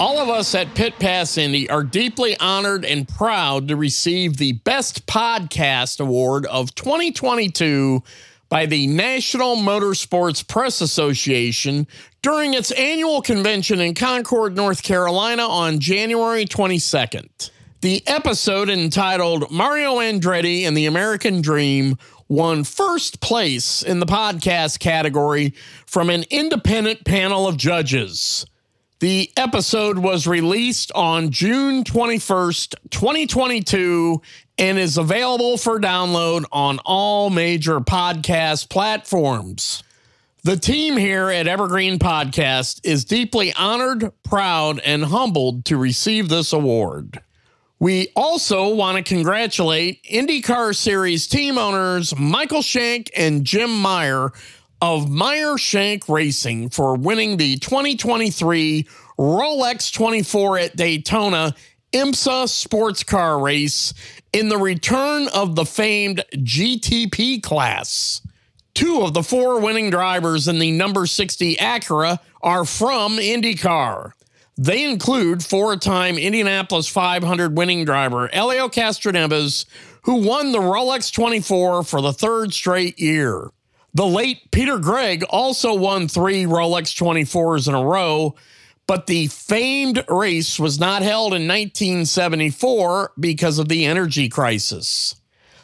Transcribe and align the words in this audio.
All 0.00 0.18
of 0.18 0.30
us 0.30 0.54
at 0.54 0.74
Pit 0.74 0.94
Pass 0.98 1.36
Indy 1.36 1.68
are 1.68 1.84
deeply 1.84 2.34
honored 2.40 2.86
and 2.86 3.06
proud 3.06 3.68
to 3.68 3.76
receive 3.76 4.38
the 4.38 4.52
Best 4.52 5.04
Podcast 5.04 6.00
Award 6.00 6.46
of 6.46 6.74
2022 6.74 8.02
by 8.48 8.64
the 8.64 8.86
National 8.86 9.56
Motorsports 9.56 10.48
Press 10.48 10.80
Association 10.80 11.86
during 12.22 12.54
its 12.54 12.70
annual 12.70 13.20
convention 13.20 13.78
in 13.78 13.92
Concord, 13.92 14.56
North 14.56 14.82
Carolina 14.82 15.42
on 15.46 15.80
January 15.80 16.46
22nd. 16.46 17.50
The 17.82 18.02
episode 18.06 18.70
entitled 18.70 19.50
Mario 19.50 19.96
Andretti 19.96 20.62
and 20.62 20.74
the 20.74 20.86
American 20.86 21.42
Dream 21.42 21.98
won 22.26 22.64
first 22.64 23.20
place 23.20 23.82
in 23.82 24.00
the 24.00 24.06
podcast 24.06 24.78
category 24.78 25.52
from 25.84 26.08
an 26.08 26.24
independent 26.30 27.04
panel 27.04 27.46
of 27.46 27.58
judges. 27.58 28.46
The 29.00 29.32
episode 29.34 29.96
was 29.96 30.26
released 30.26 30.92
on 30.94 31.30
June 31.30 31.84
21st, 31.84 32.74
2022, 32.90 34.20
and 34.58 34.78
is 34.78 34.98
available 34.98 35.56
for 35.56 35.80
download 35.80 36.44
on 36.52 36.80
all 36.84 37.30
major 37.30 37.80
podcast 37.80 38.68
platforms. 38.68 39.82
The 40.42 40.58
team 40.58 40.98
here 40.98 41.30
at 41.30 41.46
Evergreen 41.46 41.98
Podcast 41.98 42.82
is 42.84 43.06
deeply 43.06 43.54
honored, 43.54 44.12
proud, 44.22 44.80
and 44.80 45.06
humbled 45.06 45.64
to 45.64 45.78
receive 45.78 46.28
this 46.28 46.52
award. 46.52 47.22
We 47.78 48.08
also 48.14 48.74
want 48.74 48.98
to 48.98 49.02
congratulate 49.02 50.04
IndyCar 50.04 50.76
Series 50.76 51.26
team 51.26 51.56
owners 51.56 52.14
Michael 52.18 52.60
Shank 52.60 53.10
and 53.16 53.46
Jim 53.46 53.74
Meyer 53.80 54.32
of 54.80 55.10
Meyer 55.10 55.58
Shank 55.58 56.08
Racing 56.08 56.70
for 56.70 56.96
winning 56.96 57.36
the 57.36 57.58
2023 57.58 58.88
Rolex 59.18 59.92
24 59.92 60.58
at 60.58 60.76
Daytona 60.76 61.54
IMSA 61.92 62.48
sports 62.48 63.02
car 63.02 63.40
race 63.40 63.92
in 64.32 64.48
the 64.48 64.56
return 64.56 65.28
of 65.34 65.54
the 65.56 65.66
famed 65.66 66.24
GTP 66.34 67.42
class. 67.42 68.22
Two 68.74 69.02
of 69.02 69.12
the 69.12 69.22
four 69.22 69.60
winning 69.60 69.90
drivers 69.90 70.48
in 70.48 70.58
the 70.58 70.70
number 70.70 71.04
60 71.04 71.56
Acura 71.56 72.18
are 72.42 72.64
from 72.64 73.16
IndyCar. 73.18 74.12
They 74.56 74.84
include 74.84 75.44
four 75.44 75.76
time 75.76 76.16
Indianapolis 76.16 76.86
500 76.86 77.56
winning 77.56 77.84
driver 77.84 78.28
Helio 78.32 78.68
Castroneves, 78.68 79.66
who 80.02 80.16
won 80.26 80.52
the 80.52 80.58
Rolex 80.58 81.12
24 81.12 81.82
for 81.82 82.00
the 82.00 82.12
third 82.12 82.54
straight 82.54 82.98
year. 82.98 83.50
The 83.92 84.06
late 84.06 84.50
Peter 84.52 84.78
Gregg 84.78 85.24
also 85.24 85.74
won 85.74 86.06
three 86.06 86.44
Rolex 86.44 86.94
24s 86.94 87.66
in 87.66 87.74
a 87.74 87.84
row, 87.84 88.36
but 88.86 89.06
the 89.06 89.26
famed 89.26 90.04
race 90.08 90.60
was 90.60 90.78
not 90.78 91.02
held 91.02 91.34
in 91.34 91.48
1974 91.48 93.12
because 93.18 93.58
of 93.58 93.68
the 93.68 93.84
energy 93.86 94.28
crisis. 94.28 95.16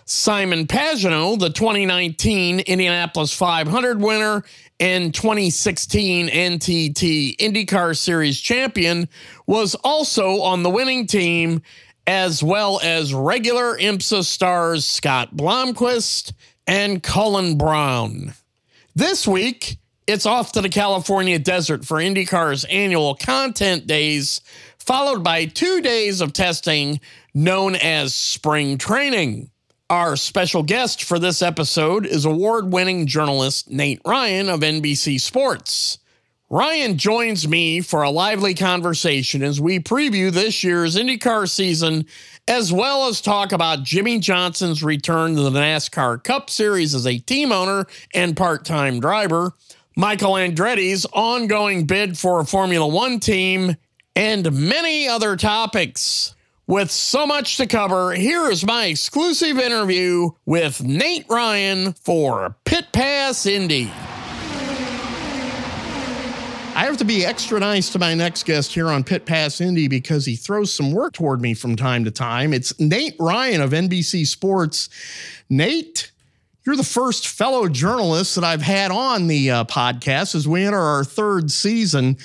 Simon 0.09 0.67
Pagenaud, 0.67 1.41
the 1.41 1.51
2019 1.51 2.61
Indianapolis 2.61 3.33
500 3.33 4.01
winner 4.01 4.45
and 4.79 5.13
2016 5.13 6.29
NTT 6.29 7.37
IndyCar 7.39 7.97
Series 7.97 8.41
champion, 8.41 9.09
was 9.47 9.75
also 9.83 10.41
on 10.43 10.63
the 10.63 10.71
winning 10.71 11.07
team, 11.07 11.63
as 12.07 12.43
well 12.43 12.81
as 12.85 13.13
regular 13.15 13.77
IMSA 13.79 14.25
stars 14.25 14.85
Scott 14.85 15.35
Blomqvist 15.35 16.33
and 16.67 17.03
Colin 17.03 17.57
Braun. 17.57 18.35
This 18.95 19.27
week, 19.27 19.79
it's 20.07 20.27
off 20.27 20.53
to 20.53 20.61
the 20.61 20.69
California 20.69 21.39
desert 21.39 21.85
for 21.85 21.99
IndyCar's 21.99 22.65
annual 22.65 23.15
content 23.15 23.87
days, 23.87 24.41
followed 24.79 25.25
by 25.25 25.47
two 25.47 25.81
days 25.81 26.21
of 26.21 26.33
testing 26.33 27.01
known 27.35 27.75
as 27.77 28.15
spring 28.15 28.79
training. 28.79 29.51
Our 29.91 30.17
special 30.17 30.63
guest 30.63 31.05
for 31.05 31.19
this 31.19 31.43
episode 31.43 32.07
is 32.07 32.25
award 32.25 32.73
winning 32.73 33.07
journalist 33.07 33.71
Nate 33.71 34.01
Ryan 34.05 34.49
of 34.49 34.61
NBC 34.61 35.21
Sports. 35.21 35.99
Ryan 36.49 36.97
joins 36.97 37.49
me 37.49 37.81
for 37.81 38.03
a 38.03 38.11
lively 38.11 38.55
conversation 38.55 39.43
as 39.43 39.61
we 39.61 39.81
preview 39.81 40.31
this 40.31 40.63
year's 40.63 40.97
IndyCar 40.97 41.49
season, 41.49 42.07
as 42.49 42.73
well 42.73 43.09
as 43.09 43.21
talk 43.21 43.53
about 43.53 43.83
Jimmie 43.83 44.19
Johnson's 44.19 44.83
return 44.83 45.35
to 45.37 45.43
the 45.43 45.51
NASCAR 45.51 46.23
Cup 46.23 46.49
Series 46.49 46.95
as 46.95 47.07
a 47.07 47.19
team 47.19 47.53
owner 47.53 47.87
and 48.15 48.37
part 48.37 48.65
time 48.65 49.01
driver, 49.01 49.53
Michael 49.97 50.33
Andretti's 50.33 51.07
ongoing 51.13 51.87
bid 51.87 52.19
for 52.19 52.41
a 52.41 52.45
Formula 52.45 52.87
One 52.87 53.19
team, 53.19 53.77
and 54.15 54.53
many 54.53 55.09
other 55.09 55.37
topics. 55.37 56.35
With 56.69 56.91
so 56.91 57.27
much 57.27 57.59
to 57.59 57.67
cover, 57.67 58.13
here 58.13 58.51
is 58.51 58.67
my 58.67 58.87
exclusive 58.87 59.57
interview 59.57 60.31
with 60.47 60.83
Nate 60.83 61.27
Ryan 61.31 61.93
for 61.93 62.57
Pit 62.65 62.87
Pass 62.93 63.47
Indy. 63.47 63.93
I 66.77 66.85
have 66.85 66.99
to 66.99 67.07
be 67.07 67.25
extra 67.25 67.59
nice 67.59 67.89
to 67.93 67.99
my 67.99 68.13
next 68.13 68.45
guest 68.45 68.75
here 68.75 68.89
on 68.89 69.03
Pit 69.03 69.25
Pass 69.25 69.63
Indy 69.63 69.89
because 69.89 70.27
he 70.27 70.37
throws 70.37 70.75
some 70.75 70.93
work 70.93 71.15
toward 71.15 71.41
me 71.41 71.55
from 71.55 71.75
time 71.75 72.05
to 72.05 72.11
time. 72.11 72.53
It's 72.53 72.79
Nate 72.79 73.17
Ryan 73.19 73.63
of 73.63 73.71
NBC 73.71 74.27
Sports. 74.27 74.91
Nate, 75.49 76.13
you're 76.67 76.77
the 76.77 76.85
first 76.85 77.29
fellow 77.29 77.67
journalist 77.67 78.35
that 78.35 78.45
I've 78.45 78.61
had 78.61 78.91
on 78.91 79.27
the 79.27 79.51
uh, 79.51 79.65
podcast 79.65 80.35
as 80.35 80.47
we 80.47 80.65
enter 80.65 80.79
our 80.79 81.03
third 81.03 81.51
season. 81.51 82.19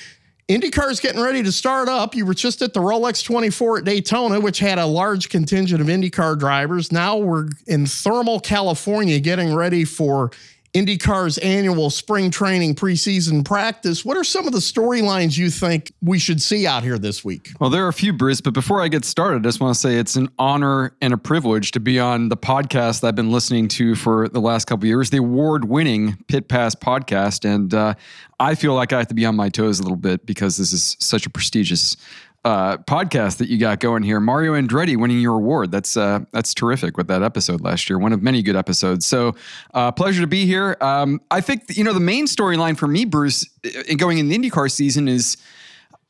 IndyCar 0.50 0.92
is 0.92 1.00
getting 1.00 1.22
ready 1.22 1.42
to 1.44 1.52
start 1.54 1.88
up. 1.88 2.14
You 2.14 2.26
were 2.26 2.34
just 2.34 2.62
at 2.62 2.74
the 2.74 2.82
Rolex 2.82 3.24
24 3.24 3.78
at 3.78 3.84
Daytona, 3.86 4.42
which 4.42 4.60
had 4.60 4.80
a 4.80 4.86
large 4.86 5.30
contingent 5.30 5.80
of 5.80 5.88
IndyCar 5.88 6.38
drivers. 6.38 6.92
Now 6.92 7.16
we're 7.16 7.48
in 7.68 7.86
Thermal, 7.86 8.42
California, 8.42 9.18
getting 9.22 9.56
ready 9.56 9.86
for 9.86 10.32
IndyCar's 10.74 11.38
annual 11.40 11.90
spring 11.90 12.32
training 12.32 12.76
preseason 12.76 13.44
practice. 13.44 14.06
What 14.06 14.16
are 14.16 14.24
some 14.24 14.48
of 14.48 14.54
the 14.54 14.60
storylines 14.60 15.38
you 15.38 15.50
think 15.50 15.92
we 16.02 16.18
should 16.18 16.42
see 16.42 16.66
out 16.66 16.84
here 16.84 16.98
this 16.98 17.26
week? 17.26 17.52
Well, 17.60 17.70
there 17.70 17.84
are 17.86 17.90
a 17.90 17.94
few, 17.94 18.14
Bruce, 18.14 18.40
but 18.40 18.54
before 18.54 18.82
I 18.82 18.88
get 18.88 19.04
started, 19.04 19.40
I 19.40 19.50
just 19.50 19.60
want 19.60 19.76
to 19.76 19.80
say 19.80 19.98
it's 19.98 20.16
an 20.16 20.30
honor 20.40 20.96
and 21.02 21.14
a 21.14 21.18
privilege 21.18 21.72
to 21.72 21.82
be 21.82 22.00
on 22.00 22.30
the 22.30 22.38
podcast 22.38 23.02
that 23.02 23.10
I've 23.10 23.16
been 23.16 23.32
listening 23.32 23.68
to 23.70 23.96
for 23.96 24.30
the 24.30 24.40
last 24.40 24.66
couple 24.66 24.84
of 24.84 24.88
years, 24.88 25.10
the 25.10 25.18
award 25.18 25.66
winning 25.66 26.18
Pit 26.28 26.48
Pass 26.48 26.74
podcast. 26.74 27.44
And 27.44 27.74
uh, 27.74 27.96
I 28.40 28.56
feel 28.56 28.74
like 28.74 28.94
I 28.94 29.00
have 29.00 29.08
to 29.08 29.14
be 29.14 29.26
on 29.26 29.36
my 29.36 29.50
toes 29.50 29.80
a 29.80 29.84
little 29.84 29.98
bit 29.98 30.26
because 30.26 30.56
this 30.56 30.72
is 30.72 30.96
such 31.00 31.26
a 31.26 31.30
prestigious 31.30 31.98
uh, 32.44 32.78
podcast 32.78 33.38
that 33.38 33.50
you 33.50 33.58
got 33.58 33.80
going 33.80 34.04
here. 34.04 34.20
Mario 34.20 34.54
Andretti 34.54 34.98
winning 34.98 35.20
your 35.20 35.36
award. 35.36 35.72
That's 35.72 35.96
uh, 35.96 36.22
that's 36.32 36.54
terrific 36.54 36.98
with 36.98 37.08
that 37.08 37.22
episode 37.22 37.62
last 37.62 37.90
year. 37.90 38.00
One 38.00 38.14
of 38.14 38.22
many 38.22 38.42
good 38.42 38.56
episodes. 38.56 39.06
So 39.06 39.36
uh, 39.74 39.92
pleasure 39.92 40.22
to 40.22 40.28
be 40.28 40.46
here. 40.46 40.78
Um, 40.82 41.22
I 41.30 41.42
think 41.42 41.78
you 41.78 41.84
know 41.84 41.94
the 41.94 42.00
main 42.00 42.26
storyline 42.26 42.78
for 42.78 42.88
me, 42.88 43.06
Bruce, 43.06 43.48
in 43.88 43.98
going 43.98 44.18
in 44.18 44.30
the 44.30 44.38
IndyCar 44.38 44.72
season 44.72 45.08
is. 45.08 45.38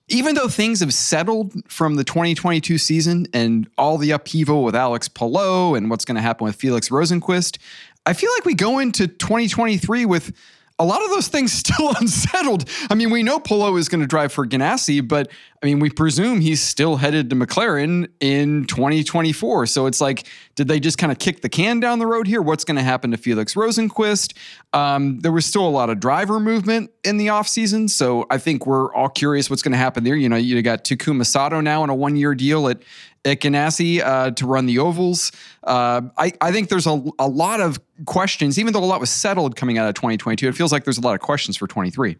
Even 0.07 0.35
though 0.35 0.49
things 0.49 0.81
have 0.81 0.93
settled 0.93 1.53
from 1.71 1.95
the 1.95 2.03
2022 2.03 2.77
season 2.77 3.27
and 3.33 3.69
all 3.77 3.97
the 3.97 4.11
upheaval 4.11 4.65
with 4.65 4.75
Alex 4.75 5.07
Palou 5.07 5.73
and 5.73 5.89
what's 5.89 6.03
going 6.03 6.15
to 6.15 6.21
happen 6.21 6.43
with 6.43 6.57
Felix 6.57 6.89
Rosenqvist, 6.89 7.59
I 8.05 8.11
feel 8.11 8.29
like 8.35 8.43
we 8.43 8.53
go 8.53 8.79
into 8.79 9.07
2023 9.07 10.05
with 10.05 10.33
a 10.81 10.85
lot 10.85 11.03
of 11.03 11.09
those 11.09 11.27
things 11.27 11.53
still 11.61 11.93
unsettled. 11.99 12.67
I 12.89 12.95
mean, 12.95 13.09
we 13.09 13.23
know 13.23 13.39
Palou 13.39 13.77
is 13.77 13.87
going 13.87 14.01
to 14.01 14.07
drive 14.07 14.33
for 14.33 14.45
Ganassi, 14.45 15.07
but 15.07 15.31
I 15.63 15.67
mean, 15.67 15.79
we 15.79 15.91
presume 15.91 16.41
he's 16.41 16.59
still 16.59 16.95
headed 16.95 17.29
to 17.29 17.35
McLaren 17.35 18.09
in 18.19 18.65
2024. 18.65 19.67
So 19.67 19.85
it's 19.85 20.01
like, 20.01 20.25
did 20.55 20.67
they 20.67 20.79
just 20.79 20.97
kind 20.97 21.11
of 21.11 21.19
kick 21.19 21.41
the 21.41 21.49
can 21.49 21.79
down 21.79 21.99
the 21.99 22.07
road 22.07 22.25
here? 22.25 22.41
What's 22.41 22.63
going 22.63 22.77
to 22.77 22.83
happen 22.83 23.11
to 23.11 23.17
Felix 23.17 23.53
Rosenqvist? 23.53 24.35
Um, 24.73 25.19
there 25.19 25.31
was 25.31 25.45
still 25.45 25.67
a 25.67 25.69
lot 25.69 25.91
of 25.91 25.99
driver 25.99 26.39
movement 26.39 26.89
in 27.03 27.17
the 27.17 27.27
offseason. 27.27 27.91
So 27.91 28.25
I 28.31 28.39
think 28.39 28.65
we're 28.65 28.91
all 28.95 29.09
curious 29.09 29.51
what's 29.51 29.61
going 29.61 29.73
to 29.73 29.77
happen 29.77 30.03
there. 30.03 30.15
You 30.15 30.29
know, 30.29 30.35
you 30.35 30.59
got 30.63 30.83
Takuma 30.83 31.27
Sato 31.27 31.61
now 31.61 31.83
on 31.83 31.91
a 31.91 31.95
one 31.95 32.15
year 32.15 32.33
deal 32.33 32.67
at 32.67 32.77
at 32.77 32.83
Ganassi 33.23 34.01
uh, 34.01 34.31
to 34.31 34.45
run 34.45 34.65
the 34.65 34.79
ovals. 34.79 35.31
Uh, 35.63 36.01
I, 36.17 36.33
I 36.41 36.51
think 36.51 36.69
there's 36.69 36.87
a, 36.87 37.03
a 37.19 37.27
lot 37.27 37.61
of 37.61 37.79
questions, 38.05 38.57
even 38.59 38.73
though 38.73 38.83
a 38.83 38.85
lot 38.85 38.99
was 38.99 39.09
settled 39.09 39.55
coming 39.55 39.77
out 39.77 39.87
of 39.87 39.95
2022. 39.95 40.47
It 40.47 40.55
feels 40.55 40.71
like 40.71 40.83
there's 40.83 40.97
a 40.97 41.01
lot 41.01 41.13
of 41.13 41.21
questions 41.21 41.57
for 41.57 41.67
23 41.67 42.17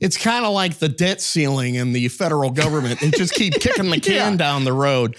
it's 0.00 0.16
kind 0.16 0.44
of 0.44 0.52
like 0.52 0.78
the 0.80 0.88
debt 0.88 1.20
ceiling 1.20 1.76
in 1.76 1.92
the 1.92 2.08
federal 2.08 2.50
government. 2.50 2.98
They 2.98 3.12
just 3.12 3.34
keep 3.34 3.54
kicking 3.54 3.88
the 3.88 4.00
can 4.00 4.32
yeah. 4.32 4.36
down 4.36 4.64
the 4.64 4.72
road. 4.72 5.16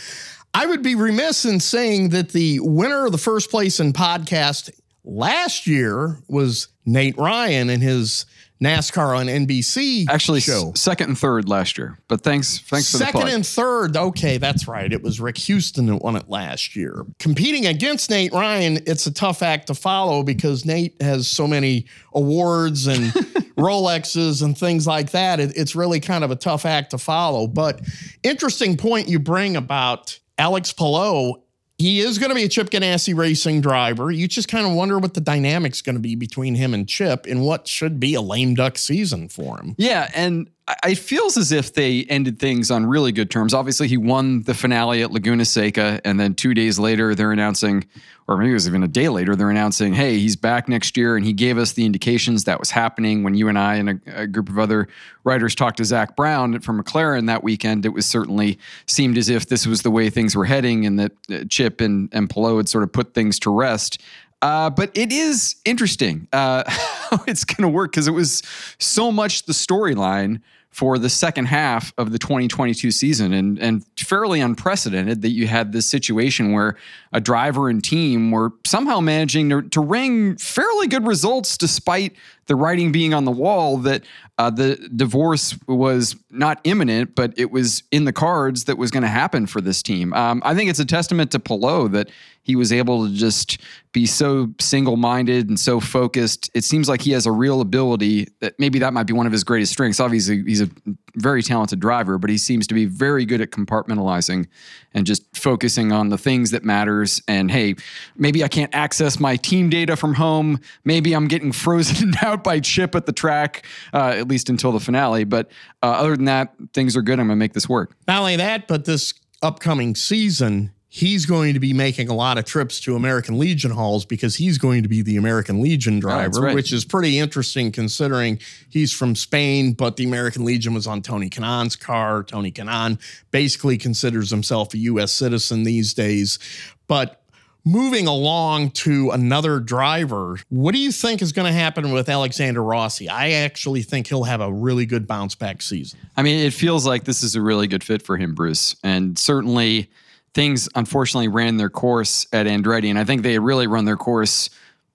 I 0.53 0.65
would 0.65 0.83
be 0.83 0.95
remiss 0.95 1.45
in 1.45 1.61
saying 1.61 2.09
that 2.09 2.29
the 2.29 2.59
winner 2.59 3.05
of 3.05 3.13
the 3.13 3.17
first 3.17 3.49
place 3.49 3.79
in 3.79 3.93
podcast 3.93 4.69
last 5.05 5.67
year 5.67 6.19
was 6.27 6.67
Nate 6.85 7.17
Ryan 7.17 7.69
and 7.69 7.81
his 7.81 8.25
NASCAR 8.63 9.17
on 9.17 9.27
NBC. 9.27 10.05
Actually, 10.09 10.39
show. 10.39 10.71
S- 10.71 10.81
second 10.81 11.09
and 11.09 11.17
third 11.17 11.49
last 11.49 11.77
year. 11.77 11.99
But 12.07 12.21
thanks, 12.21 12.59
thanks 12.59 12.91
for 12.91 12.97
second 12.97 13.27
and 13.27 13.45
third. 13.45 13.97
Okay, 13.97 14.37
that's 14.37 14.67
right. 14.67 14.91
It 14.91 15.03
was 15.03 15.19
Rick 15.19 15.37
Houston 15.39 15.87
that 15.87 15.97
won 15.97 16.15
it 16.15 16.29
last 16.29 16.75
year. 16.75 17.05
Competing 17.19 17.65
against 17.65 18.09
Nate 18.09 18.31
Ryan, 18.31 18.79
it's 18.87 19.05
a 19.05 19.13
tough 19.13 19.43
act 19.43 19.67
to 19.67 19.75
follow 19.75 20.23
because 20.23 20.65
Nate 20.65 20.99
has 21.01 21.27
so 21.27 21.47
many 21.47 21.85
awards 22.13 22.87
and 22.87 23.03
Rolexes 23.57 24.41
and 24.41 24.57
things 24.57 24.87
like 24.87 25.11
that. 25.11 25.39
It, 25.39 25.55
it's 25.55 25.75
really 25.75 25.99
kind 25.99 26.23
of 26.23 26.31
a 26.31 26.35
tough 26.35 26.65
act 26.65 26.91
to 26.91 26.97
follow. 26.97 27.47
But 27.47 27.81
interesting 28.23 28.77
point 28.77 29.07
you 29.09 29.19
bring 29.19 29.55
about 29.55 30.19
Alex 30.37 30.73
Palou 30.73 31.42
he 31.83 31.99
is 31.99 32.17
going 32.17 32.29
to 32.29 32.35
be 32.35 32.45
a 32.45 32.47
Chip 32.47 32.69
Ganassi 32.69 33.13
racing 33.13 33.59
driver. 33.59 34.09
You 34.09 34.25
just 34.25 34.47
kind 34.47 34.65
of 34.65 34.71
wonder 34.71 34.99
what 34.99 35.15
the 35.15 35.19
dynamic's 35.19 35.81
going 35.81 35.97
to 35.97 36.01
be 36.01 36.15
between 36.15 36.55
him 36.55 36.73
and 36.73 36.87
Chip 36.87 37.27
in 37.27 37.41
what 37.41 37.67
should 37.67 37.99
be 37.99 38.13
a 38.13 38.21
lame 38.21 38.55
duck 38.55 38.77
season 38.77 39.27
for 39.27 39.59
him. 39.59 39.75
Yeah, 39.77 40.09
and 40.15 40.49
it 40.85 40.95
feels 40.95 41.35
as 41.37 41.51
if 41.51 41.73
they 41.73 42.05
ended 42.05 42.39
things 42.39 42.71
on 42.71 42.85
really 42.85 43.11
good 43.11 43.29
terms. 43.29 43.53
Obviously, 43.53 43.87
he 43.87 43.97
won 43.97 44.43
the 44.43 44.53
finale 44.53 45.01
at 45.01 45.11
Laguna 45.11 45.45
Seca, 45.45 45.99
and 46.05 46.19
then 46.19 46.35
two 46.35 46.53
days 46.53 46.79
later, 46.79 47.13
they're 47.13 47.33
announcing, 47.33 47.85
or 48.27 48.37
maybe 48.37 48.51
it 48.51 48.53
was 48.53 48.67
even 48.67 48.81
a 48.81 48.87
day 48.87 49.09
later, 49.09 49.35
they're 49.35 49.49
announcing, 49.49 49.93
hey, 49.93 50.19
he's 50.19 50.37
back 50.37 50.69
next 50.69 50.95
year. 50.95 51.17
And 51.17 51.25
he 51.25 51.33
gave 51.33 51.57
us 51.57 51.73
the 51.73 51.85
indications 51.85 52.45
that 52.45 52.59
was 52.59 52.71
happening 52.71 53.23
when 53.23 53.35
you 53.35 53.49
and 53.49 53.59
I 53.59 53.75
and 53.75 53.89
a, 53.89 54.21
a 54.21 54.27
group 54.27 54.47
of 54.47 54.57
other 54.57 54.87
writers 55.25 55.53
talked 55.53 55.77
to 55.77 55.85
Zak 55.85 56.15
Brown 56.15 56.59
from 56.61 56.81
McLaren 56.81 57.27
that 57.27 57.43
weekend. 57.43 57.85
It 57.85 57.89
was 57.89 58.05
certainly 58.05 58.57
seemed 58.85 59.17
as 59.17 59.29
if 59.29 59.47
this 59.47 59.67
was 59.67 59.81
the 59.81 59.91
way 59.91 60.09
things 60.09 60.33
were 60.33 60.45
heading, 60.45 60.85
and 60.85 60.97
that 60.97 61.11
uh, 61.29 61.43
Chip 61.49 61.81
and, 61.81 62.07
and 62.13 62.29
Palou 62.29 62.57
had 62.57 62.69
sort 62.69 62.83
of 62.85 62.93
put 62.93 63.13
things 63.13 63.37
to 63.39 63.49
rest. 63.49 64.01
Uh, 64.43 64.69
but 64.69 64.91
it 64.93 65.09
is 65.13 65.55
interesting 65.63 66.27
uh, 66.33 66.63
how 66.67 67.23
it's 67.27 67.45
going 67.45 67.61
to 67.61 67.73
work 67.73 67.91
because 67.91 68.09
it 68.09 68.11
was 68.11 68.43
so 68.77 69.09
much 69.09 69.43
the 69.43 69.53
storyline 69.53 70.41
for 70.69 70.97
the 70.97 71.09
second 71.09 71.45
half 71.45 71.93
of 71.97 72.11
the 72.11 72.17
2022 72.17 72.91
season 72.91 73.31
and, 73.31 73.59
and 73.59 73.85
fairly 73.95 74.41
unprecedented 74.41 75.21
that 75.21 75.29
you 75.29 75.47
had 75.47 75.71
this 75.71 75.85
situation 75.85 76.51
where 76.51 76.75
a 77.13 77.21
driver 77.21 77.69
and 77.69 77.83
team 77.83 78.31
were 78.31 78.51
somehow 78.65 78.99
managing 78.99 79.49
to, 79.49 79.61
to 79.61 80.35
fairly 80.39 80.87
good 80.87 81.05
results 81.05 81.55
despite 81.55 82.13
the 82.47 82.55
writing 82.55 82.91
being 82.91 83.13
on 83.13 83.23
the 83.23 83.31
wall 83.31 83.77
that 83.77 84.03
uh, 84.39 84.49
the 84.49 84.75
divorce 84.95 85.55
was 85.67 86.15
not 86.31 86.59
imminent, 86.63 87.13
but 87.13 87.33
it 87.37 87.51
was 87.51 87.83
in 87.91 88.05
the 88.05 88.11
cards 88.11 88.65
that 88.65 88.77
was 88.77 88.89
going 88.89 89.03
to 89.03 89.09
happen 89.09 89.45
for 89.45 89.61
this 89.61 89.83
team. 89.83 90.11
Um, 90.13 90.41
I 90.43 90.55
think 90.55 90.71
it's 90.71 90.79
a 90.79 90.85
testament 90.85 91.31
to 91.31 91.39
Palou 91.39 91.87
that 91.89 92.09
he 92.43 92.55
was 92.55 92.71
able 92.73 93.07
to 93.07 93.13
just 93.13 93.57
be 93.93 94.05
so 94.05 94.49
single 94.59 94.97
minded 94.97 95.47
and 95.47 95.59
so 95.59 95.79
focused. 95.79 96.49
It 96.53 96.63
seems 96.63 96.89
like 96.89 97.01
he 97.01 97.11
has 97.11 97.25
a 97.25 97.31
real 97.31 97.61
ability 97.61 98.27
that 98.41 98.59
maybe 98.59 98.79
that 98.79 98.91
might 98.91 99.07
be 99.07 99.13
one 99.13 99.25
of 99.25 99.31
his 99.31 99.43
greatest 99.43 99.71
strengths. 99.71 99.99
Obviously, 99.99 100.43
he's 100.43 100.61
a 100.61 100.69
very 101.15 101.41
talented 101.41 101.79
driver, 101.79 102.17
but 102.17 102.29
he 102.29 102.37
seems 102.37 102.67
to 102.67 102.73
be 102.73 102.85
very 102.85 103.23
good 103.23 103.39
at 103.39 103.51
compartmentalizing 103.51 104.47
and 104.93 105.05
just 105.05 105.23
focusing 105.37 105.91
on 105.91 106.09
the 106.09 106.17
things 106.17 106.51
that 106.51 106.63
matters. 106.65 107.21
And 107.27 107.49
hey, 107.49 107.75
maybe 108.17 108.43
I 108.43 108.49
can't 108.49 108.73
access 108.75 109.19
my 109.19 109.37
team 109.37 109.69
data 109.69 109.95
from 109.95 110.15
home. 110.15 110.59
Maybe 110.83 111.13
I'm 111.13 111.27
getting 111.29 111.51
frozen 111.53 112.13
out 112.21 112.43
by 112.43 112.59
Chip 112.59 112.93
at 112.95 113.05
the 113.05 113.13
track, 113.13 113.65
uh, 113.93 114.15
at 114.17 114.27
least 114.27 114.49
until 114.49 114.73
the 114.73 114.81
finale. 114.81 115.23
But 115.23 115.49
uh, 115.81 115.91
other 115.91 116.17
than 116.17 116.25
that, 116.25 116.53
things 116.73 116.97
are 116.97 117.01
good. 117.01 117.19
I'm 117.19 117.27
going 117.27 117.37
to 117.37 117.39
make 117.39 117.53
this 117.53 117.69
work. 117.69 117.95
Not 118.05 118.19
only 118.19 118.35
that, 118.35 118.67
but 118.67 118.83
this 118.83 119.13
upcoming 119.41 119.95
season 119.95 120.72
he's 120.95 121.25
going 121.25 121.55
to 121.55 121.59
be 121.59 121.73
making 121.73 122.07
a 122.07 122.13
lot 122.13 122.37
of 122.37 122.45
trips 122.45 122.79
to 122.79 122.95
American 122.95 123.39
Legion 123.39 123.71
halls 123.71 124.05
because 124.05 124.35
he's 124.35 124.59
going 124.59 124.83
to 124.83 124.87
be 124.87 125.01
the 125.01 125.17
American 125.17 125.59
Legion 125.59 125.97
oh, 125.97 126.01
driver, 126.01 126.37
oh, 126.37 126.41
right. 126.43 126.53
which 126.53 126.71
is 126.71 126.85
pretty 126.85 127.17
interesting 127.17 127.71
considering 127.71 128.37
he's 128.69 128.93
from 128.93 129.15
Spain, 129.15 129.73
but 129.73 129.97
the 129.97 130.03
American 130.03 130.45
Legion 130.45 130.71
was 130.71 130.85
on 130.85 131.01
Tony 131.01 131.31
Kanaan's 131.31 131.75
car. 131.75 132.21
Tony 132.21 132.51
Kanaan 132.51 132.99
basically 133.31 133.75
considers 133.75 134.29
himself 134.29 134.75
a 134.75 134.77
U.S. 134.77 135.11
citizen 135.11 135.63
these 135.63 135.95
days. 135.95 136.37
But 136.85 137.23
moving 137.65 138.05
along 138.05 138.69
to 138.69 139.09
another 139.09 139.59
driver, 139.59 140.37
what 140.49 140.75
do 140.75 140.79
you 140.79 140.91
think 140.91 141.23
is 141.23 141.31
going 141.31 141.51
to 141.51 141.57
happen 141.57 141.91
with 141.91 142.07
Alexander 142.07 142.61
Rossi? 142.61 143.09
I 143.09 143.31
actually 143.31 143.81
think 143.81 144.05
he'll 144.05 144.25
have 144.25 144.41
a 144.41 144.53
really 144.53 144.85
good 144.85 145.07
bounce 145.07 145.33
back 145.33 145.63
season. 145.63 145.97
I 146.15 146.21
mean, 146.21 146.45
it 146.45 146.53
feels 146.53 146.85
like 146.85 147.05
this 147.05 147.23
is 147.23 147.35
a 147.35 147.41
really 147.41 147.65
good 147.65 147.83
fit 147.83 148.03
for 148.03 148.15
him, 148.15 148.35
Bruce. 148.35 148.75
And 148.83 149.17
certainly 149.17 149.89
things 150.33 150.69
unfortunately 150.75 151.27
ran 151.27 151.57
their 151.57 151.69
course 151.69 152.25
at 152.33 152.45
Andretti, 152.45 152.89
and 152.89 152.97
I 152.97 153.03
think 153.03 153.23
they 153.23 153.39
really 153.39 153.67
run 153.67 153.85
their 153.85 153.97
course 153.97 154.49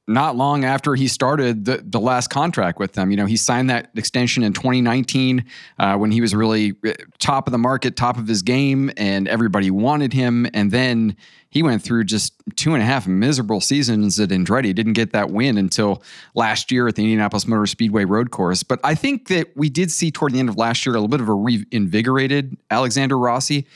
not 0.08 0.36
long 0.36 0.64
after 0.64 0.94
he 0.94 1.06
started 1.06 1.66
the, 1.66 1.84
the 1.84 2.00
last 2.00 2.28
contract 2.28 2.78
with 2.78 2.94
them. 2.94 3.10
You 3.10 3.18
know, 3.18 3.26
he 3.26 3.36
signed 3.36 3.68
that 3.68 3.90
extension 3.94 4.42
in 4.42 4.54
2019 4.54 5.44
uh, 5.78 5.96
when 5.96 6.10
he 6.10 6.22
was 6.22 6.34
really 6.34 6.72
uh, 6.84 6.94
top 7.18 7.46
of 7.46 7.52
the 7.52 7.58
market, 7.58 7.94
top 7.94 8.16
of 8.16 8.26
his 8.26 8.40
game, 8.40 8.90
and 8.96 9.28
everybody 9.28 9.70
wanted 9.70 10.14
him. 10.14 10.46
And 10.54 10.70
then 10.70 11.14
he 11.50 11.62
went 11.62 11.82
through 11.82 12.04
just 12.04 12.32
two 12.56 12.72
and 12.72 12.82
a 12.82 12.86
half 12.86 13.06
miserable 13.06 13.60
seasons 13.60 14.18
at 14.18 14.30
Andretti. 14.30 14.74
Didn't 14.74 14.94
get 14.94 15.12
that 15.12 15.30
win 15.30 15.58
until 15.58 16.02
last 16.34 16.72
year 16.72 16.88
at 16.88 16.94
the 16.94 17.02
Indianapolis 17.02 17.46
Motor 17.46 17.66
Speedway 17.66 18.06
Road 18.06 18.30
Course. 18.30 18.62
But 18.62 18.80
I 18.82 18.94
think 18.94 19.28
that 19.28 19.54
we 19.56 19.68
did 19.68 19.90
see 19.90 20.10
toward 20.10 20.32
the 20.32 20.40
end 20.40 20.48
of 20.48 20.56
last 20.56 20.86
year 20.86 20.94
a 20.94 20.98
little 20.98 21.08
bit 21.08 21.20
of 21.20 21.28
a 21.28 21.34
reinvigorated 21.34 22.56
Alexander 22.70 23.18
Rossi. 23.18 23.66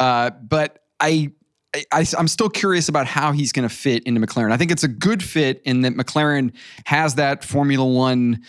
Uh, 0.00 0.30
but 0.30 0.81
I 1.02 1.32
I, 1.90 2.06
am 2.18 2.28
still 2.28 2.50
curious 2.50 2.88
about 2.88 3.06
how 3.06 3.32
he's 3.32 3.50
going 3.50 3.66
to 3.66 3.74
fit 3.74 4.02
into 4.04 4.20
McLaren. 4.20 4.52
I 4.52 4.58
think 4.58 4.70
it's 4.70 4.84
a 4.84 4.88
good 4.88 5.22
fit 5.22 5.62
in 5.64 5.80
that 5.82 5.94
McLaren 5.94 6.52
has 6.84 7.14
that 7.14 7.44
Formula 7.44 7.86
One 7.86 8.42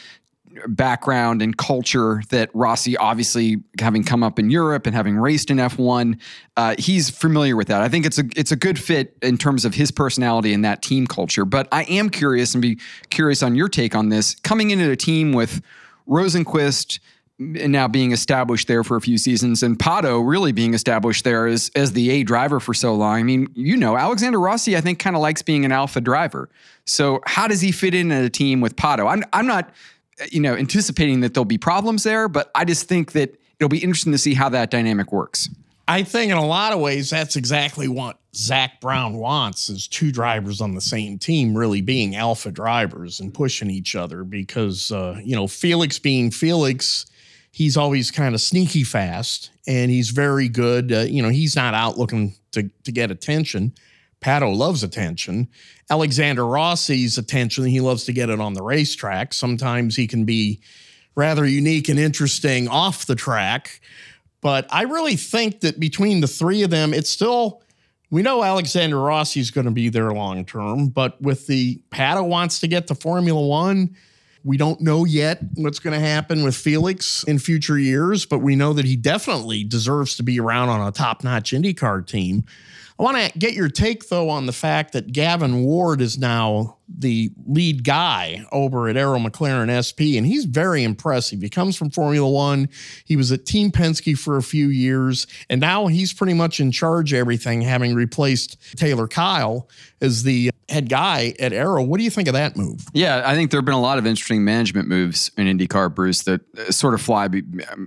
background 0.67 1.41
and 1.41 1.57
culture 1.57 2.21
that 2.29 2.49
Rossi, 2.53 2.95
obviously 2.97 3.63
having 3.79 4.03
come 4.03 4.23
up 4.23 4.39
in 4.39 4.49
Europe 4.49 4.85
and 4.85 4.95
having 4.95 5.17
raced 5.17 5.49
in 5.49 5.57
F1, 5.57 6.19
uh, 6.57 6.75
he's 6.77 7.09
familiar 7.09 7.55
with 7.55 7.67
that. 7.67 7.81
I 7.81 7.89
think 7.89 8.05
it's 8.05 8.19
a 8.19 8.23
it's 8.35 8.51
a 8.51 8.55
good 8.55 8.77
fit 8.77 9.17
in 9.21 9.37
terms 9.37 9.65
of 9.65 9.73
his 9.73 9.89
personality 9.89 10.53
and 10.53 10.63
that 10.65 10.81
team 10.81 11.07
culture. 11.07 11.45
But 11.45 11.67
I 11.71 11.83
am 11.83 12.09
curious 12.09 12.53
and 12.53 12.61
be 12.61 12.79
curious 13.09 13.41
on 13.41 13.55
your 13.55 13.69
take 13.69 13.95
on 13.95 14.09
this. 14.09 14.35
Coming 14.43 14.71
into 14.71 14.91
a 14.91 14.95
team 14.95 15.31
with 15.31 15.61
Rosenqvist 16.07 16.99
now 17.39 17.87
being 17.87 18.11
established 18.11 18.67
there 18.67 18.83
for 18.83 18.95
a 18.95 19.01
few 19.01 19.17
seasons 19.17 19.63
and 19.63 19.77
Pato 19.77 20.27
really 20.27 20.51
being 20.51 20.73
established 20.73 21.23
there 21.23 21.47
as, 21.47 21.71
as 21.75 21.93
the 21.93 22.11
A 22.11 22.23
driver 22.23 22.59
for 22.59 22.73
so 22.73 22.93
long. 22.93 23.19
I 23.19 23.23
mean, 23.23 23.47
you 23.55 23.75
know, 23.75 23.97
Alexander 23.97 24.39
Rossi, 24.39 24.77
I 24.77 24.81
think, 24.81 24.99
kind 24.99 25.15
of 25.15 25.21
likes 25.21 25.41
being 25.41 25.65
an 25.65 25.71
alpha 25.71 25.99
driver. 25.99 26.49
So 26.85 27.21
how 27.25 27.47
does 27.47 27.61
he 27.61 27.71
fit 27.71 27.95
in 27.95 28.11
at 28.11 28.23
a 28.23 28.29
team 28.29 28.61
with 28.61 28.75
Pato? 28.75 29.11
I'm, 29.11 29.23
I'm 29.33 29.47
not, 29.47 29.71
you 30.31 30.41
know, 30.41 30.55
anticipating 30.55 31.21
that 31.21 31.33
there'll 31.33 31.45
be 31.45 31.57
problems 31.57 32.03
there, 32.03 32.27
but 32.27 32.51
I 32.53 32.65
just 32.65 32.87
think 32.87 33.13
that 33.13 33.35
it'll 33.59 33.69
be 33.69 33.79
interesting 33.79 34.11
to 34.11 34.19
see 34.19 34.35
how 34.35 34.49
that 34.49 34.69
dynamic 34.69 35.11
works. 35.11 35.49
I 35.87 36.03
think 36.03 36.31
in 36.31 36.37
a 36.37 36.45
lot 36.45 36.71
of 36.71 36.79
ways, 36.79 37.09
that's 37.09 37.35
exactly 37.35 37.87
what 37.87 38.17
Zak 38.35 38.79
Brown 38.79 39.15
wants 39.15 39.69
is 39.69 39.87
two 39.87 40.11
drivers 40.11 40.61
on 40.61 40.75
the 40.75 40.81
same 40.81 41.17
team 41.17 41.57
really 41.57 41.81
being 41.81 42.15
alpha 42.15 42.51
drivers 42.51 43.19
and 43.19 43.33
pushing 43.33 43.69
each 43.69 43.95
other 43.95 44.23
because, 44.23 44.91
uh, 44.91 45.19
you 45.23 45.35
know, 45.35 45.47
Felix 45.47 45.97
being 45.97 46.29
Felix– 46.29 47.07
he's 47.53 47.77
always 47.77 48.09
kind 48.09 48.33
of 48.33 48.41
sneaky 48.41 48.83
fast 48.83 49.51
and 49.67 49.91
he's 49.91 50.09
very 50.09 50.49
good. 50.49 50.91
Uh, 50.91 51.01
you 51.01 51.21
know, 51.21 51.29
he's 51.29 51.55
not 51.55 51.75
out 51.75 51.99
looking 51.99 52.33
to, 52.51 52.67
to 52.83 52.91
get 52.91 53.11
attention. 53.11 53.71
Pato 54.21 54.55
loves 54.55 54.81
attention. 54.81 55.47
Alexander 55.87 56.47
Rossi's 56.47 57.19
attention, 57.19 57.65
he 57.65 57.79
loves 57.79 58.05
to 58.05 58.11
get 58.11 58.31
it 58.31 58.39
on 58.39 58.53
the 58.53 58.63
racetrack. 58.63 59.33
Sometimes 59.33 59.95
he 59.95 60.07
can 60.07 60.25
be 60.25 60.61
rather 61.13 61.45
unique 61.45 61.89
and 61.89 61.99
interesting 61.99 62.67
off 62.67 63.05
the 63.05 63.15
track. 63.15 63.81
But 64.41 64.65
I 64.71 64.83
really 64.83 65.15
think 65.15 65.59
that 65.59 65.79
between 65.79 66.21
the 66.21 66.27
three 66.27 66.63
of 66.63 66.71
them, 66.71 66.91
it's 66.91 67.09
still, 67.09 67.61
we 68.09 68.23
know 68.23 68.43
Alexander 68.43 68.97
Rossi's 68.97 69.51
going 69.51 69.65
to 69.65 69.71
be 69.71 69.89
there 69.89 70.11
long 70.11 70.43
term, 70.43 70.87
but 70.87 71.21
with 71.21 71.45
the 71.45 71.79
Pato 71.91 72.27
wants 72.27 72.61
to 72.61 72.67
get 72.67 72.87
to 72.87 72.95
Formula 72.95 73.45
One, 73.45 73.95
We 74.45 74.57
don't 74.57 74.81
know 74.81 75.05
yet 75.05 75.39
what's 75.55 75.79
going 75.79 75.99
to 75.99 76.05
happen 76.05 76.43
with 76.43 76.55
Felix 76.55 77.23
in 77.23 77.39
future 77.39 77.77
years, 77.77 78.25
but 78.25 78.39
we 78.39 78.55
know 78.55 78.73
that 78.73 78.85
he 78.85 78.97
definitely 78.97 79.63
deserves 79.63 80.17
to 80.17 80.23
be 80.23 80.39
around 80.39 80.69
on 80.69 80.85
a 80.85 80.91
top 80.91 81.23
notch 81.23 81.51
IndyCar 81.51 82.05
team. 82.05 82.43
I 82.99 83.03
want 83.03 83.17
to 83.17 83.39
get 83.39 83.53
your 83.53 83.69
take, 83.69 84.09
though, 84.09 84.29
on 84.29 84.45
the 84.45 84.51
fact 84.51 84.93
that 84.93 85.11
Gavin 85.11 85.63
Ward 85.63 86.01
is 86.01 86.17
now 86.17 86.77
the 86.87 87.31
lead 87.45 87.83
guy 87.83 88.45
over 88.51 88.87
at 88.87 88.97
Arrow 88.97 89.19
McLaren 89.19 89.69
SP, 89.73 90.17
and 90.17 90.25
he's 90.25 90.45
very 90.45 90.83
impressive. 90.83 91.41
He 91.41 91.49
comes 91.49 91.75
from 91.75 91.89
Formula 91.89 92.29
One. 92.29 92.69
He 93.05 93.15
was 93.15 93.31
at 93.31 93.45
Team 93.45 93.71
Penske 93.71 94.17
for 94.17 94.37
a 94.37 94.43
few 94.43 94.67
years, 94.67 95.27
and 95.49 95.61
now 95.61 95.87
he's 95.87 96.13
pretty 96.13 96.33
much 96.33 96.59
in 96.59 96.71
charge 96.71 97.13
of 97.13 97.19
everything, 97.19 97.61
having 97.61 97.95
replaced 97.95 98.57
Taylor 98.77 99.07
Kiel 99.07 99.69
as 100.01 100.23
the 100.23 100.51
head 100.69 100.89
guy 100.89 101.33
at 101.39 101.53
Arrow. 101.53 101.83
What 101.83 101.97
do 101.97 102.03
you 102.03 102.09
think 102.09 102.27
of 102.27 102.33
that 102.33 102.57
move? 102.57 102.85
Yeah, 102.93 103.21
I 103.25 103.35
think 103.35 103.51
there 103.51 103.59
have 103.59 103.65
been 103.65 103.73
a 103.73 103.81
lot 103.81 103.97
of 103.97 104.05
interesting 104.05 104.43
management 104.43 104.87
moves 104.87 105.31
in 105.37 105.45
IndyCar, 105.45 105.93
Bruce, 105.93 106.23
that 106.23 106.41
sort 106.73 106.93
of 106.93 107.01
fly 107.01 107.29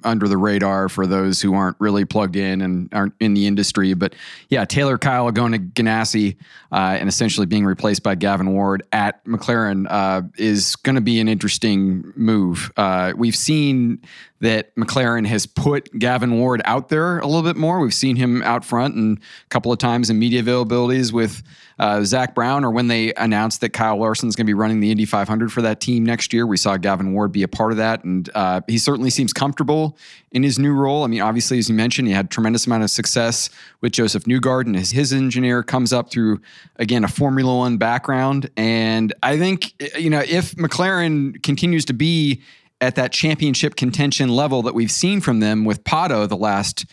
under 0.04 0.28
the 0.28 0.36
radar 0.36 0.88
for 0.88 1.06
those 1.06 1.42
who 1.42 1.54
aren't 1.54 1.76
really 1.80 2.04
plugged 2.04 2.36
in 2.36 2.62
and 2.62 2.88
aren't 2.92 3.14
in 3.20 3.34
the 3.34 3.46
industry. 3.46 3.94
But 3.94 4.14
yeah, 4.48 4.64
Taylor 4.64 4.98
Kiel 4.98 5.30
going 5.32 5.52
to 5.52 5.58
Ganassi 5.58 6.36
uh, 6.72 6.96
and 6.98 7.08
essentially 7.08 7.46
being 7.46 7.64
replaced 7.64 8.02
by 8.02 8.14
Gavin 8.14 8.52
Ward 8.52 8.85
at 8.92 9.24
McLaren 9.24 9.86
uh, 9.90 10.22
is 10.38 10.76
going 10.76 10.94
to 10.94 11.00
be 11.00 11.20
an 11.20 11.28
interesting 11.28 12.12
move. 12.16 12.72
Uh, 12.76 13.12
we've 13.16 13.36
seen 13.36 14.00
that 14.40 14.74
McLaren 14.76 15.26
has 15.26 15.46
put 15.46 15.90
Gavin 15.98 16.38
Ward 16.38 16.60
out 16.64 16.88
there 16.88 17.18
a 17.18 17.26
little 17.26 17.42
bit 17.42 17.56
more. 17.56 17.80
We've 17.80 17.94
seen 17.94 18.16
him 18.16 18.42
out 18.42 18.64
front 18.64 18.94
and 18.94 19.18
a 19.18 19.48
couple 19.48 19.72
of 19.72 19.78
times 19.78 20.10
in 20.10 20.18
media 20.18 20.42
availabilities 20.42 21.12
with 21.12 21.42
uh, 21.78 22.02
Zak 22.04 22.34
Brown, 22.34 22.64
or 22.64 22.70
when 22.70 22.88
they 22.88 23.12
announced 23.14 23.60
that 23.60 23.70
Kyle 23.70 23.98
Larson 23.98 24.28
is 24.28 24.36
going 24.36 24.46
to 24.46 24.50
be 24.50 24.54
running 24.54 24.80
the 24.80 24.90
Indy 24.90 25.04
500 25.04 25.52
for 25.52 25.62
that 25.62 25.80
team 25.80 26.04
next 26.04 26.32
year. 26.32 26.46
We 26.46 26.56
saw 26.56 26.76
Gavin 26.76 27.12
Ward 27.12 27.32
be 27.32 27.42
a 27.42 27.48
part 27.48 27.70
of 27.70 27.78
that, 27.78 28.04
and 28.04 28.28
uh, 28.34 28.60
he 28.66 28.78
certainly 28.78 29.10
seems 29.10 29.32
comfortable 29.32 29.96
in 30.32 30.42
his 30.42 30.58
new 30.58 30.72
role. 30.72 31.04
I 31.04 31.06
mean, 31.06 31.20
obviously, 31.20 31.58
as 31.58 31.68
you 31.68 31.74
mentioned, 31.74 32.08
he 32.08 32.14
had 32.14 32.26
a 32.26 32.28
tremendous 32.28 32.66
amount 32.66 32.82
of 32.82 32.90
success 32.90 33.50
with 33.80 33.92
Josef 33.92 34.24
Newgarden, 34.24 34.76
his, 34.76 34.90
his 34.90 35.12
engineer 35.12 35.62
comes 35.62 35.92
up 35.92 36.10
through 36.10 36.40
again 36.76 37.04
a 37.04 37.08
Formula 37.08 37.56
One 37.56 37.76
background, 37.76 38.50
and 38.56 39.12
I 39.22 39.38
think 39.38 39.74
you 39.98 40.10
know 40.10 40.22
if 40.26 40.54
McLaren 40.54 41.42
continues 41.42 41.84
to 41.86 41.92
be 41.92 42.42
at 42.80 42.94
that 42.96 43.10
championship 43.10 43.74
contention 43.74 44.28
level 44.28 44.62
that 44.62 44.74
we've 44.74 44.90
seen 44.90 45.20
from 45.20 45.40
them 45.40 45.64
with 45.64 45.82
Pato 45.84 46.28
the 46.28 46.36
last 46.36 46.84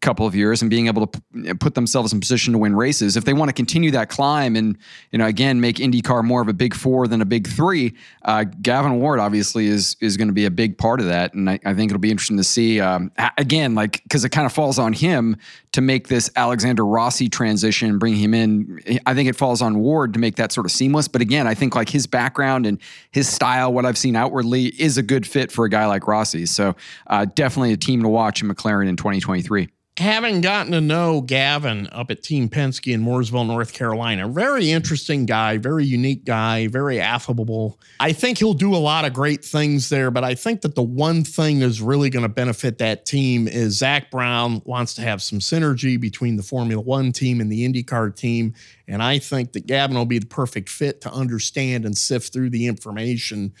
couple 0.00 0.26
of 0.26 0.34
years 0.34 0.62
and 0.62 0.70
being 0.70 0.86
able 0.86 1.06
to 1.06 1.54
put 1.56 1.74
themselves 1.74 2.12
in 2.12 2.20
position 2.20 2.52
to 2.52 2.58
win 2.58 2.74
races. 2.74 3.16
If 3.16 3.24
they 3.24 3.34
want 3.34 3.50
to 3.50 3.52
continue 3.52 3.90
that 3.90 4.08
climb 4.08 4.56
and 4.56 4.78
you 5.10 5.18
know 5.18 5.26
again 5.26 5.60
make 5.60 5.76
IndyCar 5.76 6.24
more 6.24 6.40
of 6.40 6.48
a 6.48 6.54
big 6.54 6.74
four 6.74 7.06
than 7.06 7.20
a 7.20 7.26
big 7.26 7.46
three, 7.46 7.94
uh, 8.24 8.44
Gavin 8.62 8.98
Ward 8.98 9.20
obviously 9.20 9.66
is 9.66 9.96
is 10.00 10.16
going 10.16 10.28
to 10.28 10.34
be 10.34 10.46
a 10.46 10.50
big 10.50 10.78
part 10.78 11.00
of 11.00 11.06
that, 11.06 11.34
and 11.34 11.50
I, 11.50 11.58
I 11.64 11.74
think 11.74 11.90
it'll 11.90 12.00
be 12.00 12.10
interesting 12.10 12.38
to 12.38 12.44
see 12.44 12.80
um, 12.80 13.12
again 13.36 13.74
like 13.74 14.02
because 14.04 14.24
it 14.24 14.30
kind 14.30 14.46
of 14.46 14.52
falls 14.52 14.78
on 14.78 14.94
him 14.94 15.36
to 15.76 15.82
make 15.82 16.08
this 16.08 16.30
Alexander 16.36 16.86
Rossi 16.86 17.28
transition, 17.28 17.98
bring 17.98 18.16
him 18.16 18.32
in. 18.32 18.80
I 19.04 19.12
think 19.12 19.28
it 19.28 19.36
falls 19.36 19.60
on 19.60 19.78
Ward 19.78 20.14
to 20.14 20.18
make 20.18 20.36
that 20.36 20.50
sort 20.50 20.64
of 20.64 20.72
seamless. 20.72 21.06
But 21.06 21.20
again, 21.20 21.46
I 21.46 21.52
think 21.52 21.74
like 21.74 21.90
his 21.90 22.06
background 22.06 22.64
and 22.64 22.80
his 23.10 23.28
style, 23.28 23.74
what 23.74 23.84
I've 23.84 23.98
seen 23.98 24.16
outwardly, 24.16 24.68
is 24.80 24.96
a 24.96 25.02
good 25.02 25.26
fit 25.26 25.52
for 25.52 25.66
a 25.66 25.68
guy 25.68 25.84
like 25.84 26.08
Rossi. 26.08 26.46
So 26.46 26.74
uh, 27.08 27.26
definitely 27.26 27.74
a 27.74 27.76
team 27.76 28.00
to 28.04 28.08
watch 28.08 28.40
in 28.40 28.48
McLaren 28.48 28.88
in 28.88 28.96
2023 28.96 29.68
having 29.98 30.42
gotten 30.42 30.72
to 30.72 30.80
know 30.80 31.22
Gavin 31.22 31.88
up 31.90 32.10
at 32.10 32.22
Team 32.22 32.48
Penske 32.48 32.92
in 32.92 33.02
Mooresville, 33.02 33.46
North 33.46 33.72
Carolina, 33.72 34.28
very 34.28 34.70
interesting 34.70 35.24
guy, 35.24 35.56
very 35.56 35.86
unique 35.86 36.24
guy, 36.24 36.66
very 36.66 37.00
affable. 37.00 37.80
I 37.98 38.12
think 38.12 38.38
he'll 38.38 38.54
do 38.54 38.74
a 38.74 38.76
lot 38.76 39.06
of 39.06 39.14
great 39.14 39.44
things 39.44 39.88
there, 39.88 40.10
but 40.10 40.22
I 40.22 40.34
think 40.34 40.60
that 40.62 40.74
the 40.74 40.82
one 40.82 41.24
thing 41.24 41.60
that's 41.60 41.80
really 41.80 42.10
going 42.10 42.24
to 42.24 42.28
benefit 42.28 42.78
that 42.78 43.06
team 43.06 43.48
is 43.48 43.78
Zak 43.78 44.10
Brown 44.10 44.60
wants 44.64 44.92
to 44.94 45.02
have 45.02 45.22
some 45.22 45.38
synergy 45.38 45.98
between 45.98 46.36
the 46.36 46.42
Formula 46.42 46.82
One 46.82 47.10
team 47.10 47.40
and 47.40 47.50
the 47.50 47.66
IndyCar 47.66 48.14
team. 48.14 48.54
And 48.86 49.02
I 49.02 49.18
think 49.18 49.52
that 49.52 49.66
Gavin 49.66 49.96
will 49.96 50.04
be 50.04 50.18
the 50.18 50.26
perfect 50.26 50.68
fit 50.68 51.00
to 51.02 51.12
understand 51.12 51.86
and 51.86 51.96
sift 51.96 52.32
through 52.32 52.50
the 52.50 52.66
information 52.66 53.54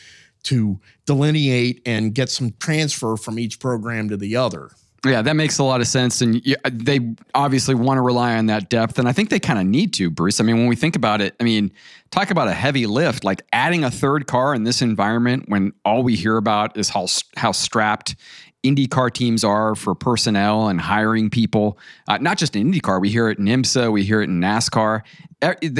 to 0.44 0.78
delineate 1.06 1.82
and 1.86 2.14
get 2.14 2.30
some 2.30 2.54
transfer 2.60 3.16
from 3.16 3.38
each 3.38 3.58
program 3.58 4.08
to 4.10 4.16
the 4.16 4.36
other. 4.36 4.70
Yeah, 5.04 5.22
that 5.22 5.36
makes 5.36 5.58
a 5.58 5.64
lot 5.64 5.80
of 5.80 5.86
sense. 5.86 6.20
And 6.20 6.42
they 6.70 7.00
obviously 7.34 7.74
want 7.74 7.98
to 7.98 8.02
rely 8.02 8.36
on 8.36 8.46
that 8.46 8.68
depth. 8.68 8.98
And 8.98 9.08
I 9.08 9.12
think 9.12 9.30
they 9.30 9.38
kind 9.38 9.58
of 9.58 9.66
need 9.66 9.92
to, 9.94 10.10
Bruce. 10.10 10.40
I 10.40 10.44
mean, 10.44 10.56
when 10.56 10.66
we 10.66 10.76
think 10.76 10.96
about 10.96 11.20
it, 11.20 11.36
I 11.38 11.44
mean, 11.44 11.70
talk 12.10 12.30
about 12.30 12.48
a 12.48 12.52
heavy 12.52 12.86
lift, 12.86 13.22
like 13.22 13.42
adding 13.52 13.84
a 13.84 13.90
third 13.90 14.26
car 14.26 14.54
in 14.54 14.64
this 14.64 14.82
environment 14.82 15.44
when 15.48 15.72
all 15.84 16.02
we 16.02 16.16
hear 16.16 16.36
about 16.36 16.76
is 16.76 16.88
how, 16.88 17.06
how 17.36 17.52
strapped 17.52 18.16
IndyCar 18.64 19.12
teams 19.12 19.44
are 19.44 19.74
for 19.74 19.94
personnel 19.94 20.68
and 20.68 20.80
hiring 20.80 21.30
people. 21.30 21.78
Uh, 22.08 22.18
not 22.18 22.36
just 22.36 22.56
in 22.56 22.72
IndyCar, 22.72 23.00
we 23.00 23.10
hear 23.10 23.28
it 23.28 23.38
in 23.38 23.44
IMSA, 23.44 23.92
we 23.92 24.02
hear 24.02 24.22
it 24.22 24.28
in 24.28 24.40
NASCAR. 24.40 25.02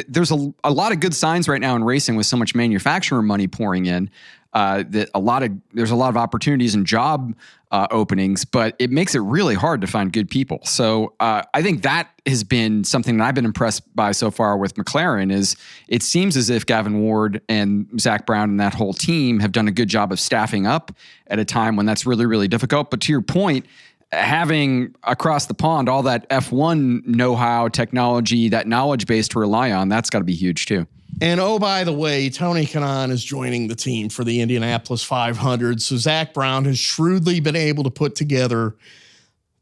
There's 0.08 0.30
a, 0.30 0.54
a 0.62 0.70
lot 0.70 0.92
of 0.92 1.00
good 1.00 1.14
signs 1.14 1.48
right 1.48 1.60
now 1.60 1.74
in 1.74 1.82
racing 1.82 2.14
with 2.14 2.26
so 2.26 2.36
much 2.36 2.54
manufacturer 2.54 3.22
money 3.22 3.48
pouring 3.48 3.86
in 3.86 4.10
uh, 4.56 4.84
that 4.88 5.10
a 5.14 5.20
lot 5.20 5.42
of 5.42 5.52
there's 5.74 5.90
a 5.90 5.94
lot 5.94 6.08
of 6.08 6.16
opportunities 6.16 6.74
and 6.74 6.86
job 6.86 7.36
uh, 7.72 7.86
openings, 7.90 8.46
but 8.46 8.74
it 8.78 8.90
makes 8.90 9.14
it 9.14 9.18
really 9.18 9.54
hard 9.54 9.82
to 9.82 9.86
find 9.86 10.14
good 10.14 10.30
people. 10.30 10.60
So 10.64 11.12
uh, 11.20 11.42
I 11.52 11.60
think 11.60 11.82
that 11.82 12.08
has 12.24 12.42
been 12.42 12.82
something 12.82 13.18
that 13.18 13.24
I've 13.24 13.34
been 13.34 13.44
impressed 13.44 13.94
by 13.94 14.12
so 14.12 14.30
far 14.30 14.56
with 14.56 14.74
McLaren. 14.76 15.30
Is 15.30 15.56
it 15.88 16.02
seems 16.02 16.38
as 16.38 16.48
if 16.48 16.64
Gavin 16.64 17.02
Ward 17.02 17.42
and 17.50 17.86
Zak 18.00 18.24
Brown 18.24 18.48
and 18.48 18.58
that 18.58 18.72
whole 18.72 18.94
team 18.94 19.40
have 19.40 19.52
done 19.52 19.68
a 19.68 19.72
good 19.72 19.90
job 19.90 20.10
of 20.10 20.18
staffing 20.18 20.66
up 20.66 20.90
at 21.26 21.38
a 21.38 21.44
time 21.44 21.76
when 21.76 21.84
that's 21.84 22.06
really 22.06 22.24
really 22.24 22.48
difficult. 22.48 22.90
But 22.90 23.02
to 23.02 23.12
your 23.12 23.20
point, 23.20 23.66
having 24.12 24.94
across 25.02 25.46
the 25.46 25.54
pond 25.54 25.88
all 25.88 26.02
that 26.04 26.28
F1 26.30 27.06
know 27.06 27.36
how, 27.36 27.68
technology, 27.68 28.48
that 28.48 28.66
knowledge 28.66 29.06
base 29.06 29.28
to 29.28 29.38
rely 29.38 29.72
on, 29.72 29.88
that's 29.88 30.10
got 30.10 30.18
to 30.18 30.24
be 30.24 30.34
huge 30.34 30.66
too. 30.66 30.86
And 31.20 31.40
oh, 31.40 31.58
by 31.58 31.84
the 31.84 31.94
way, 31.94 32.28
Tony 32.28 32.66
Kanaan 32.66 33.10
is 33.10 33.24
joining 33.24 33.68
the 33.68 33.74
team 33.74 34.10
for 34.10 34.22
the 34.22 34.40
Indianapolis 34.42 35.02
500. 35.02 35.80
So 35.80 35.96
Zak 35.96 36.34
Brown 36.34 36.66
has 36.66 36.78
shrewdly 36.78 37.40
been 37.40 37.56
able 37.56 37.84
to 37.84 37.90
put 37.90 38.14
together 38.14 38.76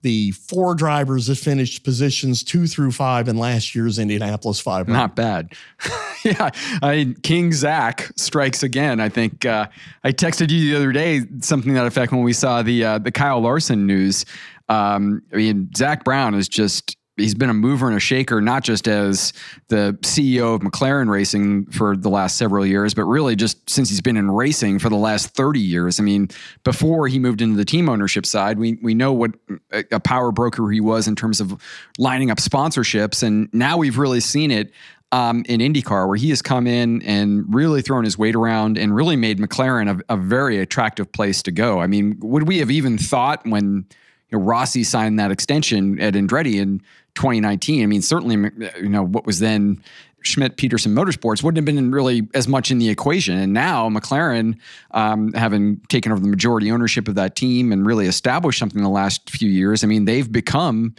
the 0.04 0.32
four 0.32 0.74
drivers 0.74 1.26
that 1.28 1.36
finished 1.36 1.82
positions 1.82 2.44
two 2.44 2.66
through 2.66 2.92
five 2.92 3.26
in 3.26 3.38
last 3.38 3.74
year's 3.74 3.98
Indianapolis 3.98 4.60
500. 4.60 4.92
Not 4.92 5.16
bad. 5.16 5.54
yeah. 6.24 6.50
I 6.82 7.14
King 7.22 7.52
Zak 7.52 8.12
strikes 8.16 8.62
again. 8.62 9.00
I 9.00 9.08
think 9.08 9.46
uh, 9.46 9.66
I 10.04 10.12
texted 10.12 10.50
you 10.50 10.70
the 10.70 10.76
other 10.76 10.92
day 10.92 11.22
something 11.40 11.72
that 11.72 11.86
effect 11.86 12.12
when 12.12 12.22
we 12.22 12.34
saw 12.34 12.62
the 12.62 12.84
uh, 12.84 12.98
the 12.98 13.10
Kyle 13.10 13.40
Larson 13.40 13.86
news. 13.86 14.26
Um, 14.68 15.22
I 15.32 15.36
mean, 15.36 15.70
Zak 15.74 16.04
Brown 16.04 16.34
is 16.34 16.48
just 16.48 16.98
he's 17.16 17.34
been 17.34 17.50
a 17.50 17.54
mover 17.54 17.86
and 17.86 17.96
a 17.96 18.00
shaker, 18.00 18.40
not 18.40 18.64
just 18.64 18.88
as 18.88 19.32
the 19.68 19.96
CEO 20.02 20.54
of 20.54 20.62
McLaren 20.62 21.08
Racing 21.08 21.66
for 21.66 21.96
the 21.96 22.08
last 22.08 22.36
several 22.36 22.66
years, 22.66 22.94
but 22.94 23.04
really 23.04 23.36
just 23.36 23.68
since 23.70 23.88
he's 23.88 24.00
been 24.00 24.16
in 24.16 24.30
racing 24.30 24.78
for 24.78 24.88
the 24.88 24.96
last 24.96 25.28
30 25.34 25.60
years. 25.60 26.00
I 26.00 26.02
mean, 26.02 26.28
before 26.64 27.06
he 27.06 27.18
moved 27.18 27.40
into 27.40 27.56
the 27.56 27.64
team 27.64 27.88
ownership 27.88 28.26
side, 28.26 28.58
we 28.58 28.78
we 28.82 28.94
know 28.94 29.12
what 29.12 29.32
a 29.92 30.00
power 30.00 30.32
broker 30.32 30.68
he 30.70 30.80
was 30.80 31.06
in 31.06 31.14
terms 31.14 31.40
of 31.40 31.60
lining 31.98 32.30
up 32.30 32.38
sponsorships, 32.38 33.22
and 33.22 33.48
now 33.52 33.76
we've 33.76 33.98
really 33.98 34.20
seen 34.20 34.50
it. 34.50 34.72
Um, 35.12 35.44
in 35.48 35.60
IndyCar, 35.60 36.08
where 36.08 36.16
he 36.16 36.30
has 36.30 36.42
come 36.42 36.66
in 36.66 37.00
and 37.02 37.44
really 37.54 37.82
thrown 37.82 38.02
his 38.02 38.18
weight 38.18 38.34
around 38.34 38.76
and 38.76 38.96
really 38.96 39.14
made 39.14 39.38
McLaren 39.38 40.02
a, 40.08 40.14
a 40.14 40.16
very 40.16 40.58
attractive 40.58 41.12
place 41.12 41.40
to 41.44 41.52
go. 41.52 41.78
I 41.78 41.86
mean, 41.86 42.16
would 42.20 42.48
we 42.48 42.58
have 42.58 42.68
even 42.68 42.98
thought 42.98 43.46
when 43.46 43.86
you 44.34 44.38
know, 44.38 44.44
Rossi 44.44 44.82
signed 44.82 45.20
that 45.20 45.30
extension 45.30 46.00
at 46.00 46.14
Andretti 46.14 46.60
in 46.60 46.82
2019. 47.14 47.82
I 47.82 47.86
mean, 47.86 48.02
certainly, 48.02 48.50
you 48.80 48.88
know, 48.88 49.02
what 49.02 49.26
was 49.26 49.38
then 49.38 49.82
Schmidt 50.22 50.56
Peterson 50.56 50.94
Motorsports 50.94 51.42
wouldn't 51.42 51.58
have 51.58 51.64
been 51.64 51.90
really 51.90 52.26
as 52.34 52.48
much 52.48 52.70
in 52.70 52.78
the 52.78 52.88
equation. 52.88 53.36
And 53.36 53.52
now 53.52 53.88
McLaren, 53.90 54.58
um, 54.92 55.32
having 55.34 55.80
taken 55.88 56.12
over 56.12 56.20
the 56.20 56.28
majority 56.28 56.72
ownership 56.72 57.08
of 57.08 57.14
that 57.16 57.36
team 57.36 57.72
and 57.72 57.86
really 57.86 58.06
established 58.06 58.58
something 58.58 58.78
in 58.78 58.84
the 58.84 58.90
last 58.90 59.28
few 59.28 59.50
years, 59.50 59.84
I 59.84 59.86
mean, 59.86 60.06
they've 60.06 60.30
become 60.30 60.94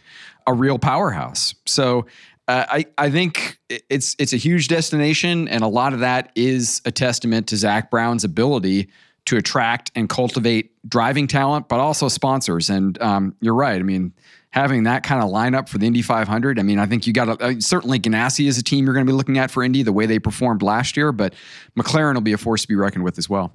a 0.46 0.54
real 0.54 0.78
powerhouse. 0.78 1.56
So 1.66 2.06
uh, 2.48 2.66
I, 2.70 2.86
I 3.00 3.10
think 3.10 3.58
it's 3.70 4.16
it's 4.20 4.32
a 4.32 4.38
huge 4.38 4.68
destination, 4.68 5.48
and 5.48 5.64
a 5.64 5.68
lot 5.68 5.94
of 5.94 6.02
that 6.02 6.32
is 6.36 6.82
a 6.86 6.92
testament 6.92 7.48
to 7.48 7.58
Zak 7.58 7.90
Brown's 7.90 8.24
ability 8.24 8.90
to 9.26 9.38
attract 9.38 9.92
and 9.96 10.08
cultivate 10.08 10.72
driving 10.88 11.26
talent, 11.26 11.68
but 11.68 11.80
also 11.80 12.08
sponsors. 12.08 12.70
And 12.70 13.02
um, 13.02 13.36
you're 13.42 13.56
right. 13.56 13.80
I 13.80 13.84
mean, 13.84 14.14
having 14.56 14.84
that 14.84 15.04
kind 15.04 15.22
of 15.22 15.30
lineup 15.30 15.68
for 15.68 15.80
the 15.80 15.86
Indy 15.86 16.02
500. 16.02 16.58
I 16.58 16.64
mean, 16.64 16.80
I 16.80 16.86
think 16.86 17.06
you 17.06 17.12
got 17.12 17.42
uh, 17.42 17.60
certainly 17.60 18.00
Ganassi 18.00 18.48
is 18.48 18.58
a 18.58 18.64
team 18.64 18.86
you're 18.86 18.94
going 18.94 19.06
to 19.06 19.12
be 19.12 19.16
looking 19.16 19.38
at 19.38 19.52
for 19.52 19.62
Indy 19.62 19.84
the 19.84 19.92
way 19.92 20.06
they 20.06 20.18
performed 20.18 20.62
last 20.64 20.96
year, 20.96 21.12
but 21.12 21.34
McLaren 21.78 22.14
will 22.14 22.22
be 22.22 22.32
a 22.32 22.38
force 22.38 22.62
to 22.62 22.68
be 22.70 22.76
reckoned 22.76 23.04
with 23.04 23.18
as 23.18 23.30
well. 23.30 23.52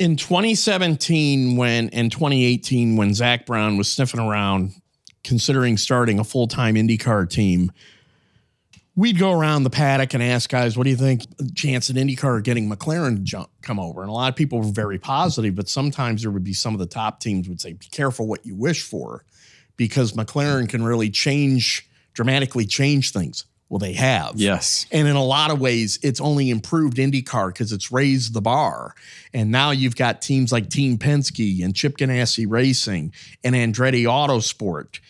In 0.00 0.16
2017, 0.16 1.56
when 1.56 1.88
and 1.90 2.10
2018, 2.10 2.96
when 2.96 3.14
Zak 3.14 3.46
Brown 3.46 3.76
was 3.76 3.92
sniffing 3.92 4.18
around, 4.18 4.72
considering 5.22 5.76
starting 5.76 6.18
a 6.18 6.24
full 6.24 6.48
time 6.48 6.74
IndyCar 6.74 7.30
team, 7.30 7.70
we'd 8.96 9.20
go 9.20 9.30
around 9.30 9.62
the 9.62 9.70
paddock 9.70 10.14
and 10.14 10.22
ask 10.22 10.50
guys, 10.50 10.76
what 10.76 10.82
do 10.82 10.90
you 10.90 10.96
think 10.96 11.26
chance 11.54 11.90
at 11.90 11.96
IndyCar 11.96 12.42
getting 12.42 12.68
McLaren 12.68 13.22
jump, 13.22 13.50
come 13.62 13.78
over? 13.78 14.00
And 14.00 14.10
a 14.10 14.12
lot 14.12 14.30
of 14.30 14.34
people 14.34 14.58
were 14.58 14.64
very 14.64 14.98
positive, 14.98 15.54
but 15.54 15.68
sometimes 15.68 16.22
there 16.22 16.32
would 16.32 16.42
be 16.42 16.54
some 16.54 16.74
of 16.74 16.80
the 16.80 16.86
top 16.86 17.20
teams 17.20 17.48
would 17.48 17.60
say, 17.60 17.74
be 17.74 17.86
careful 17.92 18.26
what 18.26 18.44
you 18.44 18.56
wish 18.56 18.82
for 18.82 19.24
because 19.80 20.12
McLaren 20.12 20.68
can 20.68 20.84
really 20.84 21.08
change, 21.08 21.88
dramatically 22.12 22.66
change 22.66 23.12
things. 23.12 23.46
Well, 23.70 23.78
they 23.78 23.94
have. 23.94 24.32
Yes. 24.36 24.84
And 24.92 25.08
in 25.08 25.16
a 25.16 25.24
lot 25.24 25.50
of 25.50 25.58
ways, 25.58 25.98
it's 26.02 26.20
only 26.20 26.50
improved 26.50 26.98
IndyCar 26.98 27.48
because 27.48 27.72
it's 27.72 27.90
raised 27.90 28.34
the 28.34 28.42
bar. 28.42 28.94
And 29.32 29.50
now 29.50 29.70
you've 29.70 29.96
got 29.96 30.20
teams 30.20 30.52
like 30.52 30.68
Team 30.68 30.98
Penske 30.98 31.64
and 31.64 31.74
Chip 31.74 31.96
Ganassi 31.96 32.44
Racing 32.46 33.14
and 33.42 33.54
Andretti 33.54 34.02
Autosport 34.02 35.00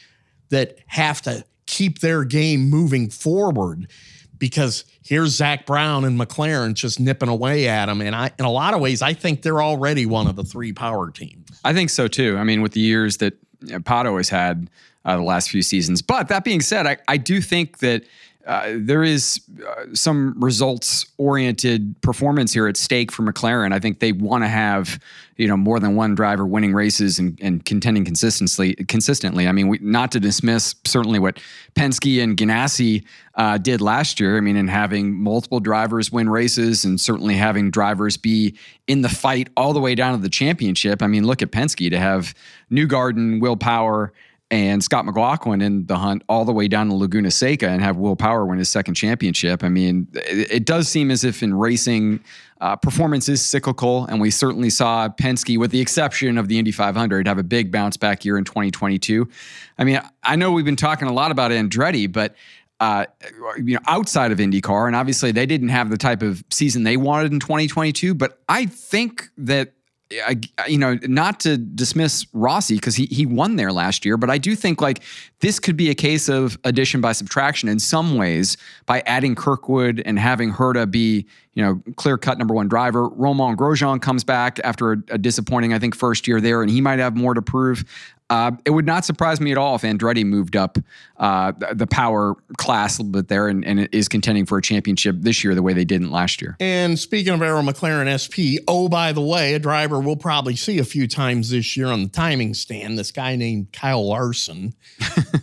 that 0.50 0.78
have 0.86 1.20
to 1.22 1.44
keep 1.66 1.98
their 1.98 2.22
game 2.22 2.70
moving 2.70 3.10
forward 3.10 3.90
because 4.38 4.84
here's 5.02 5.30
Zak 5.30 5.66
Brown 5.66 6.04
and 6.04 6.16
McLaren 6.16 6.74
just 6.74 7.00
nipping 7.00 7.28
away 7.28 7.66
at 7.66 7.86
them. 7.86 8.00
And 8.00 8.14
I, 8.14 8.30
in 8.38 8.44
a 8.44 8.52
lot 8.52 8.74
of 8.74 8.80
ways, 8.80 9.02
I 9.02 9.14
think 9.14 9.42
they're 9.42 9.62
already 9.62 10.06
one 10.06 10.28
of 10.28 10.36
the 10.36 10.44
three 10.44 10.72
power 10.72 11.10
teams. 11.10 11.60
I 11.64 11.72
think 11.72 11.90
so 11.90 12.06
too. 12.06 12.36
I 12.38 12.44
mean, 12.44 12.62
with 12.62 12.70
the 12.70 12.80
years 12.80 13.16
that 13.16 13.34
Pato 13.62 14.06
always 14.06 14.28
had 14.28 14.68
uh, 15.04 15.16
the 15.16 15.22
last 15.22 15.50
few 15.50 15.62
seasons. 15.62 16.02
But 16.02 16.28
that 16.28 16.44
being 16.44 16.60
said, 16.60 16.86
I, 16.86 16.98
I 17.08 17.16
do 17.16 17.40
think 17.40 17.78
that 17.78 18.04
uh, 18.46 18.72
there 18.74 19.04
is 19.04 19.40
uh, 19.66 19.84
some 19.92 20.34
results 20.40 21.04
oriented 21.18 21.94
performance 22.00 22.54
here 22.54 22.66
at 22.66 22.76
stake 22.76 23.12
for 23.12 23.22
McLaren. 23.22 23.72
I 23.72 23.78
think 23.78 24.00
they 24.00 24.12
want 24.12 24.44
to 24.44 24.48
have 24.48 24.98
you 25.36 25.46
know 25.46 25.58
more 25.58 25.78
than 25.78 25.94
one 25.94 26.14
driver 26.14 26.46
winning 26.46 26.72
races 26.72 27.18
and, 27.18 27.38
and 27.42 27.62
contending 27.64 28.04
consistently. 28.04 28.74
Consistently, 28.88 29.46
I 29.46 29.52
mean, 29.52 29.68
we, 29.68 29.78
not 29.82 30.10
to 30.12 30.20
dismiss 30.20 30.74
certainly 30.86 31.18
what 31.18 31.38
Penske 31.74 32.22
and 32.22 32.34
Ganassi 32.34 33.04
uh, 33.34 33.58
did 33.58 33.82
last 33.82 34.18
year. 34.18 34.38
I 34.38 34.40
mean, 34.40 34.56
in 34.56 34.68
having 34.68 35.14
multiple 35.14 35.60
drivers 35.60 36.10
win 36.10 36.30
races 36.30 36.84
and 36.84 36.98
certainly 36.98 37.34
having 37.34 37.70
drivers 37.70 38.16
be 38.16 38.56
in 38.86 39.02
the 39.02 39.08
fight 39.10 39.48
all 39.54 39.74
the 39.74 39.80
way 39.80 39.94
down 39.94 40.16
to 40.16 40.22
the 40.22 40.30
championship. 40.30 41.02
I 41.02 41.08
mean, 41.08 41.26
look 41.26 41.42
at 41.42 41.52
Penske 41.52 41.90
to 41.90 41.98
have 41.98 42.34
Newgarden, 42.72 43.40
Will 43.40 43.56
Power 43.56 44.14
and 44.50 44.82
Scott 44.82 45.04
McLaughlin 45.04 45.60
in 45.60 45.86
the 45.86 45.96
hunt 45.96 46.24
all 46.28 46.44
the 46.44 46.52
way 46.52 46.66
down 46.66 46.88
to 46.88 46.94
Laguna 46.94 47.30
Seca 47.30 47.68
and 47.68 47.80
have 47.80 47.96
Will 47.96 48.16
Power 48.16 48.44
win 48.44 48.58
his 48.58 48.68
second 48.68 48.94
championship. 48.94 49.62
I 49.62 49.68
mean, 49.68 50.08
it, 50.14 50.50
it 50.50 50.64
does 50.64 50.88
seem 50.88 51.10
as 51.10 51.22
if 51.22 51.42
in 51.42 51.54
racing, 51.54 52.20
uh, 52.60 52.76
performance 52.76 53.28
is 53.28 53.44
cyclical, 53.44 54.06
and 54.06 54.20
we 54.20 54.30
certainly 54.30 54.68
saw 54.68 55.08
Penske, 55.08 55.56
with 55.56 55.70
the 55.70 55.80
exception 55.80 56.36
of 56.36 56.48
the 56.48 56.58
Indy 56.58 56.72
500, 56.72 57.28
have 57.28 57.38
a 57.38 57.42
big 57.42 57.70
bounce 57.70 57.96
back 57.96 58.24
year 58.24 58.36
in 58.36 58.44
2022. 58.44 59.28
I 59.78 59.84
mean, 59.84 60.00
I 60.22 60.36
know 60.36 60.52
we've 60.52 60.64
been 60.64 60.76
talking 60.76 61.08
a 61.08 61.12
lot 61.12 61.30
about 61.30 61.52
Andretti, 61.52 62.10
but 62.10 62.34
uh, 62.80 63.04
you 63.58 63.74
know, 63.74 63.80
outside 63.86 64.32
of 64.32 64.38
IndyCar, 64.38 64.86
and 64.86 64.96
obviously 64.96 65.32
they 65.32 65.46
didn't 65.46 65.68
have 65.68 65.90
the 65.90 65.98
type 65.98 66.22
of 66.22 66.42
season 66.50 66.82
they 66.82 66.96
wanted 66.96 67.30
in 67.30 67.38
2022. 67.38 68.14
But 68.14 68.40
I 68.48 68.66
think 68.66 69.28
that 69.36 69.74
I, 70.12 70.40
you 70.66 70.76
know, 70.76 70.98
not 71.02 71.38
to 71.40 71.56
dismiss 71.56 72.26
Rossi 72.32 72.74
because 72.74 72.96
he 72.96 73.06
he 73.06 73.26
won 73.26 73.56
there 73.56 73.72
last 73.72 74.04
year, 74.04 74.16
but 74.16 74.28
I 74.28 74.38
do 74.38 74.56
think 74.56 74.80
like 74.80 75.02
this 75.38 75.60
could 75.60 75.76
be 75.76 75.88
a 75.88 75.94
case 75.94 76.28
of 76.28 76.58
addition 76.64 77.00
by 77.00 77.12
subtraction 77.12 77.68
in 77.68 77.78
some 77.78 78.16
ways 78.16 78.56
by 78.86 79.02
adding 79.06 79.36
Kirkwood 79.36 80.02
and 80.04 80.18
having 80.18 80.52
Herta 80.52 80.90
be 80.90 81.26
you 81.54 81.62
know 81.62 81.80
clear 81.94 82.18
cut 82.18 82.38
number 82.38 82.54
one 82.54 82.66
driver. 82.66 83.08
Romain 83.08 83.56
Grosjean 83.56 84.02
comes 84.02 84.24
back 84.24 84.58
after 84.64 84.92
a, 84.92 84.96
a 85.10 85.18
disappointing 85.18 85.72
I 85.72 85.78
think 85.78 85.94
first 85.94 86.26
year 86.26 86.40
there, 86.40 86.60
and 86.60 86.70
he 86.70 86.80
might 86.80 86.98
have 86.98 87.16
more 87.16 87.34
to 87.34 87.42
prove. 87.42 87.84
Uh, 88.30 88.52
it 88.64 88.70
would 88.70 88.86
not 88.86 89.04
surprise 89.04 89.40
me 89.40 89.50
at 89.50 89.58
all 89.58 89.74
if 89.74 89.82
Andretti 89.82 90.24
moved 90.24 90.54
up 90.54 90.78
uh, 91.16 91.52
the 91.72 91.86
power 91.86 92.36
class 92.56 92.96
a 92.96 93.02
little 93.02 93.12
bit 93.12 93.28
there 93.28 93.48
and, 93.48 93.64
and 93.64 93.88
is 93.92 94.08
contending 94.08 94.46
for 94.46 94.56
a 94.56 94.62
championship 94.62 95.16
this 95.18 95.42
year 95.42 95.52
the 95.56 95.62
way 95.62 95.72
they 95.72 95.84
didn't 95.84 96.12
last 96.12 96.40
year. 96.40 96.56
And 96.60 96.96
speaking 96.96 97.32
of 97.32 97.42
Arrow 97.42 97.60
McLaren 97.60 98.06
SP, 98.08 98.62
oh, 98.68 98.88
by 98.88 99.12
the 99.12 99.20
way, 99.20 99.54
a 99.54 99.58
driver 99.58 99.98
we'll 99.98 100.14
probably 100.14 100.54
see 100.54 100.78
a 100.78 100.84
few 100.84 101.08
times 101.08 101.50
this 101.50 101.76
year 101.76 101.88
on 101.88 102.04
the 102.04 102.08
timing 102.08 102.54
stand, 102.54 102.96
this 102.96 103.10
guy 103.10 103.34
named 103.34 103.72
Kyle 103.72 104.06
Larson, 104.06 104.74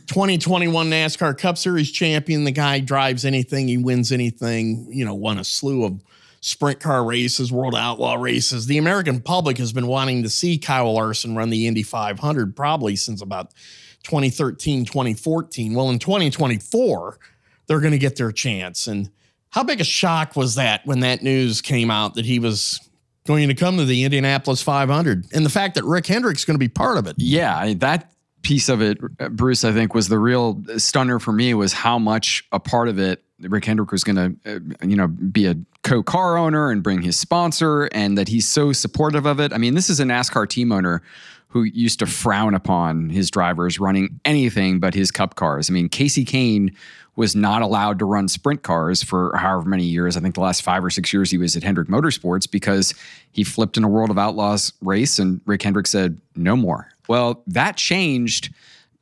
2021 0.08 0.90
NASCAR 0.90 1.38
Cup 1.38 1.58
Series 1.58 1.92
champion. 1.92 2.46
The 2.46 2.52
guy 2.52 2.80
drives 2.80 3.26
anything, 3.26 3.68
he 3.68 3.78
wins 3.78 4.14
anything, 4.14 4.88
you 4.90 5.04
know, 5.04 5.14
won 5.14 5.38
a 5.38 5.44
slew 5.44 5.84
of 5.84 6.02
sprint 6.42 6.80
car 6.80 7.04
races, 7.04 7.52
world 7.52 7.76
outlaw 7.76 8.16
races. 8.16 8.68
The 8.68 8.78
American 8.78 9.22
public 9.22 9.58
has 9.58 9.74
been 9.74 9.88
wanting 9.88 10.24
to 10.24 10.30
see 10.30 10.58
Kyle 10.58 10.94
Larson 10.94 11.36
run 11.36 11.50
the 11.50 11.68
Indy 11.68 11.84
500 11.84 12.56
probably 12.56 12.96
since 12.96 13.22
about 13.22 13.54
2013, 14.04 14.86
2014. 14.86 15.74
Well, 15.74 15.90
in 15.90 16.00
2024, 16.00 17.20
they're 17.68 17.80
going 17.80 17.92
to 17.92 17.98
get 17.98 18.16
their 18.16 18.32
chance. 18.32 18.88
And 18.88 19.10
how 19.50 19.64
big 19.64 19.82
a 19.82 19.84
shock 19.84 20.36
was 20.36 20.56
that 20.56 20.86
when 20.86 21.02
that 21.02 21.22
news 21.22 21.62
came 21.62 21.92
out 21.92 22.16
that 22.16 22.26
he 22.26 22.40
was 22.40 22.80
going 23.26 23.48
to 23.50 23.56
come 23.56 23.78
to 23.78 23.86
the 23.86 24.04
Indianapolis 24.06 24.62
500 24.62 25.26
and 25.34 25.46
the 25.46 25.50
fact 25.50 25.76
that 25.76 25.84
Rick 25.84 26.08
Hendrick's 26.08 26.46
going 26.46 26.56
to 26.56 26.60
be 26.60 26.70
part 26.70 26.98
of 26.98 27.08
it? 27.08 27.16
Yeah, 27.18 27.74
that 27.76 28.12
piece 28.42 28.70
of 28.70 28.82
it, 28.82 29.00
Bruce, 29.36 29.64
I 29.64 29.72
think 29.72 29.94
was 29.94 30.08
the 30.08 30.20
real 30.20 30.62
stunner 30.78 31.20
for 31.20 31.32
me 31.32 31.54
was 31.54 31.74
how 31.74 32.00
much 32.00 32.46
a 32.52 32.60
part 32.60 32.88
of 32.88 33.00
it 33.00 33.24
Rick 33.40 33.66
Hendrick 33.66 33.92
was 33.92 34.04
going 34.04 34.16
to, 34.16 34.56
uh, 34.56 34.86
you 34.86 34.96
know, 34.96 35.08
be 35.08 35.46
a 35.46 35.56
co-car 35.84 36.38
owner 36.38 36.72
and 36.72 36.82
bring 36.82 37.02
his 37.02 37.18
sponsor, 37.18 37.84
and 37.92 38.18
that 38.18 38.28
he's 38.28 38.48
so 38.48 38.74
supportive 38.74 39.26
of 39.26 39.40
it. 39.40 39.54
I 39.54 39.58
mean, 39.58 39.76
this 39.76 39.90
is 39.90 40.00
a 40.00 40.04
NASCAR 40.04 40.50
team 40.50 40.72
owner 40.72 41.02
who 41.50 41.64
used 41.64 42.00
to 42.00 42.06
frown 42.06 42.54
upon 42.54 43.10
his 43.10 43.32
drivers 43.32 43.80
running 43.80 44.20
anything 44.26 44.80
but 44.80 44.94
his 44.94 45.12
Cup 45.12 45.36
cars. 45.36 45.70
I 45.70 45.74
mean, 45.74 45.88
Kasey 45.88 46.26
Kahne 46.26 46.76
was 47.16 47.36
not 47.36 47.62
allowed 47.62 48.00
to 48.00 48.06
run 48.06 48.28
sprint 48.28 48.64
cars 48.64 49.02
for 49.02 49.36
however 49.36 49.68
many 49.68 49.86
years. 49.86 50.18
I 50.18 50.20
think 50.20 50.36
the 50.36 50.42
last 50.42 50.62
five 50.62 50.84
or 50.84 50.90
six 50.90 51.14
years 51.14 51.32
he 51.32 51.38
was 51.38 51.56
at 51.56 51.64
Hendrick 51.64 51.88
Motorsports 51.88 52.50
because 52.50 52.94
he 53.32 53.44
flipped 53.44 53.78
in 53.78 53.84
a 53.84 53.88
World 53.88 54.10
of 54.10 54.18
Outlaws 54.18 54.74
race, 54.82 55.20
and 55.20 55.42
Rick 55.46 55.64
Hendrick 55.64 55.88
said 55.88 56.20
no 56.36 56.56
more. 56.56 56.90
Well, 57.08 57.44
that 57.48 57.78
changed 57.78 58.54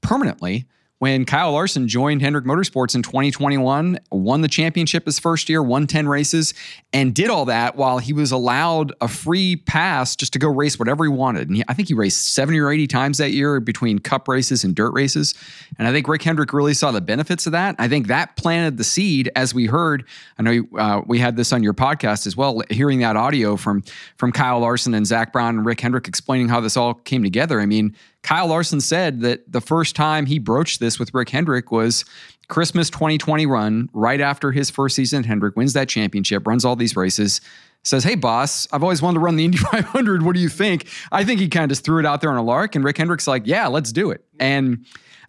permanently 0.02 0.65
when 0.99 1.25
Kyle 1.25 1.51
Larson 1.51 1.89
joined 1.89 2.21
Hendrick 2.21 2.45
Motorsports 2.45 2.95
in 2.95 3.01
2021, 3.01 3.99
won 4.12 4.41
the 4.41 4.47
championship 4.47 5.05
his 5.05 5.19
first 5.19 5.49
year, 5.49 5.62
won 5.62 5.88
10 5.88 6.08
races, 6.08 6.53
and 6.93 7.13
did 7.13 7.29
all 7.29 7.45
that 7.45 7.75
while 7.75 7.97
he 7.97 8.13
was 8.13 8.31
allowed 8.31 8.93
a 9.01 9.10
free 9.10 9.58
pass 9.58 10.15
just 10.15 10.31
to 10.34 10.39
go 10.39 10.47
race 10.47 10.79
whatever 10.79 11.03
he 11.03 11.10
wanted. 11.10 11.49
And 11.49 11.58
he, 11.58 11.63
I 11.67 11.73
think 11.73 11.89
he 11.89 11.93
raced 11.93 12.34
70 12.34 12.60
or 12.60 12.71
80 12.71 12.88
times 12.88 13.17
that 13.17 13.31
year 13.31 13.60
between 13.60 13.99
cup 13.99 14.29
races 14.29 14.63
and 14.63 14.73
dirt 14.73 14.91
races. 14.91 15.36
And 15.77 15.86
I 15.86 15.91
think 15.91 16.08
Rick 16.08 16.23
Hendrick 16.23 16.53
really 16.53 16.73
saw 16.73 16.91
the 16.91 17.01
benefits 17.01 17.45
of 17.45 17.51
that. 17.51 17.75
I 17.77 17.89
think 17.89 18.08
that 18.08 18.38
planted 18.38 18.77
the 18.77 18.86
seed, 18.86 19.29
as 19.36 19.53
we 19.53 19.65
heard. 19.65 20.05
I 20.39 20.43
know 20.43 20.63
uh, 20.77 21.01
we 21.05 21.19
had 21.19 21.36
this 21.36 21.51
on 21.51 21.62
your 21.62 21.73
podcast 21.73 22.25
as 22.25 22.38
well, 22.38 22.62
hearing 22.69 22.99
that 22.99 23.17
audio 23.17 23.58
from, 23.58 23.84
from 24.15 24.31
Kyle 24.31 24.60
Larson 24.60 24.93
and 24.93 25.05
Zak 25.05 25.34
Brown 25.34 25.58
and 25.58 25.65
Rick 25.65 25.81
Hendrick 25.81 26.08
explaining 26.08 26.47
how 26.47 26.62
this 26.62 26.77
all 26.77 26.93
came 26.93 27.21
together. 27.21 27.60
I 27.60 27.65
mean, 27.65 27.95
Kyle 28.26 28.48
Larson 28.48 28.82
said 28.82 29.22
that 29.22 29.52
the 29.52 29.62
first 29.62 29.96
time 29.96 30.26
he 30.26 30.40
broached 30.40 30.80
this 30.80 30.98
with 30.98 31.14
Rick 31.14 31.30
Hendrick 31.30 31.72
was 31.72 32.04
Christmas 32.48 32.90
2020 32.90 33.46
run, 33.46 33.88
right 33.94 34.20
after 34.20 34.52
his 34.52 34.72
first 34.72 34.96
season. 34.96 35.24
Hendrick 35.24 35.56
wins 35.56 35.74
that 35.74 35.88
championship, 35.88 36.48
runs 36.48 36.66
all 36.66 36.76
these 36.76 36.96
races, 36.96 37.40
says, 37.84 38.04
Hey, 38.04 38.16
boss, 38.16 38.68
I've 38.72 38.82
always 38.82 39.00
wanted 39.00 39.16
to 39.16 39.20
run 39.20 39.36
the 39.36 39.46
Indy 39.46 39.58
500. 39.72 40.24
What 40.24 40.34
do 40.34 40.42
you 40.42 40.50
think? 40.50 40.88
I 41.12 41.24
think 41.24 41.40
he 41.40 41.48
kind 41.48 41.66
of 41.66 41.70
just 41.70 41.86
threw 41.86 42.00
it 42.00 42.06
out 42.08 42.22
there 42.22 42.32
on 42.32 42.38
a 42.38 42.44
lark. 42.44 42.74
And 42.74 42.84
Rick 42.84 42.98
Hendrick's 42.98 43.28
like, 43.28 43.46
Yeah, 43.46 43.68
let's 43.68 43.92
do 43.92 44.10
it. 44.10 44.26
And 44.40 44.88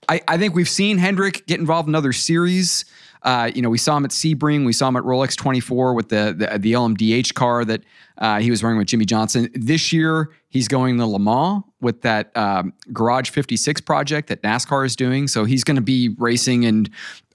I, 0.08 0.22
I 0.26 0.38
think 0.38 0.54
we've 0.54 0.66
seen 0.66 0.96
Hendrick 0.96 1.46
get 1.46 1.60
involved 1.60 1.90
in 1.90 1.94
other 1.94 2.14
series. 2.14 2.86
Uh, 3.26 3.50
you 3.52 3.60
know, 3.60 3.68
we 3.68 3.76
saw 3.76 3.96
him 3.96 4.04
at 4.04 4.12
Sebring, 4.12 4.64
we 4.64 4.72
saw 4.72 4.86
him 4.86 4.96
at 4.96 5.02
Rolex 5.02 5.36
24 5.36 5.94
with 5.94 6.08
the 6.10 6.34
the, 6.38 6.58
the 6.58 6.72
LMDH 6.72 7.34
car 7.34 7.64
that 7.64 7.82
uh, 8.18 8.38
he 8.38 8.50
was 8.50 8.62
running 8.62 8.78
with 8.78 8.86
Jimmie 8.86 9.04
Johnson. 9.04 9.50
This 9.52 9.92
year, 9.92 10.30
he's 10.48 10.68
going 10.68 10.96
to 10.96 11.06
Le 11.06 11.18
Mans 11.18 11.64
with 11.80 12.02
that 12.02 12.34
um, 12.36 12.72
Garage 12.92 13.30
56 13.30 13.80
project 13.80 14.28
that 14.28 14.42
NASCAR 14.42 14.86
is 14.86 14.94
doing. 14.94 15.26
So 15.26 15.44
he's 15.44 15.64
going 15.64 15.74
to 15.74 15.82
be 15.82 16.14
racing 16.18 16.62
in 16.62 16.86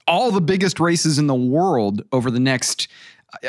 all 0.08 0.32
the 0.32 0.40
biggest 0.40 0.80
races 0.80 1.18
in 1.18 1.26
the 1.26 1.34
world 1.34 2.02
over 2.10 2.30
the 2.30 2.40
next 2.40 2.88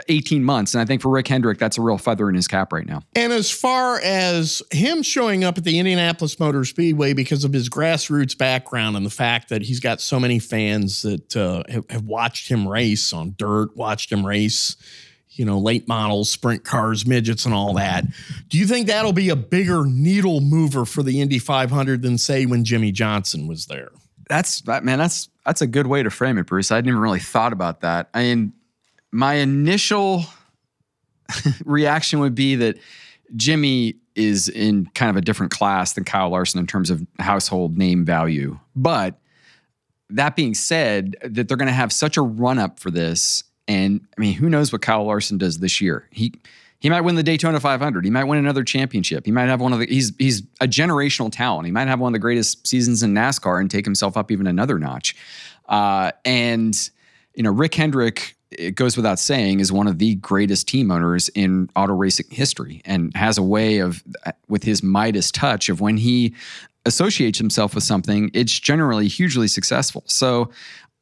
18 0.10 0.44
months. 0.44 0.74
And 0.74 0.82
I 0.82 0.86
think 0.86 1.02
for 1.02 1.10
Rick 1.10 1.28
Hendrick, 1.28 1.60
that's 1.60 1.78
a 1.78 1.82
real 1.82 1.98
feather 1.98 2.30
in 2.30 2.36
his 2.36 2.48
cap 2.48 2.72
right 2.72 2.86
now. 2.86 3.02
And 3.16 3.34
as 3.34 3.52
far 3.52 4.00
as 4.02 4.62
him 4.72 5.04
showing 5.04 5.44
up 5.44 5.58
at 5.58 5.64
the 5.64 5.80
Indianapolis 5.80 6.40
Motor 6.40 6.66
Speedway 6.66 7.14
because 7.14 7.44
of 7.44 7.54
his 7.54 7.70
grassroots 7.70 8.38
background 8.38 8.96
and 8.96 9.06
the 9.06 9.12
fact 9.12 9.50
that 9.50 9.62
he's 9.62 9.80
got 9.80 10.02
so 10.02 10.20
many 10.20 10.40
fans 10.40 11.02
that 11.02 11.36
uh, 11.36 11.64
have, 11.72 11.90
have 11.90 12.04
watched 12.04 12.50
him 12.50 12.68
race 12.68 13.14
on 13.14 13.36
dirt, 13.38 13.76
watched 13.76 14.12
him 14.12 14.26
race, 14.26 14.76
you 15.32 15.46
know, 15.46 15.60
late 15.60 15.88
models, 15.88 16.32
sprint 16.32 16.64
cars, 16.64 17.06
midgets, 17.06 17.46
and 17.46 17.54
all 17.54 17.74
that. 17.74 18.06
Do 18.50 18.58
you 18.58 18.66
think 18.66 18.88
that'll 18.88 19.14
be 19.14 19.30
a 19.30 19.36
bigger 19.36 19.86
needle 19.86 20.42
mover 20.42 20.86
for 20.86 21.04
the 21.04 21.22
Indy 21.22 21.40
500 21.40 22.02
than, 22.02 22.18
say, 22.18 22.46
when 22.46 22.64
Jimmie 22.64 22.92
Johnson 22.92 23.48
was 23.48 23.66
there? 23.66 23.90
That's 24.30 24.62
that 24.62 24.86
man. 24.86 25.00
That's 25.00 25.30
that's 25.46 25.62
a 25.62 25.68
good 25.68 25.88
way 25.88 26.02
to 26.02 26.10
frame 26.10 26.38
it, 26.38 26.48
Bruce. 26.48 26.72
I 26.72 26.76
hadn't 26.76 26.88
even 26.88 27.02
really 27.02 27.20
thought 27.20 27.52
about 27.52 27.82
that. 27.82 28.10
I 28.14 28.24
mean, 28.24 28.54
my 29.14 29.36
initial 29.36 30.26
reaction 31.66 32.20
would 32.20 32.36
be 32.36 32.56
that 32.56 32.78
Jimmy 33.36 33.96
is 34.16 34.50
in 34.50 34.86
kind 34.94 35.10
of 35.10 35.16
a 35.16 35.22
different 35.22 35.52
class 35.52 35.94
than 35.94 36.04
Kyle 36.04 36.30
Larson 36.30 36.60
in 36.60 36.68
terms 36.68 36.90
of 36.90 37.06
household 37.20 37.78
name 37.78 38.06
value. 38.06 38.60
But 38.76 39.20
that 40.10 40.36
being 40.36 40.54
said, 40.54 41.16
that 41.24 41.48
they're 41.48 41.58
going 41.58 41.68
to 41.68 41.74
have 41.74 41.92
such 41.92 42.18
a 42.18 42.22
run 42.22 42.60
up 42.60 42.80
for 42.80 42.92
this, 42.92 43.44
and 43.68 44.02
I 44.18 44.22
mean, 44.22 44.34
who 44.34 44.50
knows 44.50 44.72
what 44.72 44.82
Kyle 44.82 45.04
Larson 45.06 45.38
does 45.38 45.60
this 45.60 45.82
year? 45.82 46.08
He 46.12 46.34
he 46.80 46.90
might 46.90 47.02
win 47.02 47.16
the 47.16 47.24
Daytona 47.24 47.62
500. 47.62 48.04
He 48.04 48.12
might 48.12 48.26
win 48.26 48.40
another 48.40 48.64
championship. 48.64 49.26
He 49.26 49.32
might 49.32 49.48
have 49.48 49.62
one 49.62 49.72
of 49.72 49.80
the. 49.80 49.86
He's 49.88 50.12
he's 50.20 50.42
a 50.60 50.68
generational 50.68 51.32
talent. 51.32 51.66
He 51.66 51.72
might 51.72 51.88
have 51.88 52.00
one 52.00 52.10
of 52.10 52.14
the 52.14 52.20
greatest 52.20 52.68
seasons 52.68 53.02
in 53.02 53.14
NASCAR 53.14 53.62
and 53.62 53.72
take 53.72 53.86
himself 53.86 54.18
up 54.18 54.32
even 54.32 54.48
another 54.48 54.78
notch. 54.78 55.16
Uh, 55.70 56.12
and 56.26 56.78
you 57.36 57.44
know, 57.44 57.52
Rick 57.52 57.76
Hendrick. 57.76 58.36
It 58.58 58.76
goes 58.76 58.96
without 58.96 59.20
saying, 59.20 59.60
is 59.60 59.72
one 59.72 59.88
of 59.88 60.00
the 60.00 60.16
greatest 60.16 60.68
team 60.68 60.92
owners 60.92 61.30
in 61.30 61.70
auto 61.76 61.94
racing 61.94 62.28
history, 62.30 62.82
and 62.86 63.16
has 63.16 63.38
a 63.38 63.44
way 63.44 63.80
of, 63.80 64.04
with 64.48 64.64
his 64.64 64.84
Midas 64.84 65.32
touch, 65.32 65.70
of 65.70 65.82
when 65.82 65.98
he 65.98 66.34
associates 66.86 67.38
himself 67.38 67.76
with 67.76 67.84
something, 67.84 68.30
it's 68.34 68.60
generally 68.60 69.08
hugely 69.08 69.48
successful. 69.48 70.04
So 70.06 70.52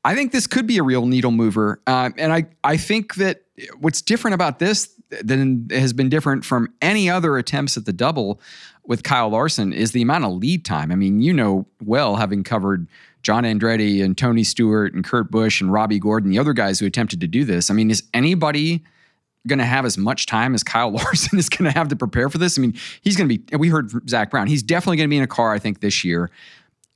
I 0.03 0.15
think 0.15 0.31
this 0.31 0.47
could 0.47 0.67
be 0.67 0.77
a 0.77 0.83
real 0.83 1.05
needle 1.05 1.31
mover. 1.31 1.81
Uh, 1.87 2.11
and 2.17 2.33
I, 2.33 2.45
I 2.63 2.77
think 2.77 3.15
that 3.15 3.43
what's 3.79 4.01
different 4.01 4.35
about 4.35 4.59
this 4.59 4.89
than 5.23 5.67
has 5.71 5.93
been 5.93 6.09
different 6.09 6.45
from 6.45 6.73
any 6.81 7.09
other 7.09 7.37
attempts 7.37 7.77
at 7.77 7.85
the 7.85 7.93
double 7.93 8.39
with 8.85 9.03
Kyle 9.03 9.29
Larson 9.29 9.73
is 9.73 9.91
the 9.91 10.01
amount 10.01 10.25
of 10.25 10.33
lead 10.33 10.65
time. 10.65 10.91
I 10.91 10.95
mean, 10.95 11.21
you 11.21 11.33
know 11.33 11.67
well, 11.83 12.15
having 12.15 12.43
covered 12.43 12.87
John 13.21 13.43
Andretti 13.43 14.03
and 14.03 14.17
Tony 14.17 14.43
Stewart 14.43 14.93
and 14.93 15.03
Kurt 15.03 15.29
Busch 15.29 15.61
and 15.61 15.71
Robby 15.71 15.99
Gordon, 15.99 16.31
the 16.31 16.39
other 16.39 16.53
guys 16.53 16.79
who 16.79 16.85
attempted 16.85 17.21
to 17.21 17.27
do 17.27 17.45
this. 17.45 17.69
I 17.69 17.73
mean, 17.73 17.91
is 17.91 18.03
anybody 18.13 18.83
going 19.47 19.59
to 19.59 19.65
have 19.65 19.85
as 19.85 19.97
much 19.97 20.25
time 20.25 20.53
as 20.53 20.63
Kyle 20.63 20.91
Larson 20.91 21.37
is 21.37 21.49
going 21.49 21.71
to 21.71 21.77
have 21.77 21.87
to 21.89 21.95
prepare 21.95 22.29
for 22.29 22.37
this? 22.37 22.57
I 22.57 22.61
mean, 22.61 22.75
he's 23.01 23.15
going 23.15 23.29
to 23.29 23.37
be, 23.37 23.57
we 23.57 23.69
heard 23.69 24.09
Zak 24.09 24.31
Brown, 24.31 24.47
he's 24.47 24.63
definitely 24.63 24.97
going 24.97 25.09
to 25.09 25.11
be 25.11 25.17
in 25.17 25.23
a 25.23 25.27
car, 25.27 25.53
I 25.53 25.59
think, 25.59 25.81
this 25.81 26.03
year. 26.03 26.29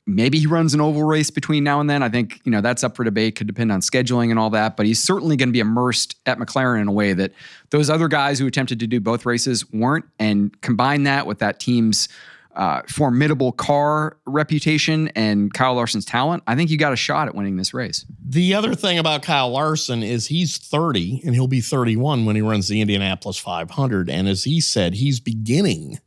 Maybe 0.07 0.37
he 0.37 0.45
runs 0.45 0.75
an 0.75 0.81
oval 0.81 1.01
race 1.01 1.31
between 1.31 1.63
now 1.63 1.79
and 1.79 1.89
then. 1.89 2.03
I 2.03 2.09
think, 2.09 2.39
you 2.43 2.51
know, 2.51 2.61
that's 2.61 2.83
up 2.83 2.95
for 2.95 3.03
debate, 3.03 3.35
could 3.35 3.47
depend 3.47 3.71
on 3.71 3.81
scheduling 3.81 4.29
and 4.29 4.37
all 4.37 4.51
that, 4.51 4.77
but 4.77 4.85
he's 4.85 5.01
certainly 5.01 5.35
going 5.35 5.49
to 5.49 5.53
be 5.53 5.59
immersed 5.59 6.15
at 6.27 6.37
McLaren 6.37 6.81
in 6.81 6.87
a 6.87 6.91
way 6.91 7.13
that 7.13 7.31
those 7.71 7.89
other 7.89 8.07
guys 8.07 8.37
who 8.37 8.45
attempted 8.45 8.79
to 8.81 8.87
do 8.87 8.99
both 8.99 9.25
races 9.25 9.67
weren't. 9.71 10.05
And 10.19 10.59
combine 10.61 11.03
that 11.03 11.25
with 11.25 11.39
that 11.39 11.59
team's 11.59 12.07
uh, 12.55 12.81
formidable 12.87 13.51
car 13.51 14.17
reputation 14.25 15.09
and 15.09 15.53
Kyle 15.53 15.73
Larson's 15.75 16.05
talent, 16.05 16.43
I 16.47 16.55
think 16.55 16.69
you 16.69 16.77
got 16.77 16.93
a 16.93 16.97
shot 16.97 17.27
at 17.27 17.35
winning 17.35 17.57
this 17.57 17.73
race. 17.73 18.05
The 18.25 18.53
other 18.53 18.75
thing 18.75 18.97
about 18.97 19.23
Kyle 19.23 19.49
Larson 19.49 20.03
is 20.03 20.27
he's 20.27 20.57
30 20.57 21.21
and 21.25 21.35
he'll 21.35 21.47
be 21.47 21.61
31 21.61 22.25
when 22.25 22.35
he 22.35 22.41
runs 22.41 22.67
the 22.67 22.81
Indianapolis 22.81 23.37
500. 23.37 24.09
And 24.09 24.27
as 24.27 24.45
he 24.45 24.61
said, 24.61 24.93
he's 24.93 25.19
beginning 25.19 25.99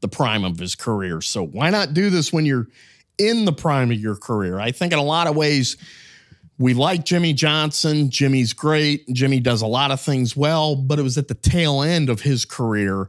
the 0.00 0.08
prime 0.08 0.44
of 0.44 0.58
his 0.58 0.74
career. 0.74 1.20
So 1.20 1.44
why 1.44 1.70
not 1.70 1.94
do 1.94 2.10
this 2.10 2.32
when 2.32 2.44
you're 2.44 2.68
in 3.16 3.46
the 3.46 3.52
prime 3.52 3.90
of 3.90 3.98
your 3.98 4.16
career? 4.16 4.60
I 4.60 4.70
think 4.70 4.92
in 4.92 4.98
a 4.98 5.04
lot 5.04 5.26
of 5.26 5.34
ways, 5.34 5.76
we 6.58 6.74
like 6.74 7.04
Jimmie 7.04 7.32
Johnson. 7.32 8.10
Jimmy's 8.10 8.52
great. 8.52 9.08
Jimmy 9.08 9.40
does 9.40 9.62
a 9.62 9.66
lot 9.66 9.90
of 9.90 10.00
things 10.00 10.36
well, 10.36 10.76
but 10.76 10.98
it 10.98 11.02
was 11.02 11.18
at 11.18 11.28
the 11.28 11.34
tail 11.34 11.82
end 11.82 12.10
of 12.10 12.20
his 12.20 12.44
career 12.44 13.08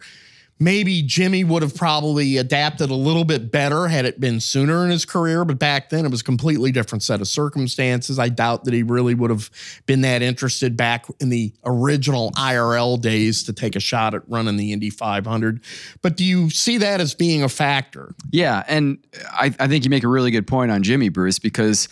maybe 0.59 1.01
Jimmy 1.01 1.43
would 1.43 1.61
have 1.61 1.75
probably 1.75 2.37
adapted 2.37 2.89
a 2.89 2.95
little 2.95 3.25
bit 3.25 3.51
better 3.51 3.87
had 3.87 4.05
it 4.05 4.19
been 4.19 4.39
sooner 4.39 4.85
in 4.85 4.91
his 4.91 5.03
career. 5.03 5.43
But 5.43 5.59
back 5.59 5.89
then, 5.89 6.05
it 6.05 6.11
was 6.11 6.21
a 6.21 6.23
completely 6.23 6.71
different 6.71 7.03
set 7.03 7.19
of 7.19 7.27
circumstances. 7.27 8.17
I 8.17 8.29
doubt 8.29 8.63
that 8.63 8.73
he 8.73 8.83
really 8.83 9.13
would 9.13 9.29
have 9.29 9.49
been 9.85 10.01
that 10.01 10.21
interested 10.21 10.77
back 10.77 11.05
in 11.19 11.29
the 11.29 11.53
original 11.65 12.31
IRL 12.31 12.99
days 13.01 13.43
to 13.43 13.53
take 13.53 13.75
a 13.75 13.81
shot 13.81 14.13
at 14.13 14.21
running 14.29 14.55
the 14.55 14.71
Indy 14.71 14.89
500. 14.89 15.61
But 16.01 16.15
do 16.15 16.23
you 16.23 16.49
see 16.49 16.77
that 16.77 17.01
as 17.01 17.13
being 17.13 17.43
a 17.43 17.49
factor? 17.49 18.15
Yeah. 18.31 18.63
And 18.67 18.97
I, 19.31 19.53
I 19.59 19.67
think 19.67 19.83
you 19.83 19.89
make 19.89 20.03
a 20.03 20.09
really 20.09 20.31
good 20.31 20.47
point 20.47 20.71
on 20.71 20.83
Jimmy 20.83 21.09
Bruce, 21.09 21.39
because 21.39 21.89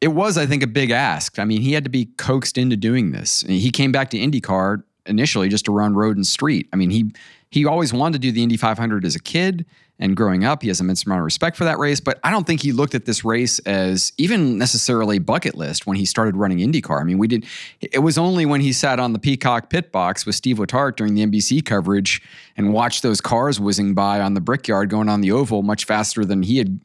it 0.00 0.08
was, 0.08 0.36
I 0.36 0.46
think, 0.46 0.62
a 0.62 0.66
big 0.66 0.90
ask. 0.90 1.38
I 1.38 1.44
mean, 1.44 1.62
he 1.62 1.72
had 1.72 1.84
to 1.84 1.90
be 1.90 2.06
coaxed 2.16 2.58
into 2.58 2.76
doing 2.76 3.12
this. 3.12 3.40
He 3.40 3.70
came 3.70 3.90
back 3.90 4.10
to 4.10 4.18
IndyCar 4.18 4.82
initially 5.06 5.48
just 5.48 5.64
to 5.66 5.72
run 5.72 5.94
road 5.94 6.16
and 6.16 6.26
street. 6.26 6.68
I 6.72 6.76
mean, 6.76 6.90
he 6.90 7.12
he 7.54 7.64
always 7.66 7.92
wanted 7.92 8.14
to 8.14 8.18
do 8.18 8.32
the 8.32 8.42
Indy 8.42 8.56
500 8.56 9.04
as 9.04 9.14
a 9.14 9.20
kid 9.20 9.64
and 10.00 10.16
growing 10.16 10.42
up. 10.42 10.62
He 10.62 10.68
has 10.68 10.80
immense 10.80 11.06
amount 11.06 11.20
of 11.20 11.24
respect 11.24 11.56
for 11.56 11.62
that 11.62 11.78
race, 11.78 12.00
but 12.00 12.18
I 12.24 12.32
don't 12.32 12.44
think 12.48 12.60
he 12.60 12.72
looked 12.72 12.96
at 12.96 13.04
this 13.04 13.24
race 13.24 13.60
as 13.60 14.12
even 14.18 14.58
necessarily 14.58 15.20
bucket 15.20 15.54
list 15.54 15.86
when 15.86 15.96
he 15.96 16.04
started 16.04 16.36
running 16.36 16.58
IndyCar. 16.58 17.00
I 17.00 17.04
mean, 17.04 17.16
we 17.16 17.28
did. 17.28 17.46
It 17.80 18.00
was 18.00 18.18
only 18.18 18.44
when 18.44 18.60
he 18.60 18.72
sat 18.72 18.98
on 18.98 19.12
the 19.12 19.20
Peacock 19.20 19.70
pit 19.70 19.92
box 19.92 20.26
with 20.26 20.34
Steve 20.34 20.58
Letarte 20.58 20.96
during 20.96 21.14
the 21.14 21.24
NBC 21.24 21.64
coverage 21.64 22.20
and 22.56 22.72
watched 22.72 23.04
those 23.04 23.20
cars 23.20 23.60
whizzing 23.60 23.94
by 23.94 24.20
on 24.20 24.34
the 24.34 24.40
Brickyard 24.40 24.90
going 24.90 25.08
on 25.08 25.20
the 25.20 25.30
oval 25.30 25.62
much 25.62 25.84
faster 25.84 26.24
than 26.24 26.42
he 26.42 26.58
had 26.58 26.80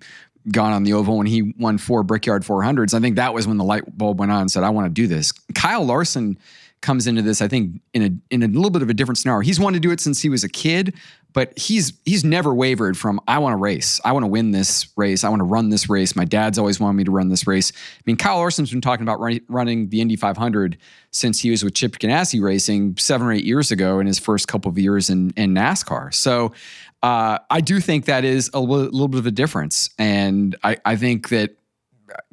gone 0.52 0.72
on 0.72 0.84
the 0.84 0.94
oval 0.94 1.18
when 1.18 1.26
he 1.26 1.52
won 1.58 1.80
four 1.80 2.04
Brickyard 2.04 2.44
400s. 2.44 2.94
I 2.94 3.00
think 3.00 3.16
that 3.16 3.34
was 3.34 3.48
when 3.48 3.58
the 3.58 3.64
light 3.64 3.98
bulb 3.98 4.20
went 4.20 4.32
on 4.32 4.42
and 4.42 4.52
said, 4.52 4.62
"I 4.62 4.70
want 4.70 4.86
to 4.86 4.94
do 4.94 5.08
this." 5.08 5.32
Kyle 5.56 5.84
Larson 5.84 6.38
comes 6.82 7.08
into 7.08 7.22
this, 7.22 7.42
I 7.42 7.48
think, 7.48 7.82
in 7.94 8.04
a 8.04 8.34
in 8.34 8.44
a 8.44 8.48
little 8.48 8.70
bit 8.70 8.82
of 8.82 8.90
a 8.90 8.94
different 8.94 9.18
scenario. 9.18 9.42
He's 9.42 9.60
wanted 9.60 9.82
to 9.82 9.88
do 9.88 9.92
it 9.92 10.00
since 10.00 10.22
he 10.22 10.30
was 10.30 10.44
a 10.44 10.50
kid, 10.50 10.96
but 11.34 11.58
he's 11.58 11.94
he's 12.06 12.24
never 12.24 12.54
wavered 12.54 12.98
from 12.98 13.20
I 13.28 13.40
want 13.40 13.54
to 13.54 13.58
race. 13.58 14.00
I 14.06 14.12
want 14.14 14.24
to 14.24 14.28
win 14.28 14.52
this 14.52 14.88
race. 14.96 15.24
I 15.24 15.30
want 15.30 15.42
to 15.42 15.46
run 15.46 15.70
this 15.70 15.90
race. 15.90 16.16
My 16.16 16.26
dad's 16.26 16.58
always 16.58 16.80
wanted 16.80 16.98
me 16.98 17.04
to 17.04 17.12
run 17.12 17.30
this 17.30 17.46
race. 17.46 17.72
I 17.76 18.02
mean, 18.06 18.16
Kyle 18.16 18.38
Larson's 18.38 18.72
been 18.72 18.82
talking 18.82 19.04
about 19.04 19.20
run, 19.20 19.40
running 19.48 19.90
the 19.90 20.02
Indy 20.02 20.16
500 20.16 20.78
since 21.12 21.40
he 21.40 21.52
was 21.52 21.64
with 21.64 21.74
Chip 21.74 21.94
Ganassi 21.98 22.42
Racing 22.42 22.96
seven 22.98 23.28
or 23.28 23.34
eight 23.34 23.46
years 23.46 23.72
ago 23.72 24.00
in 24.00 24.08
his 24.08 24.20
first 24.20 24.48
couple 24.48 24.70
of 24.70 24.78
years 24.78 25.10
in, 25.10 25.32
in 25.36 25.54
NASCAR. 25.54 26.14
So 26.14 26.54
uh, 27.02 27.40
I 27.50 27.62
do 27.62 27.80
think 27.80 28.06
that 28.06 28.24
is 28.24 28.50
a 28.54 28.60
little 28.60 29.08
bit 29.08 29.20
of 29.20 29.26
a 29.26 29.32
difference. 29.32 29.90
And 29.98 30.56
I, 30.64 30.78
I 30.86 30.96
think 30.96 31.30
that 31.30 31.56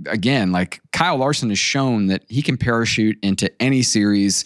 again, 0.06 0.52
like 0.52 0.80
Kyle 0.92 1.16
Larson 1.16 1.48
has 1.50 1.58
shown 1.58 2.06
that 2.06 2.24
he 2.28 2.42
can 2.42 2.56
parachute 2.56 3.18
into 3.22 3.50
any 3.60 3.82
series, 3.82 4.44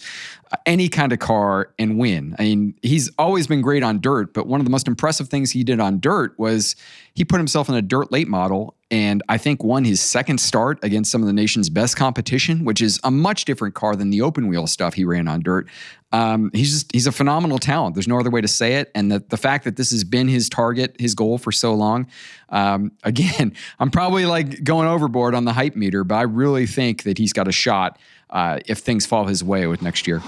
uh, 0.51 0.57
any 0.65 0.89
kind 0.89 1.13
of 1.13 1.19
car 1.19 1.73
and 1.79 1.97
win. 1.97 2.35
I 2.39 2.43
mean, 2.43 2.75
he's 2.81 3.09
always 3.17 3.47
been 3.47 3.61
great 3.61 3.83
on 3.83 4.01
dirt, 4.01 4.33
but 4.33 4.47
one 4.47 4.59
of 4.59 4.65
the 4.65 4.71
most 4.71 4.87
impressive 4.87 5.29
things 5.29 5.51
he 5.51 5.63
did 5.63 5.79
on 5.79 5.99
dirt 5.99 6.37
was 6.37 6.75
he 7.13 7.25
put 7.25 7.37
himself 7.37 7.69
in 7.69 7.75
a 7.75 7.81
dirt 7.81 8.11
late 8.11 8.27
model 8.27 8.75
and 8.91 9.23
I 9.29 9.37
think 9.37 9.63
won 9.63 9.85
his 9.85 10.01
second 10.01 10.39
start 10.39 10.77
against 10.83 11.11
some 11.11 11.21
of 11.21 11.27
the 11.27 11.33
nation's 11.33 11.69
best 11.69 11.95
competition, 11.95 12.65
which 12.65 12.81
is 12.81 12.99
a 13.05 13.09
much 13.09 13.45
different 13.45 13.73
car 13.73 13.95
than 13.95 14.09
the 14.09 14.21
open 14.21 14.47
wheel 14.47 14.67
stuff 14.67 14.95
he 14.95 15.05
ran 15.05 15.29
on 15.29 15.39
dirt. 15.39 15.67
Um, 16.11 16.51
he's 16.53 16.71
just 16.71 16.91
he's 16.91 17.07
a 17.07 17.11
phenomenal 17.11 17.57
talent. 17.57 17.95
There's 17.95 18.07
no 18.07 18.19
other 18.19 18.29
way 18.29 18.41
to 18.41 18.47
say 18.47 18.75
it. 18.75 18.91
And 18.93 19.11
the 19.11 19.19
the 19.19 19.37
fact 19.37 19.63
that 19.63 19.77
this 19.77 19.91
has 19.91 20.03
been 20.03 20.27
his 20.27 20.49
target, 20.49 20.95
his 20.99 21.15
goal 21.15 21.37
for 21.37 21.51
so 21.51 21.73
long. 21.73 22.07
Um, 22.49 22.91
again, 23.03 23.53
I'm 23.79 23.91
probably 23.91 24.25
like 24.25 24.63
going 24.63 24.87
overboard 24.87 25.35
on 25.35 25.45
the 25.45 25.53
hype 25.53 25.75
meter, 25.75 26.03
but 26.03 26.15
I 26.15 26.23
really 26.23 26.65
think 26.65 27.03
that 27.03 27.17
he's 27.17 27.33
got 27.33 27.47
a 27.47 27.51
shot 27.51 27.99
uh, 28.29 28.59
if 28.65 28.79
things 28.79 29.05
fall 29.05 29.25
his 29.25 29.43
way 29.43 29.67
with 29.67 29.81
next 29.81 30.07
year. 30.07 30.21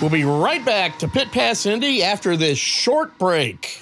We'll 0.00 0.10
be 0.10 0.24
right 0.24 0.64
back 0.64 0.98
to 0.98 1.08
Pit 1.08 1.30
Pass 1.30 1.64
Indy 1.64 2.02
after 2.02 2.36
this 2.36 2.58
short 2.58 3.18
break. 3.18 3.80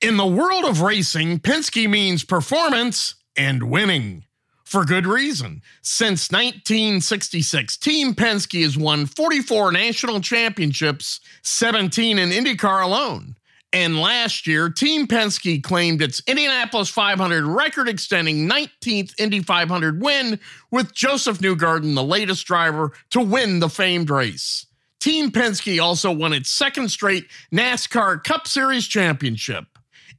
In 0.00 0.16
the 0.16 0.26
world 0.26 0.64
of 0.64 0.80
racing, 0.80 1.38
Penske 1.38 1.88
means 1.88 2.24
performance 2.24 3.14
and 3.36 3.70
winning. 3.70 4.25
For 4.66 4.84
good 4.84 5.06
reason. 5.06 5.62
Since 5.82 6.32
1966, 6.32 7.76
Team 7.76 8.14
Penske 8.14 8.64
has 8.64 8.76
won 8.76 9.06
44 9.06 9.70
national 9.70 10.20
championships, 10.20 11.20
17 11.44 12.18
in 12.18 12.30
IndyCar 12.30 12.82
alone. 12.82 13.36
And 13.72 14.00
last 14.00 14.44
year, 14.44 14.68
Team 14.68 15.06
Penske 15.06 15.62
claimed 15.62 16.02
its 16.02 16.20
Indianapolis 16.26 16.88
500 16.88 17.44
record 17.44 17.88
extending 17.88 18.48
19th 18.48 19.14
Indy 19.20 19.40
500 19.40 20.02
win, 20.02 20.40
with 20.72 20.92
Josef 20.92 21.38
Newgarden 21.38 21.94
the 21.94 22.02
latest 22.02 22.44
driver 22.44 22.90
to 23.10 23.20
win 23.20 23.60
the 23.60 23.68
famed 23.68 24.10
race. 24.10 24.66
Team 24.98 25.30
Penske 25.30 25.80
also 25.80 26.10
won 26.10 26.32
its 26.32 26.50
second 26.50 26.88
straight 26.88 27.26
NASCAR 27.54 28.24
Cup 28.24 28.48
Series 28.48 28.88
championship. 28.88 29.66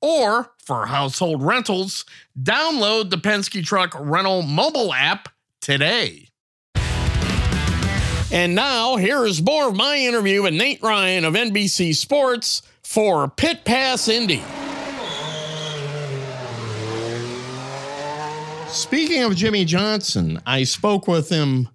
or 0.00 0.52
for 0.58 0.86
household 0.86 1.42
rentals, 1.42 2.04
download 2.40 3.10
the 3.10 3.16
Penske 3.16 3.64
Truck 3.64 3.94
Rental 3.98 4.42
mobile 4.42 4.92
app 4.92 5.28
today. 5.60 6.28
And 8.32 8.54
now, 8.56 8.96
here 8.96 9.24
is 9.24 9.40
more 9.40 9.68
of 9.68 9.76
my 9.76 9.96
interview 9.96 10.42
with 10.42 10.52
Nate 10.52 10.82
Ryan 10.82 11.24
of 11.24 11.34
NBC 11.34 11.94
Sports 11.94 12.62
for 12.82 13.28
Pit 13.28 13.64
Pass 13.64 14.08
Indy. 14.08 14.42
Speaking 18.68 19.22
of 19.22 19.36
Jimmie 19.36 19.64
Johnson, 19.64 20.42
I 20.44 20.64
spoke 20.64 21.06
with 21.06 21.28
him 21.28 21.68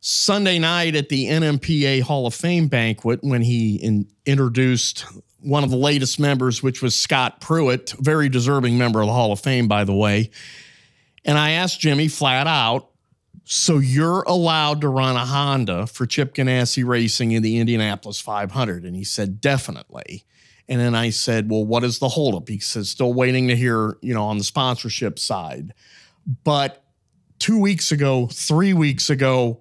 Sunday 0.00 0.58
night 0.60 0.94
at 0.94 1.08
the 1.08 1.26
NMPA 1.26 2.02
Hall 2.02 2.28
of 2.28 2.34
Fame 2.34 2.68
banquet 2.68 3.18
when 3.22 3.42
he 3.42 3.76
in, 3.76 4.06
introduced 4.24 5.04
one 5.46 5.62
of 5.62 5.70
the 5.70 5.76
latest 5.76 6.18
members, 6.18 6.62
which 6.62 6.82
was 6.82 7.00
Scott 7.00 7.40
Pruett, 7.40 7.92
very 7.98 8.28
deserving 8.28 8.76
member 8.76 9.00
of 9.00 9.06
the 9.06 9.12
Hall 9.12 9.32
of 9.32 9.40
Fame, 9.40 9.68
by 9.68 9.84
the 9.84 9.94
way. 9.94 10.30
And 11.24 11.38
I 11.38 11.52
asked 11.52 11.80
Jimmy 11.80 12.08
flat 12.08 12.46
out, 12.46 12.90
so 13.44 13.78
you're 13.78 14.22
allowed 14.22 14.80
to 14.80 14.88
run 14.88 15.14
a 15.14 15.24
Honda 15.24 15.86
for 15.86 16.04
Chip 16.04 16.34
Ganassi 16.34 16.84
Racing 16.84 17.30
in 17.30 17.42
the 17.42 17.58
Indianapolis 17.58 18.20
500? 18.20 18.84
And 18.84 18.96
he 18.96 19.04
said, 19.04 19.40
definitely. 19.40 20.24
And 20.68 20.80
then 20.80 20.96
I 20.96 21.10
said, 21.10 21.48
well, 21.48 21.64
what 21.64 21.84
is 21.84 22.00
the 22.00 22.08
holdup? 22.08 22.48
He 22.48 22.58
says, 22.58 22.90
still 22.90 23.14
waiting 23.14 23.46
to 23.48 23.56
hear, 23.56 23.98
you 24.02 24.14
know, 24.14 24.24
on 24.24 24.38
the 24.38 24.44
sponsorship 24.44 25.18
side. 25.18 25.74
But 26.42 26.82
two 27.38 27.60
weeks 27.60 27.92
ago, 27.92 28.26
three 28.26 28.72
weeks 28.72 29.10
ago, 29.10 29.60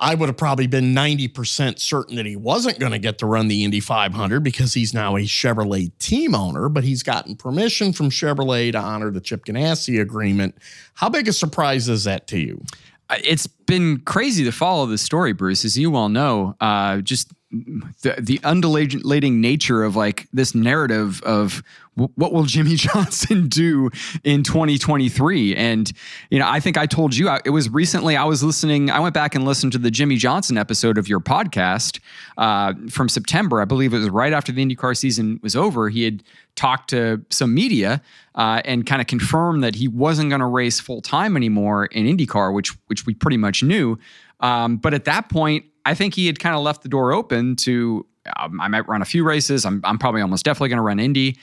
I 0.00 0.14
would 0.14 0.28
have 0.28 0.36
probably 0.36 0.68
been 0.68 0.94
90% 0.94 1.78
certain 1.80 2.16
that 2.16 2.26
he 2.26 2.36
wasn't 2.36 2.78
going 2.78 2.92
to 2.92 2.98
get 2.98 3.18
to 3.18 3.26
run 3.26 3.48
the 3.48 3.64
Indy 3.64 3.80
500 3.80 4.42
because 4.44 4.74
he's 4.74 4.94
now 4.94 5.16
a 5.16 5.22
Chevrolet 5.22 5.90
team 5.98 6.34
owner, 6.34 6.68
but 6.68 6.84
he's 6.84 7.02
gotten 7.02 7.34
permission 7.34 7.92
from 7.92 8.08
Chevrolet 8.08 8.72
to 8.72 8.78
honor 8.78 9.10
the 9.10 9.20
Chip 9.20 9.44
Ganassi 9.44 10.00
agreement. 10.00 10.56
How 10.94 11.08
big 11.08 11.26
a 11.26 11.32
surprise 11.32 11.88
is 11.88 12.04
that 12.04 12.28
to 12.28 12.38
you? 12.38 12.62
It's 13.10 13.46
been 13.46 14.00
crazy 14.00 14.44
to 14.44 14.52
follow 14.52 14.86
the 14.86 14.98
story, 14.98 15.32
Bruce, 15.32 15.64
as 15.64 15.76
you 15.76 15.96
all 15.96 16.10
know. 16.10 16.54
Uh, 16.60 16.98
just 16.98 17.32
the 17.50 18.16
the 18.18 18.40
undulating 18.44 19.40
nature 19.40 19.82
of 19.82 19.96
like 19.96 20.28
this 20.32 20.54
narrative 20.54 21.22
of 21.22 21.62
what 21.94 22.32
will 22.32 22.44
Jimmy 22.44 22.74
Johnson 22.76 23.48
do 23.48 23.90
in 24.22 24.42
2023? 24.42 25.56
And 25.56 25.90
you 26.30 26.38
know, 26.38 26.48
I 26.48 26.60
think 26.60 26.76
I 26.76 26.86
told 26.86 27.16
you 27.16 27.30
it 27.44 27.50
was 27.50 27.70
recently. 27.70 28.16
I 28.16 28.24
was 28.24 28.42
listening. 28.42 28.90
I 28.90 29.00
went 29.00 29.14
back 29.14 29.34
and 29.34 29.44
listened 29.44 29.72
to 29.72 29.78
the 29.78 29.90
Jimmie 29.90 30.16
Johnson 30.16 30.58
episode 30.58 30.98
of 30.98 31.08
your 31.08 31.20
podcast 31.20 32.00
uh, 32.36 32.74
from 32.90 33.08
September. 33.08 33.62
I 33.62 33.64
believe 33.64 33.94
it 33.94 33.98
was 33.98 34.10
right 34.10 34.32
after 34.32 34.52
the 34.52 34.64
IndyCar 34.64 34.96
season 34.96 35.40
was 35.42 35.56
over. 35.56 35.88
He 35.88 36.04
had 36.04 36.22
talked 36.54 36.90
to 36.90 37.24
some 37.30 37.54
media 37.54 38.02
uh, 38.34 38.60
and 38.64 38.84
kind 38.84 39.00
of 39.00 39.06
confirmed 39.06 39.64
that 39.64 39.74
he 39.74 39.88
wasn't 39.88 40.28
going 40.28 40.40
to 40.40 40.46
race 40.46 40.80
full 40.80 41.00
time 41.00 41.36
anymore 41.36 41.86
in 41.86 42.04
IndyCar, 42.04 42.52
which 42.52 42.76
which 42.88 43.06
we 43.06 43.14
pretty 43.14 43.38
much 43.38 43.62
knew. 43.62 43.98
Um, 44.40 44.76
but 44.76 44.94
at 44.94 45.04
that 45.06 45.30
point, 45.30 45.64
I 45.84 45.94
think 45.94 46.14
he 46.14 46.26
had 46.26 46.38
kind 46.38 46.54
of 46.54 46.62
left 46.62 46.82
the 46.82 46.88
door 46.88 47.12
open 47.12 47.56
to 47.56 48.06
um, 48.36 48.60
I 48.60 48.68
might 48.68 48.86
run 48.86 49.02
a 49.02 49.06
few 49.06 49.24
races. 49.24 49.64
I'm, 49.64 49.80
I'm 49.84 49.98
probably 49.98 50.20
almost 50.20 50.44
definitely 50.44 50.68
going 50.70 50.78
to 50.78 50.82
run 50.82 51.00
Indy. 51.00 51.36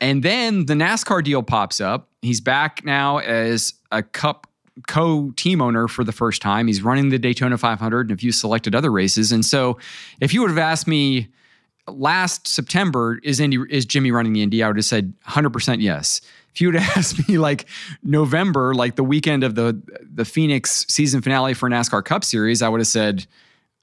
And 0.00 0.22
then 0.22 0.66
the 0.66 0.74
NASCAR 0.74 1.24
deal 1.24 1.42
pops 1.42 1.80
up. 1.80 2.08
He's 2.22 2.40
back 2.40 2.84
now 2.84 3.18
as 3.18 3.74
a 3.90 4.02
Cup 4.02 4.46
co 4.86 5.30
team 5.36 5.62
owner 5.62 5.88
for 5.88 6.04
the 6.04 6.12
first 6.12 6.42
time. 6.42 6.66
He's 6.66 6.82
running 6.82 7.08
the 7.08 7.18
Daytona 7.18 7.56
500 7.56 8.10
and 8.10 8.18
a 8.18 8.20
few 8.20 8.32
selected 8.32 8.74
other 8.74 8.92
races. 8.92 9.32
And 9.32 9.44
so, 9.44 9.78
if 10.20 10.34
you 10.34 10.42
would 10.42 10.50
have 10.50 10.58
asked 10.58 10.86
me 10.86 11.28
last 11.88 12.46
September, 12.46 13.18
is 13.22 13.40
Indy 13.40 13.58
is 13.70 13.86
Jimmy 13.86 14.10
running 14.10 14.34
the 14.34 14.42
Indy? 14.42 14.62
I 14.62 14.68
would 14.68 14.76
have 14.76 14.84
said 14.84 15.14
100% 15.26 15.80
yes. 15.80 16.20
If 16.54 16.60
you 16.60 16.68
would 16.68 16.74
have 16.74 16.96
asked 16.98 17.26
me 17.26 17.38
like 17.38 17.66
November, 18.02 18.74
like 18.74 18.96
the 18.96 19.04
weekend 19.04 19.44
of 19.44 19.54
the 19.54 19.80
the 20.02 20.26
Phoenix 20.26 20.84
season 20.88 21.22
finale 21.22 21.54
for 21.54 21.70
NASCAR 21.70 22.04
Cup 22.04 22.22
Series, 22.22 22.60
I 22.60 22.68
would 22.68 22.80
have 22.80 22.86
said 22.86 23.26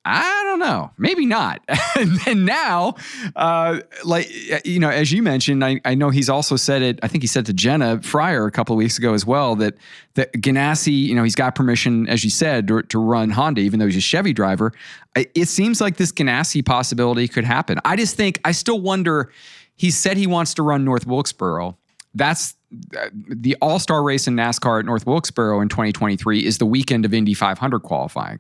I 0.06 0.44
don't 0.44 0.60
know, 0.60 0.92
maybe 0.98 1.26
not. 1.26 1.62
and 2.28 2.46
now, 2.46 2.96
uh, 3.38 3.80
like 4.04 4.30
you 4.66 4.80
know, 4.80 4.90
as 4.90 5.14
you 5.14 5.24
mentioned, 5.24 5.64
I, 5.64 5.80
I, 5.86 5.96
know 5.96 6.10
he's 6.10 6.30
also 6.30 6.58
said 6.58 6.82
it. 6.82 7.00
I 7.02 7.08
think 7.08 7.24
he 7.24 7.28
said 7.28 7.46
to 7.46 7.54
Jenna 7.54 8.02
Fryer 8.02 8.46
a 8.46 8.52
couple 8.52 8.74
of 8.74 8.78
weeks 8.78 8.98
ago 8.98 9.14
as 9.14 9.26
well 9.26 9.56
that 9.56 9.76
that 10.16 10.34
Ganassi, 10.34 10.92
you 10.92 11.16
know, 11.16 11.24
he's 11.24 11.36
got 11.36 11.56
permission, 11.56 12.10
as 12.10 12.24
you 12.24 12.30
said, 12.30 12.68
to, 12.68 12.82
to 12.84 13.00
run 13.00 13.30
Honda, 13.30 13.62
even 13.62 13.80
though 13.80 13.86
he's 13.86 13.96
a 13.96 14.02
Chevy 14.02 14.34
driver. 14.34 14.74
It 15.16 15.48
seems 15.48 15.80
like 15.80 15.96
this 15.98 16.12
Ganassi 16.12 16.66
possibility 16.66 17.28
could 17.28 17.46
happen. 17.46 17.80
I 17.86 17.96
just 17.96 18.18
think 18.18 18.42
I 18.44 18.52
still 18.52 18.82
wonder. 18.82 19.32
He 19.76 19.90
said 19.90 20.18
he 20.18 20.28
wants 20.28 20.54
to 20.56 20.64
run 20.64 20.84
North 20.84 21.08
Wilkesboro. 21.08 21.78
That's 22.14 22.56
uh, 22.98 23.10
the 23.14 23.56
All 23.62 23.80
Star 23.80 24.04
race 24.04 24.28
in 24.28 24.36
NASCAR 24.36 24.80
at 24.80 24.86
North 24.86 25.06
Wilkesboro 25.08 25.62
in 25.62 25.70
2023 25.70 26.46
is 26.46 26.58
the 26.58 26.66
weekend 26.66 27.06
of 27.06 27.14
Indy 27.14 27.34
500 27.34 27.80
qualifying. 27.80 28.40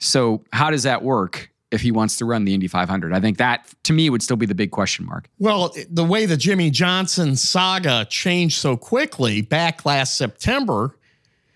So, 0.00 0.44
how 0.52 0.70
does 0.70 0.82
that 0.82 1.02
work 1.02 1.50
if 1.70 1.80
he 1.80 1.92
wants 1.92 2.16
to 2.16 2.24
run 2.24 2.44
the 2.44 2.54
Indy 2.54 2.66
500? 2.66 3.12
I 3.12 3.20
think 3.20 3.38
that 3.38 3.72
to 3.84 3.92
me 3.92 4.10
would 4.10 4.22
still 4.22 4.36
be 4.36 4.46
the 4.46 4.54
big 4.54 4.72
question 4.72 5.06
mark. 5.06 5.28
Well, 5.38 5.74
the 5.88 6.04
way 6.04 6.26
the 6.26 6.36
Jimmie 6.36 6.70
Johnson 6.70 7.36
saga 7.36 8.06
changed 8.10 8.58
so 8.58 8.76
quickly 8.76 9.42
back 9.42 9.84
last 9.84 10.16
September, 10.16 10.96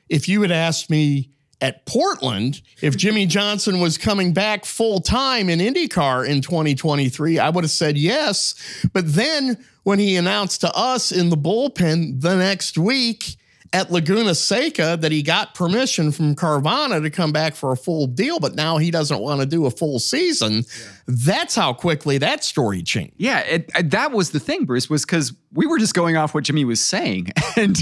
if 0.08 0.28
you 0.28 0.42
had 0.42 0.52
asked 0.52 0.90
me 0.90 1.30
at 1.60 1.86
Portland 1.86 2.60
if 2.82 2.96
Jimmie 2.96 3.24
Johnson 3.26 3.80
was 3.80 3.96
coming 3.96 4.34
back 4.34 4.66
full 4.66 5.00
time 5.00 5.48
in 5.48 5.60
IndyCar 5.60 6.28
in 6.28 6.42
2023, 6.42 7.38
I 7.38 7.48
would 7.48 7.64
have 7.64 7.70
said 7.70 7.96
yes. 7.96 8.54
But 8.92 9.14
then 9.14 9.64
when 9.84 9.98
he 9.98 10.16
announced 10.16 10.60
to 10.60 10.72
us 10.74 11.10
in 11.10 11.30
the 11.30 11.36
bullpen 11.36 12.20
the 12.20 12.36
next 12.36 12.76
week, 12.76 13.36
at 13.72 13.90
Laguna 13.90 14.34
Seca 14.34 14.96
that 15.00 15.10
he 15.10 15.22
got 15.22 15.54
permission 15.54 16.12
from 16.12 16.36
Carvana 16.36 17.02
to 17.02 17.10
come 17.10 17.32
back 17.32 17.56
for 17.56 17.72
a 17.72 17.76
full 17.76 18.06
deal, 18.06 18.38
but 18.38 18.54
now 18.54 18.76
he 18.78 18.90
doesn't 18.90 19.18
want 19.20 19.40
to 19.40 19.46
do 19.46 19.66
a 19.66 19.70
full 19.70 19.98
season. 19.98 20.52
Yeah. 20.52 20.62
That's 21.06 21.56
how 21.56 21.72
quickly 21.72 22.18
that 22.18 22.44
story 22.44 22.82
changed. 22.82 23.14
Yeah, 23.16 23.40
it, 23.40 23.70
it, 23.76 23.90
that 23.90 24.12
was 24.12 24.30
the 24.30 24.38
thing, 24.38 24.64
Bruce, 24.64 24.88
was 24.88 25.04
because 25.04 25.32
we 25.52 25.66
were 25.66 25.78
just 25.78 25.94
going 25.94 26.16
off 26.16 26.34
what 26.34 26.44
Jimmy 26.44 26.64
was 26.64 26.80
saying. 26.80 27.28
And 27.56 27.76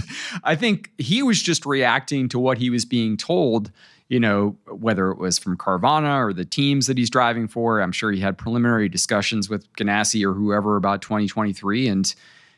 I 0.44 0.54
think 0.54 0.90
he 0.98 1.22
was 1.22 1.40
just 1.40 1.64
reacting 1.64 2.28
to 2.28 2.38
what 2.38 2.58
he 2.58 2.68
was 2.68 2.84
being 2.84 3.16
told, 3.16 3.72
you 4.10 4.20
know, 4.20 4.58
whether 4.68 5.10
it 5.10 5.16
was 5.16 5.38
from 5.38 5.56
Carvana 5.56 6.22
or 6.22 6.34
the 6.34 6.44
teams 6.44 6.88
that 6.88 6.98
he's 6.98 7.08
driving 7.08 7.48
for. 7.48 7.80
I'm 7.80 7.90
sure 7.90 8.12
he 8.12 8.20
had 8.20 8.36
preliminary 8.36 8.90
discussions 8.90 9.48
with 9.48 9.72
Ganassi 9.72 10.22
or 10.28 10.34
whoever 10.34 10.76
about 10.76 11.00
2023. 11.00 11.88
And 11.88 12.14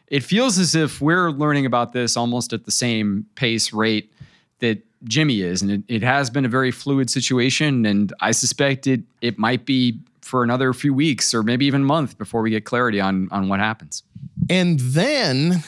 it 0.09 0.23
feels 0.23 0.59
as 0.59 0.75
if 0.75 1.01
we're 1.01 1.31
learning 1.31 1.67
about 1.67 1.93
this 1.93 2.17
almost 2.17 2.53
at 2.53 2.65
the 2.65 2.71
same 2.71 3.27
pace 3.35 3.73
rate 3.73 4.13
that 4.61 4.83
Jimmy 5.05 5.43
is. 5.43 5.63
And 5.63 5.71
it, 5.71 5.83
it 5.89 6.03
has 6.03 6.31
been 6.31 6.45
a 6.45 6.49
very 6.49 6.71
fluid 6.71 7.11
situation. 7.11 7.87
And 7.87 8.13
I 8.21 8.33
suspect 8.33 8.87
it 8.87 9.03
it 9.21 9.39
might 9.39 9.67
be 9.67 9.99
for 10.21 10.43
another 10.43 10.73
few 10.73 10.95
weeks 10.95 11.35
or 11.35 11.43
maybe 11.43 11.67
even 11.67 11.83
a 11.83 11.85
month 11.85 12.17
before 12.17 12.43
we 12.43 12.51
get 12.51 12.65
clarity 12.65 13.01
on 13.01 13.29
on 13.31 13.49
what 13.49 13.61
happens. 13.61 14.03
And 14.49 14.81
then 14.81 15.63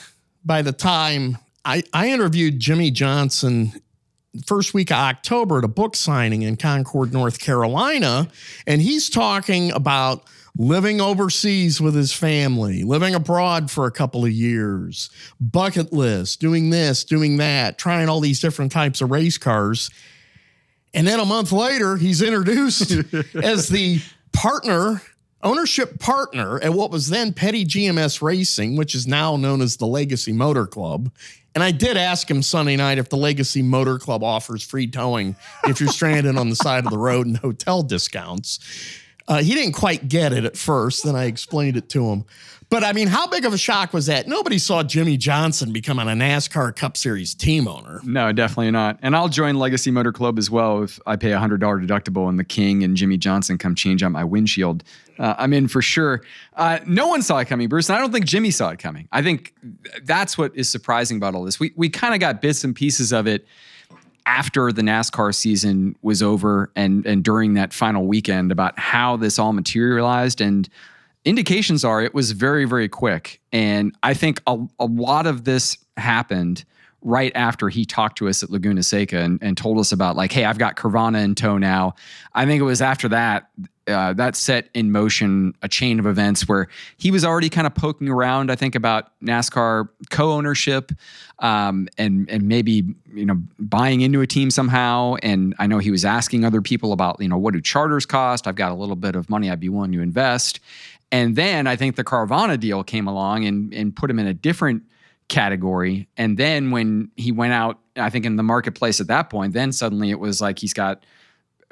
by 0.44 0.62
the 0.62 0.72
time 0.72 1.38
I, 1.64 1.82
I 1.92 2.08
interviewed 2.08 2.60
Jimmie 2.60 2.90
Johnson 2.90 3.72
first 4.46 4.74
week 4.74 4.90
of 4.90 4.98
October 4.98 5.58
at 5.58 5.64
a 5.64 5.68
book 5.68 5.96
signing 5.96 6.42
in 6.42 6.56
Concord, 6.56 7.12
North 7.12 7.40
Carolina, 7.40 8.28
and 8.66 8.82
he's 8.82 9.08
talking 9.08 9.72
about 9.72 10.24
living 10.58 11.00
overseas 11.00 11.80
with 11.80 11.94
his 11.94 12.12
family, 12.12 12.82
living 12.82 13.14
abroad 13.14 13.70
for 13.70 13.86
a 13.86 13.90
couple 13.90 14.24
of 14.24 14.30
years, 14.30 15.10
bucket 15.40 15.92
list, 15.92 16.40
doing 16.40 16.70
this, 16.70 17.04
doing 17.04 17.36
that, 17.36 17.78
trying 17.78 18.08
all 18.08 18.20
these 18.20 18.40
different 18.40 18.72
types 18.72 19.00
of 19.00 19.10
race 19.10 19.38
cars. 19.38 19.90
And 20.94 21.06
then 21.06 21.20
a 21.20 21.24
month 21.24 21.52
later, 21.52 21.96
he's 21.96 22.22
introduced 22.22 22.90
as 23.34 23.68
the 23.68 24.00
partner 24.32 25.02
ownership 25.42 26.00
partner 26.00 26.58
at 26.60 26.72
what 26.72 26.90
was 26.90 27.08
then 27.08 27.32
Petty 27.32 27.64
GMS 27.64 28.20
Racing, 28.20 28.76
which 28.76 28.94
is 28.94 29.06
now 29.06 29.36
known 29.36 29.60
as 29.60 29.76
the 29.76 29.86
Legacy 29.86 30.32
Motor 30.32 30.66
Club. 30.66 31.12
And 31.54 31.62
I 31.62 31.70
did 31.70 31.96
ask 31.96 32.30
him 32.30 32.42
Sunday 32.42 32.76
night 32.76 32.98
if 32.98 33.08
the 33.08 33.16
Legacy 33.16 33.62
Motor 33.62 33.98
Club 33.98 34.22
offers 34.24 34.62
free 34.62 34.86
towing 34.86 35.36
if 35.64 35.80
you're 35.80 35.88
stranded 35.88 36.36
on 36.36 36.50
the 36.50 36.56
side 36.56 36.84
of 36.84 36.90
the 36.90 36.98
road 36.98 37.26
and 37.26 37.36
hotel 37.36 37.82
discounts. 37.82 38.58
Uh, 39.28 39.42
he 39.42 39.54
didn't 39.54 39.72
quite 39.72 40.08
get 40.08 40.32
it 40.32 40.44
at 40.44 40.56
first. 40.56 41.04
Then 41.04 41.16
I 41.16 41.24
explained 41.24 41.76
it 41.76 41.88
to 41.90 42.06
him. 42.06 42.24
But 42.68 42.82
I 42.82 42.92
mean, 42.92 43.06
how 43.06 43.28
big 43.28 43.44
of 43.44 43.52
a 43.52 43.58
shock 43.58 43.92
was 43.92 44.06
that? 44.06 44.26
Nobody 44.26 44.58
saw 44.58 44.82
Jimmie 44.82 45.16
Johnson 45.16 45.72
becoming 45.72 46.08
a 46.08 46.12
NASCAR 46.12 46.74
Cup 46.74 46.96
Series 46.96 47.32
team 47.32 47.68
owner. 47.68 48.00
No, 48.02 48.32
definitely 48.32 48.72
not. 48.72 48.98
And 49.02 49.14
I'll 49.14 49.28
join 49.28 49.56
Legacy 49.56 49.92
Motor 49.92 50.12
Club 50.12 50.36
as 50.36 50.50
well 50.50 50.82
if 50.82 50.98
I 51.06 51.14
pay 51.14 51.30
a 51.30 51.38
$100 51.38 51.58
deductible 51.60 52.28
and 52.28 52.40
the 52.40 52.44
King 52.44 52.82
and 52.82 52.96
Jimmie 52.96 53.18
Johnson 53.18 53.56
come 53.56 53.76
change 53.76 54.02
out 54.02 54.10
my 54.10 54.24
windshield. 54.24 54.82
Uh, 55.16 55.34
I'm 55.38 55.52
in 55.52 55.68
for 55.68 55.80
sure. 55.80 56.22
Uh, 56.54 56.80
no 56.86 57.06
one 57.06 57.22
saw 57.22 57.38
it 57.38 57.44
coming, 57.46 57.68
Bruce, 57.68 57.88
and 57.88 57.96
I 57.96 58.00
don't 58.00 58.12
think 58.12 58.26
Jimmy 58.26 58.50
saw 58.50 58.70
it 58.70 58.80
coming. 58.80 59.08
I 59.12 59.22
think 59.22 59.54
that's 60.02 60.36
what 60.36 60.54
is 60.56 60.68
surprising 60.68 61.18
about 61.18 61.36
all 61.36 61.44
this. 61.44 61.60
We, 61.60 61.72
we 61.76 61.88
kind 61.88 62.14
of 62.14 62.20
got 62.20 62.42
bits 62.42 62.64
and 62.64 62.74
pieces 62.74 63.12
of 63.12 63.28
it 63.28 63.46
after 64.26 64.72
the 64.72 64.82
NASCAR 64.82 65.34
season 65.34 65.96
was 66.02 66.22
over 66.22 66.70
and, 66.76 67.06
and 67.06 67.22
during 67.22 67.54
that 67.54 67.72
final 67.72 68.06
weekend 68.06 68.52
about 68.52 68.78
how 68.78 69.16
this 69.16 69.38
all 69.38 69.52
materialized. 69.52 70.40
And 70.40 70.68
indications 71.24 71.84
are 71.84 72.02
it 72.02 72.12
was 72.12 72.32
very, 72.32 72.64
very 72.64 72.88
quick. 72.88 73.40
And 73.52 73.96
I 74.02 74.14
think 74.14 74.42
a, 74.46 74.58
a 74.78 74.86
lot 74.86 75.26
of 75.26 75.44
this 75.44 75.78
happened 75.96 76.64
right 77.06 77.30
after 77.36 77.68
he 77.68 77.84
talked 77.84 78.18
to 78.18 78.28
us 78.28 78.42
at 78.42 78.50
Laguna 78.50 78.82
Seca 78.82 79.18
and, 79.18 79.38
and 79.40 79.56
told 79.56 79.78
us 79.78 79.92
about 79.92 80.16
like, 80.16 80.32
hey, 80.32 80.44
I've 80.44 80.58
got 80.58 80.74
Carvana 80.74 81.22
in 81.22 81.36
tow 81.36 81.56
now. 81.56 81.94
I 82.34 82.44
think 82.46 82.60
it 82.60 82.64
was 82.64 82.82
after 82.82 83.08
that 83.08 83.48
uh, 83.86 84.12
that 84.14 84.34
set 84.34 84.68
in 84.74 84.90
motion 84.90 85.54
a 85.62 85.68
chain 85.68 86.00
of 86.00 86.06
events 86.06 86.48
where 86.48 86.66
he 86.96 87.12
was 87.12 87.24
already 87.24 87.48
kind 87.48 87.64
of 87.64 87.76
poking 87.76 88.08
around. 88.08 88.50
I 88.50 88.56
think 88.56 88.74
about 88.74 89.12
NASCAR 89.22 89.88
co-ownership 90.10 90.90
um, 91.38 91.88
and 91.96 92.28
and 92.28 92.48
maybe 92.48 92.82
you 93.14 93.24
know 93.24 93.40
buying 93.60 94.00
into 94.00 94.20
a 94.20 94.26
team 94.26 94.50
somehow. 94.50 95.14
And 95.22 95.54
I 95.60 95.68
know 95.68 95.78
he 95.78 95.92
was 95.92 96.04
asking 96.04 96.44
other 96.44 96.60
people 96.60 96.92
about 96.92 97.20
you 97.20 97.28
know 97.28 97.38
what 97.38 97.54
do 97.54 97.60
charters 97.60 98.04
cost. 98.04 98.48
I've 98.48 98.56
got 98.56 98.72
a 98.72 98.74
little 98.74 98.96
bit 98.96 99.14
of 99.14 99.30
money 99.30 99.48
I'd 99.48 99.60
be 99.60 99.68
willing 99.68 99.92
to 99.92 100.00
invest. 100.00 100.58
And 101.12 101.36
then 101.36 101.68
I 101.68 101.76
think 101.76 101.94
the 101.94 102.02
Carvana 102.02 102.58
deal 102.58 102.82
came 102.82 103.06
along 103.06 103.44
and 103.44 103.72
and 103.72 103.94
put 103.94 104.10
him 104.10 104.18
in 104.18 104.26
a 104.26 104.34
different 104.34 104.82
category. 105.28 106.08
And 106.16 106.36
then 106.36 106.70
when 106.70 107.10
he 107.16 107.32
went 107.32 107.52
out, 107.52 107.80
I 107.96 108.10
think 108.10 108.26
in 108.26 108.36
the 108.36 108.42
marketplace 108.42 109.00
at 109.00 109.08
that 109.08 109.30
point, 109.30 109.52
then 109.52 109.72
suddenly 109.72 110.10
it 110.10 110.20
was 110.20 110.40
like 110.40 110.58
he's 110.58 110.74
got 110.74 111.04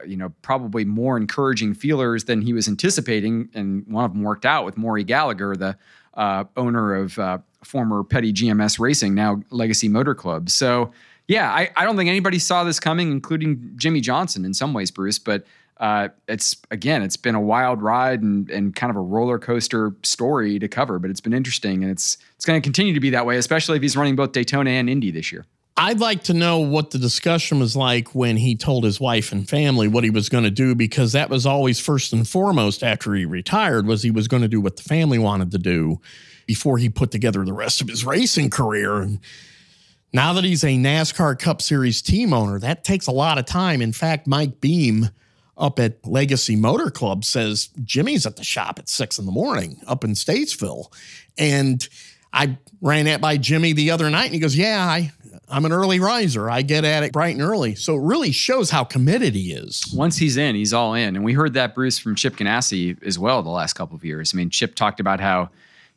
you 0.07 0.17
know, 0.17 0.33
probably 0.43 0.85
more 0.85 1.17
encouraging 1.17 1.75
feelers 1.75 2.25
than 2.25 2.41
he 2.41 2.53
was 2.53 2.69
anticipating. 2.69 3.49
And 3.55 3.87
one 3.87 4.05
of 4.05 4.13
them 4.13 4.23
worked 4.23 4.45
out 4.45 4.65
with 4.65 4.77
Maury 4.77 5.05
Gallagher, 5.05 5.55
the 5.57 5.77
uh, 6.15 6.45
owner 6.57 6.95
of 6.95 7.19
uh, 7.19 7.39
former 7.63 8.03
Petty 8.05 8.33
GMS 8.33 8.79
Racing, 8.79 9.15
now 9.15 9.41
Legacy 9.51 9.89
Motor 9.89 10.15
Club. 10.15 10.51
So, 10.51 10.93
yeah, 11.29 11.51
I, 11.51 11.71
I 11.77 11.85
don't 11.85 11.97
think 11.97 12.09
anybody 12.09 12.39
saw 12.39 12.65
this 12.65 12.79
coming, 12.79 13.11
including 13.11 13.73
Jimmie 13.77 14.01
Johnson 14.01 14.45
in 14.45 14.55
some 14.55 14.75
ways, 14.75 14.91
Bruce. 14.91 15.19
But 15.19 15.45
uh, 15.79 16.09
it's 16.29 16.57
again, 16.71 17.03
it's 17.03 17.17
been 17.17 17.35
a 17.35 17.41
wild 17.41 17.83
ride 17.83 18.23
and, 18.23 18.49
and 18.51 18.77
kind 18.77 18.91
of 18.91 18.97
a 18.97 19.01
roller 19.01 19.39
coaster 19.39 19.95
story 20.03 20.59
to 20.59 20.69
cover. 20.69 20.99
But 20.99 21.11
it's 21.11 21.21
been 21.21 21.33
interesting, 21.33 21.83
and 21.83 21.91
it's 21.91 22.17
it's 22.37 22.45
going 22.45 22.61
to 22.61 22.65
continue 22.65 22.95
to 22.95 23.01
be 23.01 23.11
that 23.11 23.27
way, 23.27 23.37
especially 23.37 23.77
if 23.77 23.83
he's 23.83 23.97
running 23.97 24.17
both 24.17 24.33
Daytona 24.33 24.71
and 24.71 24.89
Indy 24.89 25.11
this 25.11 25.33
year. 25.33 25.47
I'd 25.77 25.99
like 25.99 26.23
to 26.25 26.35
know 26.35 26.61
what 26.61 26.93
the 26.93 26.99
discussion 26.99 27.59
was 27.59 27.75
like 27.75 28.15
when 28.15 28.37
he 28.37 28.55
told 28.55 28.85
his 28.85 29.01
wife 29.01 29.33
and 29.33 29.49
family 29.49 29.89
what 29.89 30.05
he 30.05 30.11
was 30.11 30.29
going 30.29 30.45
to 30.45 30.51
do 30.51 30.77
because 30.77 31.13
that 31.13 31.31
was 31.31 31.47
always 31.47 31.81
first 31.81 32.13
and 32.13 32.29
foremost 32.29 32.85
after 32.85 33.13
he 33.15 33.25
retired 33.25 33.85
was 33.85 34.05
he 34.05 34.13
was 34.13 34.29
going 34.29 34.43
to 34.43 34.49
do 34.49 34.61
what 34.61 34.77
the 34.77 34.85
family 34.85 35.19
wanted 35.19 35.51
to 35.51 35.59
do 35.59 36.01
before 36.47 36.79
he 36.79 36.89
put 36.89 37.11
together 37.11 37.45
the 37.45 37.53
rest 37.53 37.81
of 37.81 37.89
his 37.89 38.05
racing 38.05 38.51
career 38.51 38.99
and 38.99 39.19
now 40.13 40.33
that 40.33 40.45
he's 40.45 40.63
a 40.63 40.77
NASCAR 40.77 41.37
Cup 41.37 41.61
Series 41.61 42.01
team 42.01 42.33
owner 42.33 42.61
that 42.61 42.85
takes 42.85 43.09
a 43.09 43.13
lot 43.13 43.37
of 43.37 43.45
time 43.45 43.83
in 43.83 43.93
fact 43.93 44.29
Mike 44.29 44.61
Beam 44.61 45.11
up 45.57 45.79
at 45.79 46.05
Legacy 46.07 46.57
Motor 46.57 46.91
Club 46.91 47.25
says 47.25 47.69
Jimmy's 47.85 48.27
at 48.27 48.37
the 48.37 48.45
shop 48.45 48.79
at 48.79 48.89
6 48.89 49.19
in 49.19 49.27
the 49.27 49.33
morning 49.33 49.81
up 49.87 50.05
in 50.05 50.13
Statesville 50.13 50.93
and 51.39 51.89
I 52.35 52.59
ran 52.81 53.05
that 53.07 53.21
by 53.21 53.37
Jimmy 53.37 53.73
the 53.73 53.93
other 53.93 54.11
night 54.11 54.27
and 54.27 54.35
he 54.35 54.41
goes, 54.41 54.57
Yeah, 54.57 54.85
I, 54.85 55.13
I'm 55.49 55.65
an 55.65 55.73
early 55.73 56.01
riser. 56.01 56.51
I 56.51 56.63
get 56.63 56.85
at 56.85 57.05
it 57.05 57.13
bright 57.13 57.37
and 57.37 57.43
early. 57.43 57.77
So 57.77 57.95
it 57.95 58.01
really 58.01 58.33
shows 58.33 58.71
how 58.71 58.83
committed 58.83 59.35
he 59.35 59.53
is. 59.53 59.93
Once 59.95 60.17
he's 60.17 60.37
in, 60.37 60.57
he's 60.57 60.73
all 60.73 60.95
in. 60.95 61.15
And 61.15 61.25
we 61.25 61.33
heard 61.33 61.55
that, 61.55 61.75
Bruce, 61.75 61.99
from 61.99 62.17
Chip 62.17 62.37
Ganassi 62.37 63.01
as 63.05 63.19
well 63.19 63.43
the 63.43 63.51
last 63.51 63.75
couple 63.75 63.95
of 63.95 64.05
years. 64.05 64.35
I 64.35 64.37
mean, 64.37 64.51
Chip 64.51 64.75
talked 64.75 65.01
about 65.01 65.21
how 65.21 65.51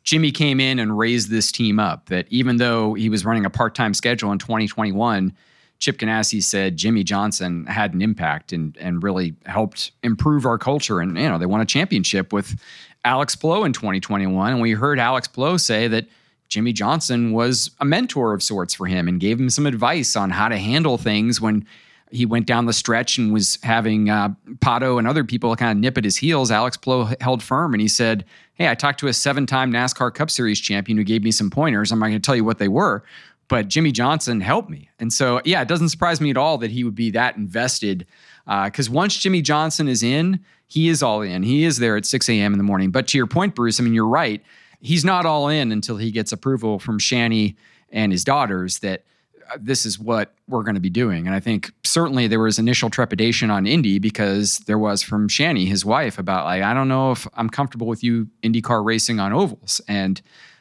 Jimmy 0.04 0.30
came 0.30 0.60
in 0.60 0.78
and 0.78 0.96
raised 0.96 1.28
this 1.28 1.50
team 1.50 1.80
up, 1.80 2.06
that 2.06 2.26
even 2.30 2.56
though 2.56 2.94
he 2.94 3.08
was 3.08 3.24
running 3.24 3.44
a 3.44 3.50
part 3.50 3.74
time 3.74 3.92
schedule 3.92 4.30
in 4.30 4.38
2021, 4.38 5.34
Chip 5.78 5.98
Ganassi 5.98 6.42
said 6.42 6.76
Jimmie 6.76 7.04
Johnson 7.04 7.64
had 7.66 7.94
an 7.94 8.02
impact 8.02 8.52
and, 8.52 8.76
and 8.78 9.02
really 9.02 9.34
helped 9.46 9.92
improve 10.02 10.44
our 10.44 10.58
culture. 10.58 11.00
And, 11.00 11.16
you 11.16 11.28
know, 11.28 11.38
they 11.38 11.46
won 11.46 11.60
a 11.60 11.66
championship 11.66 12.32
with 12.32 12.60
Alex 13.04 13.36
Palou 13.36 13.64
in 13.64 13.72
2021. 13.72 14.52
And 14.52 14.60
we 14.60 14.72
heard 14.72 14.98
Alex 14.98 15.28
Palou 15.28 15.56
say 15.58 15.86
that 15.88 16.06
Jimmie 16.48 16.72
Johnson 16.72 17.32
was 17.32 17.70
a 17.78 17.84
mentor 17.84 18.32
of 18.32 18.42
sorts 18.42 18.74
for 18.74 18.86
him 18.86 19.06
and 19.06 19.20
gave 19.20 19.38
him 19.38 19.50
some 19.50 19.66
advice 19.66 20.16
on 20.16 20.30
how 20.30 20.48
to 20.48 20.56
handle 20.56 20.98
things 20.98 21.40
when 21.40 21.66
he 22.10 22.24
went 22.24 22.46
down 22.46 22.66
the 22.66 22.72
stretch 22.72 23.18
and 23.18 23.32
was 23.32 23.58
having 23.62 24.08
uh, 24.08 24.30
Pato 24.56 24.98
and 24.98 25.06
other 25.06 25.24
people 25.24 25.54
kind 25.56 25.76
of 25.76 25.80
nip 25.80 25.98
at 25.98 26.04
his 26.04 26.16
heels. 26.16 26.50
Alex 26.50 26.76
Palou 26.76 27.14
held 27.20 27.42
firm 27.42 27.74
and 27.74 27.80
he 27.80 27.88
said, 27.88 28.24
Hey, 28.54 28.68
I 28.68 28.74
talked 28.74 28.98
to 29.00 29.08
a 29.08 29.12
seven 29.12 29.46
time 29.46 29.72
NASCAR 29.72 30.12
Cup 30.14 30.30
Series 30.30 30.58
champion 30.58 30.98
who 30.98 31.04
gave 31.04 31.22
me 31.22 31.30
some 31.30 31.50
pointers. 31.50 31.92
I'm 31.92 31.98
not 31.98 32.06
going 32.06 32.20
to 32.20 32.26
tell 32.26 32.34
you 32.34 32.44
what 32.44 32.58
they 32.58 32.68
were, 32.68 33.04
but 33.48 33.68
Jimmie 33.68 33.92
Johnson 33.92 34.40
helped 34.40 34.70
me. 34.70 34.90
And 34.98 35.12
so, 35.12 35.40
yeah, 35.44 35.62
it 35.62 35.68
doesn't 35.68 35.88
surprise 35.88 36.20
me 36.20 36.30
at 36.30 36.36
all 36.36 36.58
that 36.58 36.70
he 36.70 36.84
would 36.84 36.94
be 36.94 37.10
that 37.10 37.36
invested 37.36 38.06
because 38.46 38.88
uh, 38.88 38.92
once 38.92 39.16
Jimmie 39.16 39.42
Johnson 39.42 39.88
is 39.88 40.02
in, 40.02 40.40
he 40.66 40.88
is 40.88 41.02
all 41.02 41.22
in. 41.22 41.42
He 41.42 41.64
is 41.64 41.78
there 41.78 41.96
at 41.96 42.06
6 42.06 42.28
a.m. 42.28 42.52
in 42.52 42.58
the 42.58 42.64
morning. 42.64 42.90
But 42.90 43.08
to 43.08 43.18
your 43.18 43.26
point, 43.26 43.54
Bruce, 43.54 43.80
I 43.80 43.82
mean, 43.82 43.94
you're 43.94 44.06
right 44.06 44.42
he's 44.80 45.04
not 45.04 45.26
all 45.26 45.48
in 45.48 45.72
until 45.72 45.96
he 45.96 46.10
gets 46.10 46.32
approval 46.32 46.78
from 46.78 46.98
Shanny 46.98 47.56
and 47.90 48.12
his 48.12 48.24
daughters 48.24 48.80
that 48.80 49.04
uh, 49.50 49.56
this 49.60 49.86
is 49.86 49.98
what 49.98 50.34
we're 50.46 50.62
going 50.62 50.74
to 50.74 50.80
be 50.80 50.90
doing. 50.90 51.26
And 51.26 51.34
I 51.34 51.40
think 51.40 51.72
certainly 51.84 52.26
there 52.26 52.40
was 52.40 52.58
initial 52.58 52.90
trepidation 52.90 53.50
on 53.50 53.66
Indy 53.66 53.98
because 53.98 54.58
there 54.60 54.78
was 54.78 55.02
from 55.02 55.28
Shanny, 55.28 55.66
his 55.66 55.84
wife, 55.84 56.18
about 56.18 56.44
like, 56.44 56.62
I 56.62 56.74
don't 56.74 56.88
know 56.88 57.12
if 57.12 57.26
I'm 57.34 57.48
comfortable 57.48 57.86
with 57.86 58.04
you 58.04 58.28
IndyCar 58.42 58.84
racing 58.84 59.20
on 59.20 59.32
ovals. 59.32 59.80
And 59.88 60.20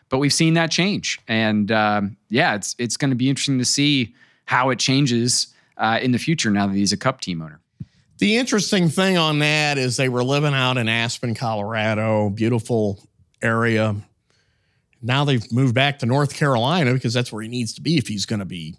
but 0.10 0.20
we've 0.20 0.34
seen 0.34 0.54
that 0.56 0.72
change. 0.72 1.20
And 1.28 1.72
um, 1.72 2.18
yeah, 2.30 2.56
it's 2.56 2.76
it's 2.78 2.98
going 2.98 3.10
to 3.10 3.16
be 3.16 3.30
interesting 3.30 3.60
to 3.60 3.66
see 3.66 4.14
how 4.46 4.70
it 4.70 4.80
changes 4.80 5.48
uh, 5.78 6.00
in 6.02 6.12
the 6.12 6.18
future 6.18 6.50
now 6.50 6.68
that 6.68 6.76
he's 6.76 6.94
a 6.94 6.98
Cup 6.98 7.22
team 7.22 7.42
owner. 7.42 7.60
The 8.20 8.38
interesting 8.38 8.90
thing 8.90 9.18
on 9.18 9.40
that 9.40 9.78
is 9.78 9.98
they 9.98 10.10
were 10.10 10.24
living 10.24 10.54
out 10.54 10.78
in 10.78 10.90
Aspen, 10.90 11.36
Colorado, 11.36 12.30
beautiful 12.30 13.00
area. 13.44 13.96
Now 15.04 15.24
they've 15.24 15.52
moved 15.52 15.76
back 15.76 16.00
to 16.00 16.08
North 16.08 16.36
Carolina 16.36 16.94
because 16.94 17.14
that's 17.14 17.32
where 17.32 17.44
he 17.44 17.48
needs 17.48 17.74
to 17.76 17.82
be 17.82 17.98
if 17.98 18.08
he's 18.08 18.26
going 18.26 18.40
to 18.40 18.46
be, 18.46 18.76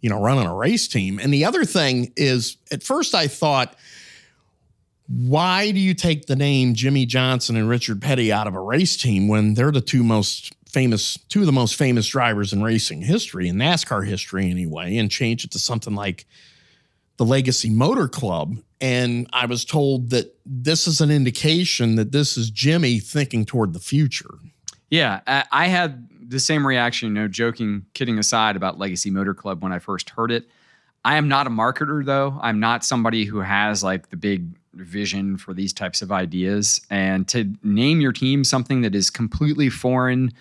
you 0.00 0.08
know, 0.08 0.18
running 0.18 0.46
a 0.46 0.54
race 0.54 0.88
team. 0.88 1.18
And 1.18 1.34
the 1.34 1.44
other 1.44 1.66
thing 1.66 2.12
is, 2.16 2.56
at 2.70 2.82
first 2.82 3.14
I 3.14 3.26
thought, 3.26 3.76
why 5.14 5.70
do 5.72 5.78
you 5.78 5.92
take 5.92 6.24
the 6.24 6.36
name 6.36 6.72
Jimmie 6.72 7.04
Johnson 7.04 7.54
and 7.56 7.68
Richard 7.68 8.00
Petty 8.00 8.32
out 8.32 8.46
of 8.46 8.54
a 8.54 8.60
race 8.60 8.96
team 8.96 9.28
when 9.28 9.52
they're 9.52 9.70
the 9.70 9.82
two 9.82 10.02
most 10.02 10.54
famous, 10.66 11.18
two 11.28 11.40
of 11.40 11.46
the 11.46 11.52
most 11.52 11.74
famous 11.74 12.06
drivers 12.06 12.54
in 12.54 12.62
racing 12.62 13.02
history, 13.02 13.46
in 13.46 13.56
NASCAR 13.56 14.06
history 14.06 14.50
anyway, 14.50 14.96
and 14.96 15.10
change 15.10 15.44
it 15.44 15.50
to 15.50 15.58
something 15.58 15.94
like 15.94 16.24
the 17.18 17.26
Legacy 17.26 17.68
Motor 17.68 18.08
Club? 18.08 18.56
And 18.80 19.28
I 19.34 19.44
was 19.44 19.66
told 19.66 20.08
that 20.10 20.34
this 20.46 20.88
is 20.88 21.02
an 21.02 21.10
indication 21.10 21.96
that 21.96 22.12
this 22.12 22.38
is 22.38 22.48
Jimmy 22.48 22.98
thinking 22.98 23.44
toward 23.44 23.74
the 23.74 23.80
future. 23.80 24.38
Yeah, 24.88 25.20
I 25.26 25.66
had 25.66 26.08
the 26.26 26.40
same 26.40 26.66
reaction, 26.66 27.08
you 27.08 27.14
know, 27.14 27.28
joking, 27.28 27.84
kidding 27.92 28.18
aside 28.18 28.56
about 28.56 28.78
Legacy 28.78 29.10
Motor 29.10 29.34
Club 29.34 29.62
when 29.62 29.72
I 29.72 29.78
first 29.78 30.08
heard 30.08 30.30
it. 30.32 30.48
I 31.04 31.16
am 31.16 31.28
not 31.28 31.46
a 31.46 31.50
marketer 31.50 32.02
though. 32.02 32.38
I'm 32.40 32.60
not 32.60 32.82
somebody 32.82 33.26
who 33.26 33.40
has 33.40 33.84
like 33.84 34.08
the 34.08 34.16
big 34.16 34.56
vision 34.74 35.36
for 35.36 35.54
these 35.54 35.72
types 35.72 36.02
of 36.02 36.10
ideas. 36.10 36.80
And 36.90 37.28
to 37.28 37.52
name 37.62 38.00
your 38.00 38.12
team 38.12 38.44
something 38.44 38.82
that 38.82 38.94
is 38.94 39.10
completely 39.10 39.68
foreign 39.68 40.32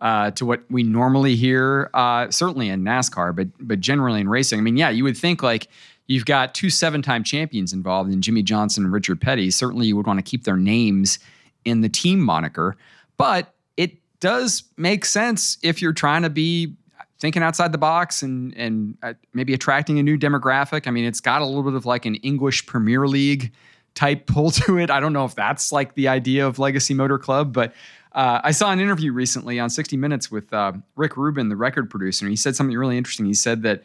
uh, 0.00 0.30
to 0.32 0.46
what 0.46 0.62
we 0.70 0.82
normally 0.82 1.36
hear, 1.36 1.90
uh, 1.92 2.30
certainly 2.30 2.68
in 2.68 2.82
NASCAR, 2.82 3.34
but 3.36 3.48
but 3.60 3.80
generally 3.80 4.20
in 4.20 4.28
racing. 4.28 4.58
I 4.58 4.62
mean, 4.62 4.76
yeah, 4.76 4.88
you 4.88 5.04
would 5.04 5.16
think 5.16 5.42
like 5.42 5.68
You've 6.10 6.24
got 6.24 6.54
two 6.56 6.70
seven 6.70 7.02
time 7.02 7.22
champions 7.22 7.72
involved 7.72 8.12
in 8.12 8.20
Jimmie 8.20 8.42
Johnson 8.42 8.82
and 8.82 8.92
Richard 8.92 9.20
Petty. 9.20 9.48
Certainly, 9.48 9.86
you 9.86 9.96
would 9.96 10.08
want 10.08 10.18
to 10.18 10.24
keep 10.24 10.42
their 10.42 10.56
names 10.56 11.20
in 11.64 11.82
the 11.82 11.88
team 11.88 12.18
moniker. 12.18 12.76
But 13.16 13.54
it 13.76 13.92
does 14.18 14.64
make 14.76 15.04
sense 15.04 15.56
if 15.62 15.80
you're 15.80 15.92
trying 15.92 16.22
to 16.22 16.30
be 16.30 16.74
thinking 17.20 17.44
outside 17.44 17.70
the 17.70 17.78
box 17.78 18.22
and 18.22 18.52
and 18.56 18.98
uh, 19.04 19.14
maybe 19.34 19.54
attracting 19.54 20.00
a 20.00 20.02
new 20.02 20.18
demographic. 20.18 20.88
I 20.88 20.90
mean, 20.90 21.04
it's 21.04 21.20
got 21.20 21.42
a 21.42 21.46
little 21.46 21.62
bit 21.62 21.74
of 21.74 21.86
like 21.86 22.04
an 22.06 22.16
English 22.16 22.66
Premier 22.66 23.06
League 23.06 23.52
type 23.94 24.26
pull 24.26 24.50
to 24.62 24.78
it. 24.78 24.90
I 24.90 25.00
don't 25.00 25.12
know 25.12 25.24
if 25.24 25.34
that's 25.34 25.72
like 25.72 25.94
the 25.94 26.08
idea 26.08 26.46
of 26.46 26.58
Legacy 26.58 26.94
Motor 26.94 27.18
Club, 27.18 27.52
but 27.52 27.72
uh, 28.12 28.40
I 28.42 28.50
saw 28.50 28.72
an 28.72 28.80
interview 28.80 29.12
recently 29.12 29.60
on 29.60 29.70
60 29.70 29.96
Minutes 29.96 30.30
with 30.30 30.52
uh, 30.52 30.72
Rick 30.96 31.16
Rubin, 31.16 31.48
the 31.48 31.56
record 31.56 31.88
producer, 31.90 32.24
and 32.24 32.30
he 32.30 32.36
said 32.36 32.56
something 32.56 32.76
really 32.76 32.98
interesting. 32.98 33.26
He 33.26 33.34
said 33.34 33.62
that 33.62 33.84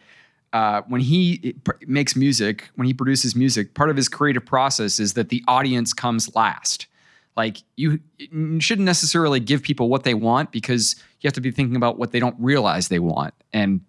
uh, 0.53 0.82
when 0.88 1.01
he 1.01 1.56
makes 1.86 2.16
music, 2.16 2.70
when 2.76 2.88
he 2.88 2.93
produces 2.93 3.36
music, 3.36 3.74
part 3.74 3.89
of 3.89 3.97
his 3.97 4.08
creative 4.08 4.45
process 4.45 4.99
is 4.99 5.14
that 5.14 5.30
the 5.30 5.43
audience 5.47 5.93
comes 5.93 6.34
last. 6.34 6.88
Like 7.36 7.58
you, 7.76 7.99
you 8.18 8.62
shouldn't 8.62 8.86
necessarily 8.86 9.39
give 9.41 9.62
people 9.62 9.89
what 9.89 10.03
they 10.03 10.14
want 10.14 10.51
because 10.51 10.95
you 11.20 11.28
have 11.28 11.34
to 11.34 11.41
be 11.41 11.51
thinking 11.51 11.76
about 11.76 11.99
what 11.99 12.12
they 12.12 12.20
don't 12.20 12.38
realize 12.39 12.88
they 12.88 12.99
want. 12.99 13.34
And 13.51 13.82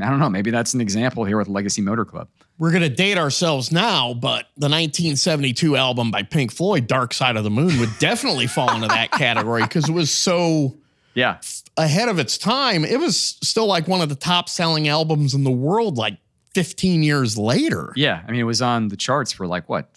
I 0.00 0.10
don't 0.10 0.18
know, 0.18 0.28
maybe 0.28 0.50
that's 0.50 0.74
an 0.74 0.80
example 0.80 1.24
here 1.24 1.38
with 1.38 1.48
Legacy 1.48 1.80
Motor 1.80 2.04
Club. 2.04 2.28
We're 2.58 2.70
going 2.70 2.82
to 2.82 2.88
date 2.88 3.18
ourselves 3.18 3.72
now, 3.72 4.14
but 4.14 4.46
the 4.56 4.68
1972 4.68 5.76
album 5.76 6.10
by 6.10 6.22
Pink 6.22 6.52
Floyd, 6.52 6.86
Dark 6.86 7.12
Side 7.12 7.36
of 7.36 7.44
the 7.44 7.50
Moon, 7.50 7.78
would 7.80 7.98
definitely 7.98 8.46
fall 8.46 8.72
into 8.74 8.88
that 8.88 9.10
category 9.12 9.62
because 9.62 9.88
it 9.88 9.92
was 9.92 10.10
so 10.10 10.76
yeah 11.14 11.38
ahead 11.76 12.08
of 12.08 12.18
its 12.18 12.38
time. 12.38 12.84
It 12.84 13.00
was 13.00 13.18
still 13.42 13.66
like 13.66 13.88
one 13.88 14.00
of 14.00 14.08
the 14.08 14.14
top 14.14 14.48
selling 14.48 14.88
albums 14.88 15.34
in 15.34 15.44
the 15.44 15.50
world, 15.50 15.96
like 15.96 16.18
15 16.54 17.02
years 17.02 17.38
later. 17.38 17.92
Yeah. 17.96 18.22
I 18.26 18.30
mean, 18.30 18.40
it 18.40 18.44
was 18.44 18.62
on 18.62 18.88
the 18.88 18.96
charts 18.96 19.32
for 19.32 19.46
like 19.46 19.68
what, 19.68 19.88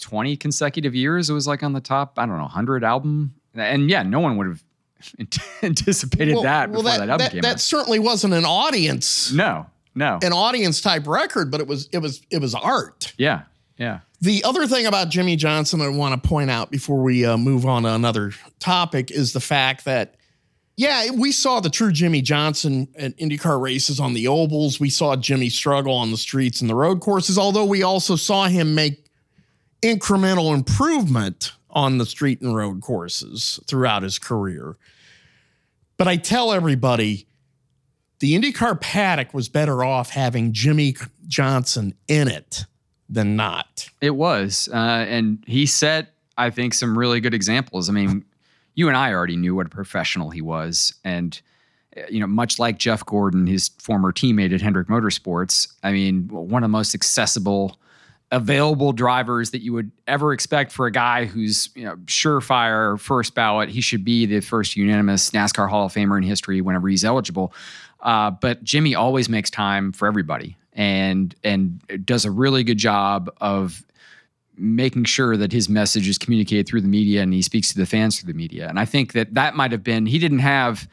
20 0.00 0.36
consecutive 0.36 0.94
years? 0.94 1.30
It 1.30 1.34
was 1.34 1.46
like 1.46 1.62
on 1.62 1.72
the 1.72 1.80
top, 1.80 2.18
I 2.18 2.26
don't 2.26 2.36
know, 2.36 2.42
100 2.42 2.84
album. 2.84 3.34
And 3.54 3.90
yeah, 3.90 4.02
no 4.02 4.20
one 4.20 4.36
would 4.36 4.46
have 4.46 4.62
anticipated 5.62 6.34
well, 6.34 6.42
that 6.42 6.70
before 6.70 6.84
well, 6.84 6.98
that, 6.98 7.06
that 7.06 7.12
album 7.12 7.24
that, 7.24 7.32
came 7.32 7.40
that 7.42 7.54
out. 7.54 7.60
certainly 7.60 7.98
wasn't 7.98 8.34
an 8.34 8.44
audience. 8.44 9.32
No, 9.32 9.66
no. 9.98 10.18
An 10.22 10.32
audience 10.32 10.80
type 10.80 11.06
record, 11.06 11.50
but 11.50 11.60
it 11.60 11.66
was 11.66 11.88
it 11.92 11.98
was 11.98 12.22
it 12.30 12.40
was 12.40 12.54
art. 12.54 13.12
Yeah. 13.18 13.42
Yeah. 13.76 14.00
The 14.20 14.42
other 14.44 14.66
thing 14.66 14.86
about 14.86 15.10
Jimmie 15.10 15.36
Johnson 15.36 15.80
I 15.80 15.88
want 15.88 16.20
to 16.20 16.28
point 16.28 16.50
out 16.50 16.70
before 16.70 17.00
we 17.02 17.24
uh, 17.24 17.36
move 17.36 17.66
on 17.66 17.84
to 17.84 17.94
another 17.94 18.32
topic 18.58 19.10
is 19.10 19.32
the 19.32 19.40
fact 19.40 19.84
that 19.84 20.16
yeah, 20.76 21.10
we 21.10 21.32
saw 21.32 21.58
the 21.58 21.70
true 21.70 21.90
Jimmie 21.90 22.22
Johnson 22.22 22.86
at 22.96 23.16
IndyCar 23.16 23.60
races 23.60 23.98
on 23.98 24.14
the 24.14 24.28
ovals. 24.28 24.78
We 24.78 24.90
saw 24.90 25.16
Jimmy 25.16 25.48
struggle 25.50 25.92
on 25.92 26.12
the 26.12 26.16
streets 26.16 26.60
and 26.60 26.70
the 26.70 26.76
road 26.76 27.00
courses, 27.00 27.36
although 27.36 27.64
we 27.64 27.82
also 27.82 28.14
saw 28.14 28.46
him 28.46 28.76
make 28.76 29.04
incremental 29.82 30.54
improvement 30.54 31.52
on 31.70 31.98
the 31.98 32.06
street 32.06 32.40
and 32.40 32.54
road 32.54 32.80
courses 32.80 33.58
throughout 33.66 34.04
his 34.04 34.18
career. 34.18 34.76
But 35.96 36.06
I 36.06 36.16
tell 36.16 36.52
everybody 36.52 37.27
the 38.20 38.34
IndyCar 38.38 38.80
paddock 38.80 39.32
was 39.32 39.48
better 39.48 39.84
off 39.84 40.10
having 40.10 40.52
Jimmie 40.52 40.96
Johnson 41.26 41.94
in 42.08 42.28
it 42.28 42.64
than 43.08 43.36
not. 43.36 43.88
It 44.00 44.16
was. 44.16 44.68
Uh, 44.72 44.76
and 45.08 45.42
he 45.46 45.66
set, 45.66 46.14
I 46.36 46.50
think, 46.50 46.74
some 46.74 46.98
really 46.98 47.20
good 47.20 47.34
examples. 47.34 47.88
I 47.88 47.92
mean, 47.92 48.24
you 48.74 48.88
and 48.88 48.96
I 48.96 49.12
already 49.12 49.36
knew 49.36 49.54
what 49.54 49.66
a 49.66 49.70
professional 49.70 50.30
he 50.30 50.42
was. 50.42 50.94
And, 51.04 51.40
uh, 51.96 52.02
you 52.10 52.20
know, 52.20 52.26
much 52.26 52.58
like 52.58 52.78
Jeff 52.78 53.04
Gordon, 53.06 53.46
his 53.46 53.68
former 53.78 54.12
teammate 54.12 54.52
at 54.52 54.60
Hendrick 54.60 54.88
Motorsports, 54.88 55.72
I 55.82 55.92
mean, 55.92 56.28
one 56.28 56.62
of 56.62 56.68
the 56.68 56.72
most 56.72 56.94
accessible, 56.94 57.78
available 58.30 58.92
drivers 58.92 59.52
that 59.52 59.62
you 59.62 59.72
would 59.72 59.90
ever 60.06 60.32
expect 60.34 60.70
for 60.70 60.86
a 60.86 60.92
guy 60.92 61.24
who's, 61.24 61.70
you 61.74 61.84
know, 61.84 61.96
surefire 62.04 63.00
first 63.00 63.34
ballot. 63.34 63.70
He 63.70 63.80
should 63.80 64.04
be 64.04 64.26
the 64.26 64.40
first 64.40 64.76
unanimous 64.76 65.30
NASCAR 65.30 65.70
Hall 65.70 65.86
of 65.86 65.94
Famer 65.94 66.18
in 66.18 66.22
history 66.22 66.60
whenever 66.60 66.88
he's 66.88 67.04
eligible. 67.04 67.54
Uh, 68.00 68.30
but 68.30 68.62
Jimmy 68.62 68.94
always 68.94 69.28
makes 69.28 69.50
time 69.50 69.92
for 69.92 70.06
everybody 70.06 70.56
and 70.72 71.34
and 71.42 71.80
does 72.04 72.24
a 72.24 72.30
really 72.30 72.62
good 72.62 72.78
job 72.78 73.30
of 73.40 73.84
making 74.56 75.04
sure 75.04 75.36
that 75.36 75.52
his 75.52 75.68
message 75.68 76.08
is 76.08 76.18
communicated 76.18 76.66
through 76.66 76.80
the 76.80 76.88
media 76.88 77.22
and 77.22 77.32
he 77.32 77.42
speaks 77.42 77.72
to 77.72 77.78
the 77.78 77.86
fans 77.86 78.18
through 78.18 78.32
the 78.32 78.36
media. 78.36 78.68
And 78.68 78.78
I 78.78 78.84
think 78.84 79.12
that 79.12 79.34
that 79.34 79.54
might 79.54 79.72
have 79.72 79.84
been, 79.84 80.06
he 80.06 80.18
didn't 80.18 80.40
have 80.40 80.88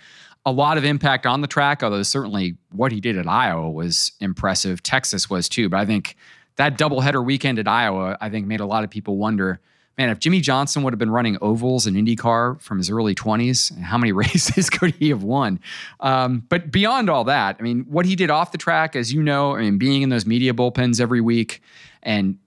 a 0.45 0.51
lot 0.51 0.77
of 0.77 0.85
impact 0.85 1.25
on 1.25 1.41
the 1.41 1.47
track, 1.47 1.81
although 1.81 2.03
certainly 2.03 2.55
what 2.71 2.91
he 2.91 3.01
did 3.01 3.17
at 3.17 3.27
Iowa 3.27 3.69
was 3.69 4.11
impressive. 4.19 4.83
Texas 4.83 5.29
was 5.29 5.49
too. 5.49 5.69
But 5.69 5.79
I 5.79 5.85
think 5.85 6.15
that 6.57 6.77
doubleheader 6.77 7.25
weekend 7.25 7.57
at 7.57 7.67
Iowa, 7.67 8.17
I 8.21 8.29
think 8.29 8.45
made 8.45 8.59
a 8.59 8.65
lot 8.65 8.83
of 8.83 8.91
people 8.91 9.17
wonder, 9.17 9.59
man, 9.97 10.09
if 10.09 10.19
Jimmie 10.19 10.41
Johnson 10.41 10.83
would 10.83 10.93
have 10.93 10.99
been 10.99 11.11
running 11.11 11.37
ovals 11.41 11.87
in 11.87 11.95
IndyCar 11.95 12.61
from 12.61 12.77
his 12.77 12.89
early 12.89 13.15
20s, 13.15 13.77
how 13.79 13.97
many 13.97 14.11
races 14.13 14.69
could 14.69 14.93
he 14.95 15.09
have 15.09 15.23
won? 15.23 15.59
Um, 15.99 16.43
but 16.49 16.71
beyond 16.71 17.09
all 17.09 17.23
that, 17.25 17.57
I 17.59 17.63
mean, 17.63 17.85
what 17.89 18.05
he 18.05 18.15
did 18.15 18.29
off 18.29 18.51
the 18.51 18.57
track, 18.57 18.95
as 18.95 19.13
you 19.13 19.23
know, 19.23 19.55
I 19.55 19.61
mean, 19.61 19.77
being 19.77 20.01
in 20.01 20.09
those 20.09 20.25
media 20.25 20.53
bullpens 20.53 20.99
every 20.99 21.21
week 21.21 21.61
and 22.03 22.37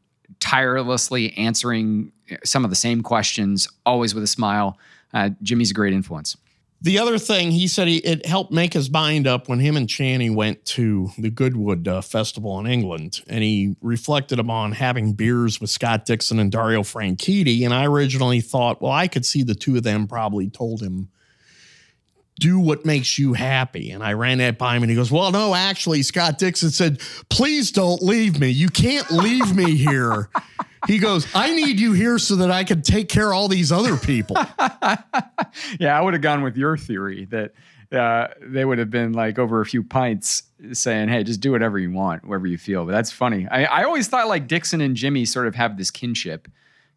tirelessly 0.41 1.37
answering 1.37 2.13
some 2.45 2.65
of 2.65 2.71
the 2.71 2.77
same 2.77 3.03
questions, 3.03 3.69
always 3.87 4.15
with 4.15 4.23
a 4.23 4.29
smile. 4.29 4.79
Uh, 5.15 5.31
Jimmy's 5.43 5.71
a 5.71 5.75
great 5.75 5.95
influence. 5.95 6.37
The 6.81 6.99
other 7.01 7.19
thing 7.19 7.51
he 7.51 7.67
said, 7.67 7.89
he, 7.89 7.97
it 7.99 8.25
helped 8.25 8.53
make 8.53 8.73
his 8.73 8.89
mind 8.89 9.27
up 9.27 9.49
when 9.49 9.59
him 9.59 9.77
and 9.77 9.89
Channy 9.89 10.33
went 10.33 10.65
to 10.67 11.11
the 11.19 11.29
Goodwood 11.29 11.89
uh, 11.89 12.03
Festival 12.03 12.59
in 12.61 12.67
England, 12.67 13.21
and 13.27 13.43
he 13.43 13.75
reflected 13.81 14.39
upon 14.39 14.73
having 14.73 15.15
beers 15.15 15.61
with 15.61 15.71
Scott 15.71 16.05
Dixon 16.05 16.39
and 16.39 16.53
Dario 16.53 16.83
Franchitti. 16.83 17.65
And 17.65 17.75
I 17.75 17.87
originally 17.87 18.41
thought, 18.41 18.81
well, 18.81 18.93
I 18.93 19.09
could 19.09 19.27
see 19.27 19.43
the 19.43 19.57
two 19.57 19.77
of 19.77 19.83
them 19.83 20.07
probably 20.07 20.49
told 20.49 20.81
him 20.81 21.09
do 22.39 22.59
what 22.59 22.87
makes 22.87 23.19
you 23.19 23.33
happy. 23.33 23.91
And 23.91 24.03
I 24.03 24.13
ran 24.13 24.39
that 24.39 24.59
by 24.59 24.77
him 24.77 24.83
and 24.83 24.91
he 24.91 24.97
goes, 24.97 25.11
Well, 25.11 25.31
no, 25.33 25.55
actually, 25.55 26.03
Scott 26.03 26.39
Dixon 26.39 26.71
said, 26.71 27.01
Please 27.29 27.73
don't 27.73 28.03
leave 28.03 28.39
me. 28.39 28.49
You 28.49 28.69
can't 28.69 29.11
leave 29.11 29.55
me 29.55 29.77
here. 29.77 30.31
He 30.87 30.99
goes, 30.99 31.27
I 31.35 31.55
need 31.55 31.81
you 31.81 31.93
here 31.93 32.19
so 32.19 32.37
that 32.37 32.51
I 32.51 32.65
can 32.65 32.83
take 32.83 33.09
care 33.09 33.31
of 33.31 33.37
all 33.37 33.49
these 33.49 33.73
other 33.73 33.97
people. 33.97 34.37
yeah, 35.79 35.99
I 35.99 36.01
would 36.01 36.15
have 36.15 36.23
gone 36.23 36.43
with 36.43 36.57
your 36.57 36.77
theory 36.77 37.27
that 37.27 37.53
uh, 37.93 38.29
they 38.41 38.65
would 38.65 38.79
have 38.79 38.91
been 38.91 39.13
like 39.13 39.39
over 39.39 39.61
a 39.61 39.67
few 39.67 39.83
pints 39.83 40.45
saying, 40.73 41.09
Hey, 41.09 41.25
just 41.25 41.41
do 41.41 41.53
whatever 41.53 41.79
you 41.79 41.91
want, 41.91 42.25
wherever 42.25 42.47
you 42.47 42.59
feel. 42.59 42.85
But 42.85 42.93
that's 42.93 43.11
funny. 43.11 43.47
I, 43.49 43.65
I 43.65 43.85
always 43.85 44.09
thought 44.09 44.29
like 44.29 44.47
Dixon 44.47 44.81
and 44.81 44.95
Jimmy 44.95 45.25
sort 45.25 45.47
of 45.47 45.55
have 45.55 45.77
this 45.77 45.91
kinship 45.91 46.49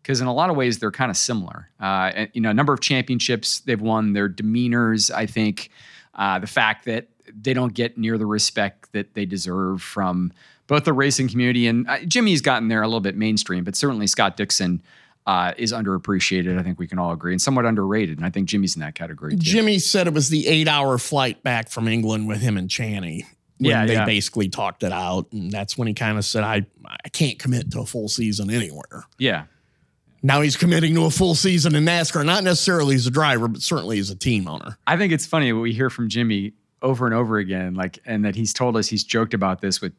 because 0.02 0.20
in 0.20 0.28
a 0.28 0.34
lot 0.34 0.50
of 0.50 0.56
ways 0.56 0.80
they're 0.80 0.92
kind 0.92 1.12
of 1.12 1.18
similar. 1.18 1.70
Uh, 1.80 2.12
and, 2.14 2.30
you 2.34 2.42
know, 2.42 2.50
a 2.50 2.54
number 2.54 2.74
of 2.74 2.82
championships 2.82 3.62
they've 3.62 3.82
won. 3.82 4.14
Their 4.14 4.28
demeanors, 4.28 5.12
I 5.12 5.26
think, 5.26 5.70
uh, 6.16 6.40
the 6.40 6.48
fact 6.48 6.86
that 6.86 7.08
they 7.34 7.54
don't 7.54 7.74
get 7.74 7.98
near 7.98 8.18
the 8.18 8.26
respect 8.26 8.92
that 8.92 9.14
they 9.14 9.26
deserve 9.26 9.82
from 9.82 10.34
both 10.72 10.86
the 10.86 10.94
racing 10.94 11.28
community 11.28 11.68
and 11.68 11.86
uh, 11.90 12.00
Jimmy's 12.06 12.40
gotten 12.40 12.70
there 12.70 12.82
a 12.82 12.88
little 12.88 13.02
bit 13.02 13.18
mainstream, 13.18 13.66
but 13.66 13.76
certainly 13.76 14.08
Scott 14.08 14.38
Dixon. 14.38 14.82
Uh, 15.28 15.54
is 15.56 15.72
underappreciated. 15.72 16.60
I 16.60 16.64
think 16.64 16.80
we 16.80 16.88
can 16.88 16.98
all 16.98 17.12
agree, 17.12 17.32
and 17.32 17.40
somewhat 17.40 17.64
underrated. 17.64 18.18
And 18.18 18.26
I 18.26 18.32
think 18.32 18.50
Jimmy's 18.50 18.76
in 18.76 18.80
that 18.80 18.96
category. 18.96 19.34
Too. 19.34 19.38
Jimmy 19.38 19.78
said 19.78 20.08
it 20.08 20.16
was 20.16 20.30
the 20.30 20.48
eight-hour 20.48 20.98
flight 20.98 21.44
back 21.44 21.70
from 21.70 21.88
England 21.88 22.28
with 22.28 22.42
him 22.42 22.58
and 22.58 22.68
Channy. 22.68 23.28
yeah, 23.60 23.86
they 23.86 23.94
yeah. 23.94 24.06
basically 24.06 24.50
talked 24.50 24.82
it 24.82 24.92
out, 24.92 25.32
and 25.32 25.52
that's 25.52 25.78
when 25.78 25.88
he 25.88 25.94
kind 25.94 26.18
of 26.18 26.26
said, 26.26 26.44
"I 26.44 26.66
I 27.06 27.10
can't 27.10 27.38
commit 27.38 27.70
to 27.74 27.82
a 27.82 27.86
full 27.86 28.08
season 28.08 28.50
anywhere." 28.50 29.04
Yeah, 29.20 29.44
now 30.24 30.42
he's 30.42 30.58
committing 30.58 30.96
to 30.96 31.06
a 31.06 31.12
full 31.12 31.36
season 31.36 31.76
in 31.76 31.86
NASCAR, 31.86 32.26
not 32.26 32.44
necessarily 32.44 32.96
as 32.96 33.06
a 33.06 33.12
driver, 33.12 33.48
but 33.48 33.62
certainly 33.62 34.00
as 34.00 34.10
a 34.10 34.16
team 34.16 34.48
owner. 34.48 34.80
I 34.88 34.98
think 34.98 35.14
it's 35.14 35.28
funny 35.28 35.54
what 35.54 35.62
we 35.62 35.72
hear 35.72 35.92
from 35.92 36.10
Jimmy 36.10 36.54
over 36.82 37.06
and 37.06 37.14
over 37.14 37.38
again, 37.38 37.76
like, 37.76 38.00
and 38.06 38.26
that 38.26 38.36
he's 38.36 38.54
told 38.54 38.76
us 38.76 38.88
he's 38.88 39.04
joked 39.04 39.34
about 39.34 39.62
this 39.62 39.82
with 39.82 39.94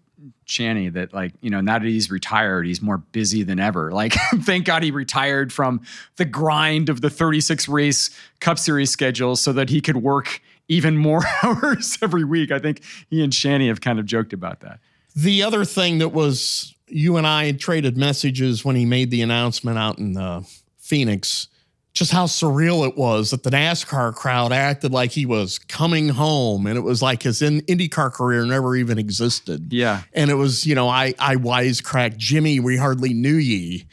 Channy 0.46 0.92
that, 0.92 1.12
like, 1.12 1.32
you 1.40 1.50
know, 1.50 1.60
now 1.60 1.78
that 1.78 1.86
he's 1.86 2.10
retired, 2.10 2.66
he's 2.66 2.82
more 2.82 2.98
busy 2.98 3.42
than 3.42 3.58
ever. 3.58 3.90
Like, 4.02 4.14
thank 4.40 4.64
God 4.64 4.82
he 4.82 4.90
retired 4.90 5.52
from 5.52 5.82
the 6.16 6.24
grind 6.24 6.88
of 6.88 7.00
the 7.02 7.10
36 7.10 7.68
race 7.68 8.10
Cup 8.40 8.58
Series 8.58 8.90
schedule 8.90 9.36
so 9.36 9.52
that 9.52 9.70
he 9.70 9.80
could 9.80 9.98
work 9.98 10.40
even 10.68 10.96
more 10.96 11.22
hours 11.42 11.98
every 12.02 12.24
week. 12.24 12.50
I 12.50 12.58
think 12.58 12.82
he 13.10 13.22
and 13.22 13.32
Channy 13.32 13.68
have 13.68 13.80
kind 13.80 13.98
of 13.98 14.06
joked 14.06 14.32
about 14.32 14.60
that. 14.60 14.80
The 15.14 15.42
other 15.42 15.64
thing 15.64 15.98
that 15.98 16.08
was 16.08 16.74
you 16.88 17.16
and 17.16 17.26
I 17.26 17.52
traded 17.52 17.96
messages 17.96 18.64
when 18.64 18.76
he 18.76 18.84
made 18.84 19.10
the 19.10 19.22
announcement 19.22 19.78
out 19.78 19.98
in 19.98 20.16
uh, 20.16 20.42
Phoenix. 20.78 21.48
Just 21.94 22.10
how 22.10 22.24
surreal 22.24 22.88
it 22.88 22.96
was 22.96 23.32
that 23.32 23.42
the 23.42 23.50
NASCAR 23.50 24.14
crowd 24.14 24.50
acted 24.50 24.92
like 24.92 25.10
he 25.10 25.26
was 25.26 25.58
coming 25.58 26.08
home, 26.08 26.66
and 26.66 26.78
it 26.78 26.80
was 26.80 27.02
like 27.02 27.22
his 27.22 27.42
in- 27.42 27.60
IndyCar 27.62 28.10
career 28.12 28.46
never 28.46 28.74
even 28.76 28.98
existed. 28.98 29.72
Yeah, 29.72 30.02
and 30.14 30.30
it 30.30 30.34
was 30.34 30.64
you 30.66 30.74
know 30.74 30.88
I 30.88 31.14
I 31.18 31.36
wisecracked 31.36 32.16
Jimmy, 32.16 32.60
we 32.60 32.76
hardly 32.78 33.12
knew 33.12 33.36
ye. 33.36 33.86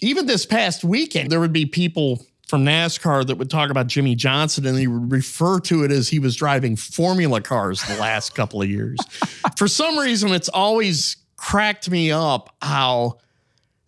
Even 0.00 0.26
this 0.26 0.46
past 0.46 0.84
weekend, 0.84 1.30
there 1.30 1.40
would 1.40 1.52
be 1.52 1.66
people 1.66 2.24
from 2.46 2.64
NASCAR 2.64 3.26
that 3.26 3.36
would 3.36 3.50
talk 3.50 3.70
about 3.70 3.88
Jimmie 3.88 4.14
Johnson 4.14 4.66
and 4.66 4.78
he 4.78 4.86
would 4.86 5.10
refer 5.10 5.58
to 5.60 5.84
it 5.84 5.90
as 5.90 6.08
he 6.08 6.18
was 6.18 6.36
driving 6.36 6.76
formula 6.76 7.40
cars 7.40 7.82
the 7.82 7.96
last 7.96 8.34
couple 8.34 8.62
of 8.62 8.68
years. 8.68 8.98
For 9.56 9.66
some 9.66 9.98
reason, 9.98 10.30
it's 10.30 10.48
always 10.48 11.16
cracked 11.36 11.90
me 11.90 12.12
up 12.12 12.54
how 12.62 13.18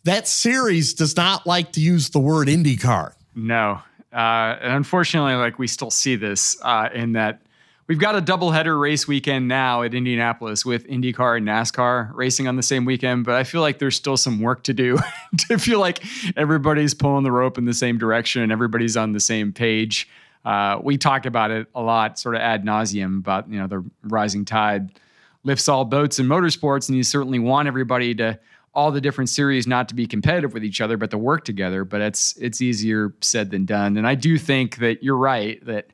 that 0.04 0.26
series 0.26 0.94
does 0.94 1.16
not 1.16 1.46
like 1.46 1.72
to 1.72 1.80
use 1.80 2.10
the 2.10 2.18
word 2.18 2.48
IndyCar. 2.48 3.12
No. 3.38 3.80
Uh, 4.12 4.56
and 4.60 4.72
unfortunately, 4.72 5.34
like 5.34 5.58
we 5.58 5.68
still 5.68 5.90
see 5.90 6.16
this 6.16 6.56
uh, 6.62 6.88
in 6.92 7.12
that 7.12 7.42
we've 7.86 7.98
got 7.98 8.16
a 8.16 8.20
doubleheader 8.20 8.78
race 8.78 9.06
weekend 9.06 9.46
now 9.46 9.82
at 9.82 9.94
Indianapolis 9.94 10.64
with 10.64 10.86
IndyCar 10.88 11.36
and 11.36 11.46
NASCAR 11.46 12.10
racing 12.14 12.48
on 12.48 12.56
the 12.56 12.62
same 12.62 12.84
weekend, 12.84 13.24
but 13.24 13.34
I 13.36 13.44
feel 13.44 13.60
like 13.60 13.78
there's 13.78 13.94
still 13.94 14.16
some 14.16 14.40
work 14.40 14.64
to 14.64 14.74
do 14.74 14.98
to 15.48 15.58
feel 15.58 15.78
like 15.78 16.02
everybody's 16.36 16.94
pulling 16.94 17.22
the 17.22 17.30
rope 17.30 17.58
in 17.58 17.64
the 17.64 17.74
same 17.74 17.96
direction 17.96 18.42
and 18.42 18.50
everybody's 18.50 18.96
on 18.96 19.12
the 19.12 19.20
same 19.20 19.52
page. 19.52 20.08
Uh, 20.44 20.80
we 20.82 20.98
talk 20.98 21.24
about 21.24 21.50
it 21.50 21.68
a 21.74 21.82
lot, 21.82 22.18
sort 22.18 22.34
of 22.34 22.40
ad 22.40 22.64
nauseum, 22.64 23.18
about 23.18 23.48
you 23.48 23.58
know 23.58 23.66
the 23.66 23.84
rising 24.02 24.44
tide 24.44 24.98
lifts 25.44 25.68
all 25.68 25.84
boats 25.84 26.18
in 26.18 26.26
motorsports, 26.26 26.88
and 26.88 26.96
you 26.96 27.04
certainly 27.04 27.38
want 27.38 27.68
everybody 27.68 28.14
to 28.14 28.38
all 28.78 28.92
the 28.92 29.00
different 29.00 29.28
series 29.28 29.66
not 29.66 29.88
to 29.88 29.94
be 29.96 30.06
competitive 30.06 30.54
with 30.54 30.62
each 30.62 30.80
other, 30.80 30.96
but 30.96 31.10
to 31.10 31.18
work 31.18 31.44
together. 31.44 31.84
But 31.84 32.00
it's 32.00 32.36
it's 32.36 32.60
easier 32.60 33.12
said 33.20 33.50
than 33.50 33.64
done. 33.64 33.96
And 33.96 34.06
I 34.06 34.14
do 34.14 34.38
think 34.38 34.76
that 34.76 35.02
you're 35.02 35.16
right 35.16 35.62
that 35.66 35.88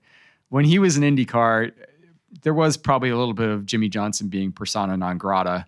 when 0.50 0.66
he 0.66 0.78
was 0.78 0.98
in 0.98 1.02
IndyCar, 1.02 1.72
there 2.42 2.52
was 2.52 2.76
probably 2.76 3.08
a 3.08 3.16
little 3.16 3.32
bit 3.32 3.48
of 3.48 3.64
Jimmie 3.64 3.88
Johnson 3.88 4.28
being 4.28 4.52
persona 4.52 4.98
non 4.98 5.16
grata 5.16 5.64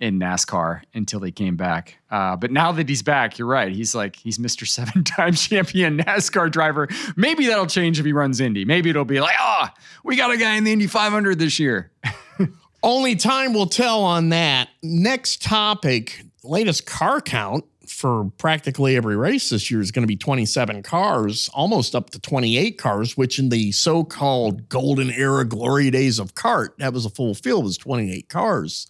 in 0.00 0.18
NASCAR 0.18 0.82
until 0.92 1.20
he 1.20 1.30
came 1.30 1.56
back. 1.56 1.98
Uh, 2.10 2.34
but 2.34 2.50
now 2.50 2.72
that 2.72 2.88
he's 2.88 3.00
back, 3.00 3.38
you're 3.38 3.46
right. 3.46 3.70
He's 3.70 3.94
like 3.94 4.16
he's 4.16 4.38
Mr. 4.38 4.66
Seven 4.76 5.04
Time 5.04 5.34
Champion 5.34 5.98
NASCAR 5.98 6.50
driver. 6.50 6.88
Maybe 7.14 7.46
that'll 7.46 7.68
change 7.68 8.00
if 8.00 8.04
he 8.04 8.12
runs 8.12 8.40
Indy. 8.40 8.64
Maybe 8.64 8.90
it'll 8.90 9.04
be 9.04 9.20
like, 9.20 9.36
oh, 9.40 9.68
we 10.02 10.16
got 10.16 10.32
a 10.32 10.36
guy 10.36 10.56
in 10.56 10.64
the 10.64 10.72
Indy 10.72 10.88
500 10.88 11.38
this 11.38 11.60
year. 11.60 11.92
Only 12.82 13.14
time 13.14 13.52
will 13.52 13.68
tell 13.68 14.02
on 14.02 14.30
that. 14.30 14.68
Next 14.82 15.42
topic: 15.42 16.25
latest 16.46 16.86
car 16.86 17.20
count 17.20 17.64
for 17.86 18.30
practically 18.38 18.96
every 18.96 19.16
race 19.16 19.50
this 19.50 19.70
year 19.70 19.80
is 19.80 19.90
going 19.90 20.02
to 20.02 20.08
be 20.08 20.16
27 20.16 20.82
cars, 20.82 21.48
almost 21.54 21.94
up 21.94 22.10
to 22.10 22.20
28 22.20 22.78
cars, 22.78 23.16
which 23.16 23.38
in 23.38 23.48
the 23.48 23.72
so-called 23.72 24.68
golden 24.68 25.10
era 25.10 25.44
glory 25.44 25.90
days 25.90 26.18
of 26.18 26.34
CART, 26.34 26.76
that 26.78 26.92
was 26.92 27.04
a 27.04 27.10
full 27.10 27.34
field, 27.34 27.64
was 27.64 27.78
28 27.78 28.28
cars. 28.28 28.86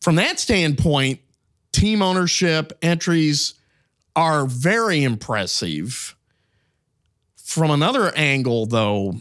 From 0.00 0.14
that 0.16 0.40
standpoint, 0.40 1.20
team 1.72 2.00
ownership 2.00 2.72
entries 2.80 3.54
are 4.16 4.46
very 4.46 5.02
impressive. 5.02 6.16
From 7.36 7.70
another 7.70 8.14
angle, 8.14 8.66
though, 8.66 9.14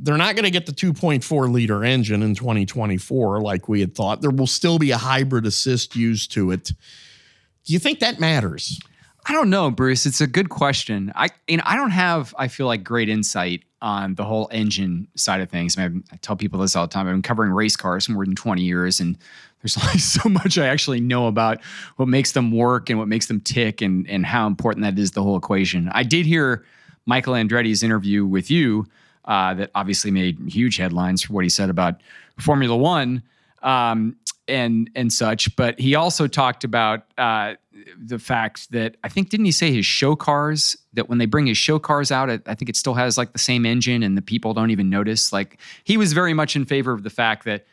they're 0.00 0.16
not 0.16 0.34
going 0.34 0.44
to 0.44 0.50
get 0.50 0.66
the 0.66 0.72
2.4 0.72 1.52
liter 1.52 1.84
engine 1.84 2.22
in 2.22 2.34
2024 2.34 3.40
like 3.40 3.68
we 3.68 3.80
had 3.80 3.94
thought. 3.94 4.20
There 4.20 4.30
will 4.30 4.46
still 4.46 4.78
be 4.78 4.90
a 4.90 4.96
hybrid 4.96 5.46
assist 5.46 5.96
used 5.96 6.32
to 6.32 6.50
it. 6.50 6.72
Do 7.64 7.72
you 7.72 7.78
think 7.78 8.00
that 8.00 8.20
matters? 8.20 8.78
I 9.26 9.32
don't 9.32 9.48
know, 9.48 9.70
Bruce. 9.70 10.04
It's 10.04 10.20
a 10.20 10.26
good 10.26 10.50
question. 10.50 11.12
I 11.14 11.28
you 11.48 11.56
know, 11.56 11.62
I 11.64 11.76
don't 11.76 11.90
have 11.90 12.34
I 12.38 12.48
feel 12.48 12.66
like 12.66 12.84
great 12.84 13.08
insight 13.08 13.62
on 13.80 14.14
the 14.14 14.24
whole 14.24 14.48
engine 14.52 15.08
side 15.14 15.40
of 15.40 15.50
things. 15.50 15.78
I, 15.78 15.88
mean, 15.88 16.04
I 16.12 16.16
tell 16.16 16.36
people 16.36 16.60
this 16.60 16.76
all 16.76 16.86
the 16.86 16.92
time. 16.92 17.06
I've 17.06 17.14
been 17.14 17.22
covering 17.22 17.52
race 17.52 17.76
cars 17.76 18.06
for 18.06 18.12
more 18.12 18.24
than 18.24 18.34
20 18.34 18.62
years 18.62 19.00
and 19.00 19.16
there's 19.62 19.78
only 19.82 19.98
so 19.98 20.28
much 20.28 20.58
I 20.58 20.66
actually 20.66 21.00
know 21.00 21.26
about 21.26 21.62
what 21.96 22.08
makes 22.08 22.32
them 22.32 22.50
work 22.52 22.90
and 22.90 22.98
what 22.98 23.08
makes 23.08 23.26
them 23.26 23.40
tick 23.40 23.80
and 23.80 24.08
and 24.08 24.26
how 24.26 24.46
important 24.46 24.84
that 24.84 24.98
is 24.98 25.12
the 25.12 25.22
whole 25.22 25.38
equation. 25.38 25.88
I 25.92 26.02
did 26.02 26.26
hear 26.26 26.64
Michael 27.06 27.34
Andretti's 27.34 27.82
interview 27.82 28.26
with 28.26 28.50
you 28.50 28.86
uh, 29.24 29.54
that 29.54 29.70
obviously 29.74 30.10
made 30.10 30.38
huge 30.46 30.76
headlines 30.76 31.22
for 31.22 31.32
what 31.32 31.44
he 31.44 31.48
said 31.48 31.70
about 31.70 32.00
Formula 32.38 32.76
One. 32.76 33.22
Um, 33.62 34.16
and 34.48 34.90
and 34.94 35.12
such. 35.12 35.54
But 35.56 35.78
he 35.78 35.94
also 35.94 36.26
talked 36.26 36.64
about 36.64 37.04
uh, 37.18 37.54
the 37.98 38.18
fact 38.18 38.70
that 38.72 38.96
I 39.04 39.08
think 39.08 39.30
didn't 39.30 39.46
he 39.46 39.52
say 39.52 39.72
his 39.72 39.86
show 39.86 40.16
cars 40.16 40.76
that 40.92 41.08
when 41.08 41.18
they 41.18 41.26
bring 41.26 41.46
his 41.46 41.58
show 41.58 41.78
cars 41.78 42.10
out, 42.10 42.30
it, 42.30 42.42
I 42.46 42.54
think 42.54 42.68
it 42.68 42.76
still 42.76 42.94
has 42.94 43.16
like 43.18 43.32
the 43.32 43.38
same 43.38 43.66
engine 43.66 44.02
and 44.02 44.16
the 44.16 44.22
people 44.22 44.54
don't 44.54 44.70
even 44.70 44.90
notice. 44.90 45.32
Like 45.32 45.58
he 45.84 45.96
was 45.96 46.12
very 46.12 46.34
much 46.34 46.56
in 46.56 46.64
favor 46.64 46.92
of 46.92 47.02
the 47.02 47.10
fact 47.10 47.44
that 47.44 47.66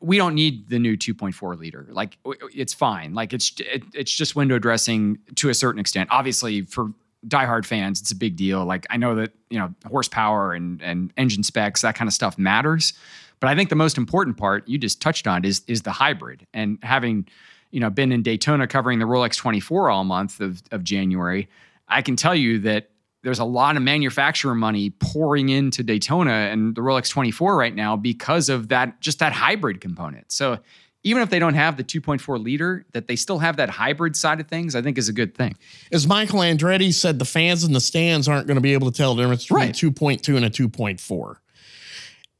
we 0.00 0.16
don't 0.16 0.34
need 0.34 0.68
the 0.68 0.78
new 0.78 0.96
2.4 0.96 1.58
liter. 1.58 1.86
Like 1.90 2.18
it's 2.24 2.72
fine. 2.72 3.14
Like 3.14 3.32
it's 3.32 3.52
it, 3.60 3.84
it's 3.94 4.12
just 4.12 4.34
window 4.34 4.58
dressing 4.58 5.18
to 5.36 5.48
a 5.50 5.54
certain 5.54 5.80
extent. 5.80 6.08
Obviously 6.10 6.62
for 6.62 6.92
diehard 7.26 7.64
fans, 7.64 8.00
it's 8.00 8.10
a 8.10 8.16
big 8.16 8.36
deal. 8.36 8.64
Like 8.64 8.86
I 8.90 8.96
know 8.96 9.14
that 9.16 9.32
you 9.50 9.58
know 9.58 9.74
horsepower 9.86 10.52
and 10.52 10.82
and 10.82 11.12
engine 11.16 11.42
specs, 11.42 11.82
that 11.82 11.94
kind 11.94 12.08
of 12.08 12.14
stuff 12.14 12.38
matters. 12.38 12.92
But 13.40 13.48
I 13.48 13.54
think 13.54 13.68
the 13.68 13.76
most 13.76 13.98
important 13.98 14.38
part 14.38 14.66
you 14.66 14.78
just 14.78 15.00
touched 15.00 15.26
on 15.26 15.44
is 15.44 15.62
is 15.66 15.82
the 15.82 15.92
hybrid 15.92 16.46
and 16.54 16.78
having 16.82 17.26
you 17.70 17.80
know 17.80 17.90
been 17.90 18.12
in 18.12 18.22
Daytona 18.22 18.66
covering 18.66 18.98
the 18.98 19.04
Rolex 19.04 19.36
24 19.36 19.90
all 19.90 20.04
month 20.04 20.40
of, 20.40 20.62
of 20.70 20.84
January, 20.84 21.48
I 21.88 22.02
can 22.02 22.16
tell 22.16 22.34
you 22.34 22.58
that 22.60 22.90
there's 23.22 23.38
a 23.40 23.44
lot 23.44 23.76
of 23.76 23.82
manufacturer 23.82 24.54
money 24.54 24.90
pouring 24.90 25.48
into 25.48 25.82
Daytona 25.82 26.30
and 26.30 26.76
the 26.76 26.80
Rolex 26.80 27.10
24 27.10 27.56
right 27.56 27.74
now 27.74 27.96
because 27.96 28.48
of 28.48 28.68
that 28.68 29.00
just 29.00 29.18
that 29.18 29.32
hybrid 29.32 29.80
component. 29.80 30.30
So 30.30 30.58
even 31.06 31.22
if 31.22 31.30
they 31.30 31.38
don't 31.38 31.54
have 31.54 31.76
the 31.76 31.84
2.4 31.84 32.42
liter, 32.42 32.84
that 32.90 33.06
they 33.06 33.14
still 33.14 33.38
have 33.38 33.56
that 33.58 33.70
hybrid 33.70 34.16
side 34.16 34.40
of 34.40 34.48
things, 34.48 34.74
I 34.74 34.82
think 34.82 34.98
is 34.98 35.08
a 35.08 35.12
good 35.12 35.36
thing. 35.36 35.56
As 35.92 36.04
Michael 36.04 36.40
Andretti 36.40 36.92
said, 36.92 37.20
the 37.20 37.24
fans 37.24 37.62
in 37.62 37.72
the 37.72 37.80
stands 37.80 38.26
aren't 38.26 38.48
going 38.48 38.56
to 38.56 38.60
be 38.60 38.72
able 38.72 38.90
to 38.90 38.96
tell 38.96 39.14
the 39.14 39.22
difference 39.22 39.44
between 39.44 39.66
right. 39.66 39.82
a 39.82 39.90
2.2 39.90 40.36
and 40.36 40.44
a 40.44 40.50
2.4. 40.50 41.36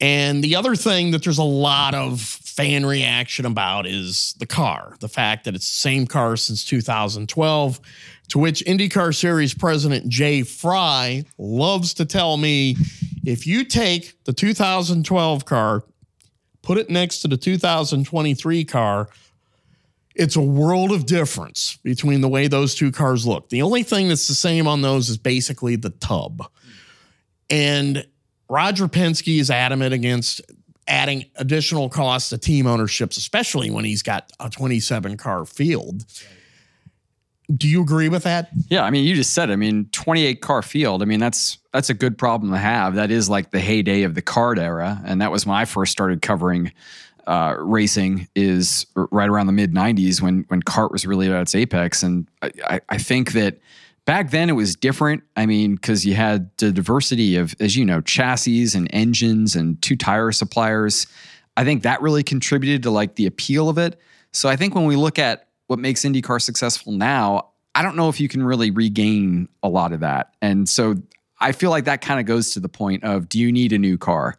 And 0.01 0.43
the 0.43 0.57
other 0.57 0.75
thing 0.75 1.11
that 1.11 1.23
there's 1.23 1.37
a 1.37 1.43
lot 1.43 1.95
of 1.95 2.19
fan 2.19 2.85
reaction 2.85 3.45
about 3.45 3.87
is 3.87 4.35
the 4.39 4.45
car, 4.45 4.97
the 4.99 5.07
fact 5.07 5.45
that 5.45 5.55
it's 5.55 5.65
the 5.65 5.79
same 5.79 6.05
car 6.05 6.35
since 6.35 6.65
2012, 6.65 7.79
to 8.27 8.37
which 8.37 8.65
IndyCar 8.65 9.15
Series 9.15 9.53
President 9.53 10.09
Jay 10.09 10.43
Frye 10.43 11.23
loves 11.37 11.93
to 11.93 12.03
tell 12.03 12.35
me 12.35 12.75
if 13.25 13.47
you 13.47 13.63
take 13.63 14.21
the 14.25 14.33
2012 14.33 15.45
car, 15.45 15.85
put 16.67 16.77
it 16.77 16.89
next 16.89 17.19
to 17.19 17.29
the 17.29 17.37
2023 17.37 18.65
car, 18.65 19.07
it's 20.15 20.35
a 20.35 20.41
world 20.41 20.91
of 20.91 21.05
difference 21.05 21.77
between 21.81 22.19
the 22.19 22.27
way 22.27 22.49
those 22.49 22.75
two 22.75 22.91
cars 22.91 23.25
look. 23.25 23.47
The 23.47 23.61
only 23.61 23.83
thing 23.83 24.09
that's 24.09 24.27
the 24.27 24.33
same 24.33 24.67
on 24.67 24.81
those 24.81 25.07
is 25.07 25.17
basically 25.17 25.77
the 25.77 25.91
tub. 25.91 26.45
And 27.49 28.05
Roger 28.49 28.89
Penske 28.89 29.39
is 29.39 29.49
adamant 29.49 29.93
against 29.93 30.41
adding 30.89 31.23
additional 31.37 31.87
costs 31.87 32.31
to 32.31 32.37
team 32.37 32.67
ownerships, 32.67 33.15
especially 33.15 33.71
when 33.71 33.85
he's 33.85 34.03
got 34.03 34.29
a 34.41 34.49
27 34.49 35.15
car 35.15 35.45
field. 35.45 36.03
Do 37.55 37.67
you 37.67 37.81
agree 37.81 38.09
with 38.09 38.23
that? 38.23 38.49
Yeah, 38.69 38.83
I 38.83 38.89
mean, 38.89 39.05
you 39.05 39.15
just 39.15 39.33
said. 39.33 39.49
It. 39.49 39.53
I 39.53 39.55
mean, 39.55 39.87
28 39.93 40.41
car 40.41 40.61
field. 40.61 41.01
I 41.01 41.05
mean, 41.05 41.19
that's 41.19 41.57
that's 41.71 41.89
a 41.89 41.93
good 41.93 42.17
problem 42.17 42.51
to 42.51 42.57
have. 42.57 42.95
That 42.95 43.09
is 43.09 43.29
like 43.29 43.51
the 43.51 43.59
heyday 43.59 44.03
of 44.03 44.15
the 44.15 44.21
CART 44.21 44.59
era, 44.59 45.01
and 45.05 45.21
that 45.21 45.31
was 45.31 45.45
when 45.45 45.55
I 45.55 45.65
first 45.65 45.93
started 45.93 46.21
covering 46.21 46.73
uh, 47.25 47.55
racing. 47.57 48.27
Is 48.35 48.85
right 48.95 49.29
around 49.29 49.47
the 49.47 49.53
mid 49.53 49.73
90s 49.73 50.21
when 50.21 50.43
when 50.49 50.61
CART 50.61 50.91
was 50.91 51.05
really 51.05 51.31
at 51.31 51.41
its 51.41 51.55
apex, 51.55 52.03
and 52.03 52.27
I, 52.41 52.81
I 52.89 52.97
think 52.97 53.31
that 53.31 53.59
Back 54.07 54.31
then, 54.31 54.49
it 54.49 54.53
was 54.53 54.77
different. 54.77 55.23
I 55.35 55.45
mean, 55.45 55.75
because 55.75 56.05
you 56.05 56.13
had 56.13 56.49
the 56.59 56.71
diversity 56.71 57.35
of, 57.35 57.53
as 57.59 57.75
you 57.75 57.83
know, 57.83 57.99
chassis 57.99 58.69
and 58.73 58.87
engines 58.93 59.53
and 59.53 59.81
two 59.81 59.97
tire 59.97 60.31
suppliers. 60.31 61.07
I 61.57 61.65
think 61.65 61.83
that 61.83 62.01
really 62.01 62.23
contributed 62.23 62.83
to 62.83 62.89
like 62.89 63.15
the 63.15 63.25
appeal 63.25 63.67
of 63.67 63.77
it. 63.77 63.99
So 64.31 64.47
I 64.47 64.55
think 64.55 64.75
when 64.75 64.85
we 64.85 64.95
look 64.95 65.19
at 65.19 65.46
what 65.67 65.79
makes 65.79 66.01
IndyCar 66.03 66.41
successful 66.41 66.93
now, 66.93 67.49
I 67.75 67.83
don't 67.83 67.95
know 67.95 68.09
if 68.09 68.19
you 68.19 68.27
can 68.27 68.43
really 68.43 68.71
regain 68.71 69.47
a 69.61 69.69
lot 69.69 69.93
of 69.93 69.99
that. 69.99 70.33
And 70.41 70.67
so 70.67 70.95
I 71.39 71.51
feel 71.51 71.69
like 71.69 71.85
that 71.85 72.01
kind 72.01 72.19
of 72.19 72.25
goes 72.25 72.51
to 72.51 72.59
the 72.59 72.69
point 72.69 73.03
of 73.03 73.29
do 73.29 73.39
you 73.39 73.51
need 73.51 73.71
a 73.73 73.77
new 73.77 73.97
car? 73.97 74.37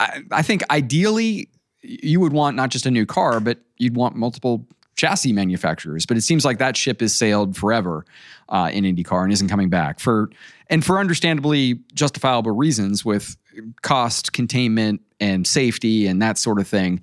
I, 0.00 0.22
I 0.30 0.42
think 0.42 0.62
ideally 0.70 1.48
you 1.82 2.20
would 2.20 2.32
want 2.32 2.56
not 2.56 2.70
just 2.70 2.86
a 2.86 2.90
new 2.90 3.04
car, 3.04 3.40
but 3.40 3.58
you'd 3.76 3.94
want 3.94 4.16
multiple 4.16 4.66
chassis 4.96 5.32
manufacturers. 5.32 6.06
But 6.06 6.16
it 6.16 6.22
seems 6.22 6.44
like 6.44 6.58
that 6.58 6.76
ship 6.76 7.00
has 7.00 7.14
sailed 7.14 7.56
forever 7.56 8.06
uh, 8.48 8.70
in 8.72 8.84
IndyCar 8.84 9.24
and 9.24 9.32
isn't 9.32 9.48
coming 9.48 9.68
back 9.68 10.00
for 10.00 10.30
and 10.68 10.84
for 10.84 10.98
understandably 10.98 11.80
justifiable 11.92 12.52
reasons 12.52 13.04
with 13.04 13.36
cost 13.82 14.32
containment 14.32 15.02
and 15.20 15.46
safety 15.46 16.06
and 16.06 16.20
that 16.22 16.38
sort 16.38 16.58
of 16.58 16.68
thing. 16.68 17.00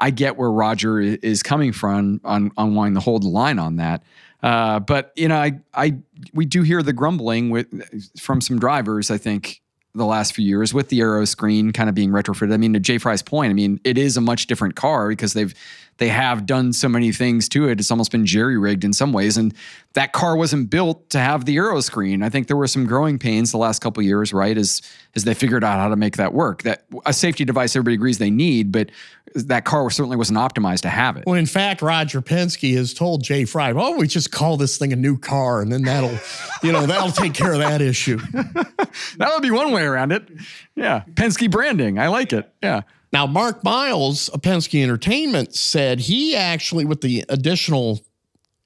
I 0.00 0.10
get 0.10 0.36
where 0.36 0.50
Roger 0.50 1.00
is 1.00 1.42
coming 1.42 1.72
from 1.72 2.20
on 2.24 2.50
on 2.56 2.74
wanting 2.74 2.94
to 2.94 3.00
hold 3.00 3.22
the 3.22 3.28
line 3.28 3.58
on 3.58 3.76
that. 3.76 4.02
Uh, 4.42 4.80
but 4.80 5.12
you 5.16 5.28
know, 5.28 5.36
I 5.36 5.60
I 5.74 5.98
we 6.32 6.44
do 6.44 6.62
hear 6.62 6.82
the 6.82 6.92
grumbling 6.92 7.50
with 7.50 7.66
from 8.18 8.40
some 8.40 8.58
drivers. 8.58 9.10
I 9.10 9.18
think 9.18 9.62
the 9.94 10.06
last 10.06 10.34
few 10.34 10.44
years 10.44 10.74
with 10.74 10.90
the 10.90 11.00
aero 11.00 11.24
screen 11.24 11.72
kind 11.72 11.88
of 11.88 11.94
being 11.94 12.10
retrofitted. 12.10 12.52
I 12.52 12.58
mean, 12.58 12.74
to 12.74 12.80
Jay 12.80 12.98
Frye's 12.98 13.22
point, 13.22 13.50
I 13.50 13.54
mean, 13.54 13.80
it 13.82 13.96
is 13.96 14.16
a 14.16 14.20
much 14.20 14.46
different 14.46 14.76
car 14.76 15.08
because 15.08 15.32
they've 15.32 15.54
they 15.98 16.08
have 16.08 16.44
done 16.44 16.72
so 16.72 16.88
many 16.88 17.10
things 17.12 17.48
to 17.50 17.68
it. 17.68 17.80
It's 17.80 17.90
almost 17.90 18.12
been 18.12 18.26
jerry 18.26 18.58
rigged 18.58 18.84
in 18.84 18.92
some 18.92 19.12
ways, 19.12 19.36
and 19.36 19.54
that 19.94 20.12
car 20.12 20.36
wasn't 20.36 20.68
built 20.68 21.08
to 21.10 21.18
have 21.18 21.46
the 21.46 21.56
aero 21.56 21.80
screen. 21.80 22.22
I 22.22 22.28
think 22.28 22.48
there 22.48 22.56
were 22.56 22.66
some 22.66 22.86
growing 22.86 23.18
pains 23.18 23.50
the 23.50 23.58
last 23.58 23.80
couple 23.80 24.02
years, 24.02 24.32
right? 24.32 24.56
As 24.56 24.82
as 25.14 25.24
they 25.24 25.32
figured 25.32 25.64
out 25.64 25.78
how 25.78 25.88
to 25.88 25.96
make 25.96 26.18
that 26.18 26.34
work. 26.34 26.62
That 26.64 26.84
a 27.06 27.12
safety 27.12 27.44
device 27.46 27.74
everybody 27.74 27.94
agrees 27.94 28.18
they 28.18 28.30
need, 28.30 28.72
but 28.72 28.90
that 29.34 29.64
car 29.64 29.88
certainly 29.90 30.16
wasn't 30.16 30.38
optimized 30.38 30.82
to 30.82 30.88
have 30.90 31.16
it. 31.16 31.24
Well, 31.26 31.36
in 31.36 31.46
fact, 31.46 31.80
Roger 31.80 32.20
Penske 32.20 32.74
has 32.76 32.92
told 32.92 33.22
Jay 33.22 33.46
Frye, 33.46 33.72
"Oh, 33.72 33.96
we 33.96 34.06
just 34.06 34.30
call 34.30 34.58
this 34.58 34.76
thing 34.76 34.92
a 34.92 34.96
new 34.96 35.16
car, 35.16 35.62
and 35.62 35.72
then 35.72 35.82
that'll, 35.82 36.18
you 36.62 36.72
know, 36.72 36.84
that'll 36.84 37.10
take 37.12 37.32
care 37.32 37.52
of 37.52 37.58
that 37.60 37.80
issue." 37.80 38.18
that 38.32 39.30
would 39.32 39.42
be 39.42 39.50
one 39.50 39.72
way 39.72 39.84
around 39.84 40.12
it. 40.12 40.28
Yeah, 40.74 41.04
Penske 41.14 41.50
branding. 41.50 41.98
I 41.98 42.08
like 42.08 42.34
it. 42.34 42.52
Yeah. 42.62 42.82
Now, 43.16 43.26
Mark 43.26 43.64
Miles 43.64 44.28
of 44.28 44.42
Penske 44.42 44.82
Entertainment 44.82 45.54
said 45.54 46.00
he 46.00 46.36
actually, 46.36 46.84
with 46.84 47.00
the 47.00 47.24
additional 47.30 48.04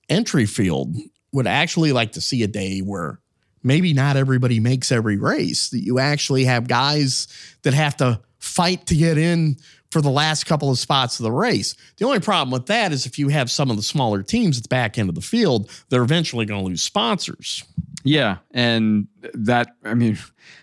entry 0.08 0.44
field, 0.44 0.96
would 1.30 1.46
actually 1.46 1.92
like 1.92 2.10
to 2.14 2.20
see 2.20 2.42
a 2.42 2.48
day 2.48 2.80
where 2.80 3.20
maybe 3.62 3.94
not 3.94 4.16
everybody 4.16 4.58
makes 4.58 4.90
every 4.90 5.16
race, 5.18 5.68
that 5.68 5.84
you 5.84 6.00
actually 6.00 6.46
have 6.46 6.66
guys 6.66 7.28
that 7.62 7.74
have 7.74 7.96
to 7.98 8.20
fight 8.40 8.86
to 8.86 8.96
get 8.96 9.18
in 9.18 9.56
for 9.92 10.00
the 10.00 10.10
last 10.10 10.46
couple 10.46 10.68
of 10.68 10.80
spots 10.80 11.20
of 11.20 11.22
the 11.22 11.30
race. 11.30 11.76
The 11.98 12.04
only 12.04 12.18
problem 12.18 12.50
with 12.50 12.66
that 12.66 12.90
is 12.90 13.06
if 13.06 13.20
you 13.20 13.28
have 13.28 13.52
some 13.52 13.70
of 13.70 13.76
the 13.76 13.84
smaller 13.84 14.20
teams 14.20 14.56
at 14.56 14.64
the 14.64 14.68
back 14.68 14.98
end 14.98 15.08
of 15.08 15.14
the 15.14 15.20
field, 15.20 15.70
they're 15.90 16.02
eventually 16.02 16.44
going 16.44 16.60
to 16.60 16.66
lose 16.66 16.82
sponsors. 16.82 17.62
Yeah, 18.02 18.38
and 18.50 19.06
that 19.32 19.76
I 19.84 19.94
mean, 19.94 20.18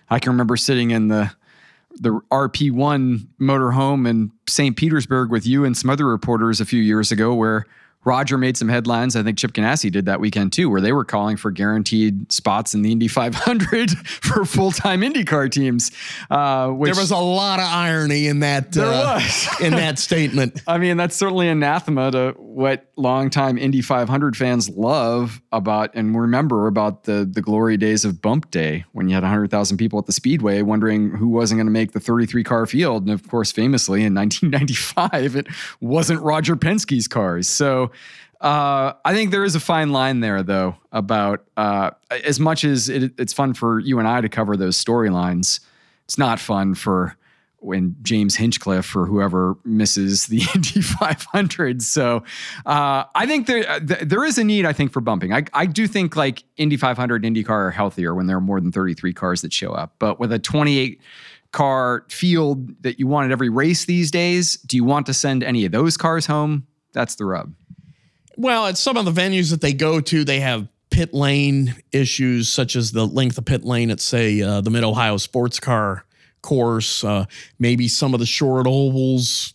I 0.10 0.20
can 0.20 0.34
remember 0.34 0.58
sitting 0.58 0.92
in 0.92 1.08
the 1.08 1.32
the 2.00 2.20
RP1 2.32 3.28
motorhome 3.40 4.08
in 4.08 4.32
St. 4.48 4.76
Petersburg 4.76 5.30
with 5.30 5.46
you 5.46 5.66
and 5.66 5.76
some 5.76 5.90
other 5.90 6.06
reporters 6.06 6.62
a 6.62 6.66
few 6.66 6.82
years 6.82 7.12
ago 7.12 7.34
where 7.34 7.66
Roger 8.08 8.38
made 8.38 8.56
some 8.56 8.70
headlines. 8.70 9.18
I 9.18 9.24
think 9.24 9.38
Chip 9.38 9.52
Ganassi 9.52 9.92
did 9.92 10.06
that 10.06 10.22
weekend 10.22 10.54
too, 10.54 10.70
where 10.70 10.80
they 10.80 10.94
were 10.94 11.04
calling 11.04 11.36
for 11.36 11.52
guaranteed 11.52 12.32
spots 12.32 12.74
in 12.74 12.82
the 12.82 12.94
Indy 12.94 13.10
500 13.10 13.92
for 14.08 14.46
full 14.46 14.72
time 14.72 15.02
IndyCar 15.02 15.52
teams. 15.52 15.92
Uh, 16.32 16.70
which, 16.70 16.94
there 16.94 17.02
was 17.02 17.12
a 17.12 17.18
lot 17.18 17.60
of 17.60 17.66
irony 17.66 18.28
in 18.28 18.40
that. 18.40 18.72
There 18.72 18.86
uh, 18.86 19.16
was 19.16 19.48
in 19.62 19.74
that 19.74 20.00
statement. 20.00 20.62
I 20.68 20.78
mean, 20.78 20.96
that's 20.96 21.18
certainly 21.18 21.50
anathema 21.50 22.12
to 22.12 22.34
what 22.38 22.90
longtime 22.96 23.58
Indy 23.58 23.82
500 23.82 24.38
fans 24.38 24.70
love 24.70 25.42
about 25.52 25.94
and 25.94 26.18
remember 26.18 26.68
about 26.68 27.04
the 27.04 27.30
the 27.30 27.42
glory 27.42 27.76
days 27.76 28.06
of 28.06 28.22
Bump 28.22 28.50
Day 28.52 28.86
when 28.94 29.10
you 29.10 29.16
had 29.16 29.24
100,000 29.24 29.76
people 29.76 30.00
at 30.00 30.06
the 30.06 30.14
Speedway 30.14 30.62
wondering 30.62 31.10
who 31.12 31.28
wasn't 31.28 31.58
going 31.58 31.68
to 31.68 31.72
make 31.72 31.92
the 31.92 32.00
33 32.00 32.46
car 32.46 32.66
field, 32.66 33.04
and 33.04 33.12
of 33.12 33.28
course, 33.28 33.52
famously 33.52 34.06
in 34.06 34.16
1995, 34.16 35.36
it 35.36 35.48
wasn't 35.82 36.22
Roger 36.22 36.56
Penske's 36.56 37.10
cars. 37.10 37.50
So 37.50 37.92
uh, 38.42 38.94
I 39.04 39.14
think 39.14 39.32
there 39.32 39.44
is 39.44 39.56
a 39.56 39.60
fine 39.60 39.92
line 39.92 40.20
there, 40.20 40.44
though, 40.44 40.76
about 40.92 41.46
uh, 41.58 41.92
as 42.12 42.40
much 42.40 42.64
as 42.64 42.88
it, 42.90 43.14
it's 43.18 43.34
fun 43.34 43.54
for 43.54 43.80
you 43.80 44.00
and 44.00 44.08
I 44.08 44.22
to 44.22 44.30
cover 44.30 44.56
those 44.56 44.84
storylines, 44.84 45.60
it's 46.06 46.18
not 46.18 46.40
fun 46.40 46.76
for 46.76 47.18
when 47.60 47.96
James 48.04 48.36
Hinchcliffe 48.36 48.96
or 48.96 49.06
whoever 49.08 49.58
misses 49.66 50.28
the 50.28 50.44
Indy 50.56 50.82
500. 50.82 51.82
So 51.82 52.24
uh, 52.66 53.06
I 53.16 53.26
think 53.26 53.48
there 53.48 53.68
uh, 53.68 53.80
there 53.82 54.24
is 54.24 54.38
a 54.38 54.44
need, 54.44 54.66
I 54.66 54.74
think, 54.74 54.92
for 54.92 55.02
bumping. 55.02 55.34
I, 55.34 55.44
I 55.54 55.66
do 55.66 55.88
think 55.88 56.16
like 56.16 56.44
Indy 56.58 56.78
500 56.78 57.26
and 57.26 57.36
IndyCar 57.36 57.50
are 57.50 57.72
healthier 57.72 58.14
when 58.14 58.28
there 58.28 58.38
are 58.38 58.42
more 58.42 58.62
than 58.62 58.72
33 58.72 59.14
cars 59.14 59.42
that 59.42 59.52
show 59.52 59.72
up. 59.72 59.96
But 59.98 60.20
with 60.20 60.32
a 60.32 60.40
28 60.40 61.02
car 61.52 62.06
field 62.10 62.84
that 62.84 63.00
you 63.00 63.08
want 63.08 63.26
at 63.26 63.32
every 63.32 63.50
race 63.50 63.86
these 63.86 64.12
days, 64.12 64.58
do 64.58 64.78
you 64.78 64.84
want 64.84 65.08
to 65.08 65.14
send 65.14 65.44
any 65.44 65.66
of 65.66 65.72
those 65.72 65.98
cars 65.98 66.28
home? 66.28 66.68
That's 66.94 67.16
the 67.16 67.26
rub. 67.26 67.54
Well, 68.38 68.68
at 68.68 68.78
some 68.78 68.96
of 68.98 69.06
the 69.06 69.12
venues 69.12 69.50
that 69.50 69.62
they 69.62 69.74
go 69.74 70.00
to, 70.00 70.24
they 70.24 70.40
have 70.40 70.68
pit 70.92 71.14
lane 71.14 71.76
issues, 71.92 72.50
such 72.50 72.76
as 72.76 72.92
the 72.92 73.06
length 73.06 73.38
of 73.38 73.46
pit 73.46 73.66
lane 73.66 73.92
at, 73.92 74.00
say, 74.00 74.42
uh, 74.42 74.62
the 74.62 74.70
Mid 74.70 74.84
Ohio 74.84 75.18
Sports 75.18 75.60
Car 75.60 76.06
course. 76.42 77.04
Uh, 77.04 77.26
maybe 77.60 77.88
some 77.88 78.14
of 78.14 78.20
the 78.20 78.26
short 78.26 78.68
ovals, 78.68 79.54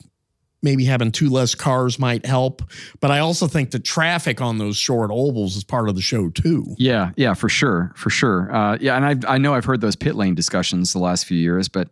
maybe 0.62 0.84
having 0.84 1.10
two 1.10 1.30
less 1.30 1.54
cars 1.54 1.98
might 1.98 2.26
help. 2.26 2.62
But 3.00 3.10
I 3.10 3.20
also 3.20 3.46
think 3.46 3.70
the 3.70 3.78
traffic 3.78 4.40
on 4.40 4.58
those 4.58 4.76
short 4.76 5.10
ovals 5.10 5.56
is 5.56 5.64
part 5.64 5.88
of 5.88 5.94
the 5.94 6.02
show 6.02 6.28
too. 6.30 6.74
Yeah, 6.78 7.12
yeah, 7.16 7.34
for 7.34 7.48
sure, 7.48 7.92
for 7.96 8.10
sure. 8.10 8.54
Uh, 8.54 8.78
yeah, 8.80 8.96
and 8.96 9.26
I 9.26 9.34
I 9.34 9.38
know 9.38 9.54
I've 9.54 9.64
heard 9.64 9.80
those 9.80 9.96
pit 9.96 10.14
lane 10.14 10.34
discussions 10.34 10.92
the 10.92 10.98
last 10.98 11.24
few 11.24 11.38
years, 11.38 11.68
but 11.68 11.88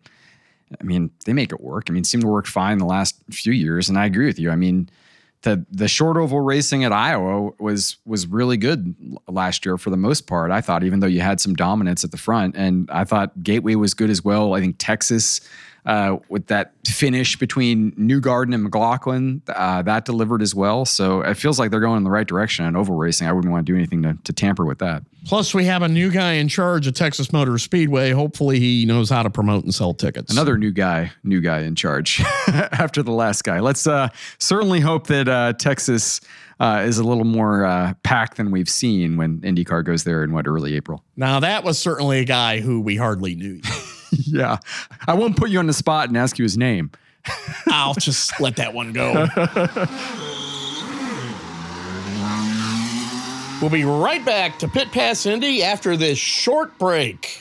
I 0.81 0.85
mean 0.85 1.11
they 1.25 1.33
make 1.33 1.53
it 1.53 1.61
work. 1.61 1.87
I 1.89 1.93
mean, 1.93 2.03
it 2.03 2.07
seemed 2.07 2.23
to 2.23 2.29
work 2.29 2.47
fine 2.47 2.79
the 2.79 2.85
last 2.85 3.17
few 3.31 3.53
years, 3.53 3.89
and 3.89 3.99
I 3.99 4.07
agree 4.07 4.27
with 4.27 4.39
you. 4.39 4.51
I 4.51 4.57
mean 4.57 4.91
the 5.43 5.65
the 5.71 5.89
short 5.89 6.17
oval 6.17 6.41
racing 6.41 6.85
at 6.85 6.93
Iowa 6.93 7.53
was 7.59 7.97
was 8.05 8.27
really 8.27 8.57
good 8.57 8.95
last 9.27 9.65
year 9.65 9.79
for 9.79 9.91
the 9.91 9.97
most 9.97 10.27
part. 10.27 10.51
I 10.51 10.61
thought, 10.61 10.85
even 10.85 11.01
though 11.01 11.07
you 11.07 11.21
had 11.21 11.41
some 11.41 11.55
dominance 11.55 12.05
at 12.05 12.11
the 12.11 12.19
front, 12.19 12.57
and 12.57 12.91
I 12.91 13.05
thought 13.05 13.43
Gateway 13.43 13.75
was 13.75 13.95
good 13.95 14.11
as 14.11 14.23
well. 14.23 14.55
I 14.55 14.61
think 14.61 14.77
Texas 14.79 15.41
uh, 15.87 16.19
with 16.29 16.47
that 16.49 16.73
finish 16.87 17.37
between 17.37 17.93
Newgarden 17.93 18.55
and 18.55 18.63
McLaughlin, 18.63 19.43
uh, 19.49 19.83
that 19.83 20.05
delivered 20.05 20.43
as 20.43 20.55
well. 20.55 20.85
So 20.85 21.23
it 21.23 21.35
feels 21.35 21.59
like 21.59 21.71
they're 21.71 21.81
going 21.81 21.99
in 21.99 22.05
the 22.05 22.11
right 22.11 22.27
direction 22.27 22.65
on 22.65 22.77
oval 22.77 22.97
racing. 22.97 23.27
I 23.27 23.33
wouldn't 23.33 23.53
want 23.53 23.67
to 23.67 23.73
do 23.73 23.77
anything 23.77 24.03
to, 24.03 24.17
to 24.25 24.33
tamper 24.33 24.65
with 24.65 24.79
that. 24.79 25.03
Plus, 25.27 25.55
we 25.55 25.67
have 25.67 25.83
a 25.83 25.89
new 25.89 26.11
guy 26.11 26.33
in 26.33 26.49
charge 26.49 26.87
of 26.87 26.95
Texas 26.95 27.33
Motor 27.33 27.59
Speedway. 27.59 28.11
Hopefully, 28.11 28.59
he 28.59 28.87
knows 28.87 29.11
how 29.11 29.23
to 29.23 29.31
promote 29.31 29.65
and 29.65 29.75
sell 29.75 29.93
tickets. 29.93 30.33
Another 30.33 30.57
new 30.57 30.71
guy, 30.71 31.13
new 31.25 31.41
guy 31.41 31.61
in 31.61 31.75
charge 31.75 32.21
after 32.49 33.03
the 33.03 33.13
last 33.13 33.43
guy. 33.43 33.61
Let's 33.61 33.87
uh, 33.87 34.09
certainly 34.39 34.81
hope 34.81 35.07
that 35.09 35.29
uh, 35.29 35.53
Texas. 35.55 36.21
Uh, 36.59 36.83
is 36.87 36.99
a 36.99 37.03
little 37.03 37.25
more 37.25 37.65
uh, 37.65 37.95
packed 38.03 38.37
than 38.37 38.51
we've 38.51 38.69
seen 38.69 39.17
when 39.17 39.41
IndyCar 39.41 39.83
goes 39.83 40.05
there 40.05 40.23
in 40.23 40.31
what 40.31 40.47
early 40.47 40.77
April. 40.77 41.03
Now 41.17 41.41
that 41.41 41.65
was 41.65 41.79
certainly 41.79 42.19
a 42.19 42.27
guy 42.27 42.61
who 42.61 42.83
we 42.83 42.97
hardly 42.97 43.35
knew. 43.35 43.63
yeah. 44.27 44.59
I 45.07 45.15
won't 45.15 45.37
put 45.37 45.51
you 45.51 45.59
on 45.59 45.67
the 45.67 45.73
spot 45.73 46.09
and 46.09 46.17
ask 46.17 46.39
you 46.39 46.43
his 46.43 46.57
name. 46.57 46.91
I'll 47.67 47.95
just 47.95 48.41
let 48.41 48.57
that 48.57 48.73
one 48.73 48.93
go. 48.93 49.27
we'll 53.61 53.71
be 53.71 53.85
right 53.85 54.25
back 54.25 54.59
to 54.61 54.69
Pit 54.69 54.91
Pass 54.91 55.27
Indy 55.27 55.63
after 55.63 55.97
this 55.97 56.19
short 56.19 56.79
break. 56.79 57.41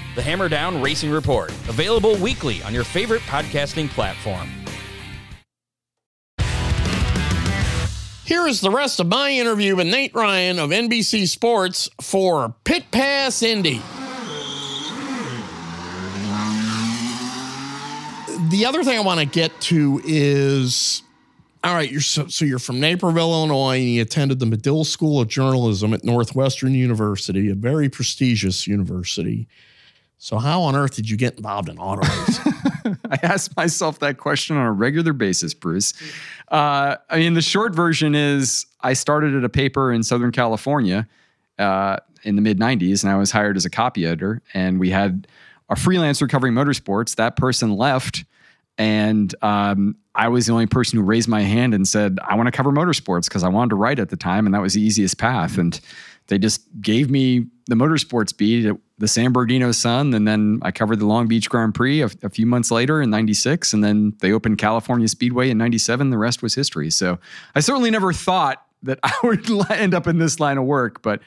The 0.13 0.21
Hammer 0.21 0.49
Down 0.49 0.81
Racing 0.81 1.09
Report, 1.09 1.51
available 1.69 2.17
weekly 2.17 2.61
on 2.63 2.73
your 2.73 2.83
favorite 2.83 3.21
podcasting 3.21 3.87
platform. 3.89 4.49
Here 8.25 8.45
is 8.45 8.59
the 8.59 8.71
rest 8.71 8.99
of 8.99 9.07
my 9.07 9.31
interview 9.31 9.77
with 9.77 9.87
Nate 9.87 10.13
Ryan 10.13 10.59
of 10.59 10.71
NBC 10.71 11.29
Sports 11.29 11.89
for 12.01 12.53
Pit 12.65 12.91
Pass 12.91 13.41
Indy. 13.41 13.81
The 18.49 18.65
other 18.65 18.83
thing 18.83 18.97
I 18.97 19.01
want 19.01 19.21
to 19.21 19.25
get 19.25 19.61
to 19.61 20.01
is 20.03 21.03
all 21.63 21.75
right, 21.75 21.89
you're 21.91 22.01
so, 22.01 22.27
so, 22.27 22.43
you're 22.43 22.57
from 22.57 22.79
Naperville, 22.79 23.31
Illinois, 23.31 23.77
and 23.77 23.87
you 23.87 24.01
attended 24.01 24.39
the 24.39 24.47
Medill 24.47 24.83
School 24.83 25.21
of 25.21 25.27
Journalism 25.27 25.93
at 25.93 26.03
Northwestern 26.03 26.73
University, 26.73 27.49
a 27.49 27.55
very 27.55 27.87
prestigious 27.87 28.65
university. 28.65 29.47
So, 30.23 30.37
how 30.37 30.61
on 30.61 30.75
earth 30.75 30.93
did 30.93 31.09
you 31.09 31.17
get 31.17 31.37
involved 31.37 31.67
in 31.67 31.79
auto 31.79 32.07
racing? 32.07 32.53
I 33.09 33.17
ask 33.23 33.57
myself 33.57 33.97
that 33.99 34.19
question 34.19 34.55
on 34.55 34.67
a 34.67 34.71
regular 34.71 35.13
basis, 35.13 35.55
Bruce. 35.55 35.95
Uh, 36.47 36.97
I 37.09 37.17
mean, 37.17 37.33
the 37.33 37.41
short 37.41 37.73
version 37.73 38.13
is 38.13 38.67
I 38.81 38.93
started 38.93 39.33
at 39.33 39.43
a 39.43 39.49
paper 39.49 39.91
in 39.91 40.03
Southern 40.03 40.31
California 40.31 41.07
uh, 41.57 41.97
in 42.21 42.35
the 42.35 42.41
mid 42.43 42.59
90s, 42.59 43.01
and 43.03 43.11
I 43.11 43.17
was 43.17 43.31
hired 43.31 43.57
as 43.57 43.65
a 43.65 43.69
copy 43.71 44.05
editor. 44.05 44.43
And 44.53 44.79
we 44.79 44.91
had 44.91 45.25
a 45.71 45.75
freelancer 45.75 46.29
covering 46.29 46.53
motorsports. 46.53 47.15
That 47.15 47.35
person 47.35 47.75
left, 47.75 48.23
and 48.77 49.33
um, 49.41 49.95
I 50.15 50.27
was 50.27 50.47
the 50.47 50.53
only 50.53 50.65
person 50.65 50.97
who 50.97 51.03
raised 51.03 51.27
my 51.27 51.41
hand 51.41 51.73
and 51.73 51.87
said, 51.87 52.19
I 52.27 52.35
want 52.35 52.47
to 52.47 52.51
cover 52.51 52.71
motorsports 52.71 53.25
because 53.25 53.43
I 53.43 53.49
wanted 53.49 53.69
to 53.69 53.75
write 53.75 53.99
at 53.99 54.09
the 54.09 54.17
time, 54.17 54.45
and 54.45 54.53
that 54.53 54.61
was 54.61 54.73
the 54.73 54.81
easiest 54.81 55.17
path. 55.17 55.57
And 55.57 55.79
they 56.27 56.37
just 56.37 56.61
gave 56.81 57.09
me 57.09 57.47
the 57.67 57.75
motorsports 57.75 58.35
beat 58.35 58.65
at 58.65 58.77
the 58.97 59.07
San 59.07 59.31
Bernardino 59.31 59.71
Sun, 59.71 60.13
and 60.13 60.27
then 60.27 60.59
I 60.61 60.71
covered 60.71 60.99
the 60.99 61.05
Long 61.05 61.27
Beach 61.27 61.49
Grand 61.49 61.73
Prix 61.73 62.01
a, 62.01 62.09
a 62.23 62.29
few 62.29 62.45
months 62.45 62.71
later 62.71 63.01
in 63.01 63.09
'96, 63.09 63.73
and 63.73 63.83
then 63.83 64.13
they 64.19 64.31
opened 64.31 64.57
California 64.57 65.07
Speedway 65.07 65.49
in 65.49 65.57
'97. 65.57 66.09
The 66.09 66.17
rest 66.17 66.41
was 66.41 66.55
history. 66.55 66.89
So 66.89 67.19
I 67.55 67.59
certainly 67.59 67.91
never 67.91 68.13
thought 68.13 68.65
that 68.83 68.99
I 69.03 69.13
would 69.23 69.49
end 69.71 69.93
up 69.93 70.07
in 70.07 70.17
this 70.17 70.39
line 70.39 70.57
of 70.57 70.65
work, 70.65 71.01
but 71.01 71.21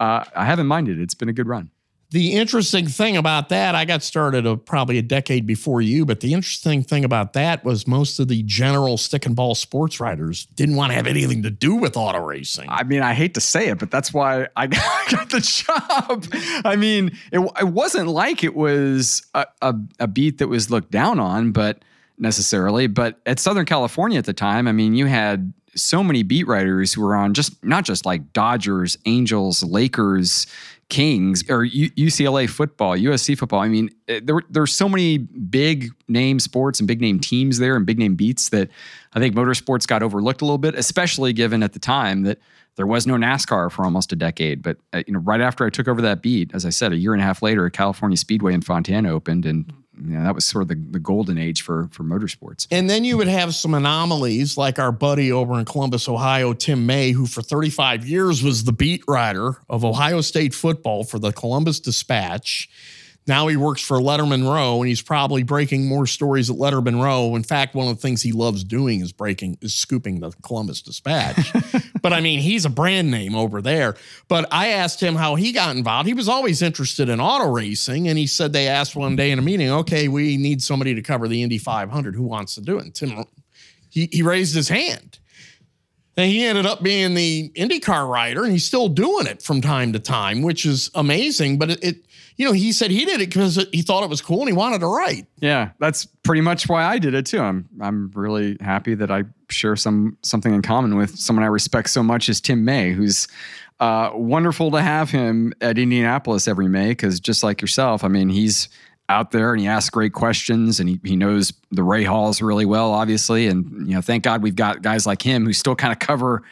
uh, 0.00 0.24
I 0.34 0.44
haven't 0.44 0.66
minded. 0.66 1.00
It's 1.00 1.14
been 1.14 1.28
a 1.28 1.32
good 1.32 1.48
run. 1.48 1.70
The 2.14 2.34
interesting 2.34 2.86
thing 2.86 3.16
about 3.16 3.48
that, 3.48 3.74
I 3.74 3.84
got 3.84 4.04
started 4.04 4.46
a, 4.46 4.56
probably 4.56 4.98
a 4.98 5.02
decade 5.02 5.46
before 5.46 5.82
you, 5.82 6.06
but 6.06 6.20
the 6.20 6.32
interesting 6.32 6.84
thing 6.84 7.04
about 7.04 7.32
that 7.32 7.64
was 7.64 7.88
most 7.88 8.20
of 8.20 8.28
the 8.28 8.44
general 8.44 8.96
stick 8.96 9.26
and 9.26 9.34
ball 9.34 9.56
sports 9.56 9.98
writers 9.98 10.46
didn't 10.54 10.76
want 10.76 10.92
to 10.92 10.94
have 10.94 11.08
anything 11.08 11.42
to 11.42 11.50
do 11.50 11.74
with 11.74 11.96
auto 11.96 12.20
racing. 12.20 12.68
I 12.68 12.84
mean, 12.84 13.02
I 13.02 13.14
hate 13.14 13.34
to 13.34 13.40
say 13.40 13.66
it, 13.66 13.80
but 13.80 13.90
that's 13.90 14.14
why 14.14 14.46
I 14.56 14.68
got 14.68 15.30
the 15.30 15.40
job. 15.40 16.26
I 16.64 16.76
mean, 16.76 17.18
it, 17.32 17.40
it 17.60 17.66
wasn't 17.66 18.06
like 18.06 18.44
it 18.44 18.54
was 18.54 19.26
a, 19.34 19.46
a, 19.60 19.74
a 19.98 20.06
beat 20.06 20.38
that 20.38 20.46
was 20.46 20.70
looked 20.70 20.92
down 20.92 21.18
on, 21.18 21.50
but 21.50 21.84
necessarily. 22.16 22.86
But 22.86 23.18
at 23.26 23.40
Southern 23.40 23.66
California 23.66 24.20
at 24.20 24.24
the 24.24 24.32
time, 24.32 24.68
I 24.68 24.72
mean, 24.72 24.94
you 24.94 25.06
had 25.06 25.52
so 25.76 26.04
many 26.04 26.22
beat 26.22 26.46
writers 26.46 26.92
who 26.92 27.02
were 27.02 27.16
on 27.16 27.34
just 27.34 27.62
not 27.64 27.84
just 27.84 28.06
like 28.06 28.32
Dodgers, 28.32 28.96
Angels, 29.06 29.62
Lakers, 29.64 30.46
Kings 30.88 31.48
or 31.48 31.64
U- 31.64 31.90
UCLA 31.90 32.48
football, 32.48 32.96
USC 32.96 33.36
football. 33.38 33.60
I 33.60 33.68
mean, 33.68 33.90
eh, 34.08 34.20
there 34.22 34.40
there's 34.50 34.72
so 34.72 34.88
many 34.88 35.18
big 35.18 35.90
name 36.08 36.38
sports 36.38 36.80
and 36.80 36.86
big 36.86 37.00
name 37.00 37.20
teams 37.20 37.58
there 37.58 37.76
and 37.76 37.86
big 37.86 37.98
name 37.98 38.14
beats 38.14 38.50
that 38.50 38.70
I 39.14 39.20
think 39.20 39.34
motorsports 39.34 39.86
got 39.86 40.02
overlooked 40.02 40.42
a 40.42 40.44
little 40.44 40.58
bit, 40.58 40.74
especially 40.74 41.32
given 41.32 41.62
at 41.62 41.72
the 41.72 41.78
time 41.78 42.22
that 42.22 42.38
there 42.76 42.86
was 42.86 43.06
no 43.06 43.14
NASCAR 43.14 43.70
for 43.70 43.84
almost 43.84 44.12
a 44.12 44.16
decade. 44.16 44.62
But 44.62 44.78
uh, 44.92 45.02
you 45.06 45.12
know, 45.12 45.20
right 45.20 45.40
after 45.40 45.64
I 45.64 45.70
took 45.70 45.88
over 45.88 46.02
that 46.02 46.22
beat, 46.22 46.50
as 46.54 46.66
I 46.66 46.70
said, 46.70 46.92
a 46.92 46.96
year 46.96 47.12
and 47.12 47.22
a 47.22 47.24
half 47.24 47.42
later, 47.42 47.68
California 47.70 48.16
Speedway 48.16 48.52
in 48.52 48.60
Fontana 48.60 49.10
opened, 49.10 49.46
and 49.46 49.72
you 50.02 50.16
know, 50.16 50.24
that 50.24 50.34
was 50.34 50.44
sort 50.44 50.62
of 50.62 50.68
the, 50.68 50.74
the 50.74 50.98
golden 50.98 51.38
age 51.38 51.62
for 51.62 51.88
for 51.92 52.02
motorsports. 52.02 52.66
And 52.70 52.90
then 52.90 53.04
you 53.04 53.16
would 53.16 53.28
have 53.28 53.54
some 53.54 53.74
anomalies 53.74 54.56
like 54.56 54.78
our 54.78 54.92
buddy 54.92 55.30
over 55.30 55.58
in 55.58 55.64
Columbus, 55.64 56.08
Ohio, 56.08 56.52
Tim 56.52 56.86
May, 56.86 57.12
who 57.12 57.26
for 57.26 57.42
35 57.42 58.06
years 58.06 58.42
was 58.42 58.64
the 58.64 58.72
beat 58.72 59.04
writer 59.06 59.56
of 59.68 59.84
Ohio 59.84 60.20
State 60.20 60.54
football 60.54 61.04
for 61.04 61.18
the 61.18 61.32
Columbus 61.32 61.80
Dispatch. 61.80 62.68
Now 63.26 63.46
he 63.46 63.56
works 63.56 63.80
for 63.80 63.98
Lettermen 63.98 64.44
Row, 64.44 64.82
and 64.82 64.88
he's 64.88 65.00
probably 65.00 65.42
breaking 65.42 65.86
more 65.86 66.06
stories 66.06 66.50
at 66.50 66.56
Lettermen 66.56 67.02
Row. 67.02 67.34
In 67.36 67.42
fact, 67.42 67.74
one 67.74 67.88
of 67.88 67.96
the 67.96 68.02
things 68.02 68.20
he 68.20 68.32
loves 68.32 68.62
doing 68.64 69.00
is 69.00 69.12
breaking, 69.12 69.56
is 69.62 69.74
scooping 69.74 70.20
the 70.20 70.32
Columbus 70.42 70.82
Dispatch. 70.82 71.52
but 72.02 72.12
I 72.12 72.20
mean, 72.20 72.40
he's 72.40 72.66
a 72.66 72.70
brand 72.70 73.10
name 73.10 73.34
over 73.34 73.62
there. 73.62 73.96
But 74.28 74.46
I 74.52 74.68
asked 74.68 75.02
him 75.02 75.14
how 75.14 75.36
he 75.36 75.52
got 75.52 75.74
involved. 75.74 76.06
He 76.06 76.12
was 76.12 76.28
always 76.28 76.60
interested 76.60 77.08
in 77.08 77.18
auto 77.18 77.50
racing, 77.50 78.08
and 78.08 78.18
he 78.18 78.26
said 78.26 78.52
they 78.52 78.68
asked 78.68 78.94
one 78.94 79.16
day 79.16 79.30
in 79.30 79.38
a 79.38 79.42
meeting, 79.42 79.70
"Okay, 79.70 80.08
we 80.08 80.36
need 80.36 80.62
somebody 80.62 80.94
to 80.94 81.00
cover 81.00 81.26
the 81.26 81.42
Indy 81.42 81.58
500. 81.58 82.14
Who 82.14 82.24
wants 82.24 82.54
to 82.56 82.60
do 82.60 82.78
it?" 82.78 82.84
And 82.84 82.94
Tim, 82.94 83.24
he 83.88 84.08
he 84.12 84.22
raised 84.22 84.54
his 84.54 84.68
hand. 84.68 85.18
And 86.16 86.30
he 86.30 86.44
ended 86.44 86.64
up 86.64 86.80
being 86.80 87.14
the 87.14 87.50
IndyCar 87.56 88.08
rider, 88.08 88.44
and 88.44 88.52
he's 88.52 88.64
still 88.64 88.88
doing 88.88 89.26
it 89.26 89.42
from 89.42 89.60
time 89.60 89.92
to 89.94 89.98
time, 89.98 90.42
which 90.42 90.64
is 90.64 90.90
amazing. 90.94 91.58
But 91.58 91.70
it, 91.70 91.82
it 91.82 92.03
you 92.36 92.44
know, 92.44 92.52
he 92.52 92.72
said 92.72 92.90
he 92.90 93.04
did 93.04 93.20
it 93.20 93.28
because 93.28 93.64
he 93.72 93.82
thought 93.82 94.02
it 94.02 94.10
was 94.10 94.20
cool 94.20 94.40
and 94.40 94.48
he 94.48 94.52
wanted 94.52 94.80
to 94.80 94.86
write. 94.86 95.26
Yeah, 95.38 95.70
that's 95.78 96.04
pretty 96.04 96.40
much 96.40 96.68
why 96.68 96.84
I 96.84 96.98
did 96.98 97.14
it 97.14 97.26
too. 97.26 97.40
I'm 97.40 97.68
I'm 97.80 98.10
really 98.14 98.56
happy 98.60 98.94
that 98.94 99.10
I 99.10 99.24
share 99.50 99.76
some 99.76 100.16
something 100.22 100.52
in 100.52 100.62
common 100.62 100.96
with 100.96 101.16
someone 101.18 101.44
I 101.44 101.48
respect 101.48 101.90
so 101.90 102.02
much 102.02 102.28
as 102.28 102.40
Tim 102.40 102.64
May, 102.64 102.92
who's 102.92 103.28
uh, 103.80 104.10
wonderful 104.14 104.70
to 104.72 104.80
have 104.80 105.10
him 105.10 105.52
at 105.60 105.78
Indianapolis 105.78 106.48
every 106.48 106.68
May 106.68 106.88
because 106.88 107.20
just 107.20 107.42
like 107.42 107.60
yourself, 107.60 108.04
I 108.04 108.08
mean, 108.08 108.28
he's 108.28 108.68
out 109.08 109.32
there 109.32 109.52
and 109.52 109.60
he 109.60 109.66
asks 109.66 109.90
great 109.90 110.12
questions 110.12 110.80
and 110.80 110.88
he, 110.88 111.00
he 111.04 111.16
knows 111.16 111.52
the 111.70 111.82
Ray 111.82 112.04
Halls 112.04 112.40
really 112.40 112.64
well, 112.64 112.92
obviously. 112.92 113.46
And, 113.46 113.86
you 113.86 113.94
know, 113.94 114.00
thank 114.00 114.24
God 114.24 114.42
we've 114.42 114.56
got 114.56 114.82
guys 114.82 115.06
like 115.06 115.20
him 115.20 115.44
who 115.44 115.52
still 115.52 115.74
kind 115.74 115.92
of 115.92 115.98
cover 115.98 116.42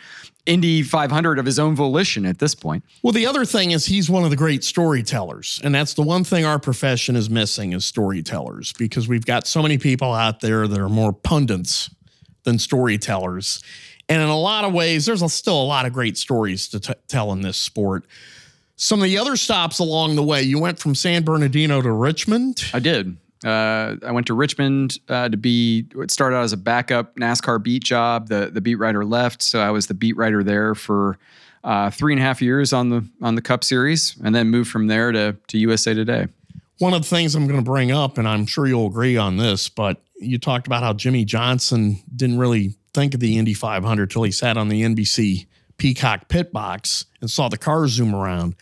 Indy 0.45 0.83
500 0.83 1.39
of 1.39 1.47
his 1.47 1.59
own 1.59 1.77
volition 1.77 2.27
at 2.27 2.39
this 2.39 2.55
point. 2.55 2.85
Well, 3.03 3.13
the 3.13 3.27
other 3.27 3.45
thing 3.45 3.71
is 3.71 3.87
he's 3.87 4.11
one 4.11 4.25
of 4.25 4.31
the 4.31 4.37
great 4.37 4.65
storytellers, 4.65 5.61
and 5.63 5.75
that's 5.75 5.95
the 5.95 6.03
one 6.03 6.25
thing 6.25 6.45
our 6.45 6.59
profession 6.59 7.15
is 7.15 7.31
missing 7.31 7.73
is 7.73 7.85
storytellers 7.85 8.73
because 8.73 9.07
we've 9.07 9.25
got 9.25 9.47
so 9.47 9.63
many 9.63 9.79
people 9.79 10.13
out 10.13 10.41
there 10.41 10.67
that 10.67 10.79
are 10.79 10.89
more 10.89 11.13
pundits 11.13 11.91
than 12.43 12.59
storytellers. 12.59 13.63
And 14.09 14.21
in 14.21 14.29
a 14.29 14.39
lot 14.39 14.65
of 14.65 14.73
ways, 14.73 15.07
there's 15.07 15.33
still 15.33 15.63
a 15.63 15.65
lot 15.65 15.87
of 15.87 15.93
great 15.93 16.19
stories 16.19 16.69
to 16.69 16.81
t- 16.81 16.95
tell 17.07 17.33
in 17.33 17.43
this 17.43 17.57
sport. 17.57 18.05
Some 18.75 19.01
of 19.01 19.05
the 19.05 19.19
other 19.19 19.37
stops 19.37 19.79
along 19.79 20.17
the 20.17 20.25
way, 20.25 20.43
you 20.43 20.59
went 20.59 20.81
from 20.81 20.97
San 20.97 21.23
Bernardino 21.23 21.81
to 21.81 21.93
Richmond. 21.93 22.65
I 22.75 22.81
did. 22.81 23.17
Uh, 23.45 23.97
I 24.07 24.13
went 24.13 24.27
to 24.29 24.35
Richmond 24.35 24.99
uh, 25.09 25.29
to 25.29 25.37
be. 25.37 25.87
It 25.97 26.11
started 26.11 26.37
out 26.37 26.45
as 26.45 26.53
a 26.53 26.57
backup 26.57 27.17
NASCAR 27.17 27.63
beat 27.63 27.85
job. 27.85 28.29
The 28.29 28.51
the 28.53 28.61
beat 28.61 28.77
writer 28.77 29.05
left, 29.05 29.43
so 29.43 29.61
I 29.61 29.71
was 29.71 29.87
the 29.87 29.95
beat 29.95 30.17
writer 30.17 30.43
there 30.43 30.75
for 30.75 31.19
uh, 31.65 31.91
three 31.91 32.13
and 32.13 32.21
a 32.21 32.25
half 32.25 32.41
years 32.41 32.73
on 32.73 32.91
the 32.91 33.05
on 33.21 33.35
the 33.35 33.43
Cup 33.43 33.65
Series, 33.65 34.17
and 34.25 34.35
then 34.35 34.49
moved 34.49 34.71
from 34.71 34.87
there 34.87 35.13
to 35.13 35.37
to 35.49 35.59
USA 35.59 35.95
Today. 35.95 36.27
One 36.79 36.95
of 36.95 37.03
the 37.03 37.09
things 37.09 37.35
I'm 37.35 37.47
going 37.47 37.61
to 37.61 37.65
bring 37.65 37.93
up, 37.93 38.19
and 38.19 38.27
I'm 38.27 38.47
sure 38.47 38.67
you'll 38.67 38.87
agree 38.87 39.17
on 39.17 39.37
this, 39.37 39.69
but 39.69 40.01
you 40.19 40.39
talked 40.39 40.67
about 40.67 40.83
how 40.83 40.93
Jimmie 40.93 41.25
Johnson 41.25 42.03
didn't 42.15 42.39
really 42.39 42.75
think 42.95 43.15
of 43.15 43.21
the 43.21 43.39
Indy 43.39 43.55
500 43.55 44.11
till 44.11 44.23
he 44.23 44.33
sat 44.33 44.57
on 44.57 44.69
the 44.69 44.83
NBC 44.83 45.47
Peacock 45.77 46.29
pit 46.29 46.53
box 46.53 47.07
and 47.21 47.31
saw 47.31 47.49
the 47.49 47.59
cars 47.59 47.93
zoom 47.93 48.15
around 48.15 48.55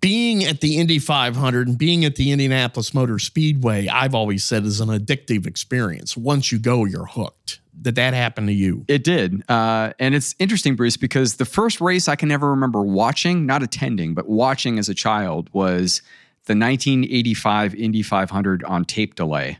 being 0.00 0.44
at 0.44 0.60
the 0.60 0.78
Indy 0.78 0.98
500 0.98 1.68
and 1.68 1.78
being 1.78 2.04
at 2.04 2.16
the 2.16 2.30
Indianapolis 2.30 2.94
Motor 2.94 3.18
Speedway, 3.18 3.88
I've 3.88 4.14
always 4.14 4.44
said 4.44 4.64
is 4.64 4.80
an 4.80 4.88
addictive 4.88 5.46
experience. 5.46 6.16
Once 6.16 6.52
you 6.52 6.58
go, 6.58 6.84
you're 6.84 7.06
hooked. 7.06 7.60
Did 7.80 7.96
that 7.96 8.14
happen 8.14 8.46
to 8.46 8.52
you? 8.52 8.84
It 8.86 9.02
did. 9.02 9.42
Uh, 9.48 9.92
and 9.98 10.14
it's 10.14 10.34
interesting, 10.38 10.76
Bruce, 10.76 10.96
because 10.96 11.36
the 11.36 11.44
first 11.44 11.80
race 11.80 12.06
I 12.06 12.14
can 12.14 12.30
ever 12.30 12.50
remember 12.50 12.82
watching, 12.82 13.46
not 13.46 13.62
attending, 13.62 14.14
but 14.14 14.28
watching 14.28 14.78
as 14.78 14.88
a 14.88 14.94
child 14.94 15.50
was 15.52 16.02
the 16.46 16.54
1985 16.54 17.74
Indy 17.74 18.02
500 18.02 18.62
on 18.64 18.84
tape 18.84 19.16
delay. 19.16 19.58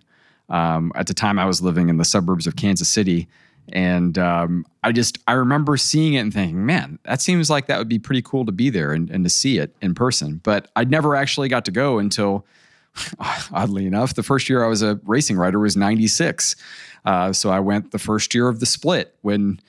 Um, 0.49 0.93
at 0.95 1.09
the 1.09 1.15
time, 1.15 1.39
I 1.39 1.45
was 1.45 1.61
living 1.61 1.89
in 1.89 1.97
the 1.97 2.05
suburbs 2.05 2.47
of 2.47 2.55
Kansas 2.55 2.89
City. 2.89 3.27
And 3.73 4.19
um, 4.19 4.67
I 4.83 4.93
just 4.93 5.19
I 5.27 5.33
remember 5.33 5.77
seeing 5.77 6.15
it 6.15 6.19
and 6.19 6.33
thinking, 6.33 6.67
man, 6.67 6.99
that 7.05 7.21
seems 7.21 7.49
like 7.49 7.67
that 7.67 7.79
would 7.79 7.89
be 7.89 7.99
pretty 7.99 8.23
cool 8.23 8.45
to 8.45 8.53
be 8.53 8.71
there 8.71 8.93
and, 8.93 9.11
and 9.11 9.25
to 9.25 9.31
see 9.31 9.59
it 9.59 9.75
in 9.81 9.95
person. 9.95 10.41
But 10.43 10.71
I 10.77 10.85
never 10.85 11.17
actually 11.17 11.49
got 11.49 11.65
to 11.65 11.71
go 11.71 11.99
until, 11.99 12.45
oddly 13.53 13.87
enough, 13.87 14.15
the 14.15 14.23
first 14.23 14.49
year 14.49 14.65
I 14.65 14.69
was 14.69 14.83
a 14.83 15.01
racing 15.05 15.37
writer 15.37 15.59
was 15.59 15.77
'96. 15.77 16.57
Uh, 17.05 17.33
so 17.33 17.51
I 17.51 17.61
went 17.61 17.91
the 17.91 17.99
first 17.99 18.35
year 18.35 18.49
of 18.49 18.61
the 18.61 18.67
split 18.67 19.15
when 19.23 19.61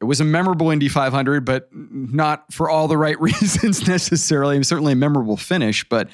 it 0.00 0.04
was 0.04 0.20
a 0.20 0.24
memorable 0.24 0.70
Indy 0.70 0.88
500, 0.88 1.44
but 1.44 1.68
not 1.72 2.52
for 2.52 2.70
all 2.70 2.86
the 2.86 2.96
right 2.96 3.20
reasons 3.20 3.86
necessarily. 3.86 4.56
It 4.56 4.58
was 4.58 4.68
certainly 4.68 4.92
a 4.92 4.96
memorable 4.96 5.36
finish, 5.36 5.88
but 5.88 6.08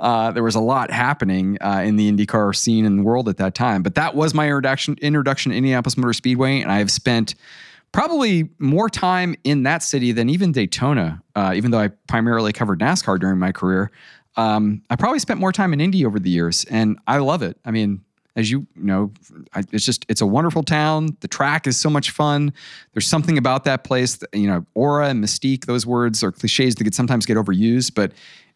uh, 0.00 0.32
there 0.32 0.42
was 0.42 0.54
a 0.54 0.60
lot 0.60 0.90
happening 0.90 1.58
uh, 1.60 1.82
in 1.84 1.96
the 1.96 2.10
IndyCar 2.10 2.56
scene 2.56 2.84
in 2.84 2.96
the 2.96 3.02
world 3.02 3.28
at 3.28 3.36
that 3.36 3.54
time. 3.54 3.82
But 3.82 3.94
that 3.96 4.14
was 4.14 4.34
my 4.34 4.46
introduction 4.46 4.96
introduction 5.02 5.52
to 5.52 5.56
Indianapolis 5.56 5.96
Motor 5.96 6.14
Speedway, 6.14 6.60
and 6.60 6.72
I 6.72 6.78
have 6.78 6.90
spent 6.90 7.34
probably 7.92 8.48
more 8.58 8.88
time 8.88 9.34
in 9.44 9.64
that 9.64 9.82
city 9.82 10.12
than 10.12 10.30
even 10.30 10.52
Daytona. 10.52 11.22
Uh, 11.36 11.52
even 11.54 11.70
though 11.70 11.78
I 11.78 11.88
primarily 12.08 12.52
covered 12.52 12.80
NASCAR 12.80 13.20
during 13.20 13.38
my 13.38 13.52
career, 13.52 13.90
um, 14.36 14.82
I 14.88 14.96
probably 14.96 15.18
spent 15.18 15.38
more 15.38 15.52
time 15.52 15.72
in 15.72 15.80
Indy 15.80 16.06
over 16.06 16.18
the 16.18 16.30
years, 16.30 16.64
and 16.70 16.98
I 17.06 17.18
love 17.18 17.42
it. 17.42 17.58
I 17.64 17.70
mean, 17.70 18.02
as 18.36 18.50
you 18.50 18.66
know, 18.74 19.12
it's 19.54 19.84
just 19.84 20.06
it's 20.08 20.20
a 20.20 20.26
wonderful 20.26 20.62
town. 20.62 21.16
The 21.20 21.28
track 21.28 21.66
is 21.66 21.76
so 21.76 21.90
much 21.90 22.10
fun. 22.10 22.52
There's 22.94 23.06
something 23.06 23.36
about 23.36 23.64
that 23.64 23.84
place, 23.84 24.16
that, 24.16 24.28
you 24.32 24.46
know, 24.46 24.64
aura 24.74 25.08
and 25.08 25.22
mystique. 25.22 25.66
Those 25.66 25.84
words 25.84 26.22
are 26.22 26.32
cliches 26.32 26.76
that 26.76 26.84
could 26.84 26.94
sometimes 26.94 27.26
get 27.26 27.36
overused, 27.36 27.94
but 27.94 28.12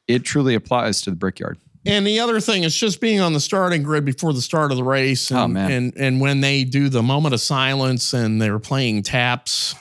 it 0.08 0.24
truly 0.24 0.54
applies 0.54 1.00
to 1.02 1.10
the 1.10 1.16
Brickyard. 1.16 1.58
And 1.86 2.06
the 2.06 2.20
other 2.20 2.40
thing 2.40 2.62
is 2.62 2.74
just 2.74 3.00
being 3.00 3.20
on 3.20 3.34
the 3.34 3.40
starting 3.40 3.82
grid 3.82 4.04
before 4.06 4.32
the 4.32 4.40
start 4.40 4.70
of 4.70 4.78
the 4.78 4.84
race, 4.84 5.30
and 5.30 5.56
Oh, 5.56 5.60
and, 5.60 5.92
and 5.96 6.20
when 6.20 6.40
they 6.40 6.64
do 6.64 6.88
the 6.88 7.02
moment 7.02 7.34
of 7.34 7.40
silence 7.40 8.14
and 8.14 8.40
they're 8.40 8.58
playing 8.58 9.02
taps. 9.02 9.74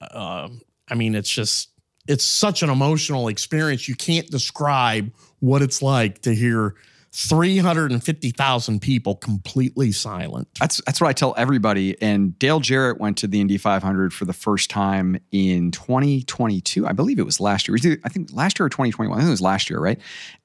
Uh, 0.00 0.48
I 0.88 0.94
mean, 0.94 1.14
it's 1.14 1.28
just 1.28 1.68
it's 2.08 2.24
such 2.24 2.62
an 2.62 2.70
emotional 2.70 3.28
experience. 3.28 3.88
You 3.88 3.94
can't 3.94 4.28
describe 4.30 5.12
what 5.40 5.60
it's 5.60 5.82
like 5.82 6.22
to 6.22 6.34
hear 6.34 6.74
350,000 7.12 8.80
people 8.80 9.16
completely 9.16 9.90
silent. 9.90 10.48
That's 10.60 10.80
that's 10.86 11.00
what 11.00 11.08
I 11.08 11.12
tell 11.12 11.34
everybody. 11.36 12.00
And 12.00 12.38
Dale 12.38 12.60
Jarrett 12.60 13.00
went 13.00 13.18
to 13.18 13.26
the 13.26 13.40
Indy 13.40 13.58
500 13.58 14.12
for 14.12 14.24
the 14.24 14.32
first 14.32 14.70
time 14.70 15.18
in 15.32 15.72
2022. 15.72 16.86
I 16.86 16.92
believe 16.92 17.18
it 17.18 17.24
was 17.24 17.40
last 17.40 17.66
year. 17.66 17.76
I 18.04 18.08
think 18.08 18.30
last 18.32 18.60
year 18.60 18.66
or 18.66 18.70
2021. 18.70 19.16
I 19.16 19.20
think 19.20 19.28
it 19.28 19.30
was 19.32 19.40
last 19.40 19.70
year, 19.70 19.80
right? 19.80 20.00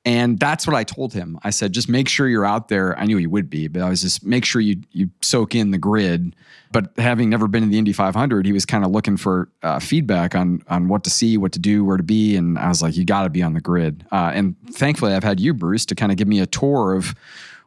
And 0.06 0.40
that's 0.40 0.68
what 0.68 0.76
I 0.76 0.84
told 0.84 1.14
him. 1.14 1.40
I 1.44 1.50
said, 1.50 1.72
just 1.72 1.90
make 1.90 2.08
sure 2.08 2.28
you're 2.28 2.46
out 2.46 2.68
there. 2.68 2.98
I 2.98 3.06
knew 3.06 3.18
he 3.18 3.26
would 3.26 3.50
be, 3.50 3.68
but 3.68 3.82
I 3.82 3.90
was 3.90 4.02
just 4.02 4.24
make 4.24 4.46
sure 4.46 4.62
you 4.62 4.82
you 4.92 5.10
soak 5.22 5.56
in 5.56 5.72
the 5.72 5.80
grid. 5.80 6.36
But 6.72 6.92
having 6.98 7.30
never 7.30 7.48
been 7.48 7.64
in 7.64 7.70
the 7.70 7.80
Indy 7.80 7.92
500, 7.94 8.46
he 8.46 8.52
was 8.52 8.66
kind 8.66 8.86
of 8.86 8.92
looking 8.92 9.18
for 9.18 9.50
uh, 9.64 9.80
feedback 9.80 10.36
on 10.36 10.62
on 10.68 10.90
what 10.90 11.04
to 11.06 11.10
see, 11.10 11.38
what 11.38 11.54
to 11.54 11.60
do, 11.60 11.84
where 11.84 11.98
to 11.98 12.04
be. 12.04 12.36
And 12.36 12.60
I 12.60 12.68
was 12.68 12.84
like, 12.84 12.96
you 12.96 13.04
got 13.04 13.24
to 13.24 13.30
be 13.32 13.42
on 13.42 13.54
the 13.54 13.62
grid. 13.62 14.06
Uh, 14.12 14.32
and 14.34 14.56
thankfully, 14.72 15.14
I've 15.14 15.24
had 15.24 15.40
you, 15.40 15.56
Bruce, 15.56 15.88
to 15.88 15.96
kind 15.96 16.12
of 16.12 16.20
give 16.20 16.28
me 16.28 16.40
a 16.40 16.46
tour 16.46 16.94
of 16.94 17.16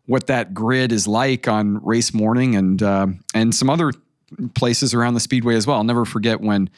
what 0.06 0.28
that 0.28 0.54
grid 0.54 0.92
is 0.92 1.08
like 1.08 1.48
on 1.48 1.84
race 1.84 2.14
morning 2.14 2.54
and 2.54 2.82
uh, 2.82 3.08
and 3.34 3.52
some 3.52 3.68
other 3.68 3.92
places 4.54 4.94
around 4.94 5.14
the 5.14 5.20
speedway 5.20 5.56
as 5.56 5.66
well. 5.66 5.78
I'll 5.78 5.84
never 5.84 6.04
forget 6.04 6.40
when 6.40 6.70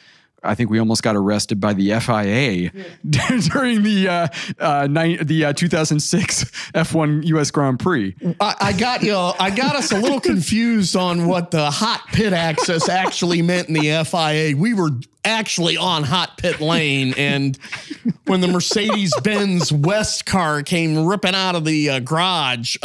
I 0.43 0.55
think 0.55 0.69
we 0.69 0.79
almost 0.79 1.03
got 1.03 1.15
arrested 1.15 1.59
by 1.59 1.73
the 1.73 1.91
FIA 1.99 2.71
during 3.49 3.83
the 3.83 4.07
uh, 4.07 4.27
uh, 4.59 4.87
the 4.87 5.45
uh, 5.45 5.53
2006 5.53 6.45
F1 6.73 7.25
US 7.25 7.51
Grand 7.51 7.79
Prix. 7.79 8.15
I, 8.39 8.55
I 8.59 8.73
got 8.73 9.03
you. 9.03 9.15
I 9.15 9.51
got 9.51 9.75
us 9.75 9.91
a 9.91 9.99
little 9.99 10.19
confused 10.31 10.95
on 10.95 11.27
what 11.27 11.51
the 11.51 11.69
hot 11.69 12.03
pit 12.07 12.33
access 12.33 12.89
actually 12.89 13.41
meant 13.41 13.67
in 13.67 13.75
the 13.75 14.03
FIA. 14.03 14.57
We 14.57 14.73
were 14.73 14.89
actually 15.23 15.77
on 15.77 16.03
hot 16.03 16.37
pit 16.37 16.59
lane, 16.59 17.13
and 17.17 17.57
when 18.25 18.41
the 18.41 18.47
Mercedes 18.47 19.13
Benz 19.21 19.71
West 19.71 20.25
car 20.25 20.63
came 20.63 21.05
ripping 21.05 21.35
out 21.35 21.55
of 21.55 21.65
the 21.65 21.89
uh, 21.89 21.99
garage. 21.99 22.77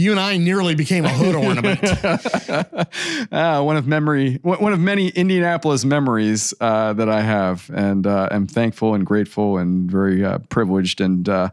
You 0.00 0.12
and 0.12 0.20
I 0.20 0.36
nearly 0.36 0.76
became 0.76 1.04
a 1.04 1.08
hood 1.08 1.34
ornament. 1.34 1.82
uh, 3.32 3.60
one 3.64 3.76
of 3.76 3.88
memory, 3.88 4.38
one 4.42 4.72
of 4.72 4.78
many 4.78 5.08
Indianapolis 5.08 5.84
memories 5.84 6.54
uh, 6.60 6.92
that 6.92 7.08
I 7.08 7.20
have, 7.20 7.68
and 7.74 8.06
uh, 8.06 8.28
am 8.30 8.46
thankful 8.46 8.94
and 8.94 9.04
grateful 9.04 9.58
and 9.58 9.90
very 9.90 10.24
uh, 10.24 10.38
privileged 10.50 11.00
and 11.00 11.28
uh, 11.28 11.50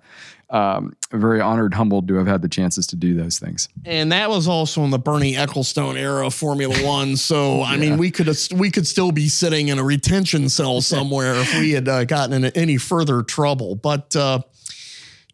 um, 0.51 0.95
very 1.11 1.41
honored, 1.41 1.73
humbled 1.73 2.07
to 2.07 2.15
have 2.15 2.27
had 2.27 2.43
the 2.43 2.47
chances 2.47 2.85
to 2.87 2.95
do 2.95 3.15
those 3.15 3.39
things. 3.39 3.67
And 3.83 4.11
that 4.11 4.29
was 4.29 4.47
also 4.47 4.83
in 4.83 4.91
the 4.91 4.99
Bernie 4.99 5.33
Ecclestone 5.33 5.97
era 5.97 6.27
of 6.27 6.35
Formula 6.35 6.75
One. 6.85 7.17
So 7.17 7.63
I 7.63 7.77
mean, 7.77 7.97
we 7.97 8.11
could 8.11 8.29
we 8.53 8.69
could 8.69 8.85
still 8.85 9.11
be 9.11 9.27
sitting 9.27 9.69
in 9.69 9.79
a 9.79 9.83
retention 9.83 10.49
cell 10.49 10.81
somewhere 10.81 11.33
if 11.33 11.51
we 11.59 11.71
had 11.71 11.87
uh, 11.87 12.05
gotten 12.05 12.33
into 12.33 12.55
any 12.55 12.77
further 12.77 13.23
trouble. 13.23 13.73
But 13.75 14.15
uh, 14.15 14.41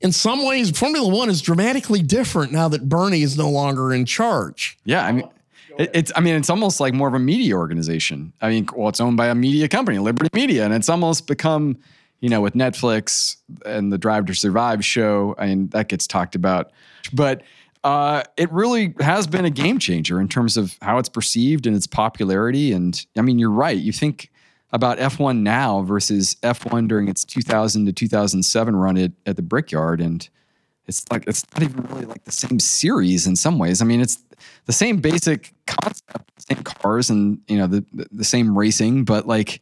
in 0.02 0.12
some 0.12 0.46
ways, 0.46 0.72
Formula 0.78 1.08
One 1.08 1.30
is 1.30 1.42
dramatically 1.42 2.02
different 2.02 2.52
now 2.52 2.68
that 2.70 2.90
Bernie 2.90 3.22
is 3.22 3.38
no 3.38 3.50
longer 3.50 3.94
in 3.94 4.06
charge. 4.06 4.78
Yeah, 4.84 5.06
I 5.06 5.12
mean. 5.12 5.30
it's, 5.78 6.12
I 6.16 6.22
mean, 6.22 6.36
it's 6.36 6.50
almost 6.50 6.80
like 6.80 6.94
more 6.94 7.08
of 7.08 7.14
a 7.14 7.20
media 7.20 7.56
organization. 7.56 8.34
I 8.42 8.50
mean, 8.50 8.68
well, 8.76 8.90
it's 8.90 9.00
owned 9.00 9.18
by 9.18 9.28
a 9.28 9.36
media 9.36 9.68
company, 9.68 10.00
Liberty 10.00 10.30
Media, 10.34 10.66
and 10.66 10.74
it's 10.74 10.90
almost 10.90 11.28
become, 11.28 11.78
you 12.20 12.30
know, 12.30 12.42
with 12.42 12.54
Netflix 12.54 13.38
and 13.66 13.92
the 13.94 13.98
Drive 13.98 14.26
to 14.26 14.34
Survive 14.34 14.84
show. 14.84 15.36
I 15.38 15.48
mean, 15.48 15.68
that 15.70 15.88
gets 15.88 16.08
talked 16.08 16.36
about, 16.36 16.72
but 17.14 17.44
uh, 17.84 18.24
it 18.38 18.52
really 18.52 18.94
has 19.00 19.28
been 19.28 19.46
a 19.46 19.50
game 19.50 19.80
changer 19.80 20.20
in 20.20 20.28
terms 20.28 20.58
of 20.58 20.78
how 20.82 20.98
it's 20.98 21.10
perceived 21.10 21.66
and 21.66 21.76
its 21.76 21.88
popularity. 21.88 22.72
And 22.72 23.04
I 23.18 23.22
mean, 23.22 23.40
you're 23.40 23.50
right. 23.50 23.78
You 23.78 23.92
think 23.92 24.31
about 24.74 24.98
F1 24.98 25.40
now 25.40 25.82
versus 25.82 26.36
F1 26.44 26.88
during 26.88 27.08
its 27.08 27.26
2000 27.26 27.86
to 27.86 27.94
2007 27.94 28.76
run 28.76 28.98
at, 28.98 29.12
at 29.26 29.36
the 29.36 29.42
Brickyard. 29.42 30.00
And 30.02 30.28
it's 30.88 31.06
like, 31.12 31.26
it's 31.28 31.46
not 31.54 31.64
even 31.64 31.84
really 31.84 32.06
like 32.06 32.24
the 32.24 32.32
same 32.32 32.60
series 32.60 33.28
in 33.28 33.36
some 33.36 33.60
ways. 33.60 33.82
I 33.82 33.86
mean, 33.86 34.02
it's 34.02 34.20
the 34.66 34.74
same 34.74 34.98
basic 34.98 35.54
concept, 35.68 36.32
same 36.50 36.64
cars 36.64 37.10
and, 37.10 37.40
you 37.48 37.58
know, 37.58 37.68
the, 37.68 37.86
the 38.12 38.24
same 38.24 38.58
racing, 38.58 39.04
but 39.04 39.28
like 39.28 39.62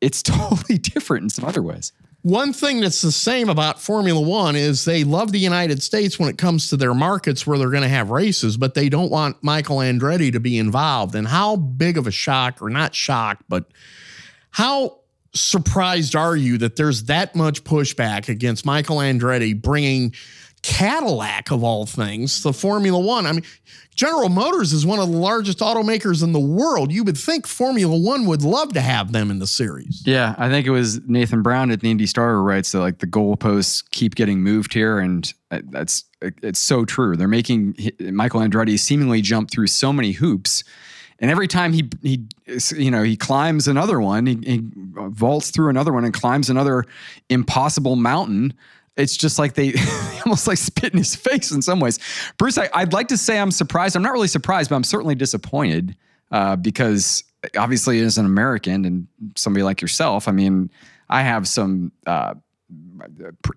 it's 0.00 0.22
totally 0.22 0.78
different 0.78 1.24
in 1.24 1.30
some 1.30 1.44
other 1.44 1.62
ways. 1.62 1.92
One 2.22 2.52
thing 2.52 2.80
that's 2.80 3.00
the 3.00 3.12
same 3.12 3.48
about 3.48 3.80
Formula 3.80 4.20
One 4.20 4.56
is 4.56 4.84
they 4.84 5.04
love 5.04 5.30
the 5.30 5.38
United 5.38 5.82
States 5.82 6.18
when 6.18 6.28
it 6.28 6.36
comes 6.36 6.68
to 6.68 6.76
their 6.76 6.92
markets 6.92 7.46
where 7.46 7.56
they're 7.58 7.70
going 7.70 7.84
to 7.84 7.88
have 7.88 8.10
races, 8.10 8.56
but 8.56 8.74
they 8.74 8.88
don't 8.88 9.10
want 9.10 9.42
Michael 9.42 9.78
Andretti 9.78 10.32
to 10.32 10.40
be 10.40 10.58
involved. 10.58 11.14
And 11.14 11.28
how 11.28 11.54
big 11.56 11.96
of 11.96 12.08
a 12.08 12.10
shock, 12.10 12.60
or 12.60 12.70
not 12.70 12.94
shock, 12.94 13.44
but 13.48 13.66
how 14.50 14.98
surprised 15.34 16.16
are 16.16 16.36
you 16.36 16.58
that 16.58 16.76
there's 16.76 17.04
that 17.04 17.34
much 17.34 17.64
pushback 17.64 18.28
against 18.28 18.64
Michael 18.64 18.96
Andretti 18.98 19.60
bringing 19.60 20.14
Cadillac 20.62 21.50
of 21.52 21.62
all 21.62 21.86
things 21.86 22.42
to 22.42 22.52
Formula 22.52 22.98
One? 22.98 23.26
I 23.26 23.32
mean, 23.32 23.44
General 23.94 24.28
Motors 24.28 24.72
is 24.72 24.86
one 24.86 25.00
of 25.00 25.10
the 25.10 25.16
largest 25.16 25.58
automakers 25.58 26.22
in 26.22 26.32
the 26.32 26.40
world. 26.40 26.92
You 26.92 27.04
would 27.04 27.18
think 27.18 27.46
Formula 27.46 27.96
One 27.96 28.26
would 28.26 28.42
love 28.42 28.72
to 28.74 28.80
have 28.80 29.12
them 29.12 29.30
in 29.30 29.38
the 29.38 29.46
series. 29.46 30.02
Yeah, 30.06 30.34
I 30.38 30.48
think 30.48 30.66
it 30.66 30.70
was 30.70 31.00
Nathan 31.06 31.42
Brown 31.42 31.70
at 31.70 31.80
the 31.80 31.90
Indy 31.90 32.06
Star 32.06 32.34
who 32.34 32.40
writes 32.40 32.72
that 32.72 32.80
like 32.80 32.98
the 32.98 33.06
goalposts 33.06 33.88
keep 33.90 34.14
getting 34.14 34.40
moved 34.40 34.72
here, 34.72 34.98
and 34.98 35.32
uh, 35.50 35.60
that's 35.70 36.04
it's 36.20 36.58
so 36.58 36.84
true. 36.84 37.16
They're 37.16 37.28
making 37.28 37.76
Michael 38.00 38.40
Andretti 38.40 38.78
seemingly 38.78 39.20
jump 39.20 39.50
through 39.50 39.68
so 39.68 39.92
many 39.92 40.12
hoops 40.12 40.64
and 41.20 41.30
every 41.30 41.48
time 41.48 41.72
he 41.72 41.88
he 42.02 42.24
you 42.76 42.90
know 42.90 43.02
he 43.02 43.16
climbs 43.16 43.66
another 43.68 44.00
one, 44.00 44.26
he, 44.26 44.38
he 44.44 44.62
vaults 44.94 45.50
through 45.50 45.68
another 45.68 45.92
one 45.92 46.04
and 46.04 46.14
climbs 46.14 46.48
another 46.50 46.84
impossible 47.28 47.96
mountain. 47.96 48.54
It's 48.96 49.16
just 49.16 49.38
like 49.38 49.54
they 49.54 49.74
almost 50.26 50.46
like 50.46 50.58
spit 50.58 50.92
in 50.92 50.98
his 50.98 51.14
face 51.16 51.50
in 51.50 51.62
some 51.62 51.80
ways. 51.80 51.98
Bruce, 52.36 52.58
I, 52.58 52.68
would 52.80 52.92
like 52.92 53.08
to 53.08 53.16
say 53.16 53.38
I'm 53.38 53.50
surprised. 53.50 53.96
I'm 53.96 54.02
not 54.02 54.12
really 54.12 54.28
surprised, 54.28 54.70
but 54.70 54.76
I'm 54.76 54.84
certainly 54.84 55.14
disappointed 55.14 55.96
uh, 56.30 56.56
because 56.56 57.24
obviously, 57.56 58.00
as 58.00 58.18
an 58.18 58.26
American 58.26 58.84
and 58.84 59.06
somebody 59.36 59.62
like 59.62 59.80
yourself, 59.80 60.28
I 60.28 60.32
mean, 60.32 60.70
I 61.08 61.22
have 61.22 61.48
some. 61.48 61.92
Uh, 62.06 62.34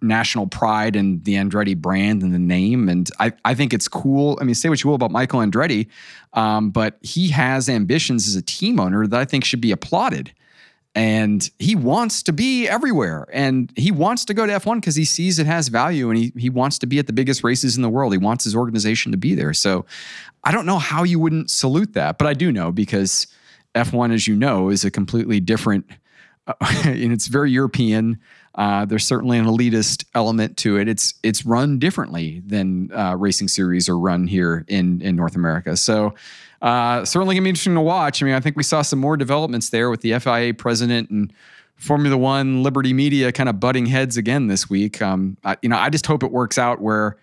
national 0.01 0.47
pride 0.47 0.95
in 0.95 1.21
the 1.23 1.35
Andretti 1.35 1.75
brand 1.75 2.21
and 2.23 2.33
the 2.33 2.39
name. 2.39 2.89
And 2.89 3.09
I, 3.19 3.33
I 3.45 3.53
think 3.53 3.73
it's 3.73 3.87
cool. 3.87 4.37
I 4.41 4.43
mean, 4.43 4.55
say 4.55 4.69
what 4.69 4.83
you 4.83 4.89
will 4.89 4.95
about 4.95 5.11
Michael 5.11 5.39
Andretti, 5.39 5.87
um, 6.33 6.71
but 6.71 6.97
he 7.01 7.29
has 7.29 7.69
ambitions 7.69 8.27
as 8.27 8.35
a 8.35 8.41
team 8.41 8.79
owner 8.79 9.07
that 9.07 9.19
I 9.19 9.25
think 9.25 9.45
should 9.45 9.61
be 9.61 9.71
applauded. 9.71 10.31
And 10.93 11.49
he 11.57 11.75
wants 11.75 12.21
to 12.23 12.33
be 12.33 12.67
everywhere. 12.67 13.25
And 13.31 13.71
he 13.77 13.91
wants 13.91 14.25
to 14.25 14.33
go 14.33 14.45
to 14.45 14.51
F1 14.51 14.81
because 14.81 14.95
he 14.95 15.05
sees 15.05 15.39
it 15.39 15.45
has 15.45 15.69
value 15.69 16.09
and 16.09 16.17
he, 16.17 16.33
he 16.35 16.49
wants 16.49 16.77
to 16.79 16.85
be 16.85 16.99
at 16.99 17.07
the 17.07 17.13
biggest 17.13 17.43
races 17.43 17.77
in 17.77 17.81
the 17.81 17.89
world. 17.89 18.11
He 18.11 18.17
wants 18.17 18.43
his 18.43 18.55
organization 18.55 19.11
to 19.13 19.17
be 19.17 19.33
there. 19.33 19.53
So 19.53 19.85
I 20.43 20.51
don't 20.51 20.65
know 20.65 20.79
how 20.79 21.03
you 21.03 21.17
wouldn't 21.17 21.49
salute 21.49 21.93
that, 21.93 22.17
but 22.17 22.27
I 22.27 22.33
do 22.33 22.51
know 22.51 22.71
because 22.71 23.27
F1, 23.75 24.13
as 24.13 24.27
you 24.27 24.35
know, 24.35 24.69
is 24.69 24.83
a 24.83 24.91
completely 24.91 25.39
different, 25.39 25.85
uh, 26.47 26.53
and 26.85 27.13
it's 27.13 27.27
very 27.27 27.51
European. 27.51 28.19
Uh, 28.55 28.85
there's 28.85 29.05
certainly 29.05 29.37
an 29.37 29.45
elitist 29.45 30.03
element 30.13 30.57
to 30.57 30.77
it. 30.77 30.87
It's 30.87 31.13
it's 31.23 31.45
run 31.45 31.79
differently 31.79 32.41
than 32.45 32.91
uh, 32.93 33.15
racing 33.17 33.47
series 33.47 33.87
are 33.87 33.97
run 33.97 34.27
here 34.27 34.65
in 34.67 35.01
in 35.01 35.15
North 35.15 35.35
America. 35.35 35.77
So 35.77 36.13
uh, 36.61 37.05
certainly 37.05 37.35
gonna 37.35 37.43
be 37.43 37.49
interesting 37.49 37.75
to 37.75 37.81
watch. 37.81 38.21
I 38.21 38.25
mean, 38.25 38.35
I 38.35 38.39
think 38.39 38.57
we 38.57 38.63
saw 38.63 38.81
some 38.81 38.99
more 38.99 39.15
developments 39.15 39.69
there 39.69 39.89
with 39.89 40.01
the 40.01 40.19
FIA 40.19 40.53
president 40.53 41.09
and 41.09 41.31
Formula 41.75 42.17
One, 42.17 42.61
Liberty 42.61 42.93
Media 42.93 43.31
kind 43.31 43.49
of 43.49 43.59
butting 43.59 43.85
heads 43.85 44.17
again 44.17 44.47
this 44.47 44.69
week. 44.69 45.01
Um, 45.01 45.37
I, 45.43 45.57
you 45.61 45.69
know, 45.69 45.77
I 45.77 45.89
just 45.89 46.05
hope 46.05 46.21
it 46.21 46.31
works 46.31 46.57
out 46.57 46.81
where 46.81 47.17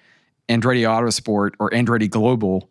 Andretti 0.48 0.82
Autosport 0.82 1.52
or 1.60 1.70
Andretti 1.70 2.08
Global 2.08 2.68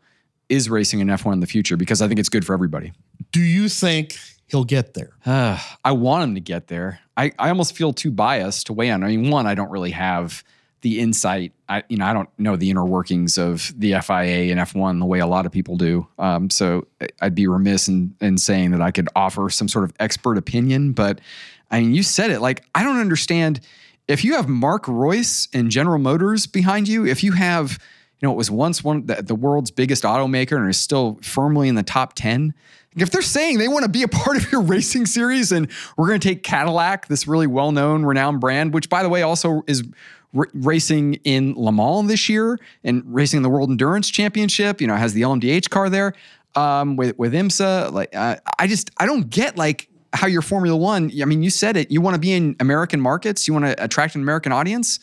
is 0.50 0.70
racing 0.70 1.00
in 1.00 1.08
F1 1.08 1.34
in 1.34 1.40
the 1.42 1.48
future 1.48 1.78
because 1.78 2.02
I 2.02 2.08
think 2.08 2.20
it's 2.20 2.30
good 2.30 2.46
for 2.46 2.54
everybody. 2.54 2.92
Do 3.32 3.42
you 3.42 3.70
think 3.70 4.18
he'll 4.48 4.64
get 4.64 4.94
there? 4.94 5.12
I 5.26 5.92
want 5.92 6.24
him 6.24 6.36
to 6.36 6.42
get 6.42 6.68
there. 6.68 7.00
I, 7.16 7.32
I 7.40 7.50
almost 7.50 7.76
feel 7.76 7.94
too 7.94 8.12
biased 8.12 8.68
to 8.68 8.74
weigh 8.74 8.92
on. 8.92 9.04
I 9.04 9.08
mean, 9.08 9.30
one, 9.30 9.48
I 9.48 9.56
don't 9.56 9.72
really 9.72 9.92
have 9.92 10.44
the 10.82 11.00
insight. 11.00 11.54
I 11.68 11.84
you 11.90 11.98
know 11.98 12.06
I 12.06 12.14
don't 12.14 12.30
know 12.38 12.56
the 12.56 12.70
inner 12.70 12.86
workings 12.86 13.38
of 13.38 13.74
the 13.78 14.00
FIA 14.02 14.52
and 14.52 14.60
F1 14.60 15.00
the 15.00 15.06
way 15.06 15.20
a 15.20 15.28
lot 15.28 15.46
of 15.46 15.52
people 15.52 15.76
do. 15.76 16.08
Um, 16.20 16.50
so 16.50 16.88
I'd 17.22 17.36
be 17.36 17.48
remiss 17.48 17.88
in 17.88 18.16
in 18.22 18.38
saying 18.38 18.72
that 18.72 18.82
I 18.82 18.92
could 18.92 19.10
offer 19.16 19.50
some 19.50 19.68
sort 19.68 19.86
of 19.86 19.94
expert 20.00 20.38
opinion. 20.38 20.92
But 20.94 21.20
I 21.72 21.82
mean, 21.82 21.94
you 21.94 22.04
said 22.04 22.32
it. 22.32 22.42
Like 22.42 22.64
I 22.76 22.84
don't 22.84 23.00
understand 23.00 23.60
if 24.08 24.24
you 24.24 24.36
have 24.36 24.48
Mark 24.48 24.86
Reuss 24.86 25.50
and 25.54 25.72
General 25.72 26.00
Motors 26.00 26.46
behind 26.46 26.88
you. 26.88 27.06
If 27.06 27.24
you 27.24 27.34
have 27.34 27.80
you 28.20 28.28
know 28.28 28.32
it 28.32 28.38
was 28.38 28.50
once 28.50 28.84
one 28.84 29.06
the, 29.06 29.16
the 29.22 29.36
world's 29.36 29.72
biggest 29.72 30.04
automaker 30.04 30.58
and 30.58 30.70
is 30.70 30.80
still 30.80 31.20
firmly 31.22 31.68
in 31.68 31.76
the 31.76 31.84
top 31.84 32.14
ten 32.14 32.54
if 32.98 33.12
they're 33.12 33.22
saying 33.22 33.60
they 33.60 33.68
want 33.68 33.84
to 33.84 33.90
be 33.90 34.04
a 34.04 34.08
part 34.08 34.38
of 34.38 34.52
your 34.52 34.62
racing 34.64 35.06
series 35.06 35.52
and 35.52 35.70
we're 35.96 36.08
going 36.08 36.20
to 36.20 36.28
take 36.28 36.44
Cadillac, 36.44 37.08
this 37.08 37.28
really 37.28 37.48
well 37.48 37.72
known, 37.72 38.04
renowned 38.04 38.42
brand, 38.42 38.74
which 38.74 38.90
by 38.90 39.04
the 39.04 39.10
way 39.10 39.22
also 39.22 39.62
is 39.68 39.84
r- 40.36 40.50
racing 40.54 41.16
in 41.24 41.54
Le 41.56 41.72
Mans 41.72 42.08
this 42.08 42.28
year 42.28 42.60
and 42.84 43.04
racing 43.06 43.38
in 43.38 43.44
the 43.44 43.50
World 43.50 43.70
Endurance 43.70 44.10
Championship, 44.10 44.82
you 44.82 44.88
know, 44.88 44.96
has 44.96 45.14
the 45.14 45.22
LMDH 45.22 45.70
car 45.70 45.90
there 45.90 46.14
um, 46.56 46.96
with, 46.96 47.18
with 47.20 47.34
IMSA. 47.34 47.92
Like, 47.92 48.16
uh, 48.16 48.38
I 48.58 48.68
just, 48.68 48.90
I 48.98 49.06
don't 49.06 49.30
get 49.30 49.58
like 49.58 49.90
how 50.14 50.26
your 50.28 50.42
Formula 50.42 50.76
One, 50.76 51.12
I 51.22 51.26
mean, 51.26 51.44
you 51.44 51.50
said 51.50 51.78
it, 51.78 51.92
you 51.92 52.02
want 52.02 52.16
to 52.16 52.20
be 52.20 52.34
in 52.34 52.56
American 52.60 53.00
markets, 53.00 53.48
you 53.48 53.54
want 53.54 53.66
to 53.66 53.84
attract 53.84 54.16
an 54.16 54.22
American 54.22 54.52
audience. 54.52 55.00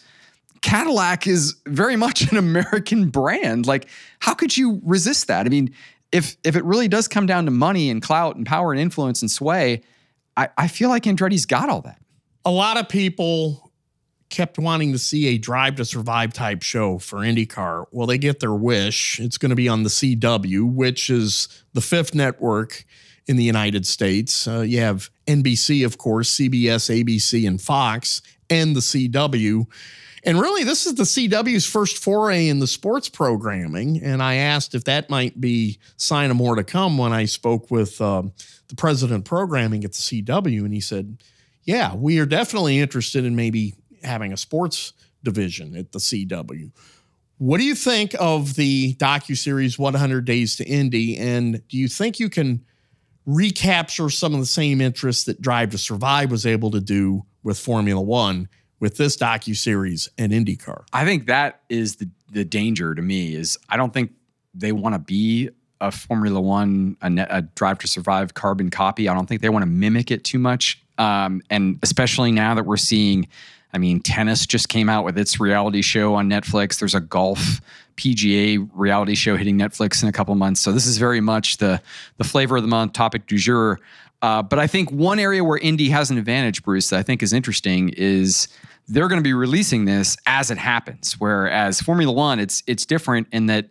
Cadillac 0.64 1.26
is 1.26 1.56
very 1.66 1.94
much 1.94 2.32
an 2.32 2.38
American 2.38 3.10
brand. 3.10 3.66
Like, 3.66 3.86
how 4.20 4.32
could 4.32 4.56
you 4.56 4.80
resist 4.82 5.26
that? 5.26 5.44
I 5.44 5.50
mean, 5.50 5.74
if 6.10 6.38
if 6.42 6.56
it 6.56 6.64
really 6.64 6.88
does 6.88 7.06
come 7.06 7.26
down 7.26 7.44
to 7.44 7.50
money 7.50 7.90
and 7.90 8.00
clout 8.00 8.36
and 8.36 8.46
power 8.46 8.72
and 8.72 8.80
influence 8.80 9.20
and 9.20 9.30
sway, 9.30 9.82
I, 10.38 10.48
I 10.56 10.68
feel 10.68 10.88
like 10.88 11.02
Andretti's 11.02 11.44
got 11.44 11.68
all 11.68 11.82
that. 11.82 12.00
A 12.46 12.50
lot 12.50 12.78
of 12.78 12.88
people 12.88 13.72
kept 14.30 14.58
wanting 14.58 14.92
to 14.92 14.98
see 14.98 15.26
a 15.26 15.38
drive 15.38 15.74
to 15.76 15.84
survive 15.84 16.32
type 16.32 16.62
show 16.62 16.98
for 16.98 17.18
IndyCar. 17.18 17.84
Well, 17.92 18.06
they 18.06 18.16
get 18.16 18.40
their 18.40 18.54
wish. 18.54 19.20
It's 19.20 19.36
going 19.36 19.50
to 19.50 19.56
be 19.56 19.68
on 19.68 19.82
the 19.82 19.90
CW, 19.90 20.72
which 20.72 21.10
is 21.10 21.62
the 21.74 21.82
fifth 21.82 22.14
network 22.14 22.86
in 23.26 23.36
the 23.36 23.44
United 23.44 23.86
States. 23.86 24.48
Uh, 24.48 24.60
you 24.60 24.80
have 24.80 25.10
NBC, 25.26 25.84
of 25.84 25.98
course, 25.98 26.34
CBS, 26.34 27.04
ABC, 27.04 27.46
and 27.46 27.60
Fox, 27.60 28.22
and 28.48 28.74
the 28.74 28.80
CW. 28.80 29.66
And 30.26 30.40
really, 30.40 30.64
this 30.64 30.86
is 30.86 30.94
the 30.94 31.02
CW's 31.02 31.66
first 31.66 32.02
foray 32.02 32.48
in 32.48 32.58
the 32.58 32.66
sports 32.66 33.10
programming. 33.10 34.02
And 34.02 34.22
I 34.22 34.36
asked 34.36 34.74
if 34.74 34.84
that 34.84 35.10
might 35.10 35.38
be 35.38 35.78
sign 35.96 36.30
of 36.30 36.36
more 36.36 36.56
to 36.56 36.64
come 36.64 36.96
when 36.96 37.12
I 37.12 37.26
spoke 37.26 37.70
with 37.70 38.00
um, 38.00 38.32
the 38.68 38.74
president 38.74 39.18
of 39.18 39.24
programming 39.24 39.84
at 39.84 39.92
the 39.92 39.98
CW. 39.98 40.64
And 40.64 40.72
he 40.72 40.80
said, 40.80 41.18
yeah, 41.64 41.94
we 41.94 42.18
are 42.20 42.26
definitely 42.26 42.78
interested 42.78 43.26
in 43.26 43.36
maybe 43.36 43.74
having 44.02 44.32
a 44.32 44.36
sports 44.38 44.94
division 45.22 45.76
at 45.76 45.92
the 45.92 45.98
CW. 45.98 46.70
What 47.36 47.58
do 47.58 47.64
you 47.64 47.74
think 47.74 48.14
of 48.18 48.54
the 48.54 48.94
docu-series 48.94 49.78
100 49.78 50.24
Days 50.24 50.56
to 50.56 50.64
Indy? 50.64 51.18
And 51.18 51.66
do 51.68 51.76
you 51.76 51.88
think 51.88 52.18
you 52.18 52.30
can 52.30 52.64
recapture 53.26 54.08
some 54.08 54.32
of 54.32 54.40
the 54.40 54.46
same 54.46 54.80
interests 54.80 55.24
that 55.24 55.42
Drive 55.42 55.70
to 55.70 55.78
Survive 55.78 56.30
was 56.30 56.46
able 56.46 56.70
to 56.70 56.80
do 56.80 57.24
with 57.42 57.58
Formula 57.58 58.00
One 58.00 58.48
with 58.80 58.96
this 58.96 59.16
docu 59.16 59.56
series 59.56 60.08
and 60.18 60.32
IndyCar. 60.32 60.84
I 60.92 61.04
think 61.04 61.26
that 61.26 61.60
is 61.68 61.96
the 61.96 62.08
the 62.30 62.44
danger 62.44 62.94
to 62.94 63.02
me 63.02 63.34
is 63.34 63.58
I 63.68 63.76
don't 63.76 63.92
think 63.92 64.12
they 64.54 64.72
want 64.72 64.94
to 64.94 64.98
be 64.98 65.50
a 65.80 65.90
Formula 65.90 66.40
One 66.40 66.96
a, 67.02 67.26
a, 67.30 67.42
Drive 67.42 67.78
to 67.80 67.86
Survive 67.86 68.34
carbon 68.34 68.70
copy. 68.70 69.08
I 69.08 69.14
don't 69.14 69.26
think 69.26 69.40
they 69.40 69.48
want 69.48 69.62
to 69.62 69.70
mimic 69.70 70.10
it 70.10 70.24
too 70.24 70.38
much, 70.38 70.82
um, 70.98 71.42
and 71.50 71.78
especially 71.82 72.32
now 72.32 72.54
that 72.54 72.66
we're 72.66 72.76
seeing. 72.76 73.28
I 73.72 73.78
mean, 73.78 73.98
tennis 73.98 74.46
just 74.46 74.68
came 74.68 74.88
out 74.88 75.04
with 75.04 75.18
its 75.18 75.40
reality 75.40 75.82
show 75.82 76.14
on 76.14 76.30
Netflix. 76.30 76.78
There's 76.78 76.94
a 76.94 77.00
golf 77.00 77.60
PGA 77.96 78.70
reality 78.72 79.16
show 79.16 79.36
hitting 79.36 79.58
Netflix 79.58 80.00
in 80.00 80.08
a 80.08 80.12
couple 80.12 80.32
months. 80.36 80.60
So 80.60 80.70
this 80.70 80.86
is 80.86 80.96
very 80.96 81.20
much 81.20 81.56
the 81.56 81.82
the 82.16 82.24
flavor 82.24 82.56
of 82.56 82.62
the 82.62 82.68
month, 82.68 82.92
topic 82.92 83.26
du 83.26 83.36
jour. 83.36 83.80
Uh, 84.24 84.42
but 84.42 84.58
I 84.58 84.66
think 84.66 84.90
one 84.90 85.18
area 85.18 85.44
where 85.44 85.58
Indy 85.58 85.90
has 85.90 86.10
an 86.10 86.16
advantage, 86.16 86.62
Bruce, 86.62 86.88
that 86.88 86.98
I 86.98 87.02
think 87.02 87.22
is 87.22 87.34
interesting 87.34 87.90
is 87.90 88.48
they're 88.88 89.06
going 89.06 89.18
to 89.18 89.22
be 89.22 89.34
releasing 89.34 89.84
this 89.84 90.16
as 90.24 90.50
it 90.50 90.56
happens. 90.56 91.20
Whereas 91.20 91.82
Formula 91.82 92.10
One, 92.10 92.40
it's 92.40 92.62
it's 92.66 92.86
different 92.86 93.26
in 93.32 93.46
that 93.46 93.68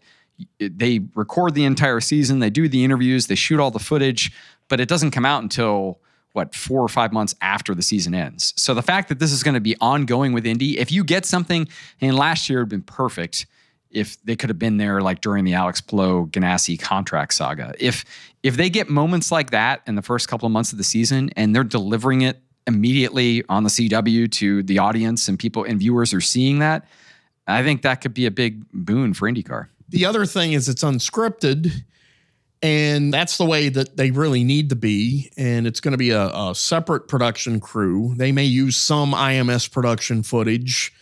they 0.59 0.99
record 1.15 1.55
the 1.55 1.65
entire 1.65 1.99
season, 1.99 2.37
they 2.37 2.51
do 2.51 2.67
the 2.69 2.83
interviews, 2.83 3.25
they 3.25 3.33
shoot 3.33 3.59
all 3.59 3.71
the 3.71 3.79
footage, 3.79 4.31
but 4.67 4.79
it 4.79 4.87
doesn't 4.87 5.09
come 5.09 5.25
out 5.25 5.41
until 5.41 5.99
what 6.33 6.53
four 6.53 6.81
or 6.81 6.87
five 6.87 7.11
months 7.11 7.33
after 7.41 7.73
the 7.73 7.81
season 7.81 8.13
ends. 8.13 8.53
So 8.55 8.75
the 8.75 8.83
fact 8.83 9.09
that 9.09 9.17
this 9.17 9.31
is 9.31 9.41
going 9.41 9.55
to 9.55 9.59
be 9.59 9.75
ongoing 9.81 10.33
with 10.33 10.45
Indy, 10.45 10.77
if 10.77 10.91
you 10.91 11.03
get 11.03 11.25
something, 11.25 11.67
and 11.99 12.15
last 12.15 12.47
year 12.47 12.59
had 12.59 12.69
been 12.69 12.83
perfect 12.83 13.47
if 13.93 14.21
they 14.23 14.35
could 14.35 14.49
have 14.49 14.59
been 14.59 14.77
there 14.77 15.01
like 15.01 15.21
during 15.21 15.45
the 15.45 15.53
Alex 15.53 15.79
Palou 15.79 16.27
Ganassi 16.27 16.79
contract 16.79 17.33
saga. 17.33 17.73
If 17.79 18.03
if 18.41 18.57
they 18.57 18.69
get 18.69 18.89
moments 18.89 19.31
like 19.31 19.51
that 19.51 19.81
in 19.87 19.95
the 19.95 20.01
first 20.01 20.27
couple 20.27 20.45
of 20.45 20.51
months 20.51 20.71
of 20.71 20.77
the 20.77 20.83
season 20.83 21.29
and 21.37 21.55
they're 21.55 21.63
delivering 21.63 22.21
it 22.21 22.41
immediately 22.67 23.43
on 23.49 23.63
the 23.63 23.69
CW 23.69 24.31
to 24.31 24.63
the 24.63 24.79
audience 24.79 25.27
and 25.27 25.37
people 25.39 25.63
and 25.63 25.79
viewers 25.79 26.13
are 26.13 26.21
seeing 26.21 26.59
that, 26.59 26.85
I 27.47 27.63
think 27.63 27.83
that 27.83 28.01
could 28.01 28.13
be 28.13 28.25
a 28.25 28.31
big 28.31 28.65
boon 28.73 29.13
for 29.13 29.29
IndyCar. 29.29 29.67
The 29.89 30.05
other 30.05 30.25
thing 30.25 30.53
is 30.53 30.67
it's 30.67 30.83
unscripted. 30.83 31.71
And 32.61 33.13
that's 33.13 33.37
the 33.37 33.45
way 33.45 33.67
that 33.67 33.97
they 33.97 34.11
really 34.11 34.45
need 34.45 34.69
to 34.69 34.75
be. 34.77 35.29
And 35.35 35.67
it's 35.67 35.81
going 35.81 35.91
to 35.91 35.97
be 35.97 36.11
a, 36.11 36.27
a 36.27 36.55
separate 36.55 37.09
production 37.09 37.59
crew. 37.59 38.13
They 38.15 38.31
may 38.31 38.45
use 38.45 38.77
some 38.77 39.11
IMS 39.11 39.69
production 39.69 40.23
footage 40.23 40.93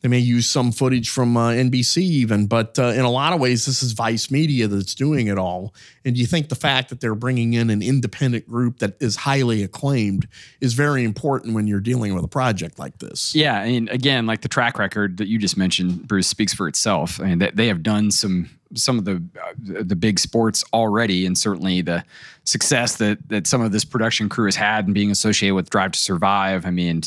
they 0.00 0.08
may 0.08 0.18
use 0.18 0.46
some 0.46 0.72
footage 0.72 1.10
from 1.10 1.36
uh, 1.36 1.50
NBC 1.50 1.98
even, 1.98 2.46
but 2.46 2.78
uh, 2.78 2.86
in 2.86 3.00
a 3.00 3.10
lot 3.10 3.32
of 3.32 3.40
ways, 3.40 3.66
this 3.66 3.82
is 3.82 3.92
Vice 3.92 4.30
Media 4.30 4.66
that's 4.66 4.94
doing 4.94 5.28
it 5.28 5.38
all. 5.38 5.74
And 6.04 6.16
you 6.16 6.26
think 6.26 6.48
the 6.48 6.56
fact 6.56 6.88
that 6.88 7.00
they're 7.00 7.14
bringing 7.14 7.52
in 7.52 7.70
an 7.70 7.82
independent 7.82 8.48
group 8.48 8.78
that 8.78 8.96
is 9.00 9.16
highly 9.16 9.62
acclaimed 9.62 10.26
is 10.60 10.74
very 10.74 11.04
important 11.04 11.54
when 11.54 11.66
you're 11.66 11.80
dealing 11.80 12.14
with 12.14 12.24
a 12.24 12.28
project 12.28 12.78
like 12.78 12.98
this? 12.98 13.34
Yeah, 13.34 13.60
I 13.60 13.68
mean, 13.68 13.88
again, 13.90 14.26
like 14.26 14.40
the 14.40 14.48
track 14.48 14.78
record 14.78 15.18
that 15.18 15.28
you 15.28 15.38
just 15.38 15.56
mentioned, 15.56 16.08
Bruce 16.08 16.26
speaks 16.26 16.52
for 16.52 16.66
itself. 16.66 17.20
I 17.20 17.34
mean, 17.34 17.50
they, 17.54 17.68
have 17.68 17.82
done 17.82 18.10
some 18.10 18.50
some 18.74 18.98
of 18.98 19.04
the 19.04 19.22
uh, 19.40 19.82
the 19.82 19.96
big 19.96 20.18
sports 20.18 20.64
already, 20.72 21.26
and 21.26 21.36
certainly 21.36 21.80
the 21.80 22.04
success 22.44 22.96
that 22.96 23.28
that 23.28 23.46
some 23.46 23.60
of 23.60 23.72
this 23.72 23.84
production 23.84 24.28
crew 24.28 24.46
has 24.46 24.56
had 24.56 24.86
and 24.86 24.94
being 24.94 25.10
associated 25.10 25.54
with 25.54 25.70
Drive 25.70 25.92
to 25.92 25.98
Survive. 25.98 26.66
I 26.66 26.70
mean 26.70 27.02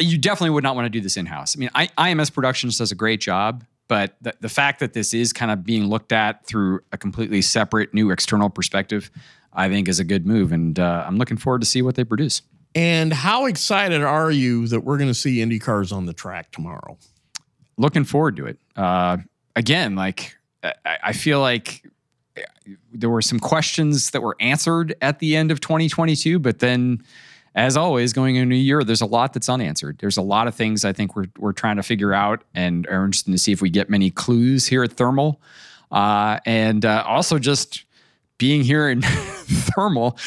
you 0.00 0.18
definitely 0.18 0.50
would 0.50 0.64
not 0.64 0.74
want 0.74 0.86
to 0.86 0.90
do 0.90 1.00
this 1.00 1.16
in 1.16 1.26
house. 1.26 1.56
I 1.56 1.58
mean, 1.58 1.70
I, 1.74 1.88
IMS 1.98 2.32
Productions 2.32 2.78
does 2.78 2.92
a 2.92 2.94
great 2.94 3.20
job, 3.20 3.64
but 3.88 4.16
the, 4.20 4.34
the 4.40 4.48
fact 4.48 4.80
that 4.80 4.92
this 4.92 5.14
is 5.14 5.32
kind 5.32 5.50
of 5.50 5.64
being 5.64 5.86
looked 5.86 6.12
at 6.12 6.46
through 6.46 6.80
a 6.92 6.98
completely 6.98 7.42
separate 7.42 7.94
new 7.94 8.10
external 8.10 8.50
perspective, 8.50 9.10
I 9.52 9.68
think 9.68 9.88
is 9.88 10.00
a 10.00 10.04
good 10.04 10.26
move. 10.26 10.52
And 10.52 10.78
uh, 10.78 11.04
I'm 11.06 11.18
looking 11.18 11.36
forward 11.36 11.60
to 11.60 11.66
see 11.66 11.82
what 11.82 11.94
they 11.94 12.04
produce. 12.04 12.42
And 12.74 13.12
how 13.12 13.46
excited 13.46 14.02
are 14.02 14.30
you 14.30 14.66
that 14.68 14.80
we're 14.80 14.98
going 14.98 15.08
to 15.08 15.14
see 15.14 15.40
Indy 15.40 15.58
cars 15.58 15.92
on 15.92 16.06
the 16.06 16.12
track 16.12 16.52
tomorrow? 16.52 16.98
Looking 17.78 18.04
forward 18.04 18.36
to 18.36 18.46
it. 18.46 18.58
Uh, 18.76 19.18
again, 19.54 19.94
like 19.94 20.36
I, 20.62 20.98
I 21.04 21.12
feel 21.12 21.40
like 21.40 21.86
there 22.92 23.10
were 23.10 23.22
some 23.22 23.38
questions 23.38 24.10
that 24.10 24.22
were 24.22 24.36
answered 24.40 24.94
at 25.00 25.20
the 25.20 25.36
end 25.36 25.50
of 25.50 25.60
2022, 25.60 26.38
but 26.38 26.58
then 26.58 27.02
as 27.56 27.74
always, 27.74 28.12
going 28.12 28.36
into 28.36 28.54
a 28.54 28.58
year, 28.58 28.84
there's 28.84 29.00
a 29.00 29.06
lot 29.06 29.32
that's 29.32 29.48
unanswered. 29.48 29.96
There's 29.98 30.18
a 30.18 30.22
lot 30.22 30.46
of 30.46 30.54
things 30.54 30.84
I 30.84 30.92
think 30.92 31.16
we're 31.16 31.26
we're 31.38 31.52
trying 31.52 31.76
to 31.76 31.82
figure 31.82 32.12
out, 32.12 32.44
and 32.54 32.86
are 32.86 33.04
interested 33.04 33.32
to 33.32 33.38
see 33.38 33.50
if 33.50 33.62
we 33.62 33.70
get 33.70 33.88
many 33.88 34.10
clues 34.10 34.66
here 34.66 34.84
at 34.84 34.92
Thermal, 34.92 35.40
uh, 35.90 36.38
and 36.44 36.84
uh, 36.84 37.02
also 37.06 37.38
just 37.38 37.84
being 38.36 38.62
here 38.62 38.90
in 38.90 39.00
Thermal, 39.02 40.18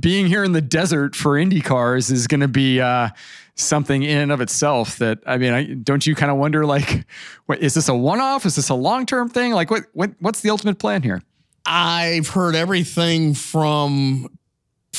being 0.00 0.26
here 0.26 0.42
in 0.42 0.52
the 0.52 0.62
desert 0.62 1.14
for 1.14 1.36
Indy 1.36 1.60
cars 1.60 2.10
is 2.10 2.26
going 2.26 2.40
to 2.40 2.48
be. 2.48 2.80
Uh, 2.80 3.10
something 3.56 4.02
in 4.02 4.16
and 4.16 4.32
of 4.32 4.40
itself 4.40 4.96
that 4.96 5.18
I 5.26 5.36
mean, 5.36 5.52
I, 5.52 5.64
don't 5.74 6.06
you 6.06 6.14
kind 6.14 6.32
of 6.32 6.38
wonder 6.38 6.64
like, 6.64 7.04
what, 7.44 7.58
is 7.58 7.74
this 7.74 7.90
a 7.90 7.94
one-off? 7.94 8.46
Is 8.46 8.56
this 8.56 8.70
a 8.70 8.74
long-term 8.74 9.28
thing? 9.28 9.52
Like, 9.52 9.70
what, 9.70 9.84
what 9.92 10.12
what's 10.18 10.40
the 10.40 10.48
ultimate 10.48 10.78
plan 10.78 11.02
here? 11.02 11.20
I've 11.66 12.28
heard 12.28 12.54
everything 12.54 13.34
from 13.34 14.30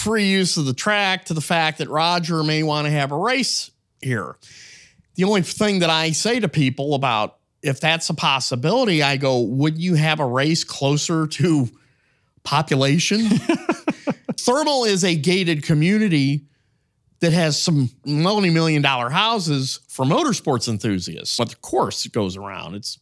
free 0.01 0.25
use 0.25 0.57
of 0.57 0.65
the 0.65 0.73
track 0.73 1.25
to 1.25 1.33
the 1.33 1.41
fact 1.41 1.77
that 1.77 1.89
Roger 1.89 2.43
may 2.43 2.63
want 2.63 2.85
to 2.85 2.91
have 2.91 3.11
a 3.11 3.17
race 3.17 3.71
here. 4.01 4.35
The 5.15 5.23
only 5.25 5.41
thing 5.41 5.79
that 5.79 5.89
I 5.89 6.11
say 6.11 6.39
to 6.39 6.47
people 6.47 6.95
about 6.95 7.37
if 7.61 7.79
that's 7.79 8.09
a 8.09 8.13
possibility, 8.13 9.03
I 9.03 9.17
go, 9.17 9.41
would 9.41 9.77
you 9.77 9.93
have 9.93 10.19
a 10.19 10.25
race 10.25 10.63
closer 10.63 11.27
to 11.27 11.69
population? 12.43 13.29
Thermal 14.39 14.85
is 14.85 15.03
a 15.03 15.15
gated 15.15 15.63
community 15.63 16.47
that 17.19 17.33
has 17.33 17.61
some 17.61 17.91
multi 18.03 18.49
million 18.49 18.81
dollar 18.81 19.09
houses 19.09 19.79
for 19.87 20.05
motorsports 20.05 20.67
enthusiasts. 20.67 21.37
But 21.37 21.49
the 21.49 21.55
course, 21.57 22.07
goes 22.07 22.35
around. 22.35 22.73
It's 22.73 22.97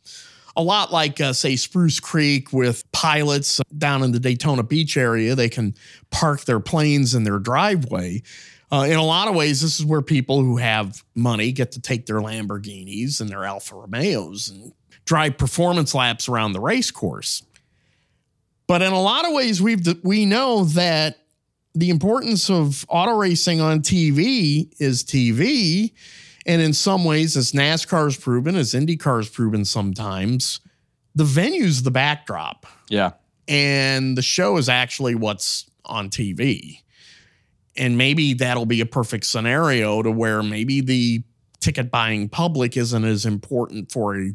a 0.60 0.62
lot 0.62 0.92
like, 0.92 1.22
uh, 1.22 1.32
say, 1.32 1.56
Spruce 1.56 2.02
Creek 2.02 2.52
with 2.52 2.90
pilots 2.92 3.62
down 3.78 4.04
in 4.04 4.12
the 4.12 4.20
Daytona 4.20 4.62
Beach 4.62 4.98
area. 4.98 5.34
They 5.34 5.48
can 5.48 5.74
park 6.12 6.44
their 6.44 6.60
planes 6.60 7.16
in 7.16 7.24
their 7.24 7.40
driveway. 7.40 8.24
Uh, 8.70 8.86
in 8.90 8.98
a 8.98 9.04
lot 9.04 9.30
of 9.30 9.36
ways, 9.36 9.62
this 9.62 9.80
is 9.80 9.86
where 9.86 10.02
people 10.02 10.42
who 10.42 10.58
have 10.58 11.02
money 11.16 11.54
get 11.54 11.72
to 11.72 11.82
take 11.82 12.08
their 12.08 12.18
Lamborghinis 12.18 13.22
and 13.22 13.30
their 13.30 13.46
Alfa 13.46 13.74
Romeos 13.76 14.50
and 14.50 14.74
drive 15.06 15.38
performance 15.38 15.96
laps 15.96 16.28
around 16.28 16.52
the 16.52 16.60
race 16.60 16.92
course. 16.92 17.42
But 18.68 18.82
in 18.82 18.92
a 18.92 19.02
lot 19.02 19.26
of 19.26 19.34
ways, 19.34 19.62
we've 19.62 19.82
we 20.04 20.26
know 20.26 20.66
that 20.66 21.20
the 21.74 21.90
importance 21.90 22.50
of 22.50 22.86
auto 22.90 23.16
racing 23.16 23.62
on 23.62 23.80
TV 23.80 24.74
is 24.78 25.06
TV 25.06 25.94
and 26.46 26.62
in 26.62 26.74
some 26.74 27.06
ways, 27.06 27.36
as 27.36 27.52
NASCAR's 27.52 28.18
proven, 28.18 28.56
as 28.56 28.74
IndyCar's 28.74 29.30
proven 29.30 29.66
sometimes, 29.66 30.60
the 31.16 31.24
venue's 31.24 31.84
the 31.84 31.92
backdrop. 31.92 32.66
Yeah. 32.90 33.12
And 33.48 34.18
the 34.18 34.22
show 34.22 34.58
is 34.58 34.70
actually 34.70 35.16
what's 35.16 35.70
on 35.86 36.10
TV. 36.10 36.82
And 37.76 37.98
maybe 37.98 38.34
that'll 38.34 38.66
be 38.66 38.82
a 38.82 38.86
perfect 38.86 39.26
scenario 39.26 40.02
to 40.02 40.12
where 40.12 40.44
maybe 40.44 40.82
the 40.82 41.24
ticket 41.60 41.92
buying 41.92 42.30
public 42.30 42.78
isn't 42.78 43.04
as 43.04 43.26
important 43.26 43.92
for 43.92 44.16
a, 44.16 44.32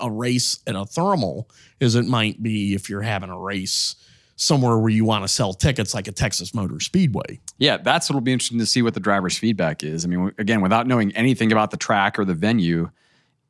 a 0.00 0.10
race 0.10 0.60
at 0.66 0.76
a 0.76 0.84
thermal 0.84 1.50
as 1.80 1.94
it 1.94 2.06
might 2.06 2.42
be 2.42 2.74
if 2.74 2.88
you're 2.88 3.02
having 3.02 3.30
a 3.30 3.38
race 3.38 3.96
somewhere 4.38 4.78
where 4.78 4.88
you 4.88 5.04
want 5.04 5.24
to 5.24 5.28
sell 5.28 5.52
tickets 5.52 5.94
like 5.94 6.06
a 6.06 6.12
Texas 6.12 6.54
Motor 6.54 6.78
Speedway. 6.78 7.40
Yeah, 7.58 7.76
that's 7.76 8.08
what'll 8.08 8.20
be 8.20 8.32
interesting 8.32 8.60
to 8.60 8.66
see 8.66 8.82
what 8.82 8.94
the 8.94 9.00
driver's 9.00 9.36
feedback 9.36 9.82
is. 9.82 10.04
I 10.04 10.08
mean, 10.08 10.32
again, 10.38 10.60
without 10.60 10.86
knowing 10.86 11.14
anything 11.16 11.50
about 11.50 11.72
the 11.72 11.76
track 11.76 12.20
or 12.20 12.24
the 12.24 12.34
venue, 12.34 12.90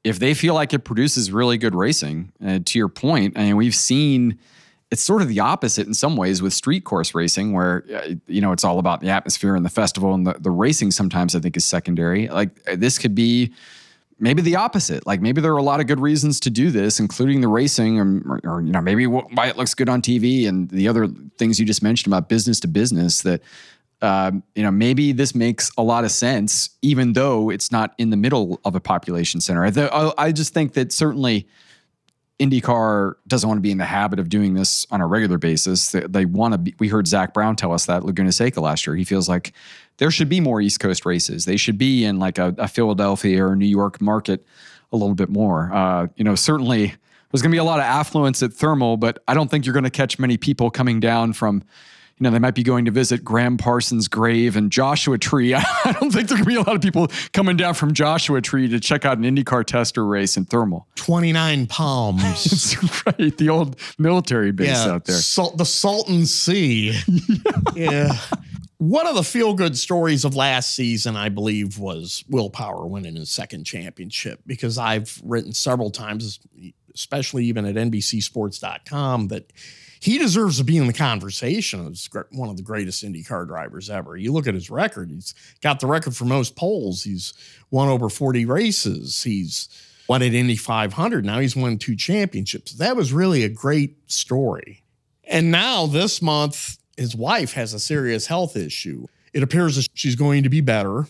if 0.02 0.18
they 0.18 0.32
feel 0.32 0.54
like 0.54 0.72
it 0.72 0.80
produces 0.80 1.30
really 1.30 1.58
good 1.58 1.74
racing, 1.74 2.32
uh, 2.44 2.60
to 2.64 2.78
your 2.78 2.88
point, 2.88 3.36
I 3.36 3.42
mean, 3.42 3.56
we've 3.56 3.74
seen 3.74 4.38
it's 4.90 5.02
sort 5.02 5.20
of 5.20 5.28
the 5.28 5.40
opposite 5.40 5.86
in 5.86 5.92
some 5.92 6.16
ways 6.16 6.40
with 6.40 6.54
street 6.54 6.84
course 6.84 7.14
racing, 7.14 7.52
where 7.52 7.84
uh, 7.94 8.14
you 8.26 8.40
know 8.40 8.52
it's 8.52 8.64
all 8.64 8.78
about 8.78 9.02
the 9.02 9.10
atmosphere 9.10 9.54
and 9.54 9.66
the 9.66 9.70
festival, 9.70 10.14
and 10.14 10.26
the, 10.26 10.36
the 10.40 10.50
racing 10.50 10.90
sometimes 10.90 11.36
I 11.36 11.40
think 11.40 11.54
is 11.58 11.66
secondary. 11.66 12.28
Like 12.28 12.64
this 12.64 12.96
could 12.96 13.14
be 13.14 13.52
maybe 14.18 14.42
the 14.42 14.56
opposite. 14.56 15.06
Like 15.06 15.20
maybe 15.20 15.40
there 15.40 15.52
are 15.52 15.58
a 15.58 15.62
lot 15.62 15.80
of 15.80 15.86
good 15.86 16.00
reasons 16.00 16.40
to 16.40 16.50
do 16.50 16.70
this, 16.70 17.00
including 17.00 17.40
the 17.40 17.48
racing, 17.48 17.98
or, 17.98 18.40
or, 18.44 18.60
you 18.60 18.72
know 18.72 18.80
maybe 18.80 19.06
why 19.06 19.48
it 19.48 19.56
looks 19.56 19.74
good 19.74 19.88
on 19.88 20.02
TV 20.02 20.48
and 20.48 20.68
the 20.70 20.88
other 20.88 21.08
things 21.38 21.58
you 21.58 21.66
just 21.66 21.82
mentioned 21.82 22.12
about 22.12 22.28
business 22.28 22.60
to 22.60 22.68
business. 22.68 23.22
That 23.22 23.42
um, 24.00 24.44
you 24.54 24.62
know, 24.62 24.70
maybe 24.70 25.12
this 25.12 25.34
makes 25.34 25.70
a 25.76 25.82
lot 25.82 26.04
of 26.04 26.10
sense, 26.10 26.70
even 26.82 27.14
though 27.14 27.50
it's 27.50 27.72
not 27.72 27.94
in 27.98 28.10
the 28.10 28.16
middle 28.16 28.60
of 28.64 28.74
a 28.76 28.80
population 28.80 29.40
center. 29.40 29.64
I, 29.64 30.12
I 30.16 30.32
just 30.32 30.54
think 30.54 30.74
that 30.74 30.92
certainly 30.92 31.48
IndyCar 32.38 33.14
doesn't 33.26 33.48
want 33.48 33.58
to 33.58 33.62
be 33.62 33.72
in 33.72 33.78
the 33.78 33.84
habit 33.84 34.20
of 34.20 34.28
doing 34.28 34.54
this 34.54 34.86
on 34.92 35.00
a 35.00 35.06
regular 35.06 35.38
basis. 35.38 35.90
They, 35.90 36.00
they 36.00 36.24
want 36.24 36.54
to 36.54 36.58
be. 36.58 36.74
We 36.78 36.88
heard 36.88 37.08
Zak 37.08 37.34
Brown 37.34 37.56
tell 37.56 37.72
us 37.72 37.86
that 37.86 38.04
Laguna 38.04 38.30
Seca 38.30 38.60
last 38.60 38.86
year. 38.86 38.94
He 38.94 39.04
feels 39.04 39.28
like 39.28 39.52
there 39.98 40.10
should 40.10 40.28
be 40.28 40.40
more 40.40 40.60
East 40.60 40.80
Coast 40.80 41.04
races. 41.04 41.44
They 41.44 41.56
should 41.56 41.78
be 41.78 42.04
in 42.04 42.18
like 42.18 42.38
a, 42.38 42.54
a 42.58 42.68
Philadelphia 42.68 43.44
or 43.44 43.54
New 43.54 43.66
York 43.66 44.00
market 44.00 44.44
a 44.92 44.96
little 44.96 45.14
bit 45.14 45.28
more. 45.28 45.72
Uh, 45.72 46.06
you 46.16 46.24
know, 46.24 46.34
certainly 46.34 46.94
there's 47.30 47.42
going 47.42 47.50
to 47.50 47.54
be 47.54 47.58
a 47.58 47.64
lot 47.64 47.78
of 47.78 47.84
affluence 47.84 48.42
at 48.42 48.52
Thermal, 48.52 48.96
but 48.96 49.22
I 49.28 49.34
don't 49.34 49.50
think 49.50 49.66
you're 49.66 49.74
going 49.74 49.84
to 49.84 49.90
catch 49.90 50.18
many 50.18 50.36
people 50.36 50.70
coming 50.70 50.98
down 51.00 51.34
from 51.34 51.62
you 52.18 52.24
know, 52.24 52.30
they 52.30 52.40
might 52.40 52.54
be 52.54 52.64
going 52.64 52.84
to 52.86 52.90
visit 52.90 53.22
Gram 53.22 53.56
Parsons' 53.56 54.08
grave 54.08 54.56
and 54.56 54.72
Joshua 54.72 55.18
Tree. 55.18 55.54
I 55.54 55.96
don't 56.00 56.10
think 56.10 56.28
there 56.28 56.36
could 56.36 56.48
be 56.48 56.56
a 56.56 56.62
lot 56.62 56.74
of 56.74 56.82
people 56.82 57.08
coming 57.32 57.56
down 57.56 57.74
from 57.74 57.94
Joshua 57.94 58.40
Tree 58.40 58.68
to 58.68 58.80
check 58.80 59.04
out 59.04 59.18
an 59.18 59.24
IndyCar 59.24 59.64
tester 59.64 60.04
race 60.04 60.36
in 60.36 60.44
thermal. 60.44 60.88
29 60.96 61.66
Palms. 61.66 62.22
That's 62.44 63.06
right. 63.06 63.36
The 63.36 63.48
old 63.48 63.78
military 63.98 64.50
base 64.50 64.84
yeah, 64.84 64.92
out 64.92 65.04
there. 65.04 65.16
Salt, 65.16 65.58
the 65.58 65.64
Salton 65.64 66.26
Sea. 66.26 66.98
yeah. 67.76 68.18
One 68.78 69.08
of 69.08 69.16
the 69.16 69.24
feel 69.24 69.54
good 69.54 69.76
stories 69.76 70.24
of 70.24 70.36
last 70.36 70.74
season, 70.74 71.16
I 71.16 71.30
believe, 71.30 71.78
was 71.78 72.24
Will 72.28 72.48
Power 72.48 72.86
winning 72.86 73.16
his 73.16 73.28
second 73.28 73.64
championship 73.64 74.40
because 74.46 74.78
I've 74.78 75.20
written 75.24 75.52
several 75.52 75.90
times, 75.90 76.38
especially 76.94 77.44
even 77.46 77.66
at 77.66 77.74
NBCSports.com, 77.74 79.28
that 79.28 79.52
he 79.98 80.16
deserves 80.16 80.58
to 80.58 80.64
be 80.64 80.76
in 80.76 80.86
the 80.86 80.92
conversation 80.92 81.88
as 81.88 82.08
one 82.30 82.50
of 82.50 82.56
the 82.56 82.62
greatest 82.62 83.04
IndyCar 83.04 83.48
drivers 83.48 83.90
ever. 83.90 84.16
You 84.16 84.32
look 84.32 84.46
at 84.46 84.54
his 84.54 84.70
record; 84.70 85.10
he's 85.10 85.34
got 85.60 85.80
the 85.80 85.88
record 85.88 86.14
for 86.14 86.24
most 86.24 86.54
poles. 86.54 87.02
He's 87.02 87.34
won 87.72 87.88
over 87.88 88.08
forty 88.08 88.44
races. 88.44 89.24
He's 89.24 89.68
won 90.08 90.22
at 90.22 90.32
Indy 90.32 90.54
500. 90.56 91.24
Now 91.24 91.40
he's 91.40 91.56
won 91.56 91.78
two 91.78 91.96
championships. 91.96 92.74
That 92.74 92.94
was 92.94 93.12
really 93.12 93.42
a 93.42 93.48
great 93.48 94.10
story. 94.10 94.84
And 95.24 95.50
now 95.50 95.86
this 95.86 96.22
month, 96.22 96.77
his 96.98 97.14
wife 97.14 97.52
has 97.52 97.72
a 97.72 97.78
serious 97.78 98.26
health 98.26 98.56
issue. 98.56 99.06
It 99.32 99.42
appears 99.42 99.76
that 99.76 99.88
she's 99.94 100.16
going 100.16 100.42
to 100.42 100.48
be 100.48 100.60
better. 100.60 101.06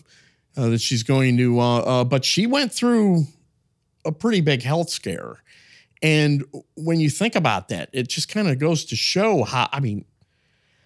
Uh, 0.57 0.69
that 0.69 0.81
she's 0.81 1.03
going 1.03 1.37
to, 1.37 1.59
uh, 1.59 1.77
uh, 1.77 2.03
but 2.03 2.25
she 2.25 2.45
went 2.45 2.73
through 2.73 3.23
a 4.03 4.11
pretty 4.11 4.41
big 4.41 4.61
health 4.61 4.89
scare. 4.89 5.41
And 6.01 6.43
when 6.75 6.99
you 6.99 7.09
think 7.09 7.35
about 7.35 7.69
that, 7.69 7.89
it 7.93 8.09
just 8.09 8.29
kind 8.29 8.47
of 8.47 8.57
goes 8.59 8.83
to 8.85 8.95
show 8.95 9.43
how, 9.43 9.69
I 9.71 9.79
mean, 9.79 10.05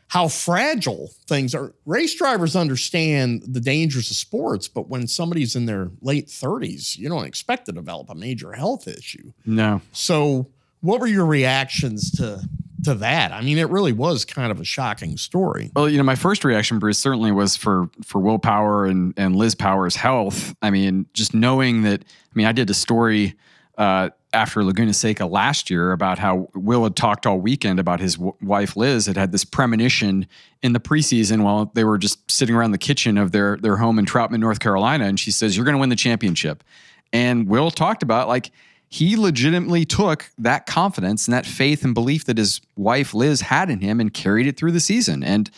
how 0.09 0.27
fragile 0.27 1.09
things 1.27 1.55
are. 1.55 1.73
Race 1.85 2.13
drivers 2.13 2.55
understand 2.55 3.43
the 3.47 3.61
dangers 3.61 4.11
of 4.11 4.17
sports, 4.17 4.67
but 4.67 4.89
when 4.89 5.07
somebody's 5.07 5.55
in 5.55 5.65
their 5.65 5.89
late 6.01 6.27
30s, 6.27 6.97
you 6.97 7.09
don't 7.09 7.25
expect 7.25 7.65
to 7.65 7.71
develop 7.71 8.09
a 8.09 8.15
major 8.15 8.51
health 8.51 8.87
issue. 8.87 9.31
No. 9.45 9.81
So, 9.91 10.49
what 10.81 10.99
were 10.99 11.07
your 11.07 11.25
reactions 11.25 12.11
to 12.17 12.47
to 12.83 12.95
that? 12.95 13.31
I 13.31 13.41
mean, 13.41 13.57
it 13.57 13.69
really 13.69 13.93
was 13.93 14.25
kind 14.25 14.51
of 14.51 14.59
a 14.59 14.63
shocking 14.63 15.17
story. 15.17 15.71
Well, 15.75 15.89
you 15.89 15.97
know, 15.97 16.03
my 16.03 16.15
first 16.15 16.43
reaction, 16.43 16.79
Bruce, 16.79 16.99
certainly 16.99 17.31
was 17.31 17.55
for 17.55 17.89
for 18.03 18.19
Will 18.19 18.39
Power 18.39 18.85
and 18.85 19.13
and 19.17 19.35
Liz 19.35 19.55
Power's 19.55 19.95
health. 19.95 20.55
I 20.61 20.69
mean, 20.69 21.05
just 21.13 21.33
knowing 21.33 21.83
that. 21.83 22.03
I 22.03 22.35
mean, 22.35 22.47
I 22.47 22.51
did 22.51 22.69
a 22.69 22.73
story 22.73 23.35
uh, 23.77 24.09
after 24.33 24.63
Laguna 24.63 24.93
Seca 24.93 25.25
last 25.25 25.69
year 25.69 25.91
about 25.91 26.19
how 26.19 26.49
Will 26.55 26.83
had 26.83 26.95
talked 26.95 27.25
all 27.25 27.39
weekend 27.39 27.79
about 27.79 27.99
his 27.99 28.15
w- 28.15 28.35
wife 28.41 28.75
Liz 28.75 29.05
had 29.05 29.17
had 29.17 29.31
this 29.31 29.45
premonition 29.45 30.27
in 30.61 30.73
the 30.73 30.79
preseason 30.79 31.43
while 31.43 31.71
they 31.73 31.83
were 31.83 31.97
just 31.97 32.29
sitting 32.29 32.55
around 32.55 32.71
the 32.71 32.77
kitchen 32.77 33.17
of 33.17 33.31
their 33.31 33.57
their 33.57 33.77
home 33.77 33.99
in 33.99 34.05
Troutman, 34.05 34.39
North 34.39 34.59
Carolina, 34.59 35.05
and 35.05 35.19
she 35.19 35.31
says, 35.31 35.55
"You're 35.55 35.65
going 35.65 35.75
to 35.75 35.79
win 35.79 35.89
the 35.89 35.95
championship." 35.95 36.63
And 37.11 37.47
Will 37.47 37.69
talked 37.69 38.03
about 38.03 38.27
like 38.27 38.51
he 38.93 39.17
legitimately 39.17 39.85
took 39.85 40.29
that 40.37 40.67
confidence 40.67 41.25
and 41.25 41.33
that 41.33 41.47
faith 41.47 41.83
and 41.83 41.95
belief 41.95 42.25
that 42.25 42.37
his 42.37 42.61
wife 42.77 43.15
Liz 43.15 43.41
had 43.41 43.71
in 43.71 43.79
him 43.79 43.99
and 43.99 44.13
carried 44.13 44.45
it 44.45 44.55
through 44.55 44.71
the 44.71 44.79
season. 44.79 45.23
And 45.23 45.49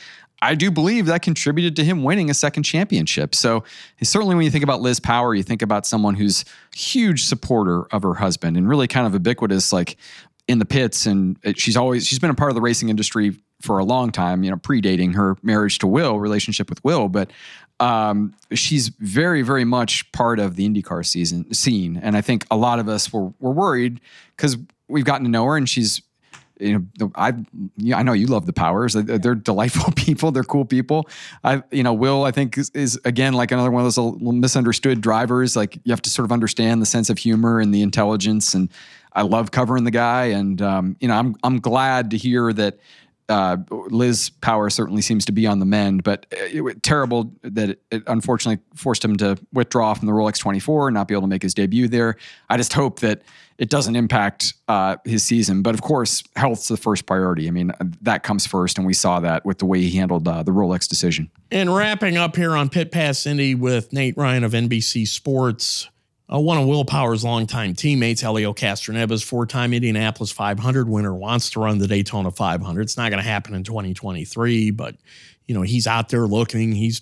I 0.42 0.56
do 0.56 0.72
believe 0.72 1.08
that 1.08 1.22
contributed 1.22 1.76
to 1.76 1.84
him 1.84 2.02
winning 2.02 2.30
a 2.30 2.34
second 2.34 2.64
championship. 2.64 3.36
So 3.36 3.66
certainly 4.02 4.36
when 4.36 4.46
you 4.46 4.52
think 4.52 4.64
about 4.64 4.80
Liz 4.80 5.02
Power, 5.02 5.36
you 5.36 5.44
think 5.44 5.62
about 5.62 5.86
someone 5.86 6.16
who's 6.16 6.46
huge 6.74 7.26
supporter 7.26 7.84
of 7.92 8.04
her 8.04 8.14
husband 8.14 8.56
and 8.56 8.70
really 8.70 8.88
kind 8.88 9.06
of 9.06 9.12
ubiquitous, 9.12 9.74
like 9.74 9.98
in 10.48 10.60
the 10.60 10.66
pits. 10.66 11.06
And 11.06 11.38
uh, 11.46 11.52
she's 11.58 11.76
always 11.76 12.08
she's 12.08 12.20
been 12.20 12.30
a 12.30 12.36
part 12.36 12.52
of 12.52 12.56
the 12.56 12.62
racing 12.62 12.88
industry 12.88 13.36
for 13.62 13.80
a 13.80 13.84
long 13.84 14.14
time, 14.14 14.46
you 14.46 14.50
know, 14.50 14.58
predating 14.58 15.14
her 15.16 15.36
marriage 15.44 15.80
to 15.80 15.88
Will, 15.88 16.22
relationship 16.22 16.70
with 16.70 16.82
Will. 16.86 17.10
But 17.10 17.32
um, 17.80 18.34
she's 18.54 18.90
very, 18.90 19.42
very 19.42 19.66
much 19.66 20.12
part 20.12 20.40
of 20.40 20.56
the 20.56 20.68
IndyCar 20.68 21.06
season 21.06 21.54
scene. 21.54 21.98
And 21.98 22.16
I 22.16 22.22
think 22.22 22.46
a 22.50 22.58
lot 22.58 22.80
of 22.80 22.88
us 22.88 23.12
were 23.12 23.34
were 23.40 23.52
worried 23.52 24.00
because 24.36 24.58
we've 24.88 25.06
gotten 25.06 25.26
to 25.26 25.32
know 25.32 25.46
her 25.46 25.58
and 25.58 25.68
she's 25.68 26.02
you 26.60 26.88
know, 27.00 27.12
I 27.16 27.34
I 27.94 28.04
know 28.04 28.14
you 28.14 28.28
love 28.28 28.46
the 28.46 28.54
Powers. 28.54 28.94
They're 28.94 29.36
delightful 29.36 29.92
people. 29.96 30.32
They're 30.32 30.44
cool 30.44 30.66
people. 30.66 31.10
I 31.44 31.64
you 31.72 31.84
know, 31.84 31.94
Will 31.94 32.24
I 32.24 32.32
think 32.32 32.58
is, 32.58 32.70
is 32.70 33.00
again 33.04 33.34
like 33.34 33.52
another 33.52 33.72
one 33.72 33.86
of 33.86 33.94
those 33.94 34.22
misunderstood 34.22 35.02
drivers. 35.02 35.56
Like 35.56 35.76
you 35.84 35.92
have 35.92 36.02
to 36.04 36.10
sort 36.10 36.26
of 36.26 36.32
understand 36.32 36.82
the 36.82 36.86
sense 36.86 37.10
of 37.10 37.18
humor 37.18 37.60
and 37.60 37.74
the 37.74 37.82
intelligence. 37.82 38.54
And 38.54 38.70
I 39.14 39.24
love 39.24 39.52
covering 39.52 39.84
the 39.84 39.92
guy. 39.92 40.26
And 40.26 40.62
um, 40.62 40.96
you 41.02 41.10
know, 41.10 41.16
I'm 41.16 41.36
I'm 41.44 41.60
glad 41.60 42.12
to 42.12 42.18
hear 42.18 42.54
that. 42.54 42.80
Uh, 43.28 43.58
Liz 43.70 44.30
Power 44.30 44.70
certainly 44.70 45.02
seems 45.02 45.26
to 45.26 45.32
be 45.32 45.48
on 45.48 45.60
the 45.60 45.66
mend, 45.66 46.04
but 46.04 46.26
it, 46.32 46.64
it, 46.64 46.84
terrible 46.84 47.34
that 47.42 47.72
it, 47.72 47.82
it, 47.90 48.04
unfortunately 48.06 48.64
forced 48.76 49.04
him 49.04 49.16
to 49.18 49.38
withdraw 49.52 49.94
from 49.94 50.06
the 50.06 50.14
Rolex 50.14 50.38
24 50.38 50.90
and 50.90 50.94
not 50.94 51.08
be 51.08 51.16
able 51.16 51.24
to 51.24 51.28
make 51.28 51.42
his 51.42 51.54
debut 51.54 51.88
there. 51.88 52.18
I 52.50 52.58
just 52.58 52.74
hope 52.74 53.00
that 53.00 53.24
it 53.58 53.70
doesn't 53.70 53.96
impact 53.96 54.54
uh, 54.68 54.98
his 55.06 55.24
season. 55.24 55.62
But 55.62 55.74
of 55.74 55.82
course, 55.82 56.24
health's 56.36 56.68
the 56.68 56.78
first 56.78 57.06
priority. 57.06 57.48
I 57.48 57.52
mean, 57.52 57.72
that 58.02 58.24
comes 58.24 58.46
first, 58.46 58.78
and 58.78 58.86
we 58.86 58.94
saw 58.94 59.20
that 59.22 59.46
with 59.46 59.60
the 59.60 59.66
way 59.66 59.82
he 59.82 59.98
handled 59.98 60.28
uh, 60.28 60.44
the 60.44 60.52
Rolex 60.52 60.88
decision. 60.88 61.32
And 61.52 61.74
wrapping 61.74 62.18
up 62.18 62.36
here 62.36 62.56
on 62.56 62.70
Pit 62.70 62.92
Pass 62.92 63.26
Indy 63.26 63.56
with 63.56 63.94
Nate 63.94 64.18
Ryan 64.18 64.44
of 64.44 64.52
NBC 64.52 65.08
Sports. 65.08 65.90
Uh, 66.32 66.40
one 66.40 66.58
of 66.58 66.66
Will 66.66 66.86
Power's 66.86 67.24
longtime 67.24 67.76
teammates, 67.76 68.22
Helio 68.22 68.52
Castroneves, 68.52 69.24
four-time 69.24 69.74
Indianapolis 69.74 70.32
500 70.32 70.90
winner, 70.90 71.14
wants 71.14 71.52
to 71.52 71.60
run 71.60 71.78
the 71.78 71.88
Daytona 71.88 72.32
500. 72.32 72.82
It's 72.82 72.98
not 72.98 73.12
going 73.12 73.22
to 73.22 73.30
happen 73.30 73.54
in 73.54 73.64
2023, 73.64 74.72
but 74.72 74.96
you 75.46 75.54
know 75.54 75.62
he's 75.62 75.86
out 75.86 76.10
there 76.10 76.26
looking. 76.26 76.72
He's 76.72 77.02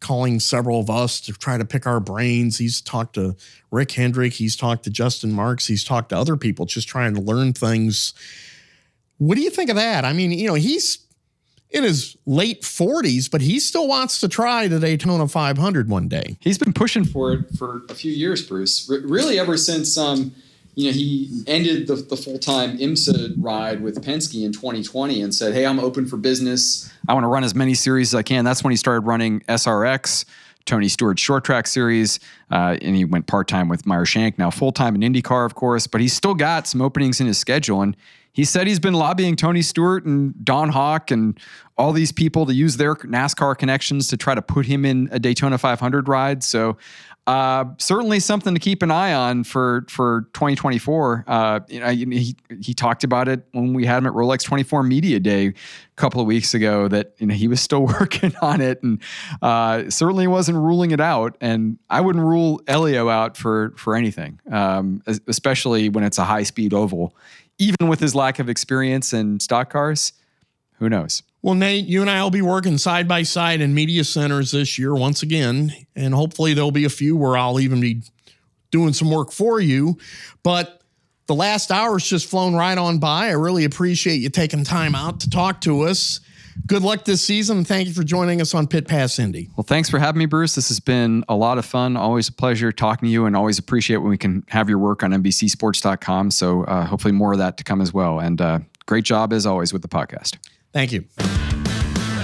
calling 0.00 0.40
several 0.40 0.80
of 0.80 0.88
us 0.88 1.20
to 1.20 1.32
try 1.32 1.58
to 1.58 1.64
pick 1.64 1.86
our 1.86 2.00
brains. 2.00 2.56
He's 2.58 2.80
talked 2.80 3.14
to 3.14 3.36
Rick 3.70 3.92
Hendrick, 3.92 4.32
he's 4.32 4.56
talked 4.56 4.84
to 4.84 4.90
Justin 4.90 5.32
Marks, 5.32 5.66
he's 5.66 5.84
talked 5.84 6.08
to 6.08 6.16
other 6.16 6.36
people 6.36 6.64
just 6.64 6.88
trying 6.88 7.14
to 7.14 7.20
learn 7.20 7.52
things. 7.52 8.14
What 9.18 9.36
do 9.36 9.42
you 9.42 9.50
think 9.50 9.68
of 9.68 9.76
that? 9.76 10.04
I 10.04 10.14
mean, 10.14 10.32
you 10.32 10.48
know, 10.48 10.54
he's 10.54 11.06
in 11.72 11.84
his 11.84 12.16
late 12.26 12.62
40s, 12.62 13.30
but 13.30 13.40
he 13.40 13.58
still 13.58 13.88
wants 13.88 14.20
to 14.20 14.28
try 14.28 14.68
the 14.68 14.78
Daytona 14.78 15.26
500 15.26 15.88
one 15.88 16.08
day. 16.08 16.36
He's 16.40 16.58
been 16.58 16.72
pushing 16.72 17.04
for 17.04 17.32
it 17.32 17.44
for 17.58 17.82
a 17.88 17.94
few 17.94 18.12
years, 18.12 18.46
Bruce. 18.46 18.90
R- 18.90 18.98
really, 19.04 19.38
ever 19.38 19.56
since 19.56 19.96
um, 19.96 20.32
you 20.74 20.90
know, 20.90 20.94
he 20.94 21.42
ended 21.46 21.86
the, 21.86 21.96
the 21.96 22.16
full 22.16 22.38
time 22.38 22.78
IMSA 22.78 23.34
ride 23.38 23.82
with 23.82 24.02
Penske 24.02 24.44
in 24.44 24.52
2020 24.52 25.22
and 25.22 25.34
said, 25.34 25.52
Hey, 25.52 25.66
I'm 25.66 25.78
open 25.78 26.06
for 26.06 26.16
business. 26.16 26.90
I 27.08 27.14
want 27.14 27.24
to 27.24 27.28
run 27.28 27.44
as 27.44 27.54
many 27.54 27.74
series 27.74 28.14
as 28.14 28.18
I 28.18 28.22
can. 28.22 28.44
That's 28.44 28.64
when 28.64 28.70
he 28.70 28.76
started 28.76 29.00
running 29.00 29.40
SRX, 29.40 30.24
Tony 30.64 30.88
Stewart 30.88 31.18
short 31.18 31.44
track 31.44 31.66
series. 31.66 32.20
Uh, 32.50 32.78
and 32.80 32.96
he 32.96 33.04
went 33.04 33.26
part 33.26 33.48
time 33.48 33.68
with 33.68 33.84
Meyer 33.84 34.06
Shank, 34.06 34.38
now 34.38 34.50
full 34.50 34.72
time 34.72 34.94
in 34.94 35.12
IndyCar, 35.12 35.44
of 35.44 35.54
course. 35.54 35.86
But 35.86 36.00
he's 36.00 36.14
still 36.14 36.34
got 36.34 36.66
some 36.66 36.80
openings 36.80 37.20
in 37.20 37.26
his 37.26 37.38
schedule. 37.38 37.82
And 37.82 37.94
he 38.32 38.44
said 38.44 38.66
he's 38.66 38.80
been 38.80 38.94
lobbying 38.94 39.36
Tony 39.36 39.62
Stewart 39.62 40.04
and 40.04 40.34
Don 40.44 40.70
Hawk 40.70 41.10
and 41.10 41.38
all 41.76 41.92
these 41.92 42.12
people 42.12 42.46
to 42.46 42.54
use 42.54 42.76
their 42.76 42.94
NASCAR 42.94 43.56
connections 43.56 44.08
to 44.08 44.16
try 44.16 44.34
to 44.34 44.42
put 44.42 44.66
him 44.66 44.84
in 44.84 45.08
a 45.12 45.18
Daytona 45.18 45.58
500 45.58 46.08
ride. 46.08 46.42
So 46.42 46.76
uh, 47.26 47.66
certainly 47.78 48.18
something 48.18 48.52
to 48.52 48.58
keep 48.58 48.82
an 48.82 48.90
eye 48.90 49.12
on 49.12 49.44
for 49.44 49.84
for 49.88 50.22
2024. 50.34 51.24
Uh, 51.28 51.60
you 51.68 51.78
know, 51.78 51.88
he 51.88 52.34
he 52.60 52.74
talked 52.74 53.04
about 53.04 53.28
it 53.28 53.46
when 53.52 53.74
we 53.74 53.84
had 53.86 53.98
him 53.98 54.06
at 54.06 54.12
Rolex 54.12 54.42
24 54.42 54.82
Media 54.82 55.20
Day 55.20 55.46
a 55.46 55.54
couple 55.94 56.20
of 56.20 56.26
weeks 56.26 56.52
ago 56.52 56.88
that 56.88 57.14
you 57.18 57.26
know 57.28 57.34
he 57.34 57.46
was 57.46 57.60
still 57.60 57.86
working 58.00 58.34
on 58.42 58.60
it 58.60 58.82
and 58.82 59.00
uh, 59.40 59.88
certainly 59.88 60.26
wasn't 60.26 60.58
ruling 60.58 60.90
it 60.90 61.00
out. 61.00 61.36
And 61.40 61.78
I 61.88 62.00
wouldn't 62.00 62.24
rule 62.24 62.60
Helio 62.66 63.08
out 63.08 63.36
for 63.36 63.72
for 63.76 63.94
anything, 63.94 64.40
um, 64.50 65.00
especially 65.28 65.90
when 65.90 66.02
it's 66.02 66.18
a 66.18 66.24
high 66.24 66.42
speed 66.42 66.74
oval. 66.74 67.14
Even 67.58 67.88
with 67.88 68.00
his 68.00 68.14
lack 68.14 68.38
of 68.38 68.48
experience 68.48 69.12
in 69.12 69.38
stock 69.40 69.70
cars, 69.70 70.12
who 70.78 70.88
knows? 70.88 71.22
Well, 71.42 71.54
Nate, 71.54 71.86
you 71.86 72.00
and 72.00 72.10
I 72.10 72.22
will 72.22 72.30
be 72.30 72.42
working 72.42 72.78
side 72.78 73.08
by 73.08 73.24
side 73.24 73.60
in 73.60 73.74
media 73.74 74.04
centers 74.04 74.52
this 74.52 74.78
year 74.78 74.94
once 74.94 75.22
again. 75.22 75.74
And 75.96 76.14
hopefully 76.14 76.54
there'll 76.54 76.70
be 76.70 76.84
a 76.84 76.90
few 76.90 77.16
where 77.16 77.36
I'll 77.36 77.60
even 77.60 77.80
be 77.80 78.02
doing 78.70 78.92
some 78.92 79.10
work 79.10 79.32
for 79.32 79.60
you. 79.60 79.98
But 80.42 80.82
the 81.26 81.34
last 81.34 81.70
hour's 81.70 82.04
just 82.04 82.26
flown 82.26 82.54
right 82.54 82.76
on 82.76 82.98
by. 82.98 83.28
I 83.28 83.32
really 83.32 83.64
appreciate 83.64 84.16
you 84.16 84.28
taking 84.28 84.64
time 84.64 84.94
out 84.94 85.20
to 85.20 85.30
talk 85.30 85.60
to 85.62 85.82
us. 85.82 86.20
Good 86.66 86.82
luck 86.82 87.04
this 87.04 87.22
season. 87.22 87.64
Thank 87.64 87.88
you 87.88 87.94
for 87.94 88.04
joining 88.04 88.40
us 88.40 88.54
on 88.54 88.66
Pit 88.66 88.86
Pass 88.86 89.18
Indy. 89.18 89.48
Well, 89.56 89.64
thanks 89.64 89.88
for 89.88 89.98
having 89.98 90.18
me, 90.18 90.26
Bruce. 90.26 90.54
This 90.54 90.68
has 90.68 90.80
been 90.80 91.24
a 91.28 91.34
lot 91.34 91.58
of 91.58 91.64
fun. 91.64 91.96
Always 91.96 92.28
a 92.28 92.32
pleasure 92.32 92.72
talking 92.72 93.08
to 93.08 93.12
you, 93.12 93.26
and 93.26 93.36
always 93.36 93.58
appreciate 93.58 93.98
when 93.98 94.10
we 94.10 94.18
can 94.18 94.44
have 94.48 94.68
your 94.68 94.78
work 94.78 95.02
on 95.02 95.10
NBCSports.com. 95.12 96.30
So 96.30 96.64
uh, 96.64 96.84
hopefully 96.84 97.12
more 97.12 97.32
of 97.32 97.38
that 97.38 97.56
to 97.58 97.64
come 97.64 97.80
as 97.80 97.92
well. 97.92 98.20
And 98.20 98.40
uh, 98.40 98.60
great 98.86 99.04
job 99.04 99.32
as 99.32 99.46
always 99.46 99.72
with 99.72 99.82
the 99.82 99.88
podcast. 99.88 100.36
Thank 100.72 100.92
you. 100.92 101.04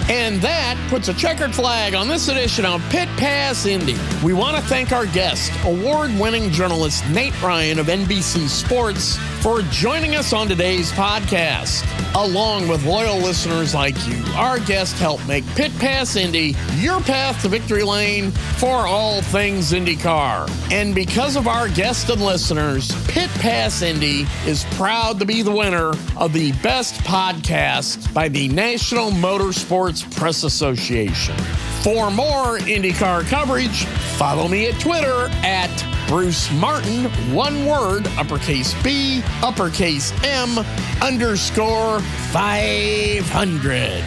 And 0.08 0.40
that 0.40 0.82
puts 0.88 1.08
a 1.08 1.14
checkered 1.14 1.54
flag 1.54 1.94
on 1.94 2.08
this 2.08 2.28
edition 2.28 2.64
of 2.64 2.82
Pit 2.88 3.08
Pass 3.18 3.66
Indy. 3.66 3.96
We 4.24 4.32
want 4.32 4.56
to 4.56 4.62
thank 4.62 4.90
our 4.90 5.04
guest, 5.04 5.52
award 5.64 6.10
winning 6.18 6.50
journalist 6.50 7.06
Nate 7.10 7.40
Ryan 7.42 7.78
of 7.78 7.88
NBC 7.88 8.48
Sports, 8.48 9.18
for 9.42 9.60
joining 9.62 10.14
us 10.16 10.32
on 10.32 10.48
today's 10.48 10.90
podcast. 10.92 11.84
Along 12.14 12.68
with 12.68 12.84
loyal 12.84 13.18
listeners 13.18 13.74
like 13.74 13.94
you, 14.08 14.24
our 14.34 14.58
guest 14.58 14.96
helped 14.96 15.28
make 15.28 15.46
Pit 15.48 15.72
Pass 15.78 16.16
Indy 16.16 16.56
your 16.76 17.00
path 17.00 17.42
to 17.42 17.48
victory 17.48 17.82
lane 17.82 18.30
for 18.30 18.86
all 18.86 19.20
things 19.20 19.72
IndyCar. 19.72 20.50
And 20.72 20.94
because 20.94 21.36
of 21.36 21.46
our 21.46 21.68
guests 21.68 22.08
and 22.08 22.24
listeners, 22.24 22.90
Pit 23.08 23.28
Pass 23.34 23.82
Indy 23.82 24.26
is 24.46 24.64
proud 24.76 25.18
to 25.18 25.26
be 25.26 25.42
the 25.42 25.52
winner 25.52 25.92
of 26.16 26.32
the 26.32 26.52
best 26.62 26.94
podcast 27.02 28.12
by 28.14 28.28
the 28.28 28.48
National 28.48 29.10
Motorsports 29.10 29.97
Press 30.02 30.44
Association. 30.44 31.36
For 31.82 32.10
more 32.10 32.58
IndyCar 32.58 33.26
coverage, 33.28 33.84
follow 34.16 34.48
me 34.48 34.66
at 34.66 34.78
Twitter 34.80 35.28
at 35.44 35.70
Bruce 36.08 36.50
Martin, 36.52 37.04
one 37.34 37.66
word, 37.66 38.06
uppercase 38.16 38.74
B, 38.82 39.22
uppercase 39.42 40.12
M, 40.24 40.58
underscore 41.02 42.00
500. 42.32 44.02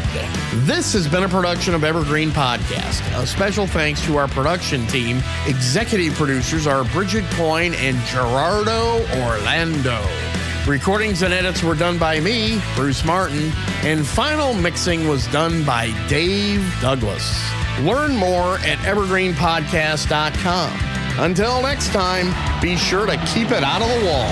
This 0.65 0.93
has 0.93 1.07
been 1.07 1.23
a 1.23 1.30
production 1.30 1.76
of 1.76 1.84
Evergreen 1.84 2.31
Podcast. 2.31 3.22
A 3.22 3.26
special 3.27 3.68
thanks 3.68 4.03
to 4.05 4.18
our 4.18 4.27
production 4.27 4.88
team. 4.88 5.22
Executive 5.45 6.13
producers 6.15 6.65
are 6.65 6.84
Bridget 6.85 7.26
Coyne 7.31 7.76
and 7.76 7.97
Gerardo 8.07 9.05
Orlando. 9.22 10.40
Recordings 10.68 11.24
and 11.24 11.34
edits 11.34 11.64
were 11.64 11.74
done 11.74 11.98
by 11.98 12.20
me, 12.20 12.62
Bruce 12.76 13.04
Martin, 13.04 13.52
and 13.84 14.06
final 14.06 14.54
mixing 14.54 15.08
was 15.08 15.26
done 15.28 15.64
by 15.64 15.92
Dave 16.08 16.64
Douglas. 16.80 17.42
Learn 17.80 18.16
more 18.16 18.60
at 18.60 18.78
evergreenpodcast.com. 18.80 20.80
Until 21.20 21.64
next 21.64 21.92
time, 21.92 22.62
be 22.62 22.78
sure 22.78 23.08
to 23.08 23.18
keep 23.34 23.50
it 23.50 23.64
out 23.64 23.82
of 23.82 23.88
the 23.90 24.06
wall. 24.06 24.32